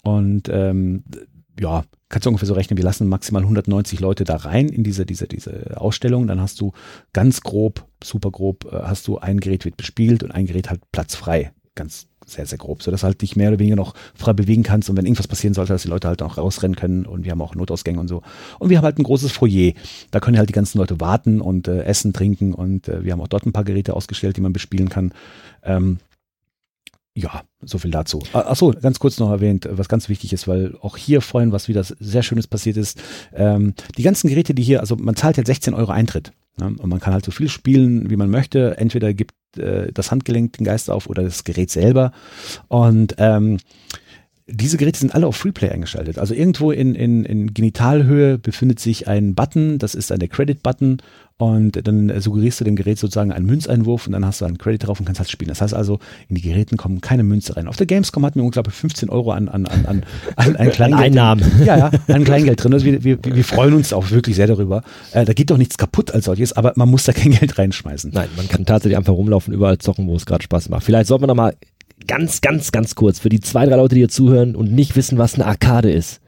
Und 0.03 0.49
ähm, 0.49 1.03
ja, 1.59 1.85
kannst 2.09 2.27
du 2.27 2.31
ungefähr 2.31 2.49
so 2.49 2.55
rechnen, 2.55 2.77
wir 2.77 2.85
lassen 2.85 3.09
maximal 3.09 3.43
190 3.43 4.01
Leute 4.01 4.25
da 4.25 4.37
rein 4.37 4.69
in 4.69 4.85
diese, 4.85 5.07
diese, 5.07 5.27
diese 5.27 5.81
Ausstellung. 5.81 6.27
Dann 6.27 6.41
hast 6.41 6.61
du 6.61 6.73
ganz 7.13 7.41
grob, 7.41 7.85
super 8.03 8.31
grob, 8.31 8.67
äh, 8.73 8.83
hast 8.83 9.09
du 9.09 9.19
ein 9.19 9.41
Gerät 9.41 9.65
wird 9.65 9.77
bespielt 9.77 10.23
und 10.23 10.33
ein 10.33 10.47
Gerät 10.47 10.71
halt 10.71 10.81
platzfrei. 10.93 11.53
Ganz 11.75 12.07
sehr, 12.27 12.47
sehr 12.47 12.59
grob, 12.59 12.83
sodass 12.83 13.05
halt 13.05 13.23
dich 13.23 13.37
mehr 13.37 13.51
oder 13.51 13.59
weniger 13.61 13.77
noch 13.77 13.95
frei 14.15 14.33
bewegen 14.33 14.65
kannst 14.65 14.91
und 14.91 14.97
wenn 14.97 15.07
irgendwas 15.07 15.29
passieren 15.29 15.55
sollte, 15.55 15.73
dass 15.73 15.83
die 15.83 15.89
Leute 15.89 16.09
halt 16.09 16.23
auch 16.23 16.39
rausrennen 16.39 16.75
können 16.75 17.07
und 17.07 17.25
wir 17.25 17.31
haben 17.31 17.41
auch 17.41 17.55
Notausgänge 17.55 18.01
und 18.01 18.09
so. 18.09 18.23
Und 18.59 18.69
wir 18.69 18.79
haben 18.79 18.85
halt 18.85 18.99
ein 18.99 19.05
großes 19.05 19.31
Foyer. 19.31 19.73
Da 20.11 20.19
können 20.19 20.37
halt 20.37 20.49
die 20.49 20.55
ganzen 20.55 20.79
Leute 20.79 21.01
warten 21.01 21.41
und 21.41 21.69
äh, 21.69 21.85
essen, 21.85 22.13
trinken 22.13 22.53
und 22.53 22.89
äh, 22.89 23.05
wir 23.05 23.13
haben 23.13 23.21
auch 23.21 23.29
dort 23.29 23.47
ein 23.47 23.53
paar 23.53 23.65
Geräte 23.65 23.95
ausgestellt, 23.95 24.37
die 24.37 24.41
man 24.41 24.53
bespielen 24.53 24.89
kann. 24.89 25.13
Ähm, 25.63 25.99
ja, 27.17 27.43
so 27.63 27.79
viel 27.79 27.91
dazu. 27.91 28.23
Achso, 28.35 28.73
ganz 28.73 28.99
kurz 28.99 29.19
noch 29.19 29.31
erwähnt, 29.31 29.67
was 29.71 29.89
ganz 29.89 30.11
wichtig 30.11 30.35
ist, 30.35 30.47
weil 30.47 30.77
auch 30.83 30.99
hier 30.99 31.23
vorhin 31.23 31.51
was 31.51 31.67
wieder 31.67 31.83
sehr 31.83 32.23
Schönes 32.23 32.47
passiert 32.47 32.77
ist. 32.77 33.01
Ähm, 33.35 33.73
die 33.97 34.03
ganzen 34.03 34.29
Geräte, 34.29 34.55
die 34.55 34.63
hier, 34.63 34.81
also 34.81 34.97
man 34.97 35.17
zahlt 35.17 35.39
jetzt 35.39 35.47
16 35.47 35.73
Euro 35.73 35.93
Eintritt. 35.93 36.33
Ne? 36.59 36.67
Und 36.67 36.87
man 36.87 37.01
kann 37.01 37.15
halt 37.15 37.25
so 37.25 37.31
viel 37.31 37.49
spielen, 37.49 38.11
wie 38.11 38.17
man 38.17 38.29
möchte. 38.29 38.77
Entweder 38.77 39.15
gibt 39.15 39.35
äh, 39.57 39.91
das 39.93 40.11
Handgelenk 40.11 40.59
den 40.59 40.65
Geist 40.65 40.91
auf 40.91 41.09
oder 41.09 41.23
das 41.23 41.45
Gerät 41.45 41.71
selber. 41.71 42.13
Und 42.69 43.15
ähm, 43.17 43.59
diese 44.49 44.77
Geräte 44.77 45.01
sind 45.01 45.15
alle 45.15 45.27
auf 45.27 45.37
Freeplay 45.37 45.71
eingeschaltet. 45.71 46.19
Also 46.19 46.33
irgendwo 46.33 46.71
in, 46.71 46.95
in, 46.95 47.25
in 47.25 47.53
Genitalhöhe 47.53 48.39
befindet 48.39 48.79
sich 48.79 49.09
ein 49.09 49.35
Button, 49.35 49.79
das 49.79 49.97
ist 49.97 50.13
eine 50.13 50.29
Credit-Button 50.29 50.99
und 51.37 51.87
dann 51.87 52.21
suggerierst 52.21 52.61
du 52.61 52.65
dem 52.65 52.77
Gerät 52.77 52.99
sozusagen 52.99 53.33
einen 53.33 53.45
Münzeinwurf 53.45 54.07
und 54.07 54.13
dann 54.13 54.25
hast 54.25 54.41
du 54.41 54.45
einen 54.45 54.57
Credit 54.57 54.87
drauf 54.87 55.01
und 55.01 55.07
kannst 55.07 55.19
halt 55.19 55.31
spielen. 55.31 55.49
Das 55.49 55.61
heißt 55.61 55.75
also, 55.75 55.99
in 56.29 56.37
die 56.37 56.43
Geräten 56.43 56.77
kommen 56.77 57.01
keine 57.01 57.25
Münze 57.25 57.57
rein. 57.57 57.67
Auf 57.67 57.77
der 57.77 57.87
Gamescom 57.87 58.25
hatten 58.25 58.39
wir 58.39 58.45
ungefähr 58.45 58.65
15 58.65 59.11
Euro 59.11 59.33
an, 59.33 59.49
an, 59.49 59.67
an, 59.67 59.85
an, 59.85 60.05
an, 60.37 60.57
an 60.57 60.71
Kleingeld. 60.71 61.03
Einnahmen. 61.03 61.45
Ja, 61.65 61.77
ja, 61.77 61.91
an 62.07 62.25
Kleingeld 62.25 62.63
drin. 62.63 62.73
Also 62.73 62.87
wir, 62.87 63.03
wir, 63.03 63.19
wir 63.23 63.45
freuen 63.45 63.75
uns 63.75 63.93
auch 63.93 64.13
wirklich 64.13 64.37
sehr 64.37 64.47
darüber. 64.47 64.83
Äh, 65.13 65.25
da 65.25 65.33
geht 65.33 65.51
doch 65.51 65.59
nichts 65.59 65.77
kaputt 65.77 66.13
als 66.13 66.27
solches, 66.27 66.53
aber 66.53 66.73
man 66.77 66.89
muss 66.89 67.03
da 67.03 67.13
kein 67.13 67.33
Geld 67.39 67.59
reinschmeißen. 67.59 68.13
Nein, 68.15 68.29
man 68.37 68.49
kann 68.49 68.65
tatsächlich 68.65 68.97
einfach 68.97 69.13
rumlaufen, 69.13 69.53
überall 69.53 69.79
zocken, 69.79 70.07
wo 70.07 70.15
es 70.15 70.25
gerade 70.25 70.45
Spaß 70.45 70.69
macht. 70.69 70.85
Vielleicht 70.85 71.09
sollten 71.09 71.25
wir 71.25 71.29
noch 71.29 71.35
mal 71.35 71.55
ganz, 72.07 72.41
ganz, 72.41 72.73
ganz 72.73 72.95
kurz 72.95 73.19
für 73.19 73.29
die 73.29 73.41
zwei, 73.41 73.67
drei 73.67 73.77
Leute, 73.77 73.95
die 73.95 74.03
hier 74.03 74.09
zuhören 74.09 74.57
und 74.57 74.73
nicht 74.73 74.97
wissen, 74.97 75.19
was 75.19 75.35
eine 75.35 75.47
Arcade 75.47 75.91
ist. 75.91 76.21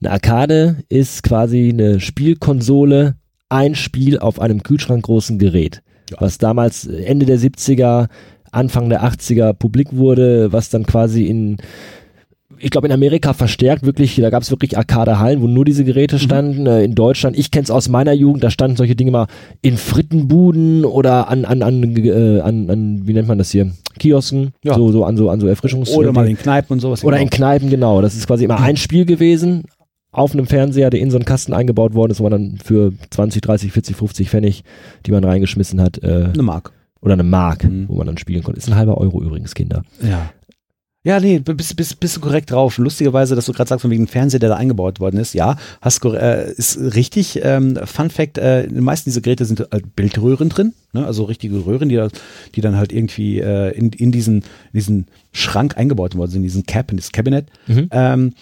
Eine 0.00 0.12
Arcade 0.12 0.76
ist 0.88 1.22
quasi 1.22 1.70
eine 1.70 2.00
Spielkonsole, 2.00 3.16
ein 3.48 3.74
Spiel 3.74 4.18
auf 4.18 4.40
einem 4.40 4.62
kühlschrankgroßen 4.62 5.38
Gerät, 5.38 5.82
ja. 6.10 6.16
was 6.20 6.38
damals 6.38 6.86
Ende 6.86 7.26
der 7.26 7.38
70er, 7.38 8.08
Anfang 8.50 8.88
der 8.88 9.02
80er 9.04 9.52
publik 9.52 9.88
wurde, 9.92 10.52
was 10.52 10.70
dann 10.70 10.86
quasi 10.86 11.24
in 11.24 11.56
ich 12.58 12.70
glaube 12.70 12.86
in 12.86 12.92
Amerika 12.92 13.32
verstärkt 13.32 13.84
wirklich, 13.84 14.16
da 14.16 14.30
gab 14.30 14.42
es 14.42 14.50
wirklich 14.50 14.76
Arcade-Hallen, 14.76 15.42
wo 15.42 15.46
nur 15.46 15.64
diese 15.64 15.84
Geräte 15.84 16.16
mhm. 16.16 16.20
standen. 16.20 16.62
Mhm. 16.62 16.84
in 16.84 16.94
Deutschland, 16.94 17.38
ich 17.38 17.50
kenne 17.50 17.64
es 17.64 17.70
aus 17.70 17.88
meiner 17.88 18.12
Jugend, 18.12 18.44
da 18.44 18.50
standen 18.50 18.76
solche 18.76 18.96
Dinge 18.96 19.10
mal 19.10 19.26
in 19.62 19.76
Frittenbuden 19.76 20.84
oder 20.84 21.28
an, 21.28 21.44
an, 21.44 21.62
an, 21.62 21.96
äh, 21.96 22.40
an, 22.40 22.70
an 22.70 23.02
wie 23.06 23.12
nennt 23.12 23.28
man 23.28 23.38
das 23.38 23.50
hier? 23.50 23.70
Kiosken, 23.98 24.52
ja. 24.64 24.74
so, 24.74 24.90
so 24.90 25.04
an 25.04 25.16
so 25.16 25.30
an 25.30 25.40
so 25.40 25.46
Erfrischungs 25.46 25.90
Oder 25.90 26.12
mal 26.12 26.28
in 26.28 26.36
Kneipen 26.36 26.74
und 26.74 26.80
sowas. 26.80 27.04
Oder 27.04 27.16
genau. 27.18 27.24
in 27.24 27.30
Kneipen, 27.30 27.70
genau. 27.70 28.02
Das 28.02 28.14
ist 28.14 28.26
quasi 28.26 28.44
immer 28.44 28.60
ein 28.60 28.76
Spiel 28.76 29.04
gewesen 29.04 29.64
auf 30.14 30.32
einem 30.32 30.46
Fernseher, 30.46 30.90
der 30.90 31.00
in 31.00 31.10
so 31.10 31.16
einen 31.16 31.24
Kasten 31.24 31.52
eingebaut 31.52 31.94
worden 31.94 32.12
ist, 32.12 32.20
wo 32.20 32.24
man 32.24 32.32
dann 32.32 32.58
für 32.62 32.92
20, 33.10 33.42
30, 33.42 33.72
40, 33.72 33.96
50 33.96 34.30
Pfennig, 34.30 34.64
die 35.06 35.10
man 35.10 35.24
reingeschmissen 35.24 35.80
hat, 35.80 36.02
äh, 36.02 36.28
eine 36.32 36.42
Mark. 36.42 36.72
Oder 37.00 37.14
eine 37.14 37.24
Mark, 37.24 37.64
mhm. 37.64 37.88
wo 37.88 37.96
man 37.96 38.06
dann 38.06 38.16
spielen 38.16 38.42
konnte. 38.42 38.58
Ist 38.58 38.68
ein 38.68 38.76
halber 38.76 38.96
Euro 38.98 39.22
übrigens, 39.22 39.54
Kinder. 39.54 39.82
Ja. 40.02 40.30
Ja, 41.06 41.20
nee, 41.20 41.38
bist, 41.38 41.76
bist, 41.76 42.00
bist 42.00 42.16
du 42.16 42.20
korrekt 42.20 42.50
drauf. 42.50 42.78
Lustigerweise, 42.78 43.36
dass 43.36 43.44
du 43.44 43.52
gerade 43.52 43.68
sagst, 43.68 43.82
von 43.82 43.90
wegen 43.90 44.06
Fernseher, 44.06 44.40
der 44.40 44.48
da 44.48 44.56
eingebaut 44.56 45.00
worden 45.00 45.18
ist. 45.18 45.34
Ja, 45.34 45.58
hast 45.82 46.02
äh, 46.06 46.50
ist 46.52 46.78
richtig. 46.78 47.40
Ähm, 47.42 47.78
Fun 47.84 48.08
Fact, 48.08 48.38
äh, 48.38 48.66
die 48.66 48.80
meisten 48.80 49.10
dieser 49.10 49.20
Geräte 49.20 49.44
sind 49.44 49.60
äh, 49.60 49.82
Bildröhren 49.94 50.48
drin, 50.48 50.72
ne? 50.94 51.04
also 51.04 51.24
richtige 51.24 51.66
Röhren, 51.66 51.90
die, 51.90 51.96
da, 51.96 52.08
die 52.54 52.62
dann 52.62 52.76
halt 52.76 52.90
irgendwie 52.90 53.38
äh, 53.38 53.76
in, 53.76 53.90
in, 53.90 54.12
diesen, 54.12 54.36
in 54.36 54.44
diesen 54.72 55.06
Schrank 55.30 55.76
eingebaut 55.76 56.16
worden 56.16 56.30
sind, 56.30 56.40
in 56.40 56.44
diesen 56.44 56.64
Cap, 56.64 56.90
in 56.90 56.96
das 56.96 57.12
Cabinet. 57.12 57.50
Mhm. 57.66 57.88
Ähm, 57.90 58.32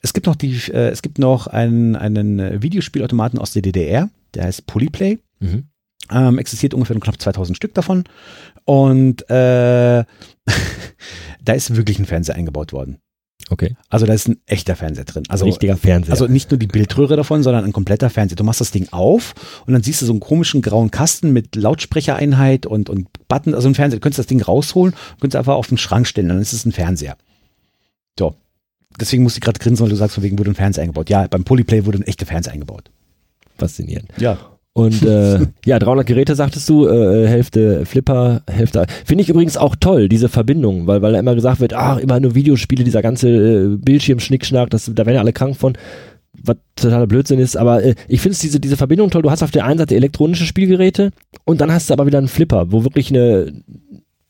es 0.00 0.14
gibt 0.14 0.26
noch 0.26 0.36
die, 0.36 0.54
äh, 0.72 0.88
es 0.88 1.02
gibt 1.02 1.18
noch 1.18 1.48
einen, 1.48 1.96
einen 1.96 2.62
Videospielautomaten 2.62 3.38
aus 3.38 3.52
der 3.52 3.60
DDR, 3.60 4.08
der 4.32 4.44
heißt 4.44 4.66
Polyplay. 4.66 5.18
Mhm. 5.40 5.64
Ähm, 6.10 6.38
existiert 6.38 6.74
ungefähr 6.74 6.98
knapp 6.98 7.20
2000 7.20 7.56
Stück 7.56 7.74
davon. 7.74 8.04
Und 8.64 9.28
äh, 9.30 10.04
da 11.44 11.52
ist 11.52 11.74
wirklich 11.76 11.98
ein 11.98 12.06
Fernseher 12.06 12.36
eingebaut 12.36 12.72
worden. 12.72 12.98
Okay. 13.48 13.76
Also 13.88 14.06
da 14.06 14.12
ist 14.12 14.28
ein 14.28 14.38
echter 14.46 14.74
Fernseher 14.74 15.04
drin. 15.04 15.22
Also, 15.28 15.44
Richtiger 15.44 15.76
Fernseher. 15.76 16.12
Also 16.12 16.26
nicht 16.26 16.50
nur 16.50 16.58
die 16.58 16.66
Bildröhre 16.66 17.16
davon, 17.16 17.42
sondern 17.42 17.64
ein 17.64 17.72
kompletter 17.72 18.10
Fernseher. 18.10 18.36
Du 18.36 18.44
machst 18.44 18.60
das 18.60 18.72
Ding 18.72 18.88
auf 18.90 19.34
und 19.66 19.72
dann 19.72 19.82
siehst 19.82 20.02
du 20.02 20.06
so 20.06 20.12
einen 20.12 20.20
komischen 20.20 20.62
grauen 20.62 20.90
Kasten 20.90 21.32
mit 21.32 21.54
Lautsprechereinheit 21.54 22.66
und, 22.66 22.90
und 22.90 23.08
Button, 23.28 23.54
also 23.54 23.68
ein 23.68 23.74
Fernseher. 23.74 23.98
Du 23.98 24.02
könntest 24.02 24.18
das 24.18 24.26
Ding 24.26 24.42
rausholen, 24.42 24.94
könntest 25.20 25.36
einfach 25.36 25.54
auf 25.54 25.68
den 25.68 25.78
Schrank 25.78 26.06
stellen, 26.08 26.28
dann 26.28 26.40
ist 26.40 26.52
es 26.52 26.64
ein 26.64 26.72
Fernseher. 26.72 27.16
So. 28.18 28.34
Deswegen 28.98 29.22
muss 29.22 29.34
ich 29.36 29.42
gerade 29.42 29.60
grinsen, 29.60 29.84
weil 29.84 29.90
du 29.90 29.96
sagst, 29.96 30.14
von 30.14 30.24
wegen 30.24 30.38
wurde 30.38 30.50
ein 30.50 30.56
Fernseher 30.56 30.82
eingebaut. 30.82 31.10
Ja, 31.10 31.26
beim 31.28 31.44
Polyplay 31.44 31.84
wurde 31.84 31.98
ein 31.98 32.06
echter 32.06 32.26
Fernseher 32.26 32.54
eingebaut. 32.54 32.90
Faszinierend. 33.58 34.10
Ja. 34.16 34.38
Und 34.76 35.02
äh, 35.04 35.38
ja, 35.64 35.78
300 35.78 36.06
Geräte 36.06 36.34
sagtest 36.34 36.68
du, 36.68 36.86
äh, 36.86 37.26
Hälfte 37.26 37.86
Flipper, 37.86 38.42
Hälfte. 38.46 38.84
Finde 39.06 39.22
ich 39.22 39.30
übrigens 39.30 39.56
auch 39.56 39.74
toll, 39.74 40.10
diese 40.10 40.28
Verbindung, 40.28 40.86
weil, 40.86 41.00
weil 41.00 41.14
da 41.14 41.18
immer 41.18 41.34
gesagt 41.34 41.60
wird, 41.60 41.72
ach, 41.72 41.96
immer 41.96 42.20
nur 42.20 42.34
Videospiele, 42.34 42.84
dieser 42.84 43.00
ganze 43.00 43.30
äh, 43.30 43.76
Bildschirm-Schnickschnack, 43.78 44.68
das, 44.68 44.90
da 44.94 45.06
werden 45.06 45.14
ja 45.14 45.22
alle 45.22 45.32
krank 45.32 45.56
von, 45.56 45.78
was 46.34 46.56
totaler 46.74 47.06
Blödsinn 47.06 47.38
ist. 47.38 47.56
Aber 47.56 47.82
äh, 47.82 47.94
ich 48.06 48.20
finde 48.20 48.36
diese, 48.38 48.60
diese 48.60 48.76
Verbindung 48.76 49.08
toll. 49.08 49.22
Du 49.22 49.30
hast 49.30 49.42
auf 49.42 49.50
der 49.50 49.64
einen 49.64 49.78
Seite 49.78 49.96
elektronische 49.96 50.44
Spielgeräte 50.44 51.10
und 51.46 51.62
dann 51.62 51.72
hast 51.72 51.88
du 51.88 51.94
aber 51.94 52.04
wieder 52.04 52.18
einen 52.18 52.28
Flipper, 52.28 52.70
wo 52.70 52.84
wirklich 52.84 53.08
eine 53.08 53.54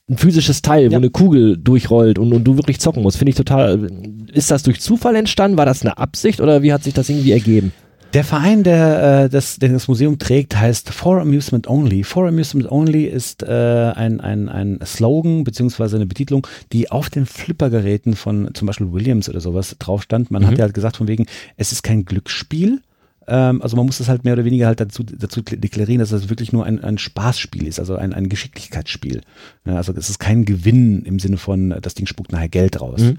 ein 0.08 0.16
physisches 0.16 0.62
Teil, 0.62 0.84
ja. 0.84 0.92
wo 0.92 0.96
eine 0.96 1.10
Kugel 1.10 1.56
durchrollt 1.56 2.20
und, 2.20 2.32
und 2.32 2.44
du 2.44 2.56
wirklich 2.56 2.78
zocken 2.78 3.02
musst. 3.02 3.18
Finde 3.18 3.30
ich 3.30 3.36
total. 3.36 3.90
Ist 4.32 4.52
das 4.52 4.62
durch 4.62 4.80
Zufall 4.80 5.16
entstanden? 5.16 5.58
War 5.58 5.66
das 5.66 5.82
eine 5.82 5.98
Absicht 5.98 6.40
oder 6.40 6.62
wie 6.62 6.72
hat 6.72 6.84
sich 6.84 6.94
das 6.94 7.08
irgendwie 7.08 7.32
ergeben? 7.32 7.72
Der 8.12 8.24
Verein, 8.24 8.62
der, 8.62 9.24
äh, 9.24 9.28
das, 9.28 9.56
der 9.58 9.70
das 9.70 9.88
Museum 9.88 10.18
trägt, 10.18 10.56
heißt 10.56 10.90
For 10.90 11.20
Amusement 11.20 11.68
Only. 11.68 12.02
For 12.04 12.28
Amusement 12.28 12.70
Only 12.70 13.04
ist 13.04 13.42
äh, 13.42 13.46
ein, 13.94 14.20
ein, 14.20 14.48
ein 14.48 14.78
Slogan 14.84 15.44
beziehungsweise 15.44 15.96
eine 15.96 16.06
Betitlung, 16.06 16.46
die 16.72 16.90
auf 16.90 17.10
den 17.10 17.26
Flippergeräten 17.26 18.16
von 18.16 18.50
zum 18.54 18.66
Beispiel 18.66 18.92
Williams 18.92 19.28
oder 19.28 19.40
sowas 19.40 19.76
drauf 19.78 20.02
stand. 20.02 20.30
Man 20.30 20.42
mhm. 20.42 20.46
hat 20.46 20.58
ja 20.58 20.64
halt 20.64 20.74
gesagt 20.74 20.96
von 20.96 21.08
wegen, 21.08 21.26
es 21.56 21.72
ist 21.72 21.82
kein 21.82 22.04
Glücksspiel, 22.04 22.80
ähm, 23.28 23.62
also 23.62 23.76
man 23.76 23.86
muss 23.86 23.98
das 23.98 24.08
halt 24.08 24.24
mehr 24.24 24.34
oder 24.34 24.44
weniger 24.44 24.66
halt 24.66 24.80
dazu, 24.80 25.02
dazu 25.02 25.42
deklarieren, 25.42 26.00
dass 26.00 26.10
das 26.10 26.28
wirklich 26.28 26.52
nur 26.52 26.64
ein, 26.64 26.82
ein 26.82 26.98
Spaßspiel 26.98 27.66
ist, 27.66 27.78
also 27.78 27.96
ein, 27.96 28.12
ein 28.12 28.28
Geschicklichkeitsspiel. 28.28 29.22
Ja, 29.64 29.76
also 29.76 29.92
es 29.92 30.08
ist 30.10 30.18
kein 30.18 30.44
Gewinn 30.44 31.02
im 31.02 31.18
Sinne 31.18 31.36
von, 31.36 31.74
das 31.82 31.94
Ding 31.94 32.06
spuckt 32.06 32.32
nachher 32.32 32.48
Geld 32.48 32.80
raus. 32.80 33.00
Mhm. 33.00 33.18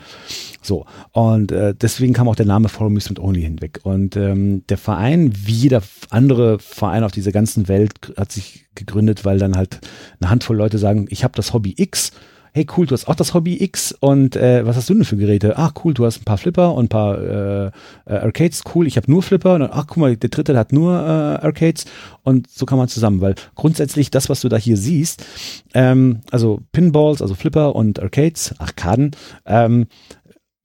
So. 0.62 0.86
Und 1.12 1.52
äh, 1.52 1.74
deswegen 1.74 2.14
kam 2.14 2.28
auch 2.28 2.36
der 2.36 2.46
Name 2.46 2.70
For 2.70 2.88
Amusement 2.88 3.20
Only 3.20 3.42
hinweg. 3.42 3.82
Und 3.84 4.16
ähm, 4.16 4.64
der 4.70 4.78
Verein, 4.78 5.34
wie 5.46 5.54
jeder 5.54 5.82
andere 6.10 6.60
Verein 6.60 7.04
auf 7.04 7.12
dieser 7.12 7.32
ganzen 7.32 7.68
Welt, 7.68 8.14
hat 8.18 8.32
sich 8.32 8.66
gegründet, 8.76 9.26
weil 9.26 9.40
dann 9.40 9.56
halt 9.56 9.80
eine 10.20 10.30
Handvoll 10.30 10.56
Leute 10.56 10.78
sagen, 10.78 11.08
ich 11.10 11.24
habe 11.24 11.34
das 11.36 11.54
Hobby 11.54 11.74
X 11.78 12.12
hey 12.58 12.66
cool, 12.76 12.88
du 12.88 12.94
hast 12.94 13.08
auch 13.08 13.14
das 13.14 13.36
Hobby 13.36 13.64
X 13.64 13.92
und 14.00 14.36
äh, 14.36 14.66
was 14.66 14.78
hast 14.78 14.90
du 14.90 14.96
denn 14.96 15.06
für 15.06 15.16
Geräte? 15.16 15.54
Ach 15.58 15.74
cool, 15.84 15.94
du 15.94 16.08
hast 16.08 16.20
ein 16.20 16.26
paar 16.26 16.40
Flipper 16.40 16.74
und 16.74 16.86
ein 16.86 16.90
paar 16.90 17.22
äh, 17.22 17.66
äh, 17.68 17.72
Arcades, 18.08 18.64
cool, 18.74 18.88
ich 18.88 18.98
habe 18.98 19.12
nur 19.12 19.22
Flipper 19.22 19.54
und 19.54 19.62
ach 19.62 19.86
guck 19.86 19.98
mal, 19.98 20.18
der 20.18 20.32
dritte 20.32 20.58
hat 20.58 20.74
nur 20.74 20.92
äh, 20.92 21.46
Arcades 21.46 21.86
und 22.24 22.50
so 22.50 22.66
kann 22.66 22.80
man 22.80 22.88
zusammen, 22.88 23.22
weil 23.22 23.36
grundsätzlich 23.54 24.10
das, 24.10 24.28
was 24.28 24.42
du 24.42 24.50
da 24.50 24.58
hier 24.58 24.76
siehst, 24.76 25.24
ähm, 25.76 26.22
also 26.32 26.60
Pinballs, 26.72 27.22
also 27.22 27.36
Flipper 27.36 27.76
und 27.76 28.02
Arcades, 28.02 28.56
Arkaden, 28.58 29.12
ähm, 29.46 29.86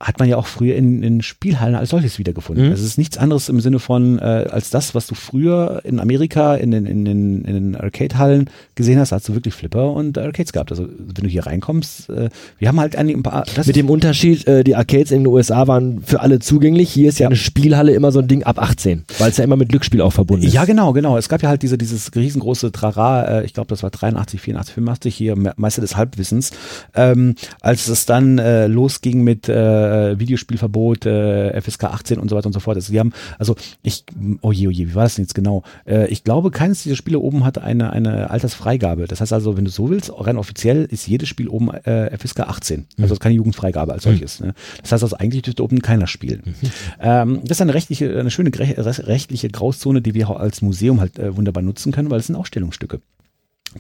hat 0.02 0.18
man 0.18 0.28
ja 0.28 0.36
auch 0.36 0.46
früher 0.46 0.74
in, 0.74 1.02
in 1.04 1.22
Spielhallen 1.22 1.76
als 1.76 1.90
solches 1.90 2.18
wiedergefunden. 2.18 2.66
Mhm. 2.66 2.72
Es 2.72 2.82
ist 2.82 2.98
nichts 2.98 3.16
anderes 3.18 3.48
im 3.48 3.60
Sinne 3.60 3.78
von, 3.78 4.18
äh, 4.18 4.22
als 4.50 4.70
das, 4.70 4.96
was 4.96 5.06
du 5.06 5.14
früher 5.14 5.80
in 5.84 6.00
Amerika 6.00 6.56
in 6.56 6.72
den, 6.72 6.86
in 6.86 7.04
den, 7.04 7.44
in 7.44 7.54
den 7.54 7.76
Arcade-Hallen 7.76 8.50
gesehen 8.74 8.98
hast, 8.98 9.12
hast 9.12 9.28
du 9.28 9.34
wirklich 9.34 9.54
Flipper 9.54 9.92
und 9.92 10.18
Arcades 10.18 10.52
gehabt. 10.52 10.72
Also 10.72 10.88
wenn 10.88 11.22
du 11.24 11.30
hier 11.30 11.46
reinkommst, 11.46 12.10
äh, 12.10 12.30
wir 12.58 12.68
haben 12.68 12.80
halt 12.80 12.96
ein 12.96 13.22
paar... 13.22 13.44
Mit 13.64 13.76
dem 13.76 13.88
Unterschied, 13.88 14.44
äh, 14.48 14.64
die 14.64 14.74
Arcades 14.74 15.12
in 15.12 15.20
den 15.20 15.28
USA 15.28 15.68
waren 15.68 16.02
für 16.02 16.20
alle 16.20 16.40
zugänglich. 16.40 16.90
Hier 16.90 17.08
ist 17.08 17.20
ja, 17.20 17.24
ja. 17.24 17.28
eine 17.28 17.36
Spielhalle 17.36 17.92
immer 17.92 18.10
so 18.10 18.18
ein 18.18 18.26
Ding 18.26 18.42
ab 18.42 18.60
18, 18.60 19.04
weil 19.20 19.30
es 19.30 19.36
ja 19.36 19.44
immer 19.44 19.56
mit 19.56 19.68
Glücksspiel 19.68 20.00
auch 20.00 20.12
verbunden 20.12 20.46
ist. 20.46 20.52
Ja, 20.52 20.64
genau, 20.64 20.92
genau. 20.92 21.16
Es 21.16 21.28
gab 21.28 21.44
ja 21.44 21.48
halt 21.48 21.62
diese, 21.62 21.78
dieses 21.78 22.10
riesengroße 22.12 22.72
Trara, 22.72 23.38
äh, 23.38 23.44
ich 23.44 23.54
glaube, 23.54 23.68
das 23.68 23.84
war 23.84 23.90
83, 23.90 24.40
84, 24.40 24.74
85, 24.74 25.14
hier 25.14 25.36
Meister 25.56 25.80
des 25.80 25.96
Halbwissens, 25.96 26.50
ähm, 26.96 27.36
als 27.60 27.86
es 27.86 28.04
dann 28.04 28.38
äh, 28.38 28.66
losging 28.66 29.22
mit 29.22 29.48
äh, 29.48 29.91
äh, 29.92 30.18
Videospielverbot, 30.18 31.06
äh, 31.06 31.60
FSK 31.60 31.84
18 31.84 32.18
und 32.18 32.28
so 32.28 32.36
weiter 32.36 32.46
und 32.46 32.52
so 32.52 32.60
fort. 32.60 32.76
Also, 32.76 32.92
die 32.92 32.98
haben, 32.98 33.12
also 33.38 33.56
ich, 33.82 34.04
oh 34.40 34.52
je, 34.52 34.68
oh 34.68 34.70
je, 34.70 34.88
wie 34.88 34.94
war 34.94 35.04
das 35.04 35.16
denn 35.16 35.24
jetzt 35.24 35.34
genau? 35.34 35.62
Äh, 35.86 36.08
ich 36.08 36.24
glaube, 36.24 36.50
keines 36.50 36.82
dieser 36.82 36.96
Spiele 36.96 37.18
oben 37.18 37.44
hat 37.44 37.58
eine, 37.58 37.92
eine 37.92 38.30
Altersfreigabe. 38.30 39.06
Das 39.06 39.20
heißt 39.20 39.32
also, 39.32 39.56
wenn 39.56 39.64
du 39.64 39.70
so 39.70 39.90
willst, 39.90 40.12
rein 40.14 40.36
offiziell 40.36 40.84
ist 40.84 41.06
jedes 41.06 41.28
Spiel 41.28 41.48
oben 41.48 41.70
äh, 41.70 42.16
FSK 42.16 42.40
18. 42.40 42.86
Also 42.98 43.06
mhm. 43.06 43.12
ist 43.12 43.20
keine 43.20 43.34
Jugendfreigabe 43.34 43.92
als 43.92 44.04
solches. 44.04 44.40
Mhm. 44.40 44.48
Ne? 44.48 44.54
Das 44.82 44.92
heißt 44.92 45.02
also, 45.02 45.16
eigentlich 45.16 45.42
dürfte 45.42 45.64
oben 45.64 45.82
keiner 45.82 46.06
spielen. 46.06 46.42
Mhm. 46.44 46.70
Ähm, 47.00 47.40
das 47.44 47.58
ist 47.58 47.62
eine 47.62 47.74
rechtliche, 47.74 48.18
eine 48.18 48.30
schöne 48.30 48.50
rechtliche 48.52 49.48
Grauzone, 49.48 50.02
die 50.02 50.14
wir 50.14 50.30
als 50.30 50.62
Museum 50.62 51.00
halt 51.00 51.18
äh, 51.18 51.36
wunderbar 51.36 51.62
nutzen 51.62 51.92
können, 51.92 52.10
weil 52.10 52.20
es 52.20 52.26
sind 52.26 52.36
Ausstellungsstücke. 52.36 53.00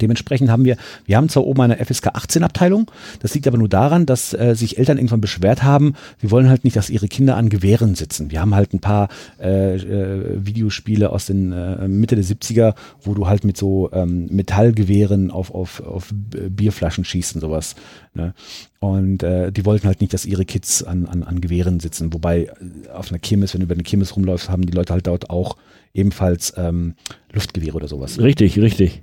Dementsprechend 0.00 0.50
haben 0.50 0.64
wir, 0.64 0.76
wir 1.04 1.16
haben 1.16 1.28
zwar 1.28 1.44
oben 1.44 1.60
eine 1.62 1.84
FSK 1.84 2.08
18 2.08 2.44
Abteilung, 2.44 2.90
das 3.20 3.34
liegt 3.34 3.46
aber 3.46 3.58
nur 3.58 3.68
daran, 3.68 4.06
dass 4.06 4.32
äh, 4.34 4.54
sich 4.54 4.78
Eltern 4.78 4.98
irgendwann 4.98 5.20
beschwert 5.20 5.62
haben, 5.62 5.94
wir 6.20 6.30
wollen 6.30 6.48
halt 6.48 6.64
nicht, 6.64 6.76
dass 6.76 6.90
ihre 6.90 7.08
Kinder 7.08 7.36
an 7.36 7.48
Gewehren 7.48 7.94
sitzen. 7.94 8.30
Wir 8.30 8.40
haben 8.40 8.54
halt 8.54 8.72
ein 8.72 8.80
paar 8.80 9.08
äh, 9.40 9.76
äh, 9.76 10.46
Videospiele 10.46 11.10
aus 11.10 11.26
den 11.26 11.52
äh, 11.52 11.88
Mitte 11.88 12.16
der 12.16 12.24
70er, 12.24 12.74
wo 13.00 13.14
du 13.14 13.26
halt 13.26 13.44
mit 13.44 13.56
so 13.56 13.90
ähm, 13.92 14.26
Metallgewehren 14.30 15.30
auf, 15.30 15.54
auf, 15.54 15.80
auf 15.80 16.12
Bierflaschen 16.12 17.04
schießt 17.04 17.36
und 17.36 17.40
sowas. 17.40 17.74
Ne? 18.14 18.34
Und 18.80 19.22
äh, 19.22 19.52
die 19.52 19.64
wollten 19.64 19.86
halt 19.86 20.00
nicht, 20.00 20.12
dass 20.12 20.26
ihre 20.26 20.44
Kids 20.44 20.82
an, 20.82 21.06
an, 21.06 21.22
an 21.22 21.40
Gewehren 21.40 21.80
sitzen. 21.80 22.12
Wobei 22.12 22.44
äh, 22.44 22.90
auf 22.92 23.10
einer 23.10 23.18
Kirmes, 23.18 23.54
wenn 23.54 23.60
du 23.60 23.66
über 23.66 23.74
eine 23.74 23.84
Kirmes 23.84 24.16
rumläufst, 24.16 24.50
haben 24.50 24.66
die 24.66 24.72
Leute 24.72 24.92
halt 24.92 25.06
dort 25.06 25.30
auch 25.30 25.56
ebenfalls 25.94 26.52
ähm, 26.56 26.94
Luftgewehre 27.32 27.76
oder 27.76 27.88
sowas. 27.88 28.18
Richtig, 28.18 28.58
richtig. 28.58 29.02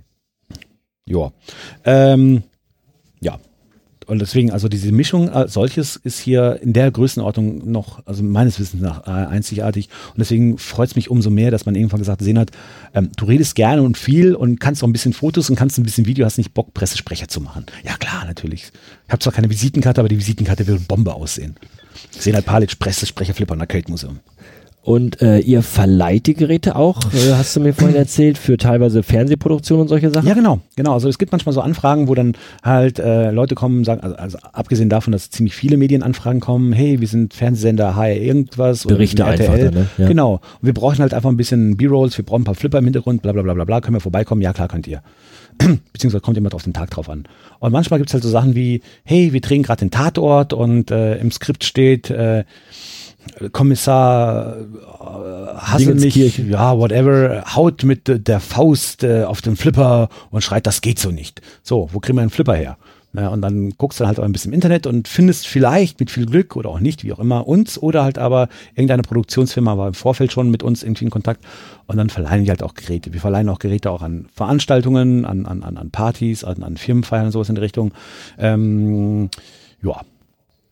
Ja. 1.10 1.32
Ähm, 1.86 2.44
ja. 3.20 3.40
Und 4.06 4.20
deswegen, 4.20 4.52
also 4.52 4.70
diese 4.70 4.92
Mischung 4.92 5.30
als 5.30 5.54
solches 5.54 5.96
ist 5.96 6.18
hier 6.18 6.60
in 6.64 6.74
der 6.74 6.90
Größenordnung 6.90 7.70
noch, 7.70 8.02
also 8.08 8.24
meines 8.24 8.60
Wissens 8.60 8.82
nach, 8.82 9.06
äh, 9.06 9.12
einzigartig. 9.12 9.90
Und 10.08 10.18
deswegen 10.18 10.58
freut 10.58 10.90
es 10.90 10.96
mich 10.96 11.12
umso 11.12 11.30
mehr, 11.30 11.52
dass 11.52 11.68
man 11.68 11.76
irgendwann 11.76 12.00
gesagt 12.00 12.18
gesehen 12.18 12.40
hat, 12.40 12.50
ähm, 12.96 13.12
du 13.16 13.26
redest 13.26 13.54
gerne 13.54 13.84
und 13.84 14.00
viel 14.00 14.34
und 14.34 14.60
kannst 14.60 14.82
auch 14.84 14.88
ein 14.88 14.94
bisschen 14.94 15.14
Fotos 15.14 15.52
und 15.52 15.56
kannst 15.58 15.78
ein 15.78 15.84
bisschen 15.84 16.08
Video, 16.08 16.26
hast 16.26 16.40
nicht 16.40 16.56
Bock, 16.56 16.74
Pressesprecher 16.74 17.28
zu 17.28 17.40
machen. 17.40 17.68
Ja 17.84 17.98
klar, 17.98 18.26
natürlich. 18.26 18.72
Ich 19.06 19.12
habe 19.12 19.20
zwar 19.20 19.34
keine 19.34 19.50
Visitenkarte, 19.50 20.02
aber 20.02 20.10
die 20.10 20.18
Visitenkarte 20.18 20.66
würde 20.66 20.84
Bombe 20.88 21.14
aussehen. 21.14 21.56
Senat 22.10 22.46
Palic, 22.46 22.80
Pressesprecher 22.80 23.36
Flipper 23.36 23.60
Arcade 23.60 23.90
Museum. 23.90 24.20
Und 24.82 25.22
äh, 25.22 25.40
ihr 25.40 25.62
verleiht 25.62 26.26
die 26.28 26.34
Geräte 26.34 26.76
auch, 26.78 27.00
äh, 27.14 27.34
hast 27.34 27.56
du 27.56 27.60
mir 27.60 27.74
vorhin 27.74 27.96
erzählt, 27.98 28.38
für 28.38 28.58
teilweise 28.58 29.04
Fernsehproduktion 29.04 29.82
und 29.82 29.88
solche 29.90 30.10
Sachen? 30.10 30.28
Ja, 30.28 30.34
genau, 30.34 30.62
genau. 30.78 30.94
Also 30.94 31.10
es 31.10 31.18
gibt 31.18 31.34
manchmal 31.34 31.54
so 31.54 31.62
Anfragen, 31.62 32.08
wo 32.08 32.16
dann 32.16 32.34
halt 32.64 32.98
äh, 32.98 33.32
Leute 33.32 33.56
kommen, 33.56 33.84
sagen, 33.84 34.02
also, 34.02 34.16
also 34.16 34.38
abgesehen 34.54 34.90
davon, 34.90 35.12
dass 35.12 35.30
ziemlich 35.32 35.54
viele 35.54 35.76
Medienanfragen 35.76 36.40
kommen, 36.40 36.72
hey, 36.72 37.02
wir 37.02 37.08
sind 37.08 37.34
Fernsehsender, 37.34 37.96
HR 37.96 38.16
irgendwas. 38.16 38.86
Berichte 38.86 39.24
oder 39.24 39.34
RTL. 39.34 39.50
einfach. 39.50 39.72
Ne? 39.72 39.88
Ja. 39.98 40.08
Genau. 40.08 40.34
Und 40.34 40.42
wir 40.62 40.74
brauchen 40.74 41.00
halt 41.00 41.14
einfach 41.14 41.30
ein 41.30 41.38
bisschen 41.38 41.76
B-Rolls, 41.76 42.18
wir 42.18 42.26
brauchen 42.26 42.42
ein 42.42 42.46
paar 42.46 42.56
Flipper 42.56 42.80
im 42.80 42.86
Hintergrund, 42.86 43.22
bla 43.22 43.34
bla 43.34 43.42
bla 43.42 43.54
bla 43.54 43.66
bla. 43.66 43.82
Können 43.82 43.98
wir 43.98 44.02
vorbeikommen? 44.02 44.42
Ja, 44.42 44.54
klar 44.54 44.70
könnt 44.70 44.88
ihr. 44.88 45.02
Beziehungsweise 45.92 46.22
kommt 46.22 46.38
immer 46.38 46.54
auf 46.54 46.64
den 46.64 46.74
Tag 46.74 46.90
drauf 46.92 47.10
an. 47.10 47.26
Und 47.60 47.74
manchmal 47.74 48.00
gibt's 48.00 48.14
halt 48.14 48.24
so 48.24 48.30
Sachen 48.30 48.56
wie, 48.56 48.82
hey, 49.04 49.34
wir 49.34 49.42
drehen 49.42 49.62
gerade 49.62 49.80
den 49.80 49.92
Tatort 49.92 50.54
und 50.54 50.90
äh, 50.90 51.18
im 51.18 51.32
Skript 51.32 51.66
steht, 51.66 52.10
äh, 52.10 52.46
Kommissar 53.52 54.58
äh, 54.58 55.56
hasse 55.58 55.96
mich, 55.96 56.38
ja, 56.38 56.78
whatever, 56.78 57.44
haut 57.56 57.84
mit 57.84 58.28
der 58.28 58.40
Faust 58.40 59.04
äh, 59.04 59.24
auf 59.24 59.42
den 59.42 59.56
Flipper 59.56 60.10
und 60.32 60.44
schreit, 60.44 60.68
das 60.68 60.82
geht 60.82 61.00
so 61.00 61.12
nicht. 61.12 61.42
So, 61.64 61.90
wo 61.92 62.00
kriegen 62.00 62.18
wir 62.18 62.22
einen 62.22 62.30
Flipper 62.30 62.56
her? 62.56 62.78
Ja, 63.14 63.30
und 63.30 63.42
dann 63.42 63.72
guckst 63.72 64.00
du 64.00 64.06
halt 64.06 64.20
auch 64.20 64.24
ein 64.24 64.32
bisschen 64.32 64.52
im 64.52 64.56
Internet 64.56 64.86
und 64.86 65.08
findest 65.08 65.48
vielleicht 65.48 66.00
mit 66.00 66.12
viel 66.12 66.28
Glück 66.28 66.56
oder 66.56 66.70
auch 66.70 66.80
nicht, 66.80 67.04
wie 67.04 67.12
auch 67.12 67.18
immer, 67.18 67.48
uns 67.48 67.82
oder 67.82 68.04
halt 68.04 68.20
aber 68.20 68.50
irgendeine 68.76 69.02
Produktionsfirma 69.02 69.78
war 69.78 69.88
im 69.88 69.94
Vorfeld 69.96 70.32
schon 70.32 70.52
mit 70.52 70.62
uns 70.62 70.84
irgendwie 70.84 71.06
in 71.06 71.10
Kontakt 71.10 71.44
und 71.88 71.98
dann 71.98 72.12
verleihen 72.12 72.44
die 72.44 72.52
halt 72.52 72.62
auch 72.62 72.76
Geräte. 72.76 73.12
Wir 73.12 73.20
verleihen 73.20 73.50
auch 73.50 73.58
Geräte 73.58 73.90
auch 73.90 74.04
an 74.04 74.28
Veranstaltungen, 74.36 75.26
an, 75.26 75.48
an, 75.48 75.64
an 75.64 75.90
Partys, 75.90 76.44
an, 76.44 76.62
an 76.62 76.78
Firmenfeiern 76.78 77.26
und 77.26 77.32
sowas 77.32 77.50
in 77.50 77.56
die 77.56 77.62
Richtung. 77.62 77.94
Ähm, 78.38 79.32
ja, 79.82 80.02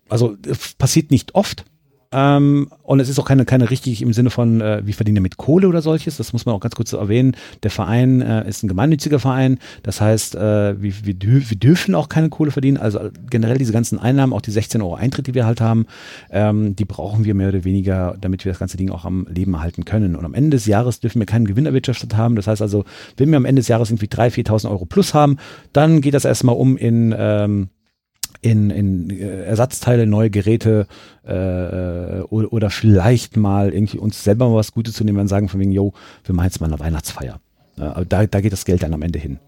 also 0.07 0.37
passiert 0.77 1.09
nicht 1.09 1.33
oft, 1.33 1.65
ähm, 2.11 2.69
und 2.83 2.99
es 2.99 3.09
ist 3.09 3.19
auch 3.19 3.25
keine, 3.25 3.43
keine 3.43 3.69
richtig 3.69 4.01
im 4.01 4.13
Sinne 4.13 4.29
von, 4.29 4.61
äh, 4.61 4.81
wir 4.85 4.93
verdienen 4.93 5.21
mit 5.21 5.37
Kohle 5.37 5.67
oder 5.67 5.81
solches. 5.81 6.17
Das 6.17 6.31
muss 6.31 6.45
man 6.45 6.55
auch 6.55 6.61
ganz 6.61 6.75
kurz 6.75 6.93
erwähnen. 6.93 7.35
Der 7.63 7.71
Verein 7.71 8.21
äh, 8.21 8.47
ist 8.47 8.63
ein 8.63 8.69
gemeinnütziger 8.69 9.19
Verein. 9.19 9.59
Das 9.83 9.99
heißt, 9.99 10.35
äh, 10.35 10.81
wir, 10.81 10.93
wir, 11.03 11.15
wir 11.21 11.57
dürfen 11.57 11.95
auch 11.95 12.07
keine 12.07 12.29
Kohle 12.29 12.51
verdienen. 12.51 12.77
Also 12.77 13.09
generell 13.29 13.57
diese 13.57 13.73
ganzen 13.73 13.99
Einnahmen, 13.99 14.31
auch 14.31 14.41
die 14.41 14.51
16 14.51 14.81
Euro 14.81 14.95
Eintritt, 14.95 15.27
die 15.27 15.33
wir 15.33 15.45
halt 15.45 15.59
haben, 15.59 15.85
ähm, 16.31 16.75
die 16.75 16.85
brauchen 16.85 17.25
wir 17.25 17.33
mehr 17.33 17.49
oder 17.49 17.65
weniger, 17.65 18.15
damit 18.21 18.45
wir 18.45 18.51
das 18.53 18.59
ganze 18.59 18.77
Ding 18.77 18.89
auch 18.89 19.03
am 19.03 19.27
Leben 19.29 19.53
erhalten 19.53 19.83
können. 19.83 20.15
Und 20.15 20.23
am 20.23 20.33
Ende 20.33 20.51
des 20.51 20.65
Jahres 20.65 21.01
dürfen 21.01 21.19
wir 21.19 21.25
keinen 21.25 21.45
Gewinn 21.45 21.65
erwirtschaftet 21.65 22.15
haben. 22.15 22.35
Das 22.35 22.47
heißt 22.47 22.61
also, 22.61 22.85
wenn 23.17 23.29
wir 23.29 23.37
am 23.37 23.45
Ende 23.45 23.59
des 23.59 23.67
Jahres 23.67 23.89
irgendwie 23.89 24.07
3.000, 24.07 24.47
4.000 24.47 24.69
Euro 24.69 24.85
plus 24.85 25.13
haben, 25.13 25.37
dann 25.73 25.99
geht 25.99 26.13
das 26.13 26.23
erstmal 26.23 26.55
um 26.55 26.77
in 26.77 27.13
ähm, 27.17 27.69
in, 28.41 28.69
in 28.69 29.09
äh, 29.09 29.43
Ersatzteile, 29.43 30.07
neue 30.07 30.29
Geräte 30.29 30.87
äh, 31.23 32.21
oder, 32.29 32.53
oder 32.53 32.69
vielleicht 32.69 33.37
mal 33.37 33.73
irgendwie 33.73 33.99
uns 33.99 34.23
selber 34.23 34.49
mal 34.49 34.55
was 34.55 34.71
Gutes 34.71 34.93
zu 34.93 35.03
nehmen 35.03 35.19
und 35.19 35.27
sagen 35.27 35.49
von 35.49 35.59
wegen, 35.59 35.71
yo, 35.71 35.93
wir 36.23 36.35
machen 36.35 36.47
jetzt 36.47 36.61
mal 36.61 36.67
eine 36.67 36.79
Weihnachtsfeier. 36.79 37.39
Äh, 37.77 38.05
da, 38.07 38.25
da 38.25 38.41
geht 38.41 38.53
das 38.53 38.65
Geld 38.65 38.83
dann 38.83 38.93
am 38.93 39.01
Ende 39.01 39.19
hin. 39.19 39.39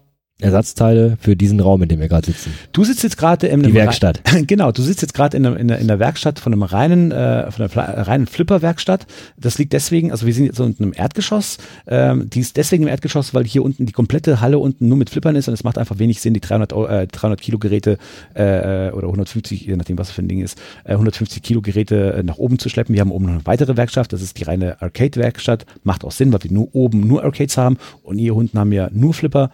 Ersatzteile 0.42 1.16
für 1.20 1.36
diesen 1.36 1.60
Raum, 1.60 1.82
in 1.82 1.88
dem 1.88 2.00
wir 2.00 2.08
gerade 2.08 2.26
sitzen. 2.26 2.52
Du 2.72 2.84
sitzt 2.84 3.02
jetzt 3.02 3.16
gerade 3.16 3.46
in 3.46 3.62
der 3.62 3.74
Werkstatt. 3.74 4.20
genau, 4.46 4.72
du 4.72 4.82
sitzt 4.82 5.02
jetzt 5.02 5.14
gerade 5.14 5.36
in, 5.36 5.44
in, 5.44 5.68
in, 5.68 5.88
der 5.88 5.98
Werkstatt 5.98 6.38
von 6.38 6.52
einem 6.52 6.62
reinen, 6.62 7.12
äh, 7.12 7.50
von 7.50 7.68
einer 7.68 8.06
reinen 8.06 8.26
Flipper-Werkstatt. 8.26 9.06
Das 9.36 9.58
liegt 9.58 9.72
deswegen, 9.72 10.10
also 10.10 10.26
wir 10.26 10.34
sind 10.34 10.46
jetzt 10.46 10.60
unten 10.60 10.82
im 10.82 10.92
Erdgeschoss. 10.94 11.58
Ähm, 11.86 12.28
die 12.30 12.40
ist 12.40 12.56
deswegen 12.56 12.84
im 12.84 12.88
Erdgeschoss, 12.88 13.34
weil 13.34 13.44
hier 13.44 13.62
unten 13.62 13.86
die 13.86 13.92
komplette 13.92 14.40
Halle 14.40 14.58
unten 14.58 14.88
nur 14.88 14.96
mit 14.96 15.10
Flippern 15.10 15.36
ist 15.36 15.48
und 15.48 15.54
es 15.54 15.64
macht 15.64 15.78
einfach 15.78 15.98
wenig 15.98 16.20
Sinn, 16.20 16.34
die 16.34 16.40
300, 16.40 16.72
äh, 16.72 17.06
300 17.06 17.40
Kilo 17.40 17.58
Geräte 17.58 17.98
äh, 18.34 18.90
oder 18.90 19.06
150, 19.06 19.66
je 19.66 19.76
nachdem 19.76 19.98
was 19.98 20.10
für 20.10 20.22
ein 20.22 20.28
Ding 20.28 20.40
ist, 20.40 20.58
äh, 20.84 20.92
150 20.92 21.42
Kilo 21.42 21.60
Geräte 21.62 22.14
äh, 22.14 22.22
nach 22.22 22.38
oben 22.38 22.58
zu 22.58 22.68
schleppen. 22.68 22.94
Wir 22.94 23.00
haben 23.00 23.12
oben 23.12 23.26
noch 23.26 23.32
eine 23.32 23.46
weitere 23.46 23.76
Werkstatt, 23.76 24.12
das 24.12 24.22
ist 24.22 24.38
die 24.38 24.44
reine 24.44 24.80
Arcade-Werkstatt. 24.80 25.66
Macht 25.82 26.04
auch 26.04 26.12
Sinn, 26.12 26.32
weil 26.32 26.42
wir 26.42 26.52
nur 26.52 26.74
oben 26.74 27.06
nur 27.06 27.24
Arcades 27.24 27.56
haben 27.56 27.76
und 28.02 28.18
hier 28.18 28.34
unten 28.34 28.58
haben 28.58 28.70
wir 28.70 28.90
nur 28.92 29.14
Flipper. 29.14 29.50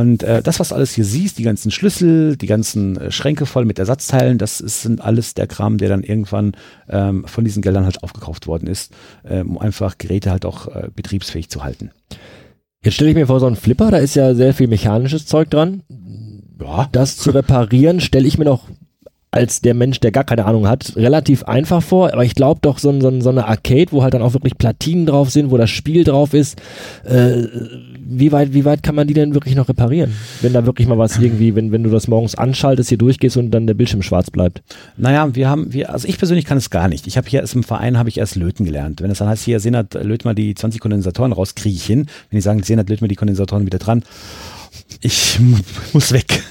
Und 0.00 0.22
äh, 0.22 0.42
das, 0.42 0.60
was 0.60 0.70
du 0.70 0.74
alles 0.74 0.92
hier 0.92 1.04
siehst, 1.04 1.38
die 1.38 1.42
ganzen 1.42 1.70
Schlüssel, 1.70 2.36
die 2.36 2.46
ganzen 2.46 2.96
äh, 2.96 3.10
Schränke 3.10 3.46
voll 3.46 3.64
mit 3.64 3.78
Ersatzteilen, 3.78 4.38
das 4.38 4.60
ist, 4.60 4.82
sind 4.82 5.00
alles 5.00 5.34
der 5.34 5.46
Kram, 5.46 5.78
der 5.78 5.88
dann 5.88 6.02
irgendwann 6.02 6.52
ähm, 6.88 7.24
von 7.26 7.44
diesen 7.44 7.62
Geldern 7.62 7.84
halt 7.84 8.02
aufgekauft 8.02 8.46
worden 8.46 8.68
ist, 8.68 8.92
ähm, 9.24 9.50
um 9.50 9.58
einfach 9.58 9.98
Geräte 9.98 10.30
halt 10.30 10.44
auch 10.44 10.68
äh, 10.68 10.88
betriebsfähig 10.94 11.50
zu 11.50 11.62
halten. 11.62 11.90
Jetzt 12.84 12.94
stelle 12.94 13.10
ich 13.10 13.16
mir 13.16 13.26
vor, 13.26 13.40
so 13.40 13.46
ein 13.46 13.56
Flipper, 13.56 13.90
da 13.90 13.98
ist 13.98 14.16
ja 14.16 14.34
sehr 14.34 14.54
viel 14.54 14.66
mechanisches 14.66 15.26
Zeug 15.26 15.50
dran. 15.50 15.82
Ja. 16.60 16.88
Das 16.92 17.16
zu 17.16 17.30
reparieren, 17.30 18.00
stelle 18.00 18.26
ich 18.26 18.38
mir 18.38 18.44
noch 18.44 18.68
als 19.32 19.62
der 19.62 19.72
Mensch, 19.72 19.98
der 19.98 20.12
gar 20.12 20.24
keine 20.24 20.44
Ahnung 20.44 20.68
hat, 20.68 20.92
relativ 20.94 21.44
einfach 21.44 21.82
vor. 21.82 22.12
Aber 22.12 22.22
ich 22.22 22.34
glaube 22.34 22.60
doch, 22.62 22.78
so, 22.78 23.00
so, 23.00 23.20
so 23.20 23.30
eine 23.30 23.48
Arcade, 23.48 23.90
wo 23.90 24.02
halt 24.02 24.12
dann 24.12 24.20
auch 24.20 24.34
wirklich 24.34 24.58
Platinen 24.58 25.06
drauf 25.06 25.30
sind, 25.30 25.50
wo 25.50 25.56
das 25.56 25.70
Spiel 25.70 26.04
drauf 26.04 26.34
ist, 26.34 26.60
äh, 27.04 27.46
wie 27.98 28.30
weit, 28.30 28.52
wie 28.52 28.66
weit 28.66 28.82
kann 28.82 28.94
man 28.94 29.08
die 29.08 29.14
denn 29.14 29.32
wirklich 29.32 29.54
noch 29.54 29.70
reparieren? 29.70 30.12
Wenn 30.42 30.52
da 30.52 30.66
wirklich 30.66 30.86
mal 30.86 30.98
was 30.98 31.18
irgendwie, 31.18 31.54
wenn, 31.54 31.72
wenn 31.72 31.82
du 31.82 31.88
das 31.88 32.08
morgens 32.08 32.34
anschaltest, 32.34 32.90
hier 32.90 32.98
durchgehst 32.98 33.38
und 33.38 33.50
dann 33.52 33.66
der 33.66 33.72
Bildschirm 33.72 34.02
schwarz 34.02 34.30
bleibt. 34.30 34.62
Naja, 34.98 35.34
wir 35.34 35.48
haben, 35.48 35.72
wir, 35.72 35.90
also 35.90 36.06
ich 36.06 36.18
persönlich 36.18 36.44
kann 36.44 36.58
es 36.58 36.68
gar 36.68 36.88
nicht. 36.88 37.06
Ich 37.06 37.16
habe 37.16 37.26
hier 37.26 37.40
erst 37.40 37.54
im 37.54 37.62
Verein 37.62 37.96
habe 37.96 38.10
ich 38.10 38.18
erst 38.18 38.36
löten 38.36 38.66
gelernt. 38.66 39.00
Wenn 39.00 39.10
es 39.10 39.18
dann 39.18 39.28
heißt, 39.28 39.44
hier, 39.44 39.60
Senat, 39.60 39.94
löt 39.94 40.26
mal 40.26 40.34
die 40.34 40.54
20 40.54 40.78
Kondensatoren 40.78 41.32
raus, 41.32 41.54
kriege 41.54 41.74
ich 41.74 41.86
hin. 41.86 42.06
Wenn 42.28 42.36
die 42.36 42.42
sagen, 42.42 42.62
Senat, 42.62 42.90
löt 42.90 43.00
mal 43.00 43.08
die 43.08 43.16
Kondensatoren 43.16 43.64
wieder 43.64 43.78
dran, 43.78 44.02
ich 45.00 45.40
muss 45.94 46.12
weg. 46.12 46.42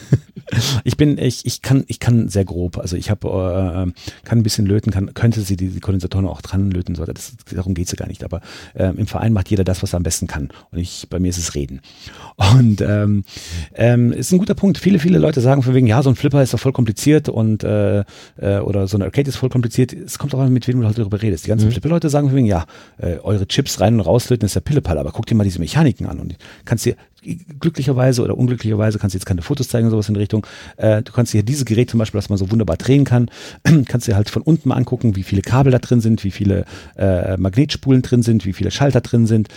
Ich 0.84 0.98
bin, 0.98 1.18
ich, 1.18 1.46
ich 1.46 1.62
kann, 1.62 1.84
ich 1.88 2.00
kann 2.00 2.30
sehr 2.30 2.46
grob. 2.46 2.78
Also 2.78 2.96
ich 2.96 3.10
habe, 3.10 3.28
äh, 3.28 4.28
kann 4.28 4.40
ein 4.40 4.44
bisschen 4.44 4.66
löten, 4.66 4.92
kann, 4.92 5.14
könnte 5.14 5.42
sie 5.42 5.56
die, 5.56 5.70
die 5.70 5.80
Kondensatoren 5.80 6.28
auch 6.28 6.42
dran 6.42 6.72
löten, 6.72 6.96
so. 6.96 7.06
Das, 7.06 7.34
darum 7.54 7.74
geht's 7.74 7.92
ja 7.92 7.98
gar 7.98 8.08
nicht. 8.08 8.24
Aber 8.24 8.42
ähm, 8.76 8.98
im 8.98 9.08
Verein 9.08 9.34
macht 9.34 9.50
jeder 9.50 9.64
das, 9.64 9.84
was 9.84 9.94
er 9.94 9.98
am 9.98 10.04
besten 10.04 10.28
kann. 10.28 10.50
Und 10.72 10.80
ich, 10.80 11.08
bei 11.10 11.20
mir 11.20 11.30
ist 11.30 11.38
es 11.38 11.56
Reden. 11.56 11.82
Und 12.38 12.82
ähm, 12.82 13.24
ähm, 13.76 14.12
ist 14.12 14.32
ein 14.32 14.40
guter 14.40 14.56
Punkt. 14.56 14.78
Viele, 14.78 15.00
viele 15.00 15.20
Leute 15.20 15.42
sagen 15.42 15.64
von 15.64 15.74
wegen, 15.74 15.88
ja, 15.88 16.02
so 16.04 16.10
ein 16.10 16.16
Flipper 16.16 16.42
ist 16.42 16.54
doch 16.54 16.60
voll 16.60 16.74
kompliziert 16.74 17.30
und 17.30 17.64
äh, 17.64 18.04
äh, 18.38 18.60
oder 18.60 18.88
so 18.88 18.98
eine 18.98 19.06
Arcade 19.06 19.30
ist 19.30 19.38
voll 19.38 19.50
kompliziert. 19.50 19.94
Es 19.94 20.20
kommt 20.20 20.34
auch 20.36 20.40
an, 20.40 20.52
mit 20.54 20.68
wem 20.68 20.82
du 20.82 20.88
halt 20.88 20.98
darüber 20.98 21.22
redest. 21.22 21.46
Die 21.46 21.50
ganzen 21.50 21.68
mhm. 21.68 21.72
Flipper-Leute 21.72 22.10
sagen 22.10 22.30
von 22.30 22.38
wegen, 22.38 22.48
ja, 22.48 22.66
äh, 22.98 23.18
eure 23.18 23.48
Chips 23.48 23.80
rein 23.80 23.96
und 23.96 24.02
rauslöten 24.02 24.46
ist 24.46 24.56
ja 24.56 24.62
Pillepalle, 24.62 25.00
aber 25.00 25.12
guck 25.12 25.26
dir 25.26 25.36
mal 25.36 25.44
diese 25.44 25.60
Mechaniken 25.60 26.08
an 26.08 26.20
und 26.20 26.36
kannst 26.66 26.86
dir 26.86 26.96
glücklicherweise 27.60 28.24
oder 28.24 28.38
unglücklicherweise 28.38 29.00
kannst 29.00 29.14
du 29.14 29.18
jetzt 29.18 29.26
keine 29.26 29.42
Fotos 29.42 29.68
zeigen, 29.68 29.90
sowas 29.90 30.08
in 30.08 30.16
die 30.16 30.22
Richtung. 30.22 30.46
Äh, 30.78 31.02
du 31.04 31.12
kannst 31.12 31.34
dir 31.34 31.44
dieses 31.44 31.66
Gerät 31.66 31.90
zum 31.90 32.00
Beispiel, 32.00 32.18
das 32.18 32.30
man 32.30 32.38
so 32.38 32.52
wunderbar 32.52 32.78
drehen 32.78 33.06
kann, 33.06 33.30
kannst 33.86 34.08
dir 34.08 34.16
halt 34.16 34.30
von 34.30 34.42
unten 34.42 34.70
mal 34.70 34.76
angucken, 34.76 35.16
wie 35.16 35.24
viele 35.24 35.42
Kabel 35.42 35.72
da 35.72 35.80
drin 35.80 36.02
sind, 36.02 36.24
wie 36.24 36.32
viele 36.32 36.66
äh, 36.98 37.38
Magnetspulen 37.38 38.02
drin 38.02 38.24
sind, 38.24 38.46
wie 38.46 38.54
viele 38.54 38.72
Schalter 38.72 39.02
drin 39.02 39.28
sind 39.28 39.50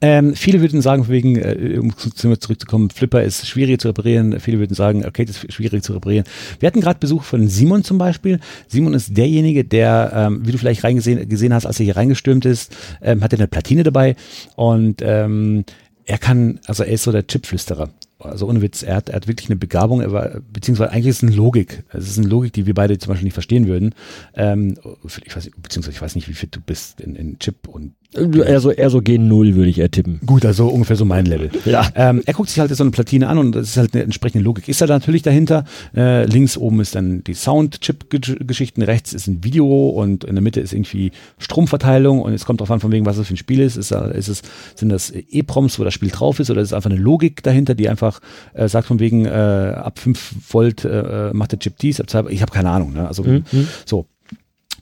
Ähm, 0.00 0.34
viele 0.34 0.60
würden 0.60 0.82
sagen, 0.82 1.08
wegen, 1.08 1.36
äh, 1.36 1.78
um 1.78 1.96
zurückzukommen, 1.96 2.90
Flipper 2.90 3.22
ist 3.22 3.46
schwierig 3.46 3.80
zu 3.80 3.88
reparieren. 3.88 4.38
Viele 4.40 4.58
würden 4.58 4.74
sagen, 4.74 5.04
Arcade 5.04 5.30
ist 5.30 5.52
schwierig 5.52 5.82
zu 5.82 5.94
reparieren. 5.94 6.26
Wir 6.60 6.66
hatten 6.66 6.80
gerade 6.80 6.98
Besuch 6.98 7.22
von 7.22 7.48
Simon 7.48 7.84
zum 7.84 7.96
Beispiel. 7.96 8.40
Simon 8.68 8.92
ist 8.92 9.16
derjenige, 9.16 9.64
der, 9.64 10.12
ähm, 10.14 10.46
wie 10.46 10.52
du 10.52 10.58
vielleicht 10.58 10.84
reingesehen 10.84 11.26
gesehen 11.28 11.54
hast, 11.54 11.64
als 11.64 11.80
er 11.80 11.84
hier 11.84 11.96
reingestürmt 11.96 12.44
ist, 12.44 12.76
ähm, 13.02 13.22
hat 13.22 13.32
er 13.32 13.38
eine 13.38 13.48
Platine 13.48 13.82
dabei 13.82 14.16
und 14.56 15.00
ähm, 15.02 15.64
er 16.06 16.18
kann, 16.18 16.60
also 16.66 16.82
er 16.82 16.92
ist 16.92 17.04
so 17.04 17.12
der 17.12 17.26
Chipflüsterer 17.26 17.90
also 18.24 18.48
ohne 18.48 18.62
Witz, 18.62 18.82
er 18.82 18.96
hat, 18.96 19.08
er 19.08 19.16
hat 19.16 19.28
wirklich 19.28 19.48
eine 19.48 19.56
Begabung, 19.56 20.00
er 20.00 20.12
war, 20.12 20.40
beziehungsweise 20.52 20.92
eigentlich 20.92 21.08
ist 21.08 21.16
es 21.18 21.22
eine 21.24 21.36
Logik. 21.36 21.84
Es 21.90 22.08
ist 22.08 22.18
eine 22.18 22.28
Logik, 22.28 22.52
die 22.52 22.66
wir 22.66 22.74
beide 22.74 22.98
zum 22.98 23.10
Beispiel 23.10 23.24
nicht 23.24 23.34
verstehen 23.34 23.66
würden. 23.66 23.94
Ähm, 24.34 24.78
ich 25.24 25.36
weiß, 25.36 25.50
beziehungsweise 25.56 25.96
ich 25.96 26.02
weiß 26.02 26.14
nicht, 26.14 26.28
wie 26.28 26.34
fit 26.34 26.54
du 26.54 26.60
bist 26.60 27.00
in, 27.00 27.16
in 27.16 27.38
Chip 27.38 27.68
und 27.68 27.94
Eher 28.16 28.60
so, 28.60 28.70
eher 28.70 28.90
so 28.90 28.98
G0 28.98 29.54
würde 29.54 29.70
ich 29.70 29.78
eher 29.78 29.90
tippen. 29.90 30.20
Gut, 30.24 30.44
also 30.44 30.68
ungefähr 30.68 30.96
so 30.96 31.04
mein 31.04 31.26
Level. 31.26 31.50
Ja. 31.64 31.88
Ähm, 31.94 32.22
er 32.24 32.34
guckt 32.34 32.48
sich 32.48 32.60
halt 32.60 32.74
so 32.74 32.82
eine 32.82 32.90
Platine 32.90 33.28
an 33.28 33.38
und 33.38 33.52
das 33.52 33.70
ist 33.70 33.76
halt 33.76 33.94
eine 33.94 34.04
entsprechende 34.04 34.44
Logik. 34.44 34.68
Ist 34.68 34.80
er 34.80 34.86
da 34.86 34.94
natürlich 34.94 35.22
dahinter. 35.22 35.64
Äh, 35.96 36.26
links 36.26 36.56
oben 36.56 36.80
ist 36.80 36.94
dann 36.94 37.24
die 37.24 37.34
Sound-Chip-Geschichten, 37.34 38.82
rechts 38.82 39.12
ist 39.12 39.26
ein 39.26 39.42
Video 39.44 39.88
und 39.88 40.24
in 40.24 40.34
der 40.34 40.42
Mitte 40.42 40.60
ist 40.60 40.72
irgendwie 40.72 41.12
Stromverteilung 41.38 42.20
und 42.22 42.32
es 42.32 42.44
kommt 42.44 42.60
drauf 42.60 42.70
an, 42.70 42.80
von 42.80 42.92
wegen, 42.92 43.06
was 43.06 43.18
es 43.18 43.26
für 43.26 43.34
ein 43.34 43.38
Spiel 43.38 43.60
ist. 43.60 43.76
Ist, 43.76 43.90
ist 43.92 44.28
es, 44.28 44.42
sind 44.74 44.90
das 44.90 45.10
EPROMs, 45.10 45.78
wo 45.78 45.84
das 45.84 45.94
Spiel 45.94 46.10
drauf 46.10 46.40
ist 46.40 46.50
oder 46.50 46.60
ist 46.60 46.68
es 46.68 46.72
einfach 46.72 46.90
eine 46.90 47.00
Logik 47.00 47.42
dahinter, 47.42 47.74
die 47.74 47.88
einfach 47.88 48.20
äh, 48.54 48.68
sagt 48.68 48.86
von 48.86 49.00
wegen, 49.00 49.26
äh, 49.26 49.30
ab 49.30 49.98
5 49.98 50.34
Volt 50.48 50.84
äh, 50.84 51.30
macht 51.32 51.52
der 51.52 51.58
Chip 51.58 51.78
dies, 51.78 52.00
ab 52.00 52.08
2, 52.08 52.26
ich 52.30 52.42
habe 52.42 52.52
keine 52.52 52.70
Ahnung. 52.70 52.92
Ne? 52.92 53.06
Also 53.06 53.24
mhm. 53.24 53.44
so, 53.84 54.06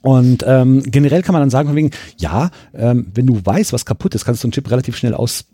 und 0.03 0.43
ähm, 0.45 0.83
generell 0.85 1.23
kann 1.23 1.31
man 1.31 1.41
dann 1.41 1.49
sagen, 1.49 1.69
von 1.69 1.77
wegen, 1.77 1.91
ja, 2.17 2.51
ähm, 2.73 3.07
wenn 3.15 3.25
du 3.25 3.39
weißt, 3.43 3.71
was 3.71 3.85
kaputt 3.85 4.13
ist, 4.13 4.25
kannst 4.25 4.43
du 4.43 4.47
einen 4.47 4.51
Chip 4.51 4.69
relativ 4.69 4.97
schnell 4.97 5.13
aus, 5.13 5.45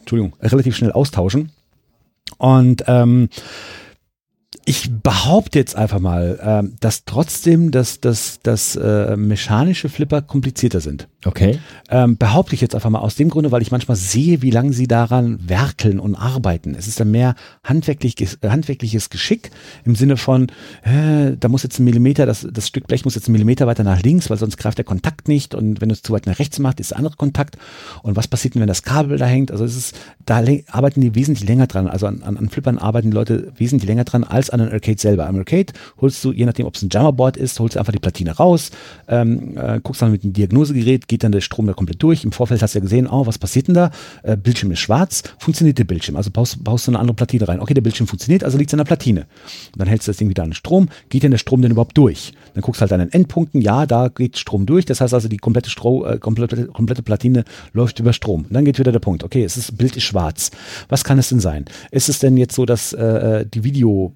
Entschuldigung, 0.00 0.34
relativ 0.40 0.74
schnell 0.74 0.92
austauschen. 0.92 1.52
Und 2.38 2.84
ähm, 2.86 3.28
ich 4.64 4.90
behaupte 5.02 5.58
jetzt 5.58 5.74
einfach 5.74 6.00
mal, 6.00 6.38
äh, 6.64 6.76
dass 6.80 7.04
trotzdem 7.04 7.70
das, 7.70 8.00
das, 8.00 8.40
das 8.42 8.76
äh, 8.76 9.16
mechanische 9.16 9.88
Flipper 9.88 10.22
komplizierter 10.22 10.80
sind. 10.80 11.08
Okay. 11.24 11.58
Ähm, 11.90 12.16
behaupte 12.16 12.54
ich 12.54 12.60
jetzt 12.60 12.74
einfach 12.74 12.88
mal 12.88 13.00
aus 13.00 13.14
dem 13.14 13.28
Grunde, 13.28 13.52
weil 13.52 13.62
ich 13.62 13.70
manchmal 13.70 13.96
sehe, 13.96 14.42
wie 14.42 14.50
lange 14.50 14.72
sie 14.72 14.86
daran 14.86 15.38
werkeln 15.48 16.00
und 16.00 16.14
arbeiten. 16.14 16.74
Es 16.74 16.86
ist 16.86 17.00
dann 17.00 17.10
mehr 17.10 17.34
handwerkliches, 17.64 18.38
handwerkliches 18.42 19.10
Geschick 19.10 19.50
im 19.84 19.94
Sinne 19.94 20.16
von, 20.16 20.48
äh, 20.82 21.36
da 21.38 21.48
muss 21.48 21.62
jetzt 21.62 21.78
ein 21.78 21.84
Millimeter, 21.84 22.24
das, 22.24 22.46
das 22.50 22.68
Stück 22.68 22.86
Blech 22.86 23.04
muss 23.04 23.14
jetzt 23.14 23.28
ein 23.28 23.32
Millimeter 23.32 23.66
weiter 23.66 23.84
nach 23.84 24.02
links, 24.02 24.30
weil 24.30 24.38
sonst 24.38 24.56
greift 24.56 24.78
der 24.78 24.84
Kontakt 24.84 25.28
nicht 25.28 25.54
und 25.54 25.80
wenn 25.80 25.88
du 25.88 25.94
es 25.94 26.02
zu 26.02 26.12
weit 26.12 26.26
nach 26.26 26.38
rechts 26.38 26.58
machst, 26.58 26.80
ist 26.80 26.92
der 26.92 26.98
andere 26.98 27.16
Kontakt. 27.16 27.56
Und 28.02 28.16
was 28.16 28.28
passiert 28.28 28.54
denn, 28.54 28.60
wenn 28.60 28.68
das 28.68 28.82
Kabel 28.82 29.18
da 29.18 29.26
hängt? 29.26 29.50
Also 29.50 29.64
es 29.64 29.76
ist, 29.76 29.96
da 30.24 30.42
arbeiten 30.70 31.00
die 31.00 31.14
wesentlich 31.14 31.48
länger 31.48 31.66
dran. 31.66 31.86
Also 31.86 32.06
an, 32.06 32.22
an, 32.22 32.36
an 32.36 32.48
Flippern 32.48 32.78
arbeiten 32.78 33.10
die 33.10 33.16
Leute 33.16 33.52
wesentlich 33.56 33.88
länger 33.88 34.04
dran 34.04 34.24
als 34.24 34.49
an 34.52 34.60
einem 34.60 34.72
Arcade 34.72 35.00
selber. 35.00 35.26
Am 35.26 35.36
Arcade 35.36 35.72
holst 36.00 36.24
du, 36.24 36.32
je 36.32 36.44
nachdem, 36.44 36.66
ob 36.66 36.76
es 36.76 36.82
ein 36.82 36.88
Jammerboard 36.90 37.36
ist, 37.36 37.58
holst 37.60 37.76
du 37.76 37.78
einfach 37.78 37.92
die 37.92 37.98
Platine 37.98 38.32
raus, 38.32 38.70
ähm, 39.08 39.56
äh, 39.56 39.80
guckst 39.82 40.02
dann 40.02 40.12
mit 40.12 40.24
dem 40.24 40.32
Diagnosegerät, 40.32 41.08
geht 41.08 41.24
dann 41.24 41.32
der 41.32 41.40
Strom 41.40 41.66
da 41.66 41.72
komplett 41.72 42.02
durch. 42.02 42.24
Im 42.24 42.32
Vorfeld 42.32 42.62
hast 42.62 42.74
du 42.74 42.78
ja 42.78 42.82
gesehen, 42.82 43.06
oh, 43.06 43.26
was 43.26 43.38
passiert 43.38 43.68
denn 43.68 43.74
da? 43.74 43.90
Äh, 44.22 44.36
Bildschirm 44.36 44.70
ist 44.72 44.80
schwarz, 44.80 45.22
funktioniert 45.38 45.78
der 45.78 45.84
Bildschirm. 45.84 46.16
Also 46.16 46.30
baust, 46.30 46.62
baust 46.62 46.86
du 46.86 46.92
eine 46.92 46.98
andere 46.98 47.14
Platine 47.14 47.46
rein. 47.48 47.60
Okay, 47.60 47.74
der 47.74 47.82
Bildschirm 47.82 48.06
funktioniert, 48.06 48.44
also 48.44 48.58
liegt 48.58 48.70
es 48.70 48.74
an 48.74 48.78
der 48.78 48.84
Platine. 48.84 49.20
Und 49.20 49.80
dann 49.80 49.88
hältst 49.88 50.08
du 50.08 50.10
das 50.10 50.18
Ding 50.18 50.28
wieder 50.28 50.42
an 50.42 50.50
den 50.50 50.54
Strom. 50.54 50.88
Geht 51.08 51.22
denn 51.22 51.30
der 51.30 51.38
Strom 51.38 51.62
denn 51.62 51.70
überhaupt 51.70 51.96
durch? 51.96 52.32
Dann 52.54 52.62
guckst 52.62 52.80
du 52.80 52.82
halt 52.82 52.92
an 52.92 53.00
den 53.00 53.12
Endpunkten, 53.12 53.60
ja, 53.60 53.86
da 53.86 54.08
geht 54.08 54.38
Strom 54.38 54.66
durch. 54.66 54.84
Das 54.84 55.00
heißt 55.00 55.14
also, 55.14 55.28
die 55.28 55.36
komplette, 55.36 55.70
Stro 55.70 56.04
äh, 56.04 56.18
komplette, 56.18 56.66
komplette 56.66 57.02
Platine 57.02 57.44
läuft 57.72 57.98
über 58.00 58.12
Strom. 58.12 58.42
Und 58.42 58.52
dann 58.52 58.64
geht 58.64 58.78
wieder 58.78 58.92
der 58.92 58.98
Punkt. 58.98 59.24
Okay, 59.24 59.44
es 59.44 59.56
ist, 59.56 59.76
Bild 59.76 59.96
ist 59.96 60.04
schwarz. 60.04 60.50
Was 60.88 61.04
kann 61.04 61.18
es 61.18 61.28
denn 61.28 61.40
sein? 61.40 61.64
Ist 61.90 62.08
es 62.08 62.18
denn 62.18 62.36
jetzt 62.36 62.54
so, 62.54 62.66
dass 62.66 62.92
äh, 62.92 63.46
die 63.46 63.64
Video 63.64 64.14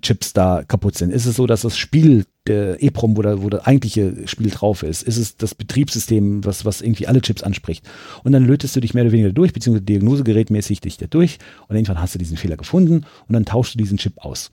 Chips 0.00 0.32
da 0.32 0.62
kaputt 0.62 0.96
sind? 0.96 1.10
Ist 1.10 1.26
es 1.26 1.36
so, 1.36 1.46
dass 1.46 1.62
das 1.62 1.76
Spiel, 1.76 2.24
der 2.46 2.82
EPROM, 2.82 3.16
wo, 3.16 3.22
der, 3.22 3.42
wo 3.42 3.50
der 3.50 3.66
eigentliche 3.66 4.28
Spiel 4.28 4.50
drauf 4.50 4.84
ist, 4.84 5.02
ist 5.02 5.16
es 5.16 5.36
das 5.36 5.56
Betriebssystem, 5.56 6.44
was, 6.44 6.64
was 6.64 6.80
irgendwie 6.80 7.08
alle 7.08 7.20
Chips 7.20 7.42
anspricht? 7.42 7.84
Und 8.22 8.30
dann 8.32 8.44
lötest 8.44 8.76
du 8.76 8.80
dich 8.80 8.94
mehr 8.94 9.02
oder 9.02 9.12
weniger 9.12 9.32
durch, 9.32 9.52
beziehungsweise 9.52 9.84
diagnosegerätmäßig 9.84 10.80
dich 10.80 10.98
da 10.98 11.06
durch 11.06 11.38
und 11.66 11.74
irgendwann 11.74 12.00
hast 12.00 12.14
du 12.14 12.18
diesen 12.18 12.36
Fehler 12.36 12.56
gefunden 12.56 13.04
und 13.26 13.32
dann 13.32 13.44
tauschst 13.44 13.74
du 13.74 13.78
diesen 13.78 13.98
Chip 13.98 14.18
aus. 14.18 14.52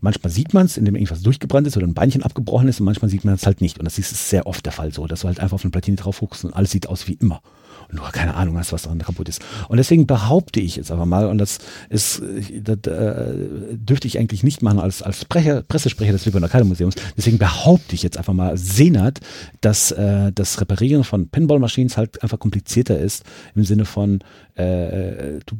Manchmal 0.00 0.30
sieht 0.30 0.54
man 0.54 0.66
es, 0.66 0.76
indem 0.76 0.94
irgendwas 0.94 1.22
durchgebrannt 1.22 1.66
ist 1.66 1.76
oder 1.76 1.86
ein 1.86 1.94
Beinchen 1.94 2.22
abgebrochen 2.22 2.68
ist 2.68 2.80
und 2.80 2.86
manchmal 2.86 3.10
sieht 3.10 3.24
man 3.24 3.34
es 3.34 3.44
halt 3.44 3.60
nicht. 3.60 3.78
Und 3.78 3.84
das 3.84 3.98
ist 3.98 4.30
sehr 4.30 4.46
oft 4.46 4.64
der 4.64 4.72
Fall 4.72 4.92
so, 4.92 5.06
dass 5.06 5.22
du 5.22 5.26
halt 5.26 5.40
einfach 5.40 5.56
auf 5.56 5.64
eine 5.64 5.72
Platine 5.72 5.96
drauf 5.96 6.20
guckst 6.20 6.44
und 6.44 6.54
alles 6.54 6.70
sieht 6.70 6.86
aus 6.86 7.08
wie 7.08 7.14
immer 7.14 7.42
und 7.90 7.98
du 7.98 8.02
keine 8.12 8.34
Ahnung 8.34 8.58
hast, 8.58 8.72
was 8.72 8.82
daran 8.82 8.98
kaputt 8.98 9.28
ist. 9.28 9.42
Und 9.68 9.76
deswegen 9.76 10.06
behaupte 10.06 10.60
ich 10.60 10.76
jetzt 10.76 10.90
einfach 10.90 11.06
mal, 11.06 11.26
und 11.26 11.38
das 11.38 11.58
ist, 11.88 12.22
das, 12.62 12.78
äh, 12.92 13.34
dürfte 13.72 14.06
ich 14.06 14.18
eigentlich 14.18 14.42
nicht 14.42 14.62
machen 14.62 14.78
als, 14.78 15.02
als 15.02 15.20
Sprecher, 15.20 15.62
Pressesprecher 15.62 16.12
des 16.12 16.26
Lübecker 16.26 16.64
Museums. 16.64 16.94
Deswegen 17.16 17.38
behaupte 17.38 17.94
ich 17.94 18.02
jetzt 18.02 18.18
einfach 18.18 18.32
mal 18.32 18.56
senat, 18.56 19.20
dass 19.60 19.92
äh, 19.92 20.32
das 20.32 20.60
Reparieren 20.60 21.04
von 21.04 21.28
Pinball-Machines 21.28 21.96
halt 21.96 22.22
einfach 22.22 22.38
komplizierter 22.38 22.98
ist 22.98 23.24
im 23.54 23.64
Sinne 23.64 23.84
von 23.84 24.20
äh, 24.60 25.40
du, 25.46 25.56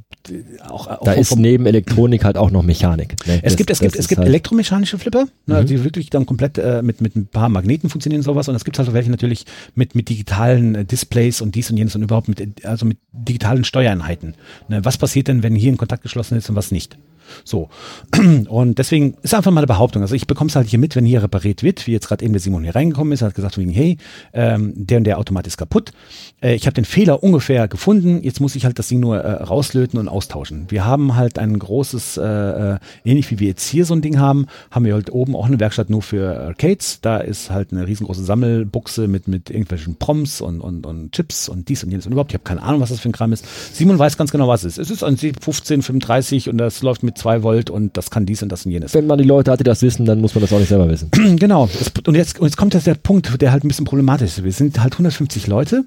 auch, 0.69 0.87
auch 0.87 1.05
da 1.05 1.13
ist 1.13 1.37
neben 1.37 1.67
Elektronik 1.67 2.25
halt 2.25 2.37
auch 2.37 2.51
noch 2.51 2.63
Mechanik. 2.63 3.17
Ne? 3.27 3.41
Es 3.43 3.53
das, 3.53 3.57
gibt, 3.57 3.71
es 3.71 3.81
gibt, 3.81 3.97
es 3.97 4.09
gibt 4.09 4.19
halt 4.19 4.29
elektromechanische 4.29 4.99
Flipper, 4.99 5.27
ne, 5.47 5.63
mhm. 5.63 5.67
die 5.67 5.85
wirklich 5.85 6.11
dann 6.11 6.27
komplett 6.27 6.59
äh, 6.59 6.83
mit, 6.83 7.01
mit 7.01 7.17
ein 7.17 7.27
paar 7.27 7.49
Magneten 7.49 7.89
funktionieren 7.89 8.21
und 8.21 8.25
sowas. 8.25 8.49
Und 8.49 8.57
es 8.57 8.65
gibt 8.65 8.79
halt 8.79 8.93
welche 8.93 9.11
natürlich 9.11 9.47
mit, 9.75 9.95
mit 9.95 10.09
digitalen 10.09 10.75
äh, 10.75 10.85
Displays 10.85 11.41
und 11.41 11.55
dies 11.55 11.71
und 11.71 11.77
jenes 11.77 11.95
und 11.95 12.03
überhaupt 12.03 12.20
mit, 12.29 12.65
also 12.65 12.87
mit 12.87 12.99
digitalen 13.13 13.65
Steuereinheiten. 13.65 14.35
Ne, 14.69 14.85
was 14.85 14.99
passiert 14.99 15.29
denn, 15.29 15.43
wenn 15.43 15.55
hier 15.55 15.73
ein 15.73 15.77
Kontakt 15.77 16.03
geschlossen 16.03 16.37
ist 16.37 16.49
und 16.51 16.57
was 16.57 16.71
nicht? 16.71 16.99
So. 17.45 17.69
Und 18.49 18.79
deswegen 18.79 19.17
ist 19.23 19.35
einfach 19.35 19.51
mal 19.51 19.61
eine 19.61 19.67
Behauptung. 19.67 20.03
Also 20.03 20.15
ich 20.15 20.27
bekomme 20.27 20.49
es 20.49 20.57
halt 20.57 20.69
hier 20.69 20.79
mit, 20.79 20.97
wenn 20.97 21.05
hier 21.05 21.23
repariert 21.23 21.63
wird, 21.63 21.87
wie 21.87 21.93
jetzt 21.93 22.09
gerade 22.09 22.25
eben 22.25 22.33
der 22.33 22.41
Simon 22.41 22.63
hier 22.65 22.75
reingekommen 22.75 23.13
ist, 23.13 23.23
hat 23.23 23.35
gesagt 23.35 23.59
wegen, 23.59 23.71
hey, 23.71 23.99
ähm, 24.33 24.73
der 24.77 24.99
und 24.99 25.05
der 25.05 25.19
Automat 25.19 25.47
ist 25.47 25.57
kaputt. 25.57 25.93
Äh, 26.41 26.55
ich 26.55 26.67
habe 26.67 26.75
den 26.75 26.85
Fehler 26.85 27.23
ungefähr 27.23 27.69
gefunden, 27.69 28.23
jetzt 28.23 28.41
muss 28.41 28.55
ich 28.57 28.65
halt 28.65 28.79
das 28.79 28.89
Ding 28.89 29.01
nur 29.01 29.19
äh, 29.19 29.43
rauslöten 29.43 29.99
und 29.99 30.09
austauschen. 30.09 30.67
Wir 30.69 30.85
haben 30.85 31.17
halt 31.17 31.39
ein 31.39 31.59
großes, 31.59 32.17
äh, 32.17 32.23
äh, 32.23 32.79
ähnlich 33.05 33.31
wie 33.31 33.39
wir 33.39 33.49
jetzt 33.49 33.69
hier 33.69 33.85
so 33.85 33.95
ein 33.95 34.03
Ding 34.03 34.19
haben, 34.19 34.47
haben 34.71 34.85
wir 34.85 34.95
halt 34.95 35.13
oben 35.13 35.37
auch 35.37 35.47
eine 35.47 35.61
Werkstatt 35.61 35.91
nur 35.91 36.03
für 36.03 36.39
Arcades. 36.41 37.01
Da 37.01 37.19
ist 37.19 37.51
halt 37.51 37.73
eine 37.73 37.87
riesengroße 37.87 38.25
Sammelbuchse 38.25 39.09
mit, 39.09 39.29
mit 39.29 39.51
irgendwelchen 39.51 39.97
Proms 39.97 40.41
und, 40.41 40.61
und, 40.61 40.87
und 40.87 41.13
Chips 41.13 41.49
und 41.49 41.69
dies 41.69 41.85
und 41.85 41.91
jenes 41.91 42.07
und 42.07 42.13
überhaupt. 42.13 42.33
Ich 42.33 42.35
habe 42.35 42.45
keine 42.45 42.63
Ahnung, 42.63 42.81
was 42.81 42.91
das 42.91 43.01
für 43.01 43.09
ein 43.09 43.13
Kram 43.13 43.33
ist. 43.33 43.45
Simon 43.75 43.99
weiß 43.99 44.17
ganz 44.17 44.31
genau, 44.31 44.49
was 44.49 44.65
es 44.65 44.79
ist. 44.79 44.79
Es 44.79 44.91
ist 44.91 45.05
ein 45.05 45.15
1535 45.15 46.49
und 46.49 46.59
das 46.59 46.83
läuft 46.83 47.03
mit 47.03 47.19
2 47.21 47.43
Volt 47.43 47.71
und 47.71 47.97
das 47.97 48.11
kann 48.11 48.27
dies 48.27 48.43
und 48.43 48.51
das 48.51 48.67
und 48.67 48.73
jenes. 48.73 48.95
Wenn 48.95 49.07
man 49.07 49.19
die 49.19 49.25
Leute 49.25 49.51
hat, 49.51 49.61
die 49.61 49.65
das 49.65 49.83
wissen, 49.83 50.07
dann 50.07 50.21
muss 50.21 50.35
man 50.35 50.43
das 50.43 50.53
auch 50.53 50.59
nicht 50.59 50.69
selber 50.69 50.89
wissen. 50.89 51.11
genau. 51.39 51.69
Und 52.07 52.15
jetzt, 52.15 52.39
und 52.39 52.47
jetzt 52.47 52.57
kommt 52.57 52.75
jetzt 52.75 52.87
der 52.87 52.95
Punkt, 52.95 53.41
der 53.41 53.53
halt 53.53 53.65
ein 53.65 53.69
bisschen 53.69 53.85
problematisch 53.85 54.39
ist. 54.39 54.45
Wir 54.45 54.53
sind 54.53 54.81
halt 54.81 54.95
150 54.95 55.47
Leute 55.47 55.85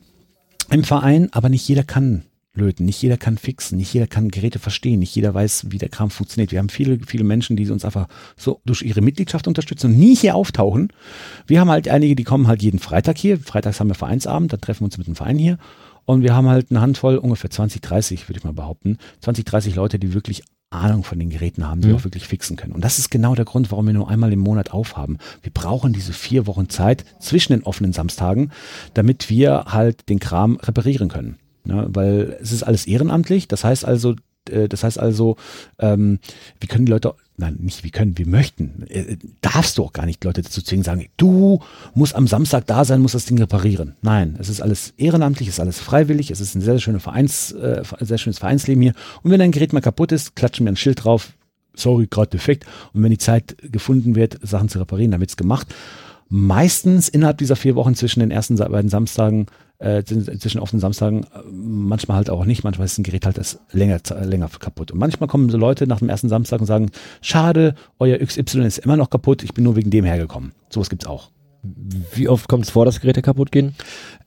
im 0.70 0.84
Verein, 0.84 1.30
aber 1.32 1.50
nicht 1.50 1.68
jeder 1.68 1.84
kann 1.84 2.24
löten, 2.56 2.86
nicht 2.86 3.02
jeder 3.02 3.18
kann 3.18 3.38
fixen, 3.38 3.78
nicht 3.78 3.94
jeder 3.94 4.08
kann 4.08 4.30
Geräte 4.30 4.60
verstehen, 4.60 5.00
nicht 5.00 5.16
jeder 5.16 5.34
weiß, 5.34 5.68
wie 5.70 5.80
der 5.80 5.90
Kram 5.90 6.12
funktioniert. 6.12 6.52
Wir 6.52 6.60
haben 6.60 6.70
viele, 6.70 7.00
viele 7.06 7.24
Menschen, 7.24 7.56
die 7.56 7.70
uns 7.70 7.84
einfach 7.84 8.08
so 8.38 8.62
durch 8.66 8.84
ihre 8.84 9.02
Mitgliedschaft 9.02 9.48
unterstützen 9.48 9.92
und 9.92 10.00
nie 10.00 10.16
hier 10.16 10.36
auftauchen. 10.36 10.90
Wir 11.48 11.60
haben 11.60 11.72
halt 11.72 11.88
einige, 11.88 12.16
die 12.16 12.24
kommen 12.24 12.48
halt 12.48 12.62
jeden 12.62 12.80
Freitag 12.80 13.18
hier. 13.18 13.40
Freitags 13.40 13.80
haben 13.80 13.88
wir 13.88 13.96
Vereinsabend, 13.96 14.54
da 14.54 14.58
treffen 14.58 14.82
wir 14.82 14.86
uns 14.86 14.98
mit 14.98 15.08
dem 15.08 15.16
Verein 15.16 15.40
hier. 15.40 15.58
Und 16.06 16.22
wir 16.22 16.36
haben 16.36 16.48
halt 16.48 16.70
eine 16.70 16.82
Handvoll, 16.82 17.18
ungefähr 17.18 17.50
20, 17.50 17.82
30, 17.82 18.28
würde 18.28 18.38
ich 18.38 18.44
mal 18.44 18.54
behaupten, 18.54 18.98
20, 19.22 19.46
30 19.46 19.76
Leute, 19.76 20.00
die 20.00 20.14
wirklich 20.14 20.44
Ahnung 20.74 21.04
von 21.04 21.20
den 21.20 21.30
Geräten 21.30 21.68
haben, 21.68 21.82
die 21.82 21.90
mhm. 21.90 21.96
auch 21.96 22.04
wirklich 22.04 22.28
fixen 22.28 22.58
können. 22.58 22.74
Und 22.74 22.84
das 22.84 23.00
ist 23.00 23.10
genau 23.10 23.36
der 23.36 23.46
Grund, 23.46 23.72
warum 23.72 23.88
wir 23.88 23.94
nur 23.94 24.10
einmal 24.10 24.34
im 24.34 24.40
Monat 24.40 24.72
aufhaben. 24.72 25.18
Wir 25.42 25.52
brauchen 25.54 25.94
diese 25.94 26.14
vier 26.14 26.48
Wochen 26.48 26.70
Zeit 26.70 27.06
zwischen 27.20 27.54
den 27.54 27.64
offenen 27.64 27.94
Samstagen, 27.94 28.52
damit 28.94 29.30
wir 29.30 29.66
halt 29.68 30.10
den 30.10 30.20
Kram 30.20 30.58
reparieren 30.58 31.10
können. 31.10 31.38
Ja, 31.66 31.86
weil 31.88 32.38
es 32.42 32.52
ist 32.52 32.64
alles 32.64 32.86
ehrenamtlich. 32.88 33.48
Das 33.48 33.64
heißt 33.64 33.86
also, 33.86 34.16
äh, 34.50 34.68
das 34.68 34.84
heißt 34.84 35.00
also, 35.00 35.38
ähm, 35.80 36.20
wir 36.60 36.68
können 36.68 36.86
die 36.86 36.92
Leute, 36.92 37.14
nein, 37.38 37.58
nicht 37.60 37.84
wir 37.84 37.92
können, 37.92 38.18
wir 38.18 38.28
möchten, 38.28 38.86
äh, 38.90 39.18
darfst 39.42 39.78
du 39.78 39.84
auch 39.84 39.94
gar 39.94 40.06
nicht 40.06 40.24
Leute 40.24 40.42
dazu 40.42 40.62
zwingen, 40.62 40.84
sagen, 40.84 41.08
du 41.18 41.60
musst 41.94 42.16
am 42.16 42.28
Samstag 42.28 42.68
da 42.68 42.86
sein, 42.86 43.02
musst 43.02 43.16
das 43.16 43.26
Ding 43.26 43.40
reparieren. 43.40 43.96
Nein, 44.02 44.36
es 44.40 44.50
ist 44.50 44.62
alles 44.62 44.94
ehrenamtlich, 44.98 45.48
es 45.48 45.56
ist 45.56 45.60
alles 45.60 45.80
freiwillig, 45.80 46.32
es 46.32 46.42
ist 46.42 46.56
ein 46.56 46.62
sehr, 46.62 46.74
sehr, 46.74 46.82
schöner 46.82 47.00
Vereins, 47.00 47.52
äh, 47.52 47.84
sehr 48.00 48.18
schönes 48.18 48.40
Vereinsleben 48.40 48.82
hier. 48.82 48.94
Und 49.24 49.32
wenn 49.32 49.40
dein 49.40 49.52
Gerät 49.52 49.74
mal 49.74 49.82
kaputt 49.82 50.12
ist, 50.12 50.36
klatschen 50.36 50.66
wir 50.66 50.72
ein 50.72 50.78
Schild 50.78 51.04
drauf, 51.04 51.34
sorry, 51.76 52.08
gerade 52.10 52.30
defekt. 52.30 52.66
Und 52.94 53.04
wenn 53.04 53.12
die 53.12 53.18
Zeit 53.18 53.58
gefunden 53.62 54.16
wird, 54.16 54.38
Sachen 54.42 54.70
zu 54.70 54.80
reparieren, 54.80 55.12
dann 55.12 55.22
wird's 55.22 55.38
gemacht. 55.38 55.74
Meistens 56.30 57.10
innerhalb 57.10 57.38
dieser 57.38 57.56
vier 57.56 57.76
Wochen 57.76 57.96
zwischen 57.96 58.20
den 58.20 58.32
ersten 58.32 58.56
beiden 58.56 58.90
Samstagen 58.90 59.48
äh, 59.80 60.04
zwischen 60.04 60.60
offenen 60.60 60.80
Samstagen, 60.80 61.24
äh, 61.24 61.42
manchmal 61.52 62.18
halt 62.18 62.30
auch 62.30 62.46
nicht, 62.46 62.64
manchmal 62.64 62.86
ist 62.86 62.98
ein 62.98 63.04
Gerät 63.04 63.26
halt 63.26 63.38
das 63.38 63.60
länger, 63.72 64.00
länger 64.22 64.48
kaputt. 64.48 64.92
Und 64.92 65.00
manchmal 65.00 65.28
kommen 65.28 65.50
so 65.50 65.58
Leute 65.58 65.88
nach 65.88 66.00
dem 66.00 66.10
ersten 66.10 66.30
Samstag 66.30 66.62
und 66.62 66.68
sagen, 66.68 66.92
schade, 67.22 67.76
euer 68.00 68.18
XY 68.20 68.66
ist 68.66 68.80
immer 68.80 68.98
noch 68.98 69.10
kaputt, 69.10 69.44
ich 69.44 69.54
bin 69.54 69.64
nur 69.64 69.76
wegen 69.76 69.90
dem 69.90 70.06
hergekommen. 70.06 70.54
Sowas 70.70 70.90
gibt's 70.90 71.06
auch. 71.06 71.30
Wie 72.14 72.28
oft 72.28 72.50
kommt 72.50 72.66
es 72.66 72.72
vor, 72.72 72.86
dass 72.86 73.00
Geräte 73.00 73.22
kaputt 73.22 73.52
gehen? 73.52 73.76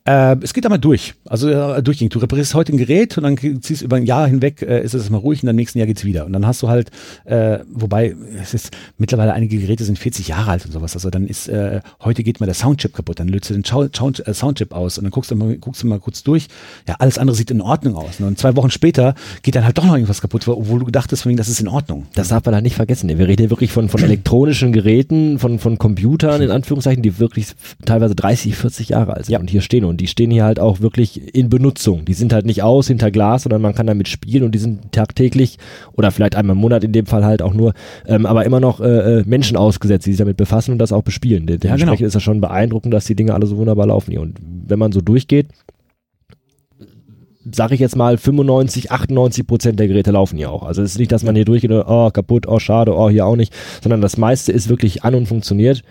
Äh, 0.07 0.37
es 0.41 0.55
geht 0.55 0.65
einmal 0.65 0.79
durch. 0.79 1.15
Also 1.25 1.49
äh, 1.49 1.83
durchgehend. 1.83 2.15
Du 2.15 2.21
reparierst 2.21 2.55
heute 2.55 2.73
ein 2.73 2.79
Gerät 2.79 3.19
und 3.19 3.25
dann 3.25 3.37
ziehst 3.61 3.83
über 3.83 3.97
ein 3.97 4.07
Jahr 4.07 4.29
hinweg, 4.29 4.63
äh, 4.63 4.83
ist 4.83 4.95
es 4.95 5.11
mal 5.11 5.19
ruhig 5.19 5.43
und 5.43 5.47
dann 5.47 5.55
im 5.55 5.57
nächsten 5.57 5.79
Jahr 5.79 5.87
geht's 5.87 6.05
wieder. 6.05 6.27
Und 6.27 6.33
dann 6.33 6.47
hast 6.47 6.63
du 6.63 6.69
halt, 6.69 6.91
äh, 7.25 7.59
wobei 7.73 8.15
es 8.41 8.55
ist 8.55 8.71
mittlerweile 8.99 9.33
einige 9.33 9.59
Geräte 9.59 9.85
sind 9.85 9.99
40 9.99 10.29
Jahre 10.29 10.53
alt 10.53 10.65
und 10.65 10.73
sowas. 10.73 10.95
Also 10.95 11.11
dann 11.11 11.27
ist 11.27 11.49
äh, 11.49 11.81
heute 12.03 12.23
geht 12.23 12.39
mal 12.39 12.47
der 12.47 12.55
Soundchip 12.55 12.95
kaputt, 12.95 13.19
dann 13.19 13.29
löst 13.29 13.51
du 13.51 13.55
den 13.55 13.65
Schau 13.65 13.87
Schau 13.93 14.11
äh, 14.11 14.33
Soundchip 14.33 14.73
aus 14.73 14.99
und 14.99 15.05
dann 15.05 15.11
guckst 15.11 15.33
du 15.33 15.35
mal, 15.35 15.57
guckst 15.57 15.83
du 15.83 15.89
mal 15.89 15.99
kurz 15.99 16.23
durch. 16.23 16.47
Ja, 16.87 16.95
alles 16.99 17.19
andere 17.19 17.37
sieht 17.37 17.51
in 17.51 17.61
Ordnung 17.61 17.97
aus. 17.97 18.21
Und 18.21 18.39
zwei 18.39 18.55
Wochen 18.55 18.71
später 18.71 19.15
geht 19.43 19.57
dann 19.57 19.65
halt 19.65 19.77
doch 19.77 19.85
noch 19.85 19.95
irgendwas 19.95 20.21
kaputt, 20.21 20.47
obwohl 20.47 20.79
du 20.79 20.85
gedacht 20.87 21.11
hast, 21.11 21.27
das 21.27 21.49
ist 21.49 21.61
in 21.61 21.69
Ordnung. 21.69 22.07
Das 22.15 22.29
darf 22.29 22.45
man 22.45 22.53
da 22.53 22.61
nicht 22.61 22.77
vergessen. 22.77 23.09
Wir 23.09 23.27
reden 23.27 23.43
hier 23.43 23.51
wirklich 23.51 23.73
von, 23.73 23.89
von 23.89 24.03
elektronischen 24.03 24.73
Geräten, 24.73 25.41
von, 25.41 25.59
von 25.59 25.79
Computern 25.79 26.43
in 26.43 26.51
Anführungszeichen, 26.51 27.03
die 27.03 27.19
wirklich 27.19 27.49
teilweise 27.85 28.15
30, 28.15 28.55
40 28.55 28.91
Jahre 28.91 29.15
alt 29.15 29.27
sind 29.27 29.33
ja. 29.33 29.41
und 29.41 29.51
hier 29.51 29.63
stehen. 29.63 29.85
Und 29.85 29.96
die 29.97 30.07
stehen 30.07 30.31
hier 30.31 30.45
halt 30.45 30.61
auch 30.61 30.81
wirklich 30.81 31.35
in 31.35 31.49
Benutzung. 31.49 32.05
Die 32.05 32.15
sind 32.15 32.33
halt 32.33 32.47
nicht 32.47 32.63
aus 32.63 32.89
hinter 32.89 33.11
Glas, 33.11 33.45
sondern 33.45 33.63
man 33.63 33.75
kann 33.75 33.87
damit 33.87 34.09
spielen 34.09 34.45
und 34.45 34.55
die 34.55 34.59
sind 34.59 34.93
tagtäglich 34.93 35.59
oder 35.95 36.11
vielleicht 36.11 36.37
einmal 36.37 36.57
im 36.57 36.61
Monat 36.61 36.85
in 36.85 36.93
dem 36.93 37.07
Fall 37.07 37.25
halt 37.25 37.43
auch 37.43 37.55
nur, 37.55 37.75
ähm, 38.07 38.27
aber 38.27 38.45
immer 38.45 38.61
noch 38.61 38.81
äh, 38.81 39.21
äh 39.21 39.25
Menschen 39.27 39.57
ausgesetzt, 39.57 40.07
die 40.07 40.13
sich 40.13 40.19
damit 40.19 40.37
befassen 40.37 40.73
und 40.73 40.79
das 40.79 40.93
auch 40.93 41.03
bespielen. 41.03 41.47
De 41.47 41.59
dementsprechend 41.59 41.89
ja, 41.89 41.97
genau. 41.97 42.07
ist 42.07 42.15
das 42.15 42.23
schon 42.23 42.41
beeindruckend, 42.41 42.93
dass 42.93 43.07
die 43.07 43.17
Dinge 43.17 43.35
alle 43.35 43.47
so 43.47 43.57
wunderbar 43.57 43.87
laufen 43.87 44.11
hier. 44.11 44.21
Und 44.21 44.39
wenn 44.41 44.79
man 44.79 44.93
so 44.93 45.01
durchgeht, 45.01 45.49
sage 47.53 47.75
ich 47.75 47.81
jetzt 47.81 47.97
mal, 47.97 48.19
95, 48.19 48.91
98 48.91 49.47
Prozent 49.47 49.79
der 49.79 49.89
Geräte 49.89 50.11
laufen 50.11 50.37
hier 50.37 50.51
auch. 50.51 50.65
Also 50.65 50.83
es 50.83 50.93
ist 50.93 50.99
nicht, 50.99 51.13
dass 51.13 51.23
man 51.23 51.35
hier 51.35 51.45
durchgeht, 51.45 51.71
oh 51.71 52.11
kaputt, 52.11 52.47
oh 52.49 52.59
schade, 52.59 52.95
oh 52.95 53.09
hier 53.09 53.27
auch 53.27 53.37
nicht, 53.37 53.55
sondern 53.83 54.01
das 54.01 54.17
meiste 54.17 54.53
ist 54.53 54.69
wirklich 54.69 55.05
an 55.05 55.15
und 55.15 55.27
funktioniert 55.27 55.83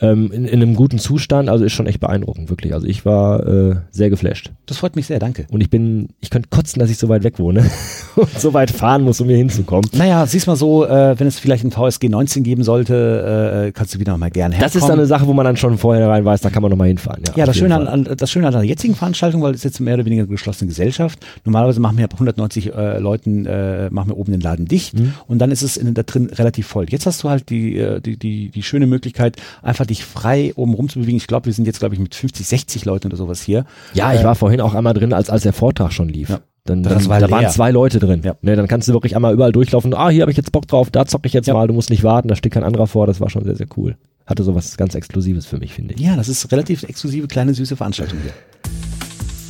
ähm, 0.00 0.30
in, 0.32 0.44
in, 0.44 0.62
einem 0.62 0.74
guten 0.74 0.98
Zustand. 0.98 1.48
Also 1.48 1.64
ist 1.64 1.72
schon 1.72 1.86
echt 1.86 2.00
beeindruckend, 2.00 2.50
wirklich. 2.50 2.74
Also 2.74 2.86
ich 2.86 3.04
war 3.04 3.46
äh, 3.46 3.76
sehr 3.90 4.10
geflasht. 4.10 4.52
Das 4.66 4.78
freut 4.78 4.96
mich 4.96 5.06
sehr, 5.06 5.18
danke. 5.18 5.46
Und 5.50 5.60
ich 5.60 5.70
bin, 5.70 6.10
ich 6.20 6.30
könnte 6.30 6.48
kotzen, 6.50 6.80
dass 6.80 6.90
ich 6.90 6.98
so 6.98 7.08
weit 7.08 7.24
weg 7.24 7.38
wohne 7.38 7.68
und 8.16 8.38
so 8.38 8.54
weit 8.54 8.70
fahren 8.70 9.02
muss, 9.02 9.20
um 9.20 9.28
hier 9.28 9.36
hinzukommen. 9.36 9.88
Naja, 9.94 10.26
siehst 10.26 10.46
mal 10.46 10.56
so, 10.56 10.86
äh, 10.86 11.18
wenn 11.18 11.26
es 11.26 11.38
vielleicht 11.38 11.64
ein 11.64 11.70
VSG 11.70 12.08
19 12.08 12.42
geben 12.42 12.62
sollte, 12.62 13.66
äh, 13.68 13.72
kannst 13.72 13.94
du 13.94 14.00
wieder 14.00 14.16
mal 14.16 14.30
gerne 14.30 14.54
herkommen. 14.54 14.72
Das 14.72 14.80
ist 14.80 14.88
dann 14.88 14.98
eine 14.98 15.06
Sache, 15.06 15.26
wo 15.26 15.32
man 15.32 15.44
dann 15.44 15.56
schon 15.56 15.78
vorher 15.78 16.08
rein 16.08 16.24
weiß, 16.24 16.40
da 16.40 16.50
kann 16.50 16.62
man 16.62 16.70
nochmal 16.70 16.88
hinfahren. 16.88 17.22
Ja, 17.28 17.32
ja 17.36 17.46
das, 17.46 17.56
Schöne 17.56 17.88
an, 17.88 18.08
das 18.16 18.30
Schöne 18.30 18.46
an 18.46 18.52
der 18.52 18.64
jetzigen 18.64 18.94
Veranstaltung, 18.94 19.42
weil 19.42 19.54
es 19.54 19.64
jetzt 19.64 19.80
mehr 19.80 19.94
oder 19.94 20.04
weniger 20.04 20.22
eine 20.22 20.28
geschlossene 20.30 20.68
Gesellschaft. 20.68 21.24
Normalerweise 21.44 21.80
machen 21.80 21.98
wir 21.98 22.04
190 22.04 22.74
äh, 22.74 22.98
Leuten, 22.98 23.46
äh, 23.46 23.90
machen 23.90 24.10
wir 24.10 24.16
oben 24.16 24.32
den 24.32 24.40
Laden 24.40 24.66
dicht 24.66 24.98
mhm. 24.98 25.14
und 25.26 25.38
dann 25.38 25.50
ist 25.50 25.62
es 25.62 25.76
in, 25.76 25.94
da 25.94 26.02
drin 26.02 26.30
relativ 26.32 26.66
voll. 26.66 26.86
Jetzt 26.88 27.06
hast 27.06 27.22
du 27.22 27.30
halt 27.30 27.50
die, 27.50 27.78
äh, 27.78 28.00
die, 28.00 28.16
die, 28.16 28.50
die 28.50 28.62
schöne 28.62 28.86
Möglichkeit, 28.86 29.36
einfach 29.62 29.86
dich 29.88 30.04
frei 30.04 30.52
um 30.54 30.74
rumzubewegen. 30.74 31.16
Ich 31.16 31.26
glaube, 31.26 31.46
wir 31.46 31.52
sind 31.52 31.66
jetzt, 31.66 31.80
glaube 31.80 31.94
ich, 31.94 32.00
mit 32.00 32.14
50, 32.14 32.46
60 32.46 32.84
Leuten 32.84 33.08
oder 33.08 33.16
sowas 33.16 33.42
hier. 33.42 33.64
Ja, 33.94 34.12
ich 34.14 34.20
äh, 34.20 34.24
war 34.24 34.34
vorhin 34.34 34.60
auch 34.60 34.74
einmal 34.74 34.94
drin, 34.94 35.12
als, 35.12 35.30
als 35.30 35.42
der 35.42 35.52
Vortrag 35.52 35.92
schon 35.92 36.08
lief. 36.08 36.28
Ja. 36.28 36.40
Dann, 36.64 36.82
dann, 36.82 37.08
war 37.08 37.18
da 37.18 37.30
waren 37.30 37.48
zwei 37.48 37.70
Leute 37.70 37.98
drin. 37.98 38.20
Ja. 38.22 38.36
Ne, 38.42 38.54
dann 38.54 38.68
kannst 38.68 38.88
du 38.88 38.92
wirklich 38.92 39.16
einmal 39.16 39.32
überall 39.32 39.52
durchlaufen. 39.52 39.94
Ah, 39.94 40.10
hier 40.10 40.22
habe 40.22 40.30
ich 40.30 40.36
jetzt 40.36 40.52
Bock 40.52 40.68
drauf, 40.68 40.90
da 40.90 41.06
zocke 41.06 41.26
ich 41.26 41.32
jetzt 41.32 41.46
ja. 41.48 41.54
mal. 41.54 41.66
Du 41.66 41.72
musst 41.72 41.88
nicht 41.88 42.04
warten, 42.04 42.28
da 42.28 42.36
steht 42.36 42.52
kein 42.52 42.64
anderer 42.64 42.86
vor. 42.86 43.06
Das 43.06 43.20
war 43.20 43.30
schon 43.30 43.44
sehr, 43.44 43.56
sehr 43.56 43.68
cool. 43.76 43.96
Hatte 44.26 44.42
sowas 44.42 44.76
ganz 44.76 44.94
Exklusives 44.94 45.46
für 45.46 45.56
mich, 45.56 45.72
finde 45.72 45.94
ich. 45.94 46.00
Ja, 46.00 46.14
das 46.16 46.28
ist 46.28 46.52
relativ 46.52 46.82
exklusive, 46.82 47.26
kleine, 47.26 47.54
süße 47.54 47.76
Veranstaltung 47.76 48.18
hier. 48.22 48.32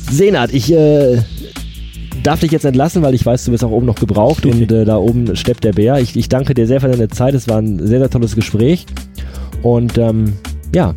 Senat, 0.09 0.53
ich 0.53 0.71
äh, 0.71 1.21
darf 2.23 2.39
dich 2.39 2.51
jetzt 2.51 2.65
entlassen, 2.65 3.01
weil 3.01 3.13
ich 3.13 3.25
weiß, 3.25 3.45
du 3.45 3.51
wirst 3.51 3.63
auch 3.63 3.71
oben 3.71 3.85
noch 3.85 3.95
gebraucht 3.95 4.45
und 4.45 4.71
äh, 4.71 4.85
da 4.85 4.97
oben 4.97 5.35
steppt 5.35 5.63
der 5.63 5.73
Bär. 5.73 5.99
Ich, 5.99 6.15
ich 6.15 6.29
danke 6.29 6.53
dir 6.53 6.67
sehr 6.67 6.79
für 6.81 6.87
deine 6.87 7.09
Zeit. 7.09 7.33
Es 7.33 7.47
war 7.47 7.57
ein 7.57 7.85
sehr, 7.85 7.99
sehr 7.99 8.09
tolles 8.09 8.35
Gespräch. 8.35 8.85
Und 9.61 9.97
ähm, 9.97 10.33
ja, 10.73 10.95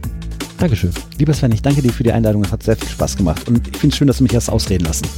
Dankeschön. 0.63 0.93
Lieber 1.19 1.35
Sven, 1.35 1.51
ich 1.51 1.61
danke 1.61 1.83
dir 1.83 1.93
für 1.93 2.05
die 2.05 2.13
Einladung. 2.13 2.45
Es 2.45 2.53
hat 2.53 2.63
sehr 2.63 2.77
viel 2.77 2.89
Spaß 2.89 3.17
gemacht. 3.17 3.49
Und 3.49 3.67
ich 3.67 3.77
finde 3.77 3.95
es 3.95 3.97
schön, 3.97 4.07
dass 4.07 4.19
du 4.19 4.23
mich 4.23 4.33
erst 4.33 4.49
ausreden 4.49 4.85
lassen. 4.85 5.09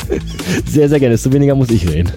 sehr, 0.66 0.90
sehr 0.90 1.00
gerne. 1.00 1.14
Desto 1.14 1.32
weniger 1.32 1.54
muss 1.54 1.70
ich 1.70 1.88
reden. 1.88 2.12